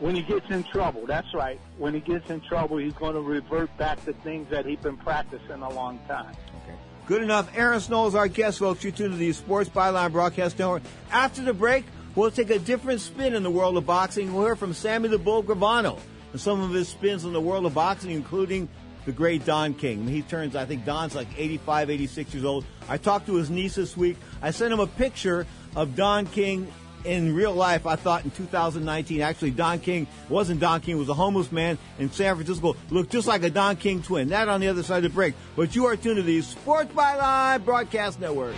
When 0.04 0.16
he 0.16 0.22
gets 0.22 0.50
in 0.50 0.66
trouble, 0.66 1.06
that's 1.06 1.34
right. 1.34 1.58
When 1.78 1.94
he 1.94 2.02
gets 2.02 2.30
in 2.30 2.42
trouble, 2.42 2.76
he's 2.76 2.92
going 2.92 3.14
to 3.14 3.22
revert 3.22 3.70
back 3.78 4.04
to 4.04 4.12
things 4.12 4.50
that 4.50 4.66
he's 4.66 4.80
been 4.80 4.98
practicing 4.98 5.62
a 5.62 5.70
long 5.70 5.98
time. 6.10 6.36
Okay. 6.64 6.78
Good 7.06 7.24
enough. 7.24 7.50
Aaron 7.56 7.80
Snowell 7.80 8.08
is 8.08 8.16
our 8.16 8.28
guest, 8.28 8.60
folks. 8.60 8.84
You 8.84 8.92
tune 8.92 9.12
to 9.12 9.16
the 9.16 9.32
Sports 9.32 9.70
Byline 9.70 10.12
Broadcast 10.12 10.60
Network. 10.60 10.84
After 11.10 11.42
the 11.42 11.54
break, 11.54 11.86
we'll 12.16 12.32
take 12.32 12.50
a 12.50 12.60
different 12.60 13.00
spin 13.00 13.34
in 13.34 13.44
the 13.44 13.50
world 13.50 13.78
of 13.78 13.86
boxing. 13.86 14.34
We'll 14.34 14.44
hear 14.44 14.58
from 14.58 14.74
Sammy 14.74 15.08
the 15.08 15.18
Bull 15.18 15.42
Gravano 15.42 15.98
and 16.34 16.42
some 16.42 16.60
of 16.60 16.72
his 16.72 16.90
spins 16.90 17.24
in 17.24 17.32
the 17.32 17.40
world 17.40 17.66
of 17.66 17.74
boxing, 17.74 18.12
including 18.12 18.68
the 19.06 19.14
great 19.14 19.46
Don 19.46 19.74
King. 19.74 20.06
He 20.06 20.22
turns, 20.22 20.58
I 20.58 20.66
think 20.66 20.84
Don's 20.84 21.16
like 21.16 21.30
85, 21.38 21.90
86 21.90 22.34
years 22.34 22.44
old. 22.44 22.66
I 22.90 22.98
talked 22.98 23.28
to 23.28 23.36
his 23.36 23.50
niece 23.50 23.76
this 23.76 23.96
week. 23.96 24.18
I 24.42 24.52
sent 24.52 24.74
him 24.74 24.82
a 24.82 24.88
picture 24.88 25.48
of 25.78 25.96
Don 25.96 26.26
King 26.26 26.68
in 27.06 27.36
real 27.36 27.54
life, 27.54 27.86
I 27.86 27.96
thought 27.96 28.24
in 28.24 28.32
2019, 28.32 29.22
actually 29.22 29.52
Don 29.52 29.80
King 29.80 30.08
wasn't 30.30 30.60
Don 30.60 30.82
King, 30.82 30.98
was 30.98 31.10
a 31.10 31.14
homeless 31.14 31.52
man 31.52 31.78
in 32.00 32.12
San 32.12 32.36
Francisco, 32.36 32.76
looked 32.90 33.12
just 33.12 33.28
like 33.28 33.44
a 33.44 33.50
Don 33.50 33.76
King 33.76 34.02
twin. 34.02 34.30
That 34.30 34.50
on 34.50 34.62
the 34.62 34.68
other 34.68 34.84
side 34.84 34.98
of 34.98 35.04
the 35.04 35.10
break. 35.10 35.34
But 35.56 35.76
you 35.76 35.86
are 35.86 35.96
tuned 35.96 36.18
to 36.18 36.24
the 36.24 36.42
Sports 36.42 36.94
Byline 36.94 37.64
Broadcast 37.66 38.20
Network. 38.20 38.56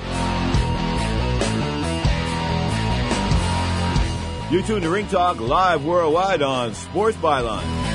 You're 4.52 4.64
tuned 4.64 4.84
to 4.84 4.90
Ring 4.90 5.08
Talk 5.08 5.40
live 5.40 5.84
worldwide 5.84 6.42
on 6.42 6.76
Sports 6.76 7.18
Byline. 7.18 7.95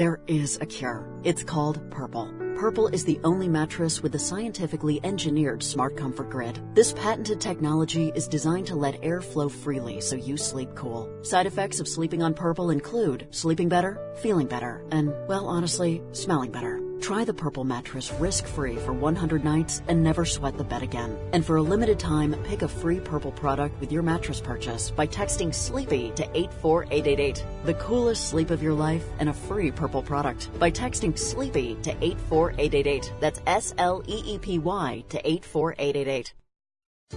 there 0.00 0.18
is 0.28 0.56
a 0.62 0.64
cure. 0.64 1.06
It's 1.24 1.44
called 1.44 1.78
Purple. 1.90 2.32
Purple 2.56 2.88
is 2.88 3.04
the 3.04 3.20
only 3.22 3.48
mattress 3.48 4.02
with 4.02 4.14
a 4.14 4.18
scientifically 4.18 4.98
engineered 5.04 5.62
smart 5.62 5.94
comfort 5.94 6.30
grid. 6.30 6.58
This 6.74 6.94
patented 6.94 7.38
technology 7.38 8.10
is 8.14 8.26
designed 8.26 8.66
to 8.68 8.76
let 8.76 9.04
air 9.04 9.20
flow 9.20 9.50
freely 9.50 10.00
so 10.00 10.16
you 10.16 10.38
sleep 10.38 10.74
cool. 10.74 11.06
Side 11.20 11.44
effects 11.44 11.80
of 11.80 11.88
sleeping 11.88 12.22
on 12.22 12.32
Purple 12.32 12.70
include 12.70 13.26
sleeping 13.30 13.68
better, 13.68 13.98
feeling 14.22 14.46
better, 14.46 14.82
and, 14.90 15.12
well, 15.28 15.46
honestly, 15.46 16.00
smelling 16.12 16.50
better. 16.50 16.80
Try 17.00 17.24
the 17.24 17.32
Purple 17.32 17.64
mattress 17.64 18.12
risk-free 18.12 18.76
for 18.76 18.92
100 18.92 19.42
nights 19.42 19.82
and 19.88 20.02
never 20.02 20.26
sweat 20.26 20.58
the 20.58 20.64
bed 20.64 20.82
again. 20.82 21.16
And 21.32 21.44
for 21.44 21.56
a 21.56 21.62
limited 21.62 21.98
time, 21.98 22.34
pick 22.44 22.60
a 22.60 22.68
free 22.68 23.00
Purple 23.00 23.32
product 23.32 23.80
with 23.80 23.90
your 23.90 24.02
mattress 24.02 24.40
purchase 24.40 24.90
by 24.90 25.06
texting 25.06 25.54
SLEEPY 25.54 26.12
to 26.16 26.24
84888. 26.36 27.44
The 27.64 27.74
coolest 27.74 28.28
sleep 28.28 28.50
of 28.50 28.62
your 28.62 28.74
life 28.74 29.04
and 29.18 29.30
a 29.30 29.32
free 29.32 29.70
Purple 29.70 29.89
product 29.90 30.50
by 30.58 30.70
texting 30.70 31.18
SLEEPY 31.18 31.82
to 31.82 31.90
84888. 32.00 33.12
That's 33.20 33.42
S 33.46 33.74
L 33.78 34.02
E 34.06 34.22
E 34.24 34.38
P 34.38 34.58
Y 34.58 35.04
to 35.08 35.18
84888. 35.28 36.34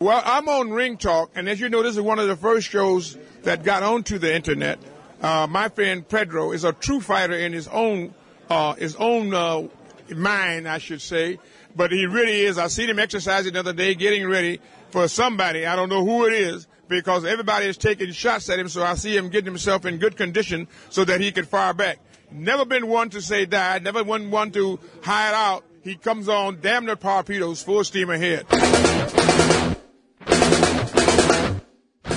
Well, 0.00 0.20
I'm 0.22 0.48
on 0.50 0.70
Ring 0.70 0.98
Talk, 0.98 1.30
and 1.36 1.48
as 1.48 1.60
you 1.60 1.70
know, 1.70 1.82
this 1.82 1.94
is 1.94 2.00
one 2.02 2.18
of 2.18 2.26
the 2.28 2.36
first 2.36 2.68
shows 2.68 3.16
that 3.44 3.62
got 3.62 3.82
onto 3.82 4.18
the 4.18 4.34
internet. 4.34 4.78
Uh, 5.22 5.46
my 5.48 5.70
friend 5.70 6.06
Pedro 6.06 6.52
is 6.52 6.64
a 6.64 6.72
true 6.74 7.00
fighter 7.00 7.32
in 7.32 7.54
his 7.54 7.68
own 7.68 8.12
uh, 8.50 8.74
his 8.74 8.96
own 8.96 9.32
uh, 9.32 9.68
mind, 10.14 10.68
I 10.68 10.76
should 10.76 11.00
say. 11.00 11.38
But 11.74 11.90
he 11.90 12.04
really 12.04 12.40
is. 12.42 12.58
I 12.58 12.66
seen 12.66 12.90
him 12.90 12.98
exercising 12.98 13.54
the 13.54 13.60
other 13.60 13.72
day, 13.72 13.94
getting 13.94 14.28
ready 14.28 14.60
for 14.90 15.08
somebody. 15.08 15.64
I 15.64 15.74
don't 15.74 15.88
know 15.88 16.04
who 16.04 16.26
it 16.26 16.34
is 16.34 16.66
because 16.88 17.24
everybody 17.24 17.64
is 17.64 17.78
taking 17.78 18.10
shots 18.12 18.50
at 18.50 18.58
him. 18.58 18.68
So 18.68 18.82
I 18.82 18.96
see 18.96 19.16
him 19.16 19.30
getting 19.30 19.46
himself 19.46 19.86
in 19.86 19.96
good 19.96 20.18
condition 20.18 20.68
so 20.90 21.06
that 21.06 21.22
he 21.22 21.32
can 21.32 21.46
fire 21.46 21.72
back. 21.72 21.98
Never 22.30 22.66
been 22.66 22.88
one 22.88 23.08
to 23.08 23.22
say 23.22 23.46
die. 23.46 23.78
Never 23.78 24.04
been 24.04 24.30
one 24.30 24.50
to 24.50 24.78
hide 25.02 25.32
out. 25.32 25.64
He 25.82 25.94
comes 25.94 26.28
on 26.28 26.58
damn 26.60 26.84
near 26.84 26.96
torpedoes, 26.96 27.62
full 27.62 27.84
steam 27.84 28.10
ahead. 28.10 28.44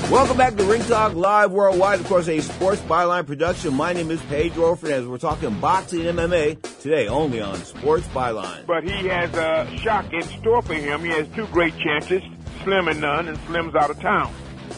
Welcome 0.09 0.37
back 0.37 0.55
to 0.55 0.63
Ring 0.63 0.81
Talk 0.83 1.15
Live 1.15 1.51
Worldwide, 1.51 1.99
of 1.99 2.07
course, 2.07 2.29
a 2.29 2.39
sports 2.39 2.79
byline 2.83 3.27
production. 3.27 3.73
My 3.73 3.91
name 3.91 4.09
is 4.09 4.21
Pedro 4.29 4.77
Fernandez. 4.77 5.05
We're 5.05 5.17
talking 5.17 5.59
boxing 5.59 5.99
MMA 5.99 6.61
today, 6.79 7.09
only 7.09 7.41
on 7.41 7.57
Sports 7.57 8.07
Byline. 8.07 8.65
But 8.65 8.85
he 8.85 9.07
has 9.09 9.33
a 9.33 9.69
shock 9.79 10.13
in 10.13 10.21
store 10.21 10.61
for 10.61 10.75
him. 10.75 11.01
He 11.01 11.09
has 11.09 11.27
two 11.35 11.45
great 11.47 11.77
chances, 11.79 12.23
Slim 12.63 12.87
and 12.87 13.01
none, 13.01 13.27
and 13.27 13.37
Slim's 13.47 13.75
out 13.75 13.89
of 13.89 13.99
town. 13.99 14.33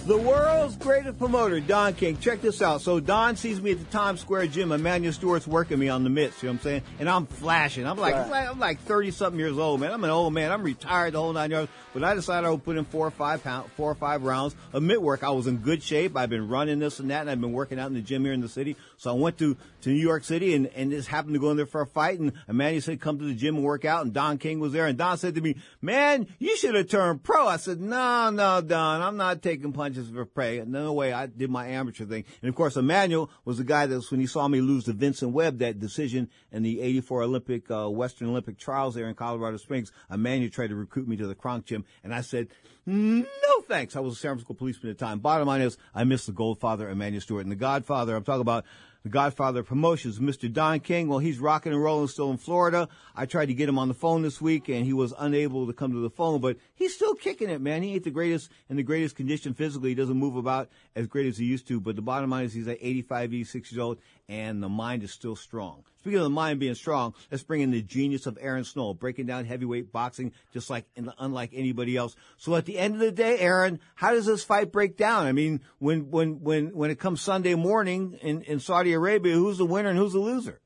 The 0.10 0.18
world's 0.18 0.76
greatest 0.76 1.20
promoter, 1.20 1.60
Don 1.60 1.94
King. 1.94 2.18
Check 2.18 2.42
this 2.42 2.64
out. 2.64 2.82
So 2.82 3.00
Don 3.00 3.36
sees 3.36 3.62
me 3.62 3.74
at 3.74 3.78
the 3.78 3.86
Times 3.92 4.20
Square 4.20 4.48
gym. 4.48 4.72
Emanuel 4.72 5.14
Steward's 5.14 5.48
working 5.48 5.78
me 5.78 5.88
on 5.88 6.04
the 6.04 6.10
mitts. 6.10 6.42
You 6.42 6.50
know 6.50 6.54
what 6.54 6.62
I'm 6.62 6.64
saying? 6.64 6.82
And 6.98 7.08
I'm 7.08 7.28
flashing. 7.28 7.86
I'm 7.86 7.96
like, 7.96 8.16
Right. 8.16 8.50
I'm 8.50 8.58
like 8.58 8.80
30 8.82 9.12
something 9.12 9.40
years 9.40 9.60
old, 9.60 9.80
man. 9.80 9.92
I'm 9.92 10.04
an 10.04 10.10
old 10.10 10.34
man. 10.34 10.52
I'm 10.52 10.64
retired 10.64 11.14
the 11.14 11.22
whole 11.22 11.32
nine 11.32 11.52
yards. 11.52 11.70
But 11.94 12.04
I 12.04 12.16
decided 12.16 12.48
I 12.48 12.50
would 12.50 12.64
put 12.64 12.78
in 12.78 12.86
four 12.86 13.06
or 13.06 13.12
five 13.12 13.44
pound, 13.44 13.72
four 13.74 13.92
or 13.92 13.96
five 13.96 14.24
rounds 14.24 14.56
of 14.74 14.82
mitt 14.82 15.00
work. 15.00 15.24
I 15.24 15.30
was 15.30 15.46
in 15.46 15.58
good 15.58 15.84
shape. 15.84 16.18
I've 16.18 16.30
been 16.30 16.48
running 16.48 16.80
this 16.80 17.00
and 17.00 17.12
that, 17.12 17.22
and 17.22 17.30
I've 17.30 17.42
been 17.42 17.54
working 17.54 17.80
out 17.80 17.88
in 17.88 17.94
the 17.94 18.02
gym 18.02 18.24
here 18.24 18.34
in 18.34 18.42
the 18.42 18.50
city. 18.50 18.78
So 18.98 19.12
I 19.12 19.14
went 19.14 19.38
to, 19.40 19.58
to 19.82 19.90
New 19.90 19.96
York 19.96 20.24
City 20.24 20.56
and, 20.56 20.68
and 20.76 20.92
just 20.92 21.08
happened 21.08 21.34
to 21.36 21.40
go 21.40 21.52
in 21.52 21.58
there 21.58 21.66
for 21.66 21.82
a 21.82 21.88
fight. 21.88 22.20
And 22.20 22.34
Emanuel 22.48 22.82
said, 22.82 23.00
come 23.00 23.20
to 23.20 23.26
the 23.26 23.36
gym 23.36 23.58
and 23.58 23.64
work 23.64 23.86
out. 23.86 24.06
And 24.06 24.14
Don 24.14 24.40
King 24.40 24.60
was 24.60 24.72
there. 24.74 24.88
And 24.88 24.98
Don 24.98 25.18
said 25.18 25.36
to 25.36 25.42
me, 25.42 25.56
man, 25.82 26.28
you 26.40 26.58
should 26.58 26.74
have 26.74 26.90
turned 26.90 27.24
pro. 27.24 27.48
I 27.48 27.58
said, 27.58 27.80
no, 27.80 28.30
no, 28.32 28.62
Don, 28.62 29.02
I'm 29.02 29.18
not 29.18 29.42
taking 29.42 29.72
punches 29.72 29.99
for 30.08 30.26
prey. 30.26 30.64
No 30.66 30.94
way. 30.94 31.14
I 31.14 31.26
did 31.26 31.50
my 31.50 31.68
amateur 31.68 32.06
thing. 32.06 32.26
And 32.42 32.50
of 32.50 32.56
course, 32.56 32.78
Emanuel 32.78 33.30
was 33.46 33.58
the 33.58 33.64
guy 33.64 33.86
that's 33.86 34.12
when 34.12 34.20
he 34.20 34.28
saw 34.28 34.48
me 34.48 34.62
lose 34.62 34.86
to 34.86 34.94
Vincent 34.94 35.32
Webb, 35.32 35.60
that 35.60 35.80
decision 35.80 36.30
in 36.52 36.64
the 36.64 36.82
84 36.82 37.24
Olympic, 37.24 37.72
uh, 37.72 37.90
Western 37.90 38.30
Olympic 38.30 38.58
trials 38.58 38.96
there 38.96 39.08
in 39.08 39.16
Colorado 39.16 39.58
Springs. 39.58 39.92
Emanuel 40.12 40.50
tried 40.50 40.68
to 40.68 40.76
recruit 40.76 41.08
me 41.08 41.18
to 41.18 41.28
the 41.28 41.36
Kronk 41.36 41.66
gym. 41.66 41.86
And 42.04 42.14
I 42.14 42.22
said, 42.22 42.48
no 42.86 43.26
thanks. 43.68 43.96
I 43.96 44.00
was 44.00 44.14
a 44.14 44.16
San 44.16 44.32
Francisco 44.32 44.54
policeman 44.54 44.92
at 44.92 44.98
the 44.98 45.06
time. 45.06 45.20
Bottom 45.20 45.48
line 45.48 45.62
is, 45.62 45.78
I 45.94 46.04
miss 46.04 46.26
the 46.26 46.32
Goldfather, 46.32 46.90
Emanuel 46.90 47.22
Steward. 47.22 47.46
And 47.46 47.52
the 47.52 47.56
Godfather, 47.56 48.16
I'm 48.16 48.24
talking 48.24 48.42
about 48.42 48.66
the 49.04 49.10
Godfather 49.10 49.62
of 49.62 49.66
promotions, 49.66 50.20
Mr. 50.20 50.52
Don 50.52 50.80
King. 50.82 51.08
Well, 51.08 51.20
he's 51.20 51.40
rocking 51.40 51.72
and 51.72 51.82
rolling 51.82 52.08
still 52.10 52.32
in 52.32 52.38
Florida. 52.38 52.90
I 53.16 53.26
tried 53.26 53.46
to 53.46 53.54
get 53.54 53.70
him 53.70 53.80
on 53.80 53.88
the 53.88 53.94
phone 53.94 54.22
this 54.22 54.42
week 54.42 54.68
and 54.68 54.86
he 54.86 54.94
was 54.94 55.14
unable 55.18 55.68
to 55.68 55.74
come 55.74 55.92
to 55.94 56.00
the 56.00 56.10
phone, 56.10 56.42
but 56.42 56.58
he's 56.76 56.96
still 56.96 57.16
kicking 57.16 57.50
it, 57.50 57.62
man. 57.62 57.82
He 57.82 57.94
ain't 57.94 58.04
the 58.04 58.12
greatest 58.12 58.52
in 58.70 58.76
the 58.76 58.84
greatest 58.84 59.16
condition 59.16 59.54
physically. 59.54 59.90
He 59.90 59.96
doesn't 59.96 60.18
move 60.18 60.36
about 60.36 60.70
as 60.96 61.08
great 61.08 61.28
as 61.28 61.38
he 61.38 61.46
used 61.46 61.68
to, 61.70 61.80
but 61.80 61.96
the 61.96 62.02
bottom 62.02 62.30
line 62.30 62.46
is 62.46 62.54
he's 62.54 62.68
like 62.68 62.80
85, 62.82 63.34
86 63.34 63.72
years 63.72 63.80
old 63.80 64.00
and 64.30 64.62
the 64.62 64.70
mind 64.70 65.02
is 65.02 65.12
still 65.12 65.36
strong. 65.36 65.84
Speaking 65.98 66.20
of 66.20 66.24
the 66.24 66.30
mind 66.30 66.60
being 66.60 66.76
strong, 66.76 67.16
let's 67.32 67.44
bring 67.44 67.62
in 67.62 67.72
the 67.72 67.82
genius 67.82 68.28
of 68.28 68.38
Aaron 68.40 68.64
Snowell, 68.64 68.94
breaking 68.94 69.26
down 69.26 69.44
heavyweight 69.44 69.92
boxing 69.92 70.32
just 70.54 70.70
like 70.70 70.86
unlike 71.18 71.50
anybody 71.54 71.98
else. 71.98 72.16
So 72.38 72.56
at 72.56 72.66
the 72.66 72.78
end 72.78 72.94
of 72.94 73.00
the 73.00 73.12
day, 73.12 73.40
Aaron, 73.40 73.80
how 73.96 74.14
does 74.14 74.28
this 74.28 74.44
fight 74.44 74.72
break 74.72 74.96
down? 74.96 75.26
I 75.26 75.32
mean, 75.32 75.62
when 75.80 76.12
when 76.12 76.42
when 76.42 76.68
when 76.76 76.92
it 76.92 77.00
comes 77.00 77.22
Sunday 77.22 77.56
morning 77.56 78.18
in 78.22 78.44
in 78.44 78.60
Saudi 78.60 78.94
Arabia, 78.94 79.34
who's 79.34 79.58
the 79.58 79.66
winner 79.66 79.90
and 79.90 79.98
who's 79.98 80.14
the 80.14 80.20
loser? 80.20 80.62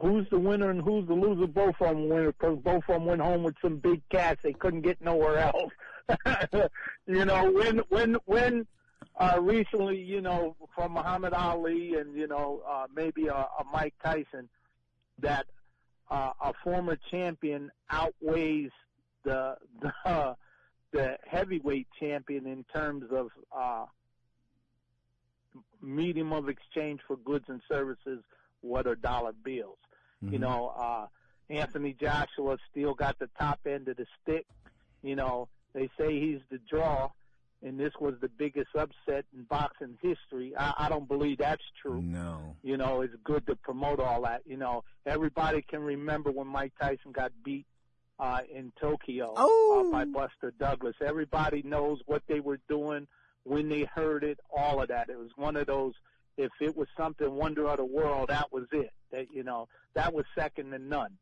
Who's 0.00 0.28
the 0.30 0.38
winner 0.38 0.70
and 0.70 0.80
who's 0.80 1.08
the 1.08 1.14
loser? 1.14 1.46
Both 1.48 1.74
of 1.80 1.88
them 1.88 2.08
winner 2.08 2.32
because 2.32 2.58
both 2.62 2.84
of 2.88 2.94
them 2.94 3.04
went 3.06 3.20
home 3.20 3.42
with 3.42 3.56
some 3.60 3.78
big 3.78 4.00
cash. 4.10 4.36
They 4.44 4.52
couldn't 4.52 4.82
get 4.82 5.00
nowhere 5.00 5.38
else. 5.38 5.72
you 7.06 7.24
know, 7.24 7.50
when 7.50 7.78
when 7.88 8.16
when 8.26 8.66
uh, 9.18 9.38
recently, 9.40 9.98
you 10.00 10.20
know, 10.20 10.56
from 10.74 10.92
Muhammad 10.92 11.32
Ali 11.32 11.94
and 11.94 12.14
you 12.16 12.26
know 12.26 12.62
uh, 12.68 12.86
maybe 12.94 13.26
a, 13.28 13.34
a 13.34 13.64
Mike 13.72 13.94
Tyson, 14.04 14.48
that 15.18 15.46
uh, 16.10 16.32
a 16.42 16.52
former 16.62 16.96
champion 17.10 17.70
outweighs 17.90 18.70
the 19.24 19.56
the 19.80 19.92
uh, 20.04 20.34
the 20.92 21.16
heavyweight 21.26 21.88
champion 21.98 22.46
in 22.46 22.64
terms 22.74 23.04
of 23.12 23.28
uh, 23.54 23.86
medium 25.82 26.32
of 26.32 26.48
exchange 26.48 27.00
for 27.06 27.16
goods 27.16 27.44
and 27.48 27.60
services, 27.68 28.22
what 28.60 28.86
are 28.86 28.94
dollar 28.94 29.32
bills. 29.32 29.78
You 30.22 30.38
Mhm. 30.38 30.40
know, 30.40 30.68
uh, 30.76 31.06
Anthony 31.50 31.94
Joshua 32.00 32.56
still 32.70 32.94
got 32.94 33.18
the 33.18 33.28
top 33.38 33.60
end 33.66 33.88
of 33.88 33.96
the 33.96 34.06
stick. 34.22 34.46
You 35.02 35.16
know, 35.16 35.48
they 35.72 35.88
say 35.98 36.18
he's 36.20 36.40
the 36.50 36.58
draw, 36.68 37.10
and 37.62 37.78
this 37.80 37.92
was 38.00 38.14
the 38.20 38.28
biggest 38.28 38.68
upset 38.74 39.24
in 39.34 39.44
boxing 39.48 39.98
history. 40.02 40.52
I, 40.56 40.74
I 40.78 40.88
don't 40.88 41.08
believe 41.08 41.38
that's 41.38 41.62
true. 41.80 42.02
No. 42.02 42.56
You 42.62 42.76
know, 42.76 43.00
it's 43.00 43.14
good 43.24 43.46
to 43.46 43.56
promote 43.56 44.00
all 44.00 44.22
that. 44.22 44.42
You 44.46 44.56
know, 44.56 44.84
everybody 45.04 45.62
can 45.62 45.80
remember 45.80 46.30
when 46.30 46.46
Mike 46.46 46.72
Tyson 46.80 47.12
got 47.12 47.32
beat 47.44 47.66
uh, 48.18 48.40
in 48.52 48.72
Tokyo 48.80 49.34
uh, 49.34 49.90
by 49.90 50.04
Buster 50.04 50.52
Douglas. 50.58 50.96
Everybody 51.04 51.62
knows 51.62 52.00
what 52.06 52.22
they 52.28 52.40
were 52.40 52.60
doing 52.68 53.06
when 53.44 53.68
they 53.68 53.82
heard 53.94 54.24
it. 54.24 54.38
All 54.54 54.82
of 54.82 54.88
that. 54.88 55.08
It 55.08 55.18
was 55.18 55.30
one 55.36 55.56
of 55.56 55.66
those 55.66 55.94
if 56.36 56.50
it 56.60 56.76
was 56.76 56.88
something 56.96 57.32
wonder 57.32 57.66
of 57.68 57.78
the 57.78 57.84
world, 57.84 58.28
that 58.28 58.52
was 58.52 58.64
it. 58.72 58.92
That 59.10 59.26
you 59.32 59.42
know, 59.42 59.68
that 59.94 60.12
was 60.12 60.24
second 60.34 60.70
to 60.72 60.78
none. 60.78 61.12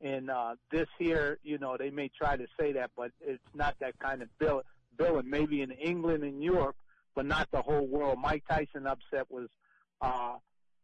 And 0.00 0.30
uh, 0.30 0.56
this 0.70 0.88
here, 0.98 1.38
you 1.42 1.58
know, 1.58 1.76
they 1.78 1.90
may 1.90 2.08
try 2.08 2.36
to 2.36 2.46
say 2.58 2.72
that, 2.72 2.90
but 2.96 3.10
it's 3.20 3.42
not 3.54 3.76
that 3.80 3.98
kind 3.98 4.22
of 4.22 4.28
bill. 4.38 4.62
Billing 4.96 5.28
maybe 5.28 5.62
in 5.62 5.70
England 5.70 6.24
and 6.24 6.42
Europe, 6.42 6.76
but 7.14 7.26
not 7.26 7.48
the 7.50 7.62
whole 7.62 7.86
world. 7.86 8.18
Mike 8.20 8.44
Tyson 8.48 8.86
upset 8.86 9.30
was 9.30 9.48
uh, 10.00 10.34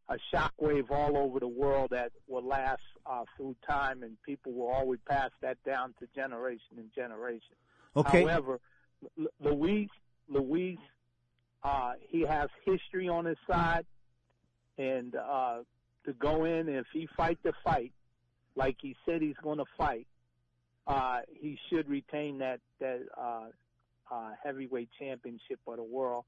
a 0.08 0.16
shockwave 0.32 0.90
all 0.90 1.16
over 1.16 1.40
the 1.40 1.48
world 1.48 1.90
that 1.90 2.12
will 2.26 2.46
last 2.46 2.82
uh, 3.06 3.24
through 3.36 3.56
time, 3.68 4.02
and 4.02 4.16
people 4.22 4.52
will 4.52 4.68
always 4.68 5.00
pass 5.08 5.30
that 5.40 5.62
down 5.64 5.94
to 6.00 6.06
generation 6.14 6.76
and 6.78 6.92
generation. 6.94 7.54
Okay. 7.96 8.22
However, 8.22 8.60
L- 9.18 9.26
Luis, 9.40 9.88
Luis, 10.28 10.78
uh, 11.62 11.92
he 12.08 12.22
has 12.22 12.48
history 12.64 13.08
on 13.08 13.24
his 13.24 13.38
side, 13.48 13.86
and 14.78 15.14
uh, 15.14 15.58
to 16.04 16.12
go 16.14 16.44
in 16.44 16.68
if 16.68 16.86
he 16.92 17.08
fight 17.16 17.38
the 17.42 17.52
fight, 17.62 17.92
like 18.56 18.76
he 18.80 18.96
said 19.06 19.22
he's 19.22 19.36
going 19.42 19.58
to 19.58 19.64
fight, 19.76 20.06
uh, 20.86 21.20
he 21.32 21.58
should 21.68 21.88
retain 21.88 22.38
that 22.38 22.60
that 22.80 23.00
uh, 23.16 23.46
uh, 24.10 24.30
heavyweight 24.42 24.88
championship 24.98 25.60
of 25.66 25.76
the 25.76 25.82
world. 25.82 26.24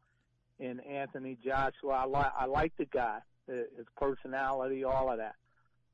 And 0.61 0.85
Anthony 0.87 1.37
Joshua, 1.45 1.93
I 1.93 2.05
like 2.05 2.33
I 2.39 2.45
like 2.45 2.73
the 2.77 2.85
guy, 2.85 3.19
uh, 3.49 3.55
his 3.77 3.87
personality, 3.97 4.85
all 4.85 5.11
of 5.11 5.19
that, 5.19 5.35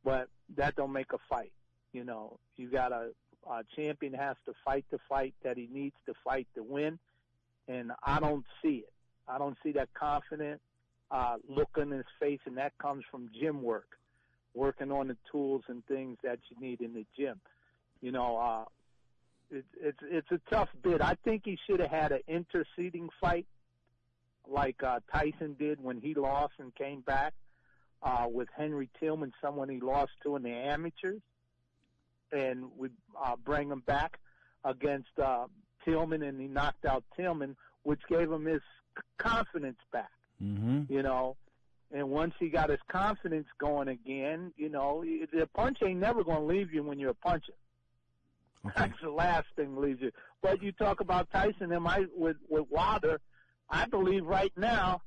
but 0.05 0.29
that 0.57 0.77
don't 0.77 0.93
make 0.93 1.13
a 1.13 1.19
fight. 1.29 1.53
You 1.93 2.05
know, 2.05 2.39
you 2.57 2.69
got 2.69 2.93
a, 2.93 3.11
a 3.49 3.63
champion 3.77 4.13
has 4.15 4.37
to 4.47 4.53
fight 4.65 4.85
the 4.91 4.99
fight 5.09 5.35
that 5.43 5.57
he 5.57 5.69
needs 5.73 5.97
to 6.07 6.15
fight 6.23 6.47
to 6.55 6.63
win, 6.63 6.99
and 7.67 7.93
I 8.05 8.21
don't 8.21 8.45
see 8.63 8.85
it. 8.85 8.93
I 9.27 9.39
don't 9.39 9.57
see 9.63 9.73
that 9.73 9.89
confident 9.95 10.61
uh, 11.11 11.37
look 11.49 11.71
on 11.79 11.91
his 11.91 12.05
face, 12.21 12.41
and 12.47 12.57
that 12.59 12.77
comes 12.79 13.05
from 13.11 13.31
gym 13.39 13.63
work, 13.63 13.99
working 14.55 14.91
on 14.93 15.09
the 15.09 15.17
tools 15.31 15.63
and 15.69 15.85
things 15.87 16.19
that 16.23 16.39
you 16.51 16.57
need 16.61 16.81
in 16.81 16.95
the 16.95 17.07
gym. 17.17 17.41
You 18.01 18.13
know, 18.13 18.37
uh, 18.37 18.65
it, 19.51 19.65
it's 19.81 19.99
it's 20.03 20.31
a 20.31 20.41
tough 20.51 20.69
bid. 20.83 21.01
I 21.01 21.17
think 21.25 21.43
he 21.45 21.59
should 21.67 21.81
have 21.81 21.91
had 21.91 22.13
an 22.13 22.21
interceding 22.29 23.09
fight, 23.21 23.47
like 24.47 24.83
uh, 24.83 25.01
Tyson 25.13 25.57
did 25.59 25.83
when 25.83 26.01
he 26.01 26.15
lost 26.15 26.55
and 26.59 26.75
came 26.75 27.01
back 27.01 27.35
uh, 28.03 28.27
with 28.31 28.49
Henry 28.57 28.89
Tillman, 29.01 29.33
someone 29.41 29.69
he 29.69 29.81
lost 29.81 30.13
to 30.23 30.37
in 30.37 30.43
the 30.43 30.51
amateurs, 30.51 31.21
and 32.33 32.67
would 32.77 32.93
uh, 33.23 33.37
bring 33.37 33.71
him 33.71 33.83
back 33.87 34.19
against 34.65 35.19
uh, 35.23 35.47
Tillman, 35.85 36.23
and 36.23 36.41
he 36.41 36.47
knocked 36.47 36.85
out 36.85 37.05
Tillman, 37.17 37.57
which 37.83 38.01
gave 38.09 38.31
him 38.31 38.45
his 38.45 38.63
confidence 39.19 39.79
back. 39.93 40.11
Mm-hmm. 40.43 40.93
You 40.93 41.03
know, 41.03 41.37
and 41.93 42.11
once 42.11 42.35
he 42.39 42.49
got 42.49 42.71
his 42.71 42.81
confidence 42.89 43.47
going 43.59 43.89
again, 43.89 44.53
you 44.57 44.69
know, 44.69 45.05
the 45.05 45.49
punch 45.55 45.79
ain't 45.83 46.01
never 46.01 46.23
going 46.23 46.41
to 46.41 46.45
leave 46.45 46.73
you 46.73 46.83
when 46.83 46.99
you're 46.99 47.11
a 47.11 47.15
puncher. 47.15 47.55
That's 48.77 49.01
the 49.03 49.11
last 49.11 49.47
thing 49.57 49.77
leaves 49.77 50.01
you. 50.01 50.11
But 50.43 50.63
you 50.63 50.73
talk 50.73 51.01
about 51.01 51.31
Tyson 51.33 51.73
and 51.73 51.87
I 51.87 52.05
with 52.17 52.37
with 52.49 52.67
Wilder. 52.71 53.21
I 53.71 53.87
believe 53.87 54.25
right 54.25 54.53
now, 54.57 55.03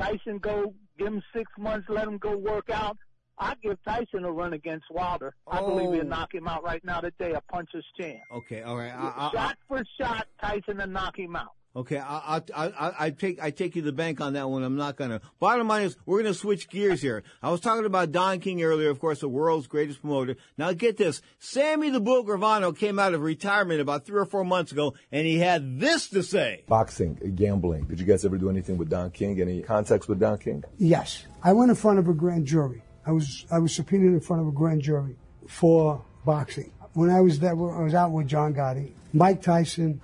Tyson 0.00 0.38
go 0.38 0.74
give 0.98 1.08
him 1.08 1.22
six 1.34 1.50
months, 1.58 1.88
let 1.88 2.06
him 2.06 2.18
go 2.18 2.36
work 2.36 2.70
out. 2.70 2.96
I 3.40 3.54
give 3.62 3.78
Tyson 3.84 4.24
a 4.24 4.32
run 4.32 4.52
against 4.52 4.86
Wilder. 4.90 5.34
I 5.46 5.60
believe 5.60 5.92
he'll 5.92 6.00
Oh. 6.04 6.08
knock 6.08 6.34
him 6.34 6.48
out 6.48 6.64
right 6.64 6.84
now 6.84 7.00
today, 7.00 7.32
a 7.34 7.40
puncher's 7.40 7.86
chance. 7.96 8.20
Okay, 8.32 8.62
all 8.62 8.76
right. 8.76 8.92
I, 8.92 9.12
I, 9.16 9.30
shot 9.32 9.58
for 9.68 9.82
shot, 10.00 10.26
Tyson 10.40 10.78
will 10.78 10.86
knock 10.88 11.16
him 11.18 11.36
out. 11.36 11.52
Okay, 11.76 11.98
I, 11.98 12.40
I, 12.54 12.66
I, 12.66 12.94
I 12.98 13.10
take 13.10 13.40
I 13.40 13.50
take 13.50 13.76
you 13.76 13.82
to 13.82 13.86
the 13.86 13.92
bank 13.92 14.20
on 14.20 14.32
that 14.32 14.48
one. 14.48 14.62
I'm 14.62 14.76
not 14.76 14.96
gonna. 14.96 15.20
Bottom 15.38 15.68
line 15.68 15.84
is, 15.84 15.96
we're 16.06 16.22
gonna 16.22 16.34
switch 16.34 16.68
gears 16.68 17.00
here. 17.02 17.22
I 17.42 17.50
was 17.50 17.60
talking 17.60 17.84
about 17.84 18.10
Don 18.10 18.40
King 18.40 18.62
earlier, 18.62 18.88
of 18.90 18.98
course, 18.98 19.20
the 19.20 19.28
world's 19.28 19.66
greatest 19.66 20.00
promoter. 20.00 20.36
Now 20.56 20.72
get 20.72 20.96
this: 20.96 21.20
Sammy 21.38 21.90
the 21.90 22.00
Bull 22.00 22.24
Gravano 22.24 22.76
came 22.76 22.98
out 22.98 23.14
of 23.14 23.20
retirement 23.20 23.80
about 23.80 24.06
three 24.06 24.18
or 24.18 24.24
four 24.24 24.44
months 24.44 24.72
ago, 24.72 24.94
and 25.12 25.26
he 25.26 25.38
had 25.38 25.78
this 25.78 26.08
to 26.08 26.22
say. 26.22 26.64
Boxing, 26.66 27.14
gambling. 27.36 27.84
Did 27.84 28.00
you 28.00 28.06
guys 28.06 28.24
ever 28.24 28.38
do 28.38 28.48
anything 28.48 28.78
with 28.78 28.88
Don 28.88 29.10
King? 29.10 29.40
Any 29.40 29.62
contacts 29.62 30.08
with 30.08 30.18
Don 30.18 30.38
King? 30.38 30.64
Yes, 30.78 31.26
I 31.44 31.52
went 31.52 31.70
in 31.70 31.76
front 31.76 31.98
of 31.98 32.08
a 32.08 32.14
grand 32.14 32.46
jury. 32.46 32.82
I 33.06 33.12
was 33.12 33.46
I 33.52 33.58
was 33.58 33.74
subpoenaed 33.74 34.14
in 34.14 34.20
front 34.20 34.42
of 34.42 34.48
a 34.48 34.52
grand 34.52 34.82
jury 34.82 35.16
for 35.46 36.02
boxing. 36.24 36.72
When 36.94 37.10
I 37.10 37.20
was 37.20 37.38
there, 37.38 37.52
I 37.52 37.82
was 37.82 37.94
out 37.94 38.10
with 38.10 38.26
John 38.26 38.54
Gotti. 38.54 38.94
Mike 39.12 39.42
Tyson 39.42 40.00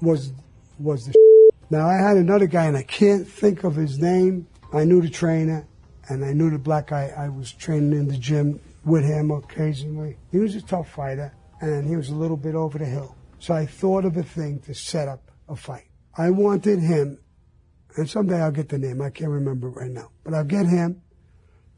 was 0.00 0.32
was 0.82 1.06
the. 1.06 1.14
Now 1.70 1.88
I 1.88 1.96
had 1.96 2.16
another 2.16 2.46
guy, 2.46 2.66
and 2.66 2.76
I 2.76 2.82
can't 2.82 3.26
think 3.26 3.64
of 3.64 3.76
his 3.76 3.98
name. 3.98 4.46
I 4.72 4.84
knew 4.84 5.00
the 5.00 5.10
trainer, 5.10 5.66
and 6.08 6.24
I 6.24 6.32
knew 6.32 6.50
the 6.50 6.58
black 6.58 6.88
guy. 6.88 7.12
I 7.16 7.28
was 7.28 7.52
training 7.52 7.92
in 7.92 8.08
the 8.08 8.16
gym 8.16 8.60
with 8.84 9.04
him 9.04 9.30
occasionally. 9.30 10.16
He 10.30 10.38
was 10.38 10.54
a 10.54 10.62
tough 10.62 10.90
fighter, 10.90 11.34
and 11.60 11.88
he 11.88 11.96
was 11.96 12.08
a 12.08 12.14
little 12.14 12.36
bit 12.36 12.54
over 12.54 12.78
the 12.78 12.84
hill. 12.84 13.14
So 13.38 13.54
I 13.54 13.66
thought 13.66 14.04
of 14.04 14.16
a 14.16 14.22
thing 14.22 14.60
to 14.60 14.74
set 14.74 15.08
up 15.08 15.30
a 15.48 15.56
fight. 15.56 15.86
I 16.16 16.30
wanted 16.30 16.80
him, 16.80 17.18
and 17.96 18.08
someday 18.08 18.40
I'll 18.40 18.50
get 18.50 18.68
the 18.68 18.78
name. 18.78 19.00
I 19.00 19.10
can't 19.10 19.30
remember 19.30 19.68
right 19.70 19.90
now, 19.90 20.10
but 20.24 20.34
I'll 20.34 20.44
get 20.44 20.66
him 20.66 21.02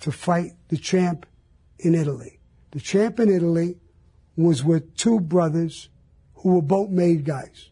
to 0.01 0.13
fight 0.13 0.53
the 0.69 0.77
champ 0.77 1.27
in 1.79 1.95
Italy. 1.95 2.41
The 2.73 2.81
champ 2.81 3.21
in 3.21 3.29
Italy 3.33 3.79
was 4.37 4.65
with 4.65 4.97
two 4.97 5.21
brothers 5.21 5.89
who 6.35 6.55
were 6.55 6.63
both 6.63 6.91
made 6.91 7.25
guys 7.25 7.71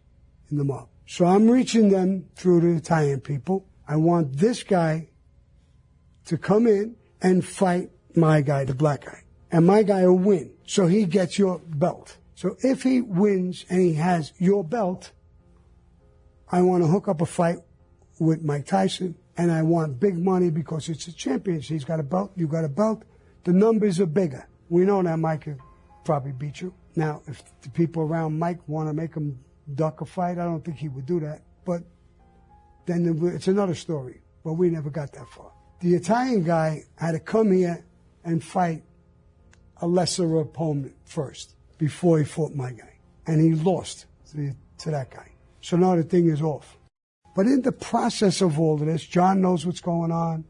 in 0.50 0.56
the 0.56 0.64
mob. 0.64 0.88
So 1.12 1.26
I'm 1.26 1.50
reaching 1.50 1.90
them 1.90 2.24
through 2.36 2.62
the 2.62 2.78
Italian 2.78 3.20
people. 3.20 3.66
I 3.86 3.96
want 3.96 4.38
this 4.38 4.62
guy 4.62 5.10
to 6.24 6.38
come 6.38 6.66
in 6.66 6.96
and 7.20 7.44
fight 7.44 7.90
my 8.16 8.40
guy, 8.40 8.64
the 8.64 8.74
black 8.74 9.04
guy. 9.04 9.22
And 9.50 9.66
my 9.66 9.82
guy 9.82 10.06
will 10.06 10.16
win. 10.16 10.54
So 10.64 10.86
he 10.86 11.04
gets 11.04 11.38
your 11.38 11.58
belt. 11.58 12.16
So 12.34 12.56
if 12.60 12.82
he 12.82 13.02
wins 13.02 13.66
and 13.68 13.82
he 13.82 13.92
has 13.96 14.32
your 14.38 14.64
belt, 14.64 15.12
I 16.50 16.62
want 16.62 16.82
to 16.82 16.86
hook 16.86 17.08
up 17.08 17.20
a 17.20 17.26
fight 17.26 17.58
with 18.18 18.42
Mike 18.42 18.64
Tyson 18.64 19.14
and 19.36 19.52
I 19.52 19.60
want 19.60 20.00
big 20.00 20.16
money 20.16 20.48
because 20.48 20.88
it's 20.88 21.08
a 21.08 21.12
championship. 21.12 21.74
He's 21.74 21.84
got 21.84 22.00
a 22.00 22.02
belt, 22.02 22.32
you 22.36 22.48
got 22.48 22.64
a 22.64 22.70
belt. 22.70 23.02
The 23.44 23.52
numbers 23.52 24.00
are 24.00 24.06
bigger. 24.06 24.48
We 24.70 24.86
know 24.86 25.02
that 25.02 25.18
Mike 25.18 25.42
could 25.42 25.58
probably 26.06 26.32
beat 26.32 26.62
you. 26.62 26.72
Now, 26.96 27.20
if 27.26 27.42
the 27.60 27.68
people 27.68 28.02
around 28.02 28.38
Mike 28.38 28.66
want 28.66 28.88
to 28.88 28.94
make 28.94 29.14
him 29.14 29.38
duck 29.74 30.00
a 30.00 30.06
fight, 30.06 30.38
I 30.38 30.44
don't 30.44 30.64
think 30.64 30.78
he 30.78 30.88
would 30.88 31.06
do 31.06 31.20
that. 31.20 31.42
But 31.64 31.82
then 32.86 33.18
it's 33.34 33.48
another 33.48 33.74
story. 33.74 34.20
But 34.44 34.54
we 34.54 34.70
never 34.70 34.90
got 34.90 35.12
that 35.12 35.28
far. 35.28 35.52
The 35.80 35.94
Italian 35.94 36.44
guy 36.44 36.84
had 36.96 37.12
to 37.12 37.20
come 37.20 37.52
here 37.52 37.84
and 38.24 38.42
fight 38.42 38.82
a 39.80 39.86
lesser 39.86 40.38
opponent 40.38 40.94
first 41.04 41.54
before 41.78 42.18
he 42.18 42.24
fought 42.24 42.54
my 42.54 42.72
guy. 42.72 42.98
And 43.26 43.40
he 43.40 43.54
lost 43.54 44.06
to, 44.32 44.52
to 44.78 44.90
that 44.90 45.10
guy. 45.10 45.30
So 45.60 45.76
now 45.76 45.94
the 45.96 46.02
thing 46.02 46.28
is 46.28 46.42
off. 46.42 46.76
But 47.34 47.46
in 47.46 47.62
the 47.62 47.72
process 47.72 48.40
of 48.40 48.58
all 48.58 48.74
of 48.74 48.86
this, 48.86 49.04
John 49.04 49.40
knows 49.40 49.64
what's 49.64 49.80
going 49.80 50.12
on. 50.12 50.44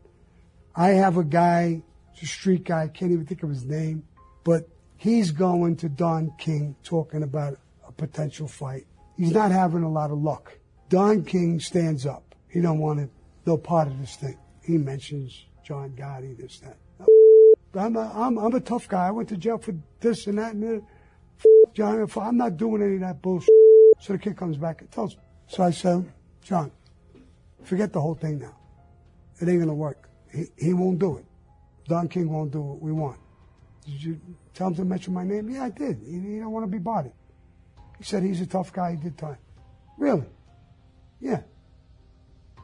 I 0.75 0.91
have 0.91 1.17
a 1.17 1.25
guy, 1.25 1.83
a 2.21 2.27
street 2.27 2.65
guy, 2.65 2.89
can't 2.89 3.13
even 3.13 3.27
think 3.27 3.43
of 3.43 3.51
his 3.51 3.65
name, 3.65 4.05
but 4.43 4.69
he's 4.97 5.31
going 5.31 5.77
to 5.77 5.89
Don 5.89 6.33
King 6.39 6.75
talking 6.83 7.23
about 7.23 7.59
a 7.87 7.93
potential 7.93 8.49
fight. 8.49 8.87
He's 9.23 9.35
not 9.35 9.53
having 9.53 9.85
a 9.85 9.89
lot 9.89 10.11
of 10.11 10.19
luck. 10.19 10.53
Don 10.89 11.25
King 11.25 11.61
stands 11.61 12.07
up. 12.07 12.35
He 12.49 12.61
don't 12.61 12.81
want 12.81 12.99
to, 12.99 13.09
no 13.47 13.57
part 13.57 13.87
of 13.87 13.97
this 14.01 14.17
thing. 14.17 14.37
He 14.65 14.77
mentions 14.79 15.47
John 15.65 15.91
Gotti, 15.91 16.37
this, 16.37 16.59
that. 16.59 16.77
I'm 17.75 17.95
a, 17.95 18.13
I'm, 18.15 18.37
I'm 18.37 18.53
a 18.53 18.61
tough 18.61 18.89
guy. 18.89 19.07
I 19.07 19.13
went 19.13 19.29
to 19.29 19.37
jail 19.37 19.59
for 19.59 19.77
this 20.01 20.27
and 20.27 20.39
that 20.39 20.55
and. 20.55 20.83
F- 21.39 21.73
John, 21.73 22.05
I'm 22.17 22.37
not 22.37 22.57
doing 22.57 22.83
any 22.83 22.95
of 22.95 23.01
that 23.03 23.23
bullshit. 23.23 23.49
So 24.01 24.15
the 24.15 24.19
kid 24.19 24.37
comes 24.37 24.57
back 24.57 24.81
and 24.81 24.91
tells 24.91 25.17
me. 25.17 25.23
So 25.47 25.63
I 25.63 25.71
said, 25.71 26.05
John, 26.43 26.73
forget 27.63 27.93
the 27.93 28.01
whole 28.01 28.17
thing 28.17 28.41
now. 28.41 28.57
It 29.41 29.49
ain't 29.49 29.61
gonna 29.61 29.73
work. 29.73 30.09
He, 30.35 30.47
he 30.59 30.73
won't 30.75 30.99
do 30.99 31.19
it. 31.19 31.25
Don 31.87 32.09
King 32.09 32.29
won't 32.29 32.51
do 32.51 32.61
what 32.61 32.83
we 32.83 32.91
want. 32.91 33.21
Did 33.87 34.03
you 34.03 34.21
tell 34.53 34.67
him 34.67 34.75
to 34.75 34.85
mention 34.85 35.15
my 35.15 35.23
name? 35.23 35.49
Yeah, 35.49 35.65
I 35.65 35.71
did. 35.71 36.01
He, 36.05 36.19
he 36.19 36.39
don't 36.41 36.51
want 36.51 36.65
to 36.65 36.71
be 36.71 36.79
bodied. 36.79 37.13
He 38.03 38.07
said 38.07 38.25
he's 38.25 38.41
a 38.41 38.47
tough 38.47 38.73
guy. 38.73 38.91
He 38.91 38.97
did 38.97 39.17
time. 39.17 39.39
Really? 39.97 40.25
Yeah. 41.21 41.43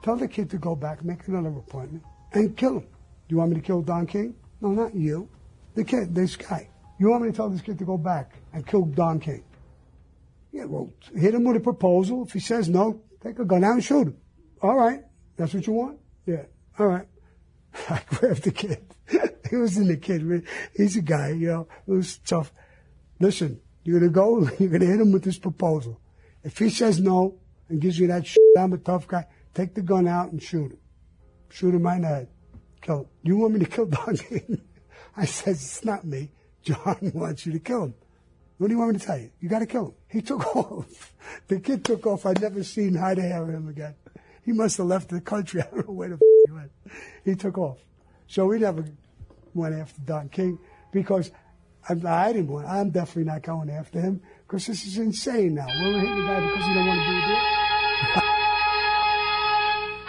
Tell 0.03 0.17
the 0.17 0.27
kid 0.27 0.51
to 0.51 0.59
go 0.59 0.75
back, 0.75 1.05
make 1.05 1.29
another 1.29 1.51
appointment, 1.51 2.03
and 2.33 2.57
kill 2.57 2.79
him. 2.79 2.81
Do 2.81 2.89
you 3.29 3.37
want 3.37 3.53
me 3.53 3.61
to 3.61 3.63
kill 3.65 3.81
Don 3.81 4.05
King? 4.09 4.35
No, 4.61 4.71
not 4.71 4.97
you. 4.97 5.29
The 5.77 5.85
kid, 5.85 6.13
this 6.13 6.35
guy. 6.35 6.69
You 6.99 7.11
want 7.11 7.23
me 7.23 7.31
to 7.31 7.37
tell 7.37 7.49
this 7.51 7.61
kid 7.61 7.79
to 7.79 7.85
go 7.85 7.97
back 7.97 8.33
and 8.53 8.67
kill 8.67 8.87
Don 8.87 9.21
King? 9.21 9.45
Yeah, 10.51 10.65
well, 10.65 10.93
hit 11.15 11.35
him 11.35 11.45
with 11.45 11.59
a 11.59 11.61
proposal. 11.61 12.25
If 12.27 12.33
he 12.33 12.41
says 12.41 12.69
no, 12.69 13.01
take 13.23 13.39
a 13.39 13.45
gun 13.45 13.63
out 13.63 13.75
and 13.75 13.85
shoot 13.85 14.09
him. 14.09 14.17
All 14.61 14.77
right. 14.77 15.03
That's 15.37 15.55
what 15.55 15.69
you 15.69 15.73
want? 15.73 16.01
Yeah. 16.27 16.47
All 16.81 16.89
right. 16.89 17.07
I 17.89 18.03
grabbed 18.09 18.43
the 18.43 18.51
kid. 18.51 18.93
he 19.49 19.55
was 19.55 19.79
in 19.79 19.87
the 19.87 19.99
kid. 19.99 20.49
He's 20.75 20.97
a 20.97 21.03
guy, 21.03 21.29
you 21.29 21.47
know, 21.47 21.69
it 21.87 21.93
was 21.93 22.19
tough. 22.19 22.53
Listen, 23.21 23.61
you're 23.89 24.01
gonna 24.01 24.13
go, 24.13 24.51
you're 24.59 24.69
gonna 24.69 24.85
hit 24.85 25.01
him 25.01 25.13
with 25.13 25.25
this 25.25 25.39
proposal. 25.39 25.99
If 26.45 26.59
he 26.59 26.69
says 26.69 27.01
no 27.01 27.39
and 27.71 27.81
gives 27.81 27.99
you 27.99 28.09
that 28.09 28.27
shit, 28.27 28.43
I'm 28.59 28.75
a 28.75 28.79
tough 28.79 29.09
guy, 29.09 29.27
take 29.55 29.75
the 29.75 29.81
gun 29.81 30.07
out 30.07 30.31
and 30.31 30.43
shoot 30.43 30.73
him. 30.73 30.79
Shoot 31.49 31.75
him 31.75 31.87
in 31.87 32.03
the 32.03 32.09
head. 32.09 32.29
kill 32.83 33.01
him. 33.01 33.07
You 33.23 33.39
want 33.39 33.55
me 33.55 33.61
to 33.61 33.67
kill 33.67 33.87
Don 33.97 34.15
King? 34.15 34.61
I 35.17 35.25
says, 35.25 35.57
it's 35.57 35.85
not 35.87 36.05
me. 36.05 36.31
John 36.63 36.99
wants 37.15 37.47
you 37.47 37.53
to 37.53 37.59
kill 37.59 37.85
him. 37.85 37.95
What 38.59 38.67
do 38.67 38.75
you 38.75 38.79
want 38.79 38.93
me 38.93 38.99
to 38.99 39.07
tell 39.07 39.19
you? 39.19 39.31
You 39.41 39.49
got 39.49 39.61
to 39.61 39.67
kill 39.67 39.87
him. 39.87 39.95
He 40.09 40.21
took 40.21 40.55
off. 40.55 41.15
The 41.47 41.59
kid 41.59 41.83
took 41.83 42.07
off. 42.07 42.27
I'd 42.27 42.43
never 42.43 42.63
seen 42.65 42.93
to 42.93 42.99
hair 42.99 43.43
with 43.43 43.55
him 43.55 43.69
again. 43.69 43.95
He 44.45 44.53
must 44.53 44.77
have 44.77 44.87
left 44.87 45.09
the 45.09 45.23
country. 45.23 45.63
I 45.63 45.67
don't 45.67 45.89
know 45.89 45.95
where 45.95 46.09
the 46.11 46.15
f- 46.17 46.21
he 46.47 46.53
went. 46.53 46.73
He 47.25 47.35
took 47.37 47.57
off. 47.57 47.79
So 48.27 48.47
we 48.47 48.59
never 48.59 48.85
went 49.55 49.77
after 49.77 50.01
Don 50.03 50.29
King 50.29 50.59
because 50.93 51.31
I, 51.89 51.95
I 52.07 52.33
didn't 52.33 52.49
want. 52.49 52.67
I'm 52.67 52.91
definitely 52.91 53.25
not 53.25 53.43
going 53.43 53.71
after 53.71 54.01
him 54.01 54.21
because 54.47 54.67
this 54.67 54.85
is 54.85 54.99
insane 54.99 55.55
now. 55.55 55.67
We're 55.67 56.01
hitting 56.01 56.17
the 56.17 56.23
guy 56.23 56.41
because 56.41 56.67
he 56.67 56.75
don't 56.75 56.87
want 56.87 57.01
to 57.01 57.07
do 57.07 57.35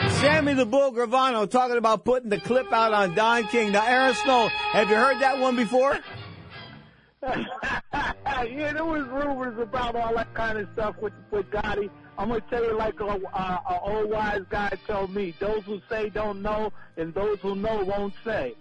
it. 0.05 0.11
Sammy 0.19 0.53
the 0.53 0.65
Bull 0.65 0.91
Gravano 0.91 1.49
talking 1.49 1.77
about 1.77 2.03
putting 2.03 2.29
the 2.29 2.39
clip 2.41 2.73
out 2.73 2.91
on 2.93 3.15
Don 3.15 3.47
King. 3.47 3.71
Now, 3.71 3.85
Aaron 3.87 4.13
Snowell, 4.13 4.49
have 4.49 4.89
you 4.89 4.95
heard 4.95 5.21
that 5.21 5.39
one 5.39 5.55
before? 5.55 5.97
yeah, 7.23 8.73
there 8.73 8.85
was 8.85 9.07
rumors 9.07 9.57
about 9.59 9.95
all 9.95 10.13
that 10.15 10.33
kind 10.33 10.57
of 10.57 10.67
stuff 10.73 10.95
with 11.01 11.13
with 11.31 11.49
Gotti. 11.51 11.89
I'm 12.17 12.29
gonna 12.29 12.41
tell 12.49 12.63
you 12.63 12.77
like 12.77 12.99
a, 12.99 13.05
a, 13.05 13.61
a 13.69 13.79
old 13.81 14.09
wise 14.09 14.43
guy 14.49 14.71
told 14.87 15.13
me: 15.13 15.33
those 15.39 15.63
who 15.63 15.79
say 15.89 16.09
don't 16.09 16.41
know, 16.41 16.71
and 16.97 17.13
those 17.13 17.39
who 17.39 17.55
know 17.55 17.83
won't 17.83 18.13
say. 18.25 18.55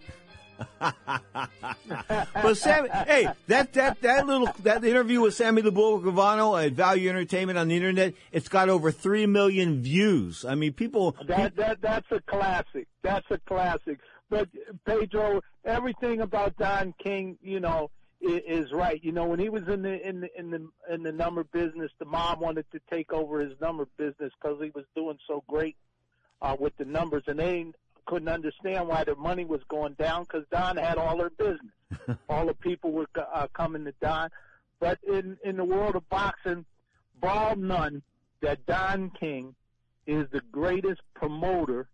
but 0.80 2.54
Sammy, 2.56 2.88
hey, 2.90 3.28
that 3.46 3.72
that 3.74 4.00
that 4.00 4.26
little 4.26 4.48
that 4.62 4.84
interview 4.84 5.20
with 5.20 5.34
Sammy 5.34 5.62
the 5.62 5.72
Bull 5.72 6.00
Gravano 6.00 6.64
at 6.64 6.74
Valuetainment 6.74 7.58
on 7.58 7.68
the 7.68 7.76
internet, 7.76 8.14
it's 8.32 8.48
got 8.48 8.68
over 8.68 8.90
three 8.90 9.26
million 9.26 9.82
views. 9.82 10.44
I 10.44 10.54
mean, 10.54 10.72
people. 10.72 11.16
That 11.26 11.56
that 11.56 11.80
that's 11.80 12.10
a 12.10 12.20
classic. 12.22 12.88
That's 13.02 13.26
a 13.30 13.38
classic. 13.38 14.00
But 14.30 14.48
Pedro, 14.84 15.40
everything 15.64 16.20
about 16.20 16.56
Don 16.56 16.92
King, 17.02 17.38
you 17.40 17.60
know, 17.60 17.90
is, 18.20 18.72
right. 18.72 19.02
You 19.02 19.12
know, 19.12 19.26
when 19.26 19.38
he 19.38 19.48
was 19.48 19.62
in 19.68 19.82
the 19.82 20.06
in 20.06 20.20
the 20.20 20.28
in 20.38 20.50
the 20.50 20.68
in 20.92 21.02
the 21.02 21.12
number 21.12 21.44
business, 21.44 21.90
the 21.98 22.04
mom 22.04 22.40
wanted 22.40 22.66
to 22.72 22.80
take 22.90 23.12
over 23.12 23.40
his 23.40 23.52
number 23.60 23.86
business 23.96 24.32
because 24.40 24.58
he 24.60 24.70
was 24.74 24.84
doing 24.94 25.18
so 25.26 25.44
great 25.48 25.76
uh, 26.42 26.56
with 26.58 26.76
the 26.78 26.84
numbers, 26.84 27.22
and 27.26 27.38
they 27.38 27.66
couldn't 28.08 28.28
understand 28.28 28.88
why 28.88 29.04
their 29.04 29.14
money 29.14 29.44
was 29.44 29.60
going 29.68 29.92
down 29.94 30.22
because 30.22 30.44
Don 30.50 30.78
had 30.78 30.96
all 30.96 31.18
their 31.18 31.30
business. 31.30 32.18
all 32.28 32.46
the 32.46 32.54
people 32.54 32.90
were 32.90 33.06
uh, 33.14 33.46
coming 33.52 33.84
to 33.84 33.92
Don. 34.00 34.30
But 34.80 34.98
in 35.06 35.36
in 35.44 35.56
the 35.56 35.64
world 35.64 35.94
of 35.94 36.08
boxing, 36.08 36.64
bar 37.20 37.54
none, 37.54 38.02
that 38.40 38.64
Don 38.66 39.10
King 39.20 39.54
is 40.06 40.26
the 40.32 40.40
greatest 40.50 41.02
promoter 41.14 41.86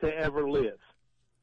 to 0.00 0.12
ever 0.12 0.50
live. 0.50 0.78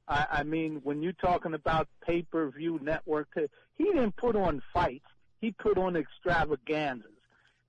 I, 0.07 0.26
I 0.31 0.43
mean, 0.43 0.81
when 0.84 1.01
you're 1.01 1.14
talking 1.14 1.53
about 1.53 1.88
pay-per-view 2.05 2.80
network, 2.81 3.30
he 3.76 3.84
didn't 3.85 4.18
put 4.18 4.35
on 4.35 4.61
fights. 4.73 5.05
He 5.39 5.51
put 5.51 5.77
on 5.77 5.95
extravaganzas. 5.95 7.11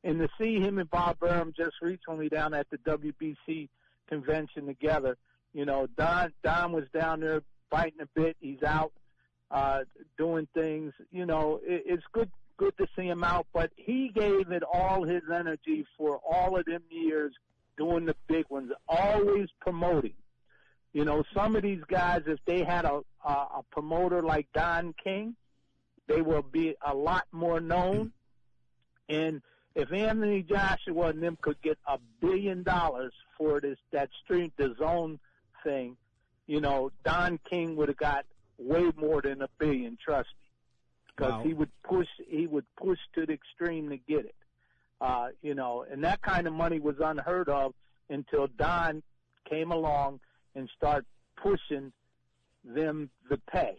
And 0.03 0.19
to 0.21 0.29
see 0.39 0.59
him 0.59 0.79
and 0.79 0.91
Bob 0.91 1.19
Arum 1.23 1.53
just 1.57 1.77
recently 1.83 2.29
down 2.29 2.55
at 2.55 2.67
the 2.71 2.79
WBC 2.79 3.69
convention 4.09 4.67
together, 4.67 5.17
you 5.53 5.65
know, 5.65 5.87
Don 5.97 6.33
Don 6.43 6.73
was 6.73 6.85
down 6.93 7.21
there 7.21 7.43
biting 7.71 8.01
a 8.01 8.07
bit. 8.15 8.37
He's 8.41 8.63
out 8.63 8.93
uh, 9.51 9.81
doing 10.17 10.47
things. 10.55 10.93
You 11.11 11.27
know, 11.27 11.61
it, 11.63 11.85
it's 11.87 12.05
good 12.13 12.31
good 12.57 12.77
to 12.79 12.87
see 12.97 13.07
him 13.07 13.23
out, 13.23 13.47
but 13.53 13.71
he 13.77 14.11
gave 14.13 14.51
it 14.51 14.63
all 14.71 15.05
his 15.05 15.23
energy 15.33 15.87
for 15.97 16.21
all 16.29 16.59
of 16.59 16.65
them 16.67 16.83
years 16.91 17.33
doing 17.77 18.05
the 18.05 18.17
big 18.27 18.45
ones, 18.51 18.73
always 18.89 19.49
promoting. 19.61 20.15
You 20.93 21.05
know, 21.05 21.23
some 21.33 21.55
of 21.55 21.63
these 21.63 21.83
guys, 21.87 22.23
if 22.27 22.41
they 22.47 22.65
had 22.65 22.85
a, 22.85 23.01
a, 23.25 23.31
a 23.31 23.65
promoter 23.71 24.23
like 24.23 24.49
Don 24.53 24.95
King, 25.03 25.37
they 26.09 26.21
will 26.23 26.43
be 26.43 26.75
a 26.85 26.95
lot 26.95 27.27
more 27.31 27.61
known. 27.61 28.13
And 29.09 29.41
if 29.75 29.93
Anthony 29.93 30.43
Joshua 30.43 31.11
and 31.11 31.23
them 31.23 31.39
could 31.41 31.61
get 31.63 31.79
a 31.87 31.99
billion 32.21 32.65
dollars 32.65 33.13
for 33.37 33.61
this 33.61 33.79
that 33.93 34.09
stream 34.25 34.51
the 34.57 34.75
zone 34.79 35.21
thing, 35.65 35.97
you 36.47 36.61
know, 36.61 36.91
Don 37.05 37.39
King 37.49 37.77
would 37.77 37.89
have 37.89 37.97
got 37.99 38.25
way 38.59 38.91
more 38.97 39.23
than 39.23 39.43
a 39.43 39.49
billion. 39.59 39.97
Trust 40.03 40.29
me, 40.41 40.49
because 41.17 41.33
Wow. 41.33 41.43
he 41.43 41.55
would 41.55 41.71
push 41.83 42.09
he 42.29 42.47
would 42.47 42.65
push 42.77 42.99
to 43.15 43.27
the 43.27 43.33
extreme 43.33 43.91
to 43.91 43.97
get 43.97 44.25
it. 44.25 44.35
Uh, 45.01 45.29
you 45.43 45.55
know, 45.55 45.85
and 45.91 46.03
that 46.05 46.21
kind 46.23 46.47
of 46.47 46.53
money 46.53 46.81
was 46.81 46.97
unheard 47.01 47.49
of 47.49 47.73
until 48.11 48.49
Don 48.49 49.03
came 49.49 49.71
along 49.71 50.21
and 50.55 50.69
started 50.77 51.05
pushing 51.37 51.93
them 52.65 53.11
the 53.31 53.39
pay. 53.53 53.77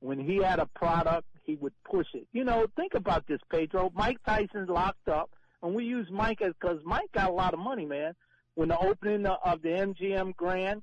When 0.00 0.18
he 0.18 0.36
had 0.36 0.58
a 0.58 0.66
product, 0.66 1.26
he 1.42 1.56
would 1.56 1.72
push 1.84 2.08
it. 2.12 2.26
You 2.32 2.44
know, 2.44 2.66
think 2.76 2.94
about 2.94 3.26
this, 3.26 3.40
Pedro. 3.50 3.90
Mike 3.94 4.18
Tyson's 4.26 4.68
locked 4.68 5.08
up, 5.08 5.30
and 5.62 5.74
we 5.74 5.84
use 5.84 6.08
Mike 6.10 6.40
because 6.40 6.80
Mike 6.84 7.10
got 7.12 7.30
a 7.30 7.32
lot 7.32 7.54
of 7.54 7.60
money, 7.60 7.86
man. 7.86 8.14
When 8.56 8.70
the 8.70 8.78
opening 8.78 9.26
of 9.26 9.62
the 9.62 9.68
MGM 9.68 10.34
Grand, 10.36 10.82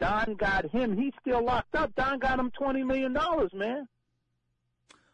Don 0.00 0.34
got 0.36 0.64
him. 0.70 0.96
He's 0.96 1.12
still 1.20 1.44
locked 1.44 1.74
up. 1.74 1.94
Don 1.94 2.18
got 2.18 2.38
him 2.38 2.50
twenty 2.50 2.82
million 2.82 3.12
dollars, 3.12 3.52
man. 3.52 3.86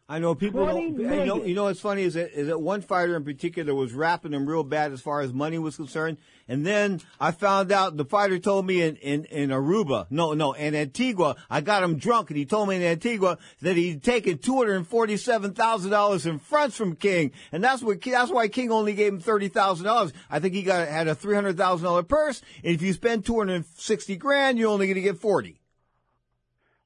I 0.09 0.19
know 0.19 0.35
people. 0.35 0.65
Don't, 0.65 0.97
you 0.97 1.25
know, 1.25 1.43
you 1.43 1.53
know 1.53 1.65
what's 1.65 1.81
funny 1.81 2.03
is 2.03 2.13
that, 2.13 2.31
is 2.31 2.47
that 2.47 2.59
one 2.59 2.79
fighter 2.79 3.17
in 3.17 3.25
particular 3.25 3.75
was 3.75 3.91
rapping 3.91 4.31
him 4.31 4.47
real 4.47 4.63
bad 4.63 4.93
as 4.93 5.01
far 5.01 5.19
as 5.19 5.33
money 5.33 5.59
was 5.59 5.75
concerned, 5.75 6.17
and 6.47 6.65
then 6.65 7.01
I 7.19 7.31
found 7.31 7.73
out 7.73 7.97
the 7.97 8.05
fighter 8.05 8.39
told 8.39 8.65
me 8.65 8.81
in 8.81 8.95
in, 8.97 9.25
in 9.25 9.49
Aruba, 9.49 10.07
no, 10.09 10.33
no, 10.33 10.53
in 10.53 10.75
Antigua, 10.75 11.35
I 11.49 11.59
got 11.59 11.83
him 11.83 11.97
drunk, 11.97 12.29
and 12.29 12.37
he 12.37 12.45
told 12.45 12.69
me 12.69 12.77
in 12.77 12.83
Antigua 12.83 13.37
that 13.61 13.75
he'd 13.75 14.01
taken 14.01 14.37
two 14.37 14.55
hundred 14.55 14.75
and 14.77 14.87
forty 14.87 15.17
seven 15.17 15.53
thousand 15.53 15.91
dollars 15.91 16.25
in 16.25 16.39
fronts 16.39 16.77
from 16.77 16.95
King, 16.95 17.33
and 17.51 17.61
that's 17.61 17.83
what 17.83 18.01
that's 18.01 18.31
why 18.31 18.47
King 18.47 18.71
only 18.71 18.93
gave 18.93 19.11
him 19.11 19.19
thirty 19.19 19.49
thousand 19.49 19.87
dollars. 19.87 20.13
I 20.29 20.39
think 20.39 20.53
he 20.53 20.63
got 20.63 20.87
had 20.87 21.09
a 21.09 21.15
three 21.15 21.35
hundred 21.35 21.57
thousand 21.57 21.83
dollar 21.83 22.03
purse, 22.03 22.41
and 22.63 22.73
if 22.73 22.81
you 22.81 22.93
spend 22.93 23.25
two 23.25 23.39
hundred 23.39 23.55
and 23.55 23.65
sixty 23.75 24.15
grand, 24.15 24.57
you're 24.57 24.69
only 24.69 24.87
going 24.87 24.95
to 24.95 25.01
get 25.01 25.17
forty. 25.17 25.59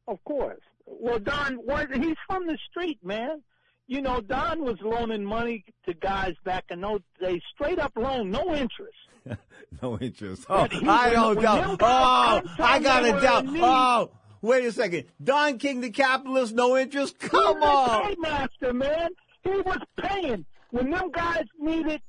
Of 0.07 0.23
course. 0.23 0.57
Well, 1.01 1.19
Don, 1.19 1.57
he's 2.01 2.15
from 2.27 2.45
the 2.47 2.57
street, 2.69 2.99
man. 3.03 3.41
You 3.87 4.01
know, 4.01 4.21
Don 4.21 4.61
was 4.63 4.77
loaning 4.81 5.25
money 5.25 5.65
to 5.85 5.93
guys 5.95 6.35
back 6.45 6.65
in 6.69 6.79
those 6.81 7.01
days, 7.19 7.41
straight 7.55 7.79
up 7.79 7.91
loan, 7.95 8.29
no 8.31 8.53
interest. 8.53 8.97
No 9.81 9.97
interest. 9.97 10.45
Oh, 10.49 10.67
he- 10.69 10.85
I 10.85 11.11
don't 11.11 11.41
doubt. 11.41 11.77
Oh, 11.81 12.41
I 12.59 12.79
got 12.79 13.05
a 13.05 13.21
doubt. 13.21 13.45
Oh, 13.47 14.11
wait 14.41 14.65
a 14.65 14.71
second. 14.73 15.05
Don 15.23 15.57
King, 15.59 15.79
the 15.79 15.89
capitalist, 15.91 16.53
no 16.53 16.77
interest. 16.77 17.17
Come 17.19 17.55
He's 17.55 17.63
on. 17.63 18.15
paymaster, 18.15 18.73
man. 18.75 19.09
He 19.43 19.49
was 19.51 19.79
paying 19.97 20.45
when 20.71 20.89
them 20.91 21.09
guys 21.13 21.45
needed. 21.57 22.01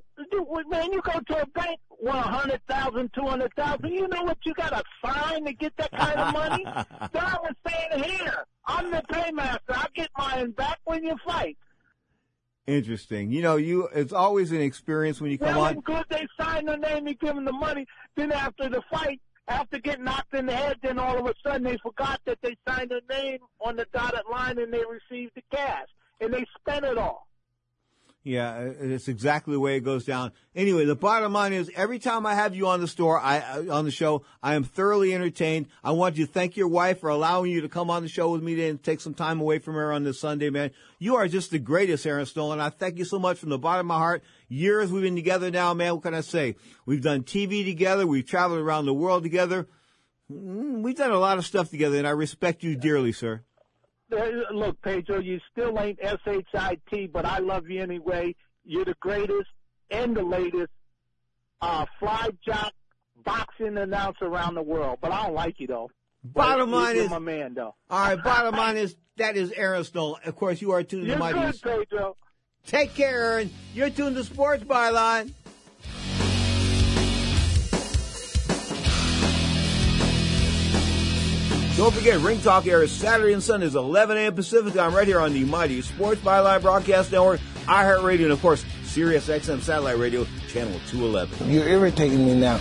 Man, 0.69 0.93
you 0.93 1.01
go 1.02 1.20
to 1.28 1.43
a 1.43 1.47
bank, 1.51 1.78
a 2.10 2.22
hundred 2.22 2.60
thousand, 2.68 3.10
two 3.14 3.26
hundred 3.26 3.52
thousand. 3.54 3.90
You 3.92 4.08
know 4.08 4.22
what 4.24 4.38
you 4.44 4.54
got 4.54 4.70
to 4.70 4.82
sign 5.04 5.44
to 5.44 5.52
get 5.52 5.76
that 5.76 5.90
kind 5.92 6.18
of 6.18 6.32
money. 6.34 6.64
Don 6.64 7.38
was 7.42 7.54
saying, 7.66 8.02
"Here, 8.04 8.44
I'm 8.66 8.90
the 8.90 9.02
paymaster. 9.10 9.60
I 9.68 9.86
get 9.94 10.08
mine 10.18 10.50
back 10.52 10.78
when 10.84 11.04
you 11.04 11.16
fight." 11.24 11.56
Interesting. 12.66 13.32
You 13.32 13.42
know, 13.42 13.56
you 13.56 13.88
it's 13.94 14.12
always 14.12 14.52
an 14.52 14.60
experience 14.60 15.20
when 15.20 15.30
you 15.32 15.38
come 15.38 15.48
Well, 15.56 15.64
on. 15.64 15.72
and 15.74 15.84
good 15.84 16.04
they 16.08 16.26
sign 16.40 16.66
their 16.66 16.78
name, 16.78 17.06
he 17.06 17.14
give 17.14 17.34
them 17.34 17.44
the 17.44 17.52
money. 17.52 17.86
Then 18.14 18.30
after 18.30 18.68
the 18.68 18.82
fight, 18.90 19.20
after 19.48 19.80
getting 19.80 20.04
knocked 20.04 20.32
in 20.34 20.46
the 20.46 20.54
head, 20.54 20.76
then 20.82 20.98
all 20.98 21.18
of 21.18 21.26
a 21.26 21.34
sudden 21.44 21.64
they 21.64 21.76
forgot 21.78 22.20
that 22.24 22.38
they 22.40 22.56
signed 22.68 22.90
their 22.90 23.00
name 23.10 23.38
on 23.60 23.74
the 23.76 23.86
dotted 23.92 24.22
line 24.30 24.58
and 24.58 24.72
they 24.72 24.82
received 24.88 25.32
the 25.34 25.42
cash. 25.50 25.88
And 26.20 26.32
they 26.32 26.46
spent 26.60 26.84
it 26.84 26.96
all. 26.98 27.26
Yeah, 28.24 28.56
it's 28.60 29.08
exactly 29.08 29.54
the 29.54 29.58
way 29.58 29.76
it 29.76 29.80
goes 29.80 30.04
down. 30.04 30.30
Anyway, 30.54 30.84
the 30.84 30.94
bottom 30.94 31.32
line 31.32 31.52
is 31.52 31.68
every 31.74 31.98
time 31.98 32.24
I 32.24 32.34
have 32.34 32.54
you 32.54 32.68
on 32.68 32.80
the 32.80 32.86
store, 32.86 33.18
I 33.18 33.40
uh, 33.40 33.74
on 33.74 33.84
the 33.84 33.90
show, 33.90 34.22
I 34.40 34.54
am 34.54 34.62
thoroughly 34.62 35.12
entertained. 35.12 35.66
I 35.82 35.90
want 35.90 36.16
you 36.16 36.26
to 36.26 36.32
thank 36.32 36.56
your 36.56 36.68
wife 36.68 37.00
for 37.00 37.08
allowing 37.08 37.50
you 37.50 37.62
to 37.62 37.68
come 37.68 37.90
on 37.90 38.04
the 38.04 38.08
show 38.08 38.30
with 38.30 38.40
me 38.40 38.54
today 38.54 38.68
and 38.68 38.80
take 38.80 39.00
some 39.00 39.14
time 39.14 39.40
away 39.40 39.58
from 39.58 39.74
her 39.74 39.92
on 39.92 40.04
this 40.04 40.20
Sunday, 40.20 40.50
man. 40.50 40.70
You 41.00 41.16
are 41.16 41.26
just 41.26 41.50
the 41.50 41.58
greatest, 41.58 42.06
Aaron 42.06 42.24
Snowell. 42.24 42.60
I 42.60 42.70
thank 42.70 42.96
you 42.96 43.04
so 43.04 43.18
much 43.18 43.38
from 43.38 43.48
the 43.48 43.58
bottom 43.58 43.86
of 43.86 43.88
my 43.88 43.98
heart. 43.98 44.22
Years 44.48 44.92
we've 44.92 45.02
been 45.02 45.16
together 45.16 45.50
now, 45.50 45.74
man. 45.74 45.94
What 45.94 46.04
can 46.04 46.14
I 46.14 46.20
say? 46.20 46.54
We've 46.86 47.02
done 47.02 47.24
TV 47.24 47.64
together. 47.64 48.06
We've 48.06 48.24
traveled 48.24 48.60
around 48.60 48.86
the 48.86 48.94
world 48.94 49.24
together. 49.24 49.66
Mm, 50.30 50.82
We've 50.82 50.96
done 50.96 51.10
a 51.10 51.18
lot 51.18 51.38
of 51.38 51.44
stuff 51.44 51.70
together, 51.70 51.98
and 51.98 52.06
I 52.06 52.10
respect 52.10 52.62
you 52.62 52.76
dearly, 52.76 53.10
sir. 53.10 53.42
Look, 54.52 54.80
Pedro, 54.82 55.18
you 55.20 55.40
still 55.51 55.78
ain't 55.80 55.98
SHIT, 56.02 57.12
but 57.12 57.24
I 57.24 57.39
love 57.39 57.68
you 57.68 57.80
anyway. 57.82 58.34
You're 58.64 58.84
the 58.84 58.94
greatest 59.01 59.48
and 59.90 60.16
the 60.16 60.22
latest 60.22 60.70
uh, 61.60 61.86
fly 61.98 62.28
jock 62.44 62.72
boxing 63.24 63.76
announcer 63.78 64.24
around 64.26 64.55
the 64.55 64.62
world. 64.62 64.98
But 65.01 65.12
I 65.12 65.24
don't 65.24 65.34
like 65.34 65.59
you, 65.60 65.66
though. 65.66 65.90
Bottom 66.24 66.70
But 66.70 66.76
line 66.76 66.97
is- 66.97 67.10
my 67.10 67.18
man, 67.18 67.55
though. 67.55 67.74
All 67.90 68.01
right, 68.01 68.22
bottom 68.22 68.55
line 68.55 68.76
is 68.76 68.94
that 69.16 69.36
is 69.36 69.52
Aaron 69.52 69.84
Snowell. 69.84 70.18
Of 70.24 70.36
course, 70.36 70.60
you 70.62 70.70
are 70.72 70.82
tuned 70.82 71.06
You're 71.06 71.16
to 71.16 71.20
Mighty. 71.20 71.39
good, 71.40 71.62
Pedro. 71.90 72.16
Take 72.66 72.94
care, 72.94 73.32
Aaron. 73.32 73.51
You're 73.74 73.90
tuned 73.90 74.14
to 74.16 74.24
Sports 74.24 74.62
Byline. 74.64 75.32
Don't 81.82 81.92
forget, 81.92 82.20
Ring 82.20 82.40
Talk 82.40 82.68
airs 82.68 82.92
Saturday 82.92 83.32
and 83.32 83.42
Sundays, 83.42 83.74
11 83.74 84.16
a.m. 84.16 84.36
Pacific 84.36 84.72
time, 84.72 84.94
right 84.94 85.04
here 85.04 85.18
on 85.18 85.32
the 85.32 85.42
Mighty 85.42 85.82
Sports 85.82 86.20
Byline 86.20 86.62
Broadcast 86.62 87.10
Network, 87.10 87.40
iHeartRadio, 87.64 88.22
and 88.22 88.30
of 88.30 88.40
course, 88.40 88.64
Sirius 88.84 89.26
XM 89.26 89.60
Satellite 89.60 89.98
Radio, 89.98 90.24
Channel 90.46 90.78
211. 90.86 91.50
You're 91.50 91.66
irritating 91.66 92.24
me 92.24 92.38
now. 92.38 92.60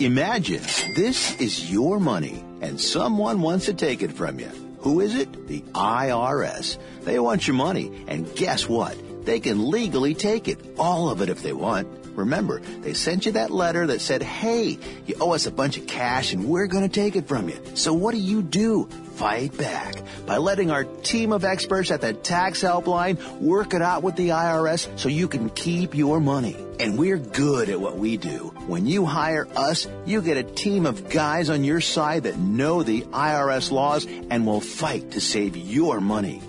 Imagine 0.00 0.62
this 0.96 1.40
is 1.40 1.70
your 1.70 2.00
money 2.00 2.42
and 2.60 2.80
someone 2.80 3.42
wants 3.42 3.66
to 3.66 3.74
take 3.74 4.02
it 4.02 4.10
from 4.10 4.40
you. 4.40 4.50
Who 4.80 4.98
is 5.00 5.14
it? 5.14 5.46
The 5.46 5.60
IRS. 5.60 6.78
They 7.02 7.20
want 7.20 7.46
your 7.46 7.54
money, 7.54 7.92
and 8.08 8.34
guess 8.34 8.68
what? 8.68 8.96
They 9.24 9.40
can 9.40 9.70
legally 9.70 10.14
take 10.14 10.48
it, 10.48 10.58
all 10.78 11.10
of 11.10 11.22
it 11.22 11.28
if 11.28 11.42
they 11.42 11.52
want. 11.52 11.88
Remember, 12.16 12.60
they 12.60 12.94
sent 12.94 13.26
you 13.26 13.32
that 13.32 13.50
letter 13.50 13.88
that 13.88 14.00
said, 14.00 14.22
hey, 14.22 14.78
you 15.06 15.16
owe 15.20 15.32
us 15.32 15.46
a 15.46 15.50
bunch 15.50 15.76
of 15.78 15.86
cash 15.86 16.32
and 16.32 16.48
we're 16.48 16.68
going 16.68 16.88
to 16.88 16.88
take 16.88 17.16
it 17.16 17.26
from 17.26 17.48
you. 17.48 17.58
So 17.74 17.92
what 17.92 18.12
do 18.12 18.20
you 18.20 18.42
do? 18.42 18.88
Fight 19.16 19.56
back 19.56 20.02
by 20.26 20.38
letting 20.38 20.70
our 20.70 20.84
team 20.84 21.32
of 21.32 21.44
experts 21.44 21.90
at 21.90 22.00
the 22.00 22.12
tax 22.12 22.62
helpline 22.62 23.40
work 23.40 23.74
it 23.74 23.82
out 23.82 24.02
with 24.02 24.16
the 24.16 24.30
IRS 24.30 24.98
so 24.98 25.08
you 25.08 25.28
can 25.28 25.50
keep 25.50 25.94
your 25.94 26.20
money. 26.20 26.56
And 26.80 26.98
we're 26.98 27.18
good 27.18 27.68
at 27.68 27.80
what 27.80 27.96
we 27.96 28.16
do. 28.16 28.52
When 28.66 28.86
you 28.86 29.06
hire 29.06 29.46
us, 29.56 29.86
you 30.04 30.20
get 30.20 30.36
a 30.36 30.42
team 30.42 30.86
of 30.86 31.08
guys 31.08 31.48
on 31.48 31.62
your 31.62 31.80
side 31.80 32.24
that 32.24 32.38
know 32.38 32.82
the 32.82 33.02
IRS 33.02 33.70
laws 33.70 34.04
and 34.06 34.46
will 34.46 34.60
fight 34.60 35.12
to 35.12 35.20
save 35.20 35.56
your 35.56 36.00
money. 36.00 36.42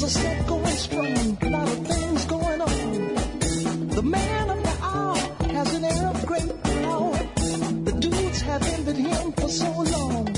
There's 0.00 0.14
a 0.14 0.20
set 0.20 0.46
going 0.46 0.64
strong, 0.66 1.38
a 1.42 1.50
lot 1.50 1.68
of 1.68 1.86
things 1.88 2.24
going 2.26 2.60
on. 2.60 3.88
The 3.88 4.02
man 4.04 4.50
of 4.50 4.62
the 4.62 4.76
hour 4.80 5.16
has 5.50 5.74
an 5.74 5.84
air 5.84 6.06
of 6.06 6.24
great 6.24 6.62
power. 6.62 7.18
The 7.82 7.96
dudes 7.98 8.40
have 8.42 8.62
envied 8.62 8.94
him 8.94 9.32
for 9.32 9.48
so 9.48 9.72
long. 9.72 10.28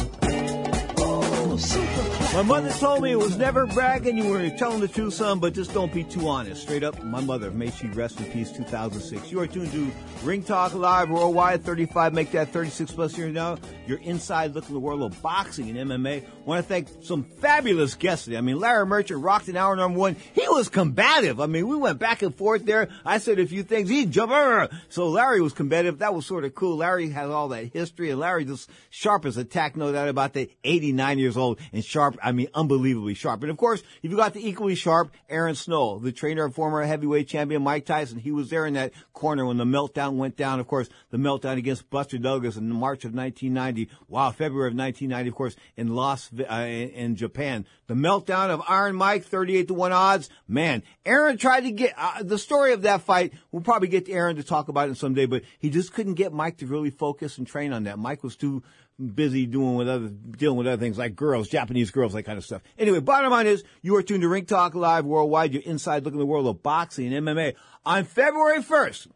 Oh, 0.97 1.57
super 1.59 2.20
My 2.32 2.43
mother 2.43 2.70
told 2.70 3.02
me 3.02 3.11
it 3.11 3.16
was 3.16 3.36
never 3.36 3.66
bragging. 3.66 4.16
You 4.16 4.28
were 4.31 4.51
telling 4.51 4.78
the 4.78 4.86
truth, 4.86 5.15
son, 5.15 5.40
but 5.40 5.52
just 5.52 5.74
don't 5.74 5.93
be 5.93 6.05
too 6.05 6.28
honest. 6.28 6.62
Straight 6.62 6.85
up, 6.85 7.02
my 7.02 7.20
mother. 7.20 7.51
May 7.51 7.73
she 7.73 7.89
rest 7.89 8.20
in 8.20 8.27
peace. 8.27 8.52
2006. 8.52 9.32
You 9.32 9.40
are 9.40 9.48
tuned 9.48 9.73
to 9.73 9.90
Ring 10.23 10.44
Talk 10.44 10.73
Live 10.73 11.11
Worldwide. 11.11 11.65
35, 11.65 12.15
make 12.15 12.31
that 12.31 12.52
36 12.52 12.93
plus 12.93 13.19
years 13.19 13.35
now. 13.35 13.59
You're 13.85 13.98
inside 13.98 14.55
looking 14.55 14.74
the 14.74 14.81
world 14.81 15.02
of 15.02 15.20
boxing 15.20 15.77
and 15.77 15.90
MMA. 15.90 16.24
Want 16.44 16.65
to 16.65 16.69
thank 16.69 16.86
some 17.02 17.24
fabulous 17.24 17.97
guests 17.97 18.27
today. 18.27 18.36
I 18.36 18.43
mean, 18.43 18.61
Larry 18.61 18.86
Merchant 18.86 19.24
rocked 19.24 19.48
an 19.48 19.57
hour 19.57 19.74
number 19.74 19.98
one. 19.98 20.15
He 20.32 20.47
was 20.47 20.69
combative. 20.69 21.40
I 21.40 21.47
mean, 21.47 21.66
we 21.66 21.74
went 21.74 21.98
back 21.98 22.23
and 22.23 22.32
forth 22.32 22.65
there. 22.65 22.90
I 23.05 23.19
said 23.19 23.40
a 23.40 23.47
few 23.47 23.65
things. 23.65 23.89
He 23.89 24.07
jumped. 24.07 24.73
So 24.89 25.09
Larry 25.09 25.40
was 25.40 25.52
combative. 25.52 25.98
That 25.98 26.15
was 26.15 26.27
sort 26.27 26.44
of 26.44 26.55
cool. 26.55 26.77
Larry 26.77 27.11
has 27.11 27.28
all 27.28 27.48
that 27.48 27.73
history, 27.73 28.11
and 28.11 28.20
Larry 28.20 28.44
just 28.44 28.70
sharp 28.89 29.27
as 29.27 29.36
a 29.36 29.44
tack, 29.44 29.77
no 29.77 29.90
doubt 29.90 30.09
about 30.09 30.35
that. 30.35 30.51
89 30.62 31.19
years 31.19 31.36
old 31.36 31.59
and 31.73 31.85
sharp. 31.85 32.19
I 32.23 32.33
mean, 32.33 32.49
unbelievably 32.55 33.15
sharp. 33.15 33.43
And 33.43 33.51
of 33.51 33.57
course, 33.57 33.83
if 34.03 34.11
you've 34.11 34.17
got 34.17 34.35
the 34.35 34.47
equally 34.47 34.75
sharp 34.75 35.13
Aaron 35.29 35.55
Snowell, 35.55 35.99
the 35.99 36.13
trainer 36.13 36.45
of 36.45 36.55
former 36.55 36.83
heavyweight 36.83 37.29
champion 37.29 37.63
Mike 37.63 37.87
Tyson. 37.87 38.19
He 38.19 38.33
was 38.33 38.51
there 38.51 38.67
in 38.67 38.75
that 38.75 38.93
corner 39.13 39.47
when 39.47 39.57
the 39.57 39.65
meltdown 39.65 40.17
went 40.17 40.37
down. 40.37 40.61
Of 40.61 40.67
course, 40.67 40.89
the 41.11 41.19
meltdown 41.19 41.57
against 41.57 41.89
Buster 41.91 42.19
Douglas 42.19 42.57
in 42.57 42.69
March 42.71 43.05
of 43.05 43.15
1990. 43.15 43.91
Wow, 44.09 44.31
February 44.31 44.69
of 44.69 44.77
1990, 44.77 45.29
of 45.29 45.35
course, 45.35 45.57
in 45.77 45.95
Las, 45.95 46.31
uh, 46.39 46.55
in 46.55 47.17
Japan. 47.17 47.67
The 47.87 47.95
meltdown 47.95 48.51
of 48.51 48.63
Iron 48.69 48.97
Mike, 48.97 49.25
38 49.25 49.69
to 49.69 49.75
1 49.75 49.93
odds. 49.93 50.31
Man, 50.47 50.83
Aaron 51.05 51.39
tried 51.39 51.63
to 51.63 51.71
get, 51.71 51.95
uh, 51.97 52.23
the 52.23 52.39
story 52.39 52.73
of 52.73 52.83
that 52.83 53.03
fight, 53.03 53.33
we'll 53.51 53.63
probably 53.63 53.89
get 53.89 54.09
Aaron 54.09 54.37
to 54.37 54.43
talk 54.43 54.69
about 54.69 54.89
it 54.89 54.97
someday, 54.97 55.27
but 55.27 55.43
he 55.59 55.71
just 55.71 55.93
couldn't 55.93 56.15
get 56.15 56.33
Mike 56.33 56.59
to 56.59 56.67
really 56.67 56.91
focus 56.91 57.39
and 57.39 57.47
train 57.47 57.73
on 57.73 57.85
that. 57.85 57.99
Mike 57.99 58.23
was 58.23 58.37
too, 58.37 58.63
busy 59.01 59.47
doing 59.47 59.77
with 59.77 59.89
other, 59.89 60.09
dealing 60.09 60.59
with 60.59 60.67
other 60.67 60.81
things 60.81 60.99
like 60.99 61.17
girls, 61.17 61.49
Japanese 61.49 61.91
girls, 61.91 62.13
that 62.13 62.25
kind 62.25 62.39
of 62.39 62.45
stuff. 62.45 62.63
Anyway, 62.79 63.01
bottom 63.01 63.31
line 63.31 63.47
is 63.47 63.65
you 63.83 63.97
are 63.97 64.03
tuned 64.03 64.23
to 64.23 64.29
Ring 64.29 64.45
Talk 64.45 64.75
Live 64.75 65.05
Worldwide. 65.05 65.53
You're 65.53 65.63
inside 65.63 66.05
looking 66.05 66.19
at 66.19 66.23
the 66.23 66.27
world 66.27 66.47
of 66.47 66.63
boxing 66.63 67.13
and 67.13 67.27
MMA. 67.27 67.55
On 67.87 68.05
February 68.05 68.63
1st, 68.63 69.09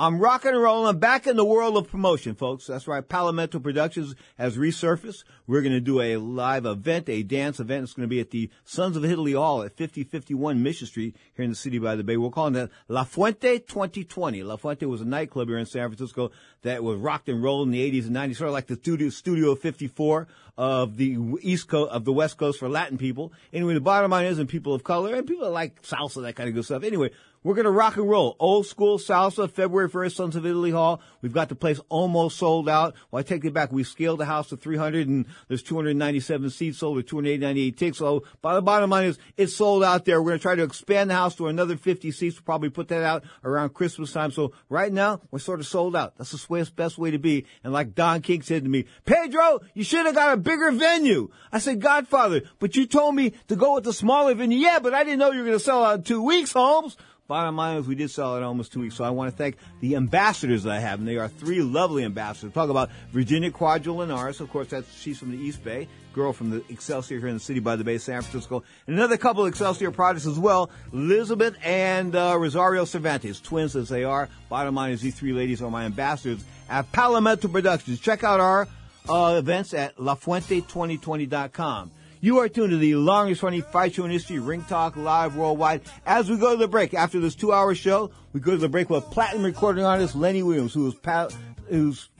I'm 0.00 0.18
rocking 0.18 0.52
and 0.52 0.62
rolling. 0.62 0.88
I'm 0.88 0.98
back 0.98 1.26
in 1.26 1.36
the 1.36 1.44
world 1.44 1.76
of 1.76 1.90
promotion, 1.90 2.34
folks. 2.34 2.66
That's 2.66 2.88
right. 2.88 3.06
Palomento 3.06 3.62
Productions 3.62 4.14
has 4.38 4.56
resurfaced. 4.56 5.24
We're 5.46 5.60
going 5.60 5.74
to 5.74 5.80
do 5.80 6.00
a 6.00 6.16
live 6.16 6.64
event, 6.64 7.10
a 7.10 7.22
dance 7.22 7.60
event. 7.60 7.82
It's 7.82 7.92
going 7.92 8.08
to 8.08 8.10
be 8.10 8.18
at 8.18 8.30
the 8.30 8.48
Sons 8.64 8.96
of 8.96 9.04
Italy 9.04 9.34
Hall 9.34 9.62
at 9.62 9.76
5051 9.76 10.62
Mission 10.62 10.86
Street 10.86 11.16
here 11.34 11.44
in 11.44 11.50
the 11.50 11.54
city 11.54 11.78
by 11.78 11.96
the 11.96 12.02
bay. 12.02 12.16
We're 12.16 12.30
calling 12.30 12.54
that 12.54 12.70
La 12.88 13.04
Fuente 13.04 13.58
2020. 13.58 14.42
La 14.42 14.56
Fuente 14.56 14.86
was 14.86 15.02
a 15.02 15.04
nightclub 15.04 15.48
here 15.48 15.58
in 15.58 15.66
San 15.66 15.86
Francisco 15.90 16.30
that 16.62 16.82
was 16.82 16.98
rocked 16.98 17.28
and 17.28 17.42
rolled 17.42 17.68
in 17.68 17.72
the 17.72 17.92
80s 17.92 18.06
and 18.06 18.16
90s, 18.16 18.36
sort 18.36 18.48
of 18.48 18.54
like 18.54 18.68
the 18.68 18.76
studio, 18.76 19.10
studio 19.10 19.54
54 19.54 20.28
of 20.60 20.98
the 20.98 21.16
East 21.40 21.68
Coast, 21.68 21.90
of 21.90 22.04
the 22.04 22.12
West 22.12 22.36
Coast 22.36 22.58
for 22.58 22.68
Latin 22.68 22.98
people. 22.98 23.32
Anyway, 23.50 23.72
the 23.72 23.80
bottom 23.80 24.10
line 24.10 24.26
is, 24.26 24.38
and 24.38 24.46
people 24.46 24.74
of 24.74 24.84
color, 24.84 25.14
and 25.14 25.26
people 25.26 25.44
that 25.44 25.52
like 25.52 25.80
salsa, 25.80 26.20
that 26.20 26.36
kind 26.36 26.50
of 26.50 26.54
good 26.54 26.66
stuff. 26.66 26.84
Anyway, 26.84 27.10
we're 27.42 27.54
going 27.54 27.64
to 27.64 27.70
rock 27.70 27.96
and 27.96 28.06
roll. 28.06 28.36
Old 28.38 28.66
school 28.66 28.98
salsa, 28.98 29.50
February 29.50 29.88
1st, 29.88 30.14
Sons 30.14 30.36
of 30.36 30.44
Italy 30.44 30.70
Hall. 30.70 31.00
We've 31.22 31.32
got 31.32 31.48
the 31.48 31.54
place 31.54 31.80
almost 31.88 32.36
sold 32.36 32.68
out. 32.68 32.94
Well, 33.10 33.20
I 33.20 33.22
take 33.22 33.46
it 33.46 33.54
back. 33.54 33.72
We 33.72 33.82
scaled 33.82 34.20
the 34.20 34.26
house 34.26 34.50
to 34.50 34.58
300 34.58 35.08
and 35.08 35.24
there's 35.48 35.62
297 35.62 36.50
seats 36.50 36.78
sold 36.78 36.98
or 36.98 37.02
298 37.02 37.78
tickets. 37.78 37.98
So 37.98 38.24
by 38.42 38.54
the 38.54 38.60
bottom 38.60 38.90
line 38.90 39.06
is 39.06 39.18
it's 39.38 39.56
sold 39.56 39.82
out 39.82 40.04
there. 40.04 40.20
We're 40.20 40.32
going 40.32 40.38
to 40.38 40.42
try 40.42 40.54
to 40.54 40.62
expand 40.64 41.08
the 41.08 41.14
house 41.14 41.34
to 41.36 41.46
another 41.46 41.78
50 41.78 42.10
seats. 42.12 42.36
We'll 42.36 42.44
probably 42.44 42.68
put 42.68 42.88
that 42.88 43.02
out 43.02 43.24
around 43.42 43.72
Christmas 43.72 44.12
time. 44.12 44.32
So 44.32 44.52
right 44.68 44.92
now 44.92 45.22
we're 45.30 45.38
sort 45.38 45.60
of 45.60 45.66
sold 45.66 45.96
out. 45.96 46.18
That's 46.18 46.32
the 46.32 46.72
best 46.76 46.98
way 46.98 47.10
to 47.10 47.18
be. 47.18 47.46
And 47.64 47.72
like 47.72 47.94
Don 47.94 48.20
King 48.20 48.42
said 48.42 48.64
to 48.64 48.68
me, 48.68 48.84
Pedro, 49.06 49.60
you 49.72 49.84
should 49.84 50.04
have 50.04 50.14
got 50.14 50.34
a 50.34 50.36
bigger 50.50 50.72
venue. 50.72 51.28
I 51.52 51.58
said, 51.58 51.80
Godfather, 51.80 52.42
but 52.58 52.74
you 52.74 52.86
told 52.86 53.14
me 53.14 53.34
to 53.48 53.56
go 53.56 53.74
with 53.74 53.84
the 53.84 53.92
smaller 53.92 54.34
venue. 54.34 54.58
Yeah, 54.58 54.80
but 54.80 54.94
I 54.94 55.04
didn't 55.04 55.20
know 55.20 55.30
you 55.30 55.40
were 55.40 55.46
going 55.46 55.58
to 55.58 55.64
sell 55.64 55.84
out 55.84 55.98
in 55.98 56.02
two 56.02 56.22
weeks, 56.22 56.52
Holmes. 56.52 56.96
Bottom 57.28 57.54
line 57.54 57.76
is 57.76 57.86
we 57.86 57.94
did 57.94 58.10
sell 58.10 58.36
it 58.36 58.42
almost 58.42 58.72
two 58.72 58.80
weeks. 58.80 58.96
So 58.96 59.04
I 59.04 59.10
want 59.10 59.30
to 59.30 59.36
thank 59.36 59.56
the 59.78 59.94
ambassadors 59.94 60.64
that 60.64 60.72
I 60.72 60.80
have, 60.80 60.98
and 60.98 61.06
they 61.06 61.16
are 61.16 61.28
three 61.28 61.62
lovely 61.62 62.02
ambassadors. 62.02 62.52
Talk 62.52 62.70
about 62.70 62.90
Virginia 63.12 63.52
Quadro 63.52 63.94
Linares. 63.94 64.40
Of 64.40 64.50
course, 64.50 64.66
that's 64.66 64.92
she's 64.98 65.20
from 65.20 65.30
the 65.30 65.38
East 65.38 65.62
Bay. 65.62 65.86
Girl 66.12 66.32
from 66.32 66.50
the 66.50 66.64
Excelsior 66.68 67.20
here 67.20 67.28
in 67.28 67.34
the 67.34 67.40
city 67.40 67.60
by 67.60 67.76
the 67.76 67.84
Bay, 67.84 67.98
San 67.98 68.20
Francisco. 68.20 68.64
And 68.88 68.96
another 68.96 69.16
couple 69.16 69.44
of 69.44 69.48
Excelsior 69.48 69.92
products 69.92 70.26
as 70.26 70.40
well. 70.40 70.70
Elizabeth 70.92 71.56
and 71.62 72.16
uh, 72.16 72.36
Rosario 72.36 72.84
Cervantes, 72.84 73.40
twins 73.40 73.76
as 73.76 73.88
they 73.88 74.02
are. 74.02 74.28
Bottom 74.48 74.74
line 74.74 74.90
is 74.90 75.00
these 75.00 75.14
three 75.14 75.32
ladies 75.32 75.62
are 75.62 75.70
my 75.70 75.84
ambassadors 75.84 76.44
at 76.68 76.90
Palomento 76.90 77.52
Productions. 77.52 78.00
Check 78.00 78.24
out 78.24 78.40
our 78.40 78.66
uh, 79.08 79.36
events 79.38 79.74
at 79.74 79.96
lafuente2020.com. 79.96 81.90
You 82.22 82.38
are 82.40 82.48
tuned 82.50 82.70
to 82.70 82.76
the 82.76 82.96
longest 82.96 83.42
running 83.42 83.62
fight 83.62 83.94
show 83.94 84.04
in 84.04 84.10
history, 84.10 84.38
Ring 84.38 84.62
Talk 84.64 84.94
Live 84.96 85.36
Worldwide. 85.36 85.80
As 86.04 86.28
we 86.28 86.36
go 86.36 86.50
to 86.50 86.56
the 86.58 86.68
break, 86.68 86.92
after 86.92 87.18
this 87.18 87.34
two 87.34 87.52
hour 87.52 87.74
show, 87.74 88.10
we 88.34 88.40
go 88.40 88.50
to 88.50 88.58
the 88.58 88.68
break 88.68 88.90
with 88.90 89.04
platinum 89.04 89.44
recording 89.44 89.84
artist 89.84 90.14
Lenny 90.14 90.42
Williams, 90.42 90.74
who 90.74 90.84
was, 90.84 90.94
pa- 90.94 91.30
who's 91.68 92.10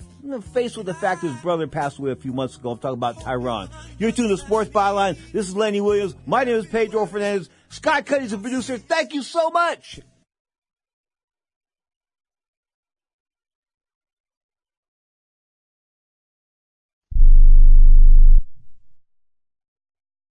faced 0.55 0.79
with 0.79 0.87
the 0.87 0.95
fact 0.95 1.21
his 1.23 1.35
brother 1.43 1.67
passed 1.67 1.99
away 1.99 2.13
a 2.13 2.17
few 2.17 2.33
months 2.33 2.57
ago. 2.57 2.71
I'm 2.71 2.79
talking 2.79 2.95
about 2.95 3.17
Tyron. 3.21 3.71
You're 3.99 4.13
tuned 4.13 4.31
to 4.31 4.39
Sports 4.39 4.71
Byline. 4.71 5.19
This 5.33 5.49
is 5.49 5.57
Lenny 5.57 5.83
Williams. 5.83 6.15
My 6.25 6.45
name 6.45 6.57
is 6.57 6.67
Pedro 6.67 7.05
Fernandez. 7.05 7.51
Scott 7.69 8.07
Cuddy's 8.07 8.31
the 8.31 8.39
producer. 8.39 8.79
Thank 8.79 9.13
you 9.13 9.23
so 9.23 9.51
much. 9.51 10.01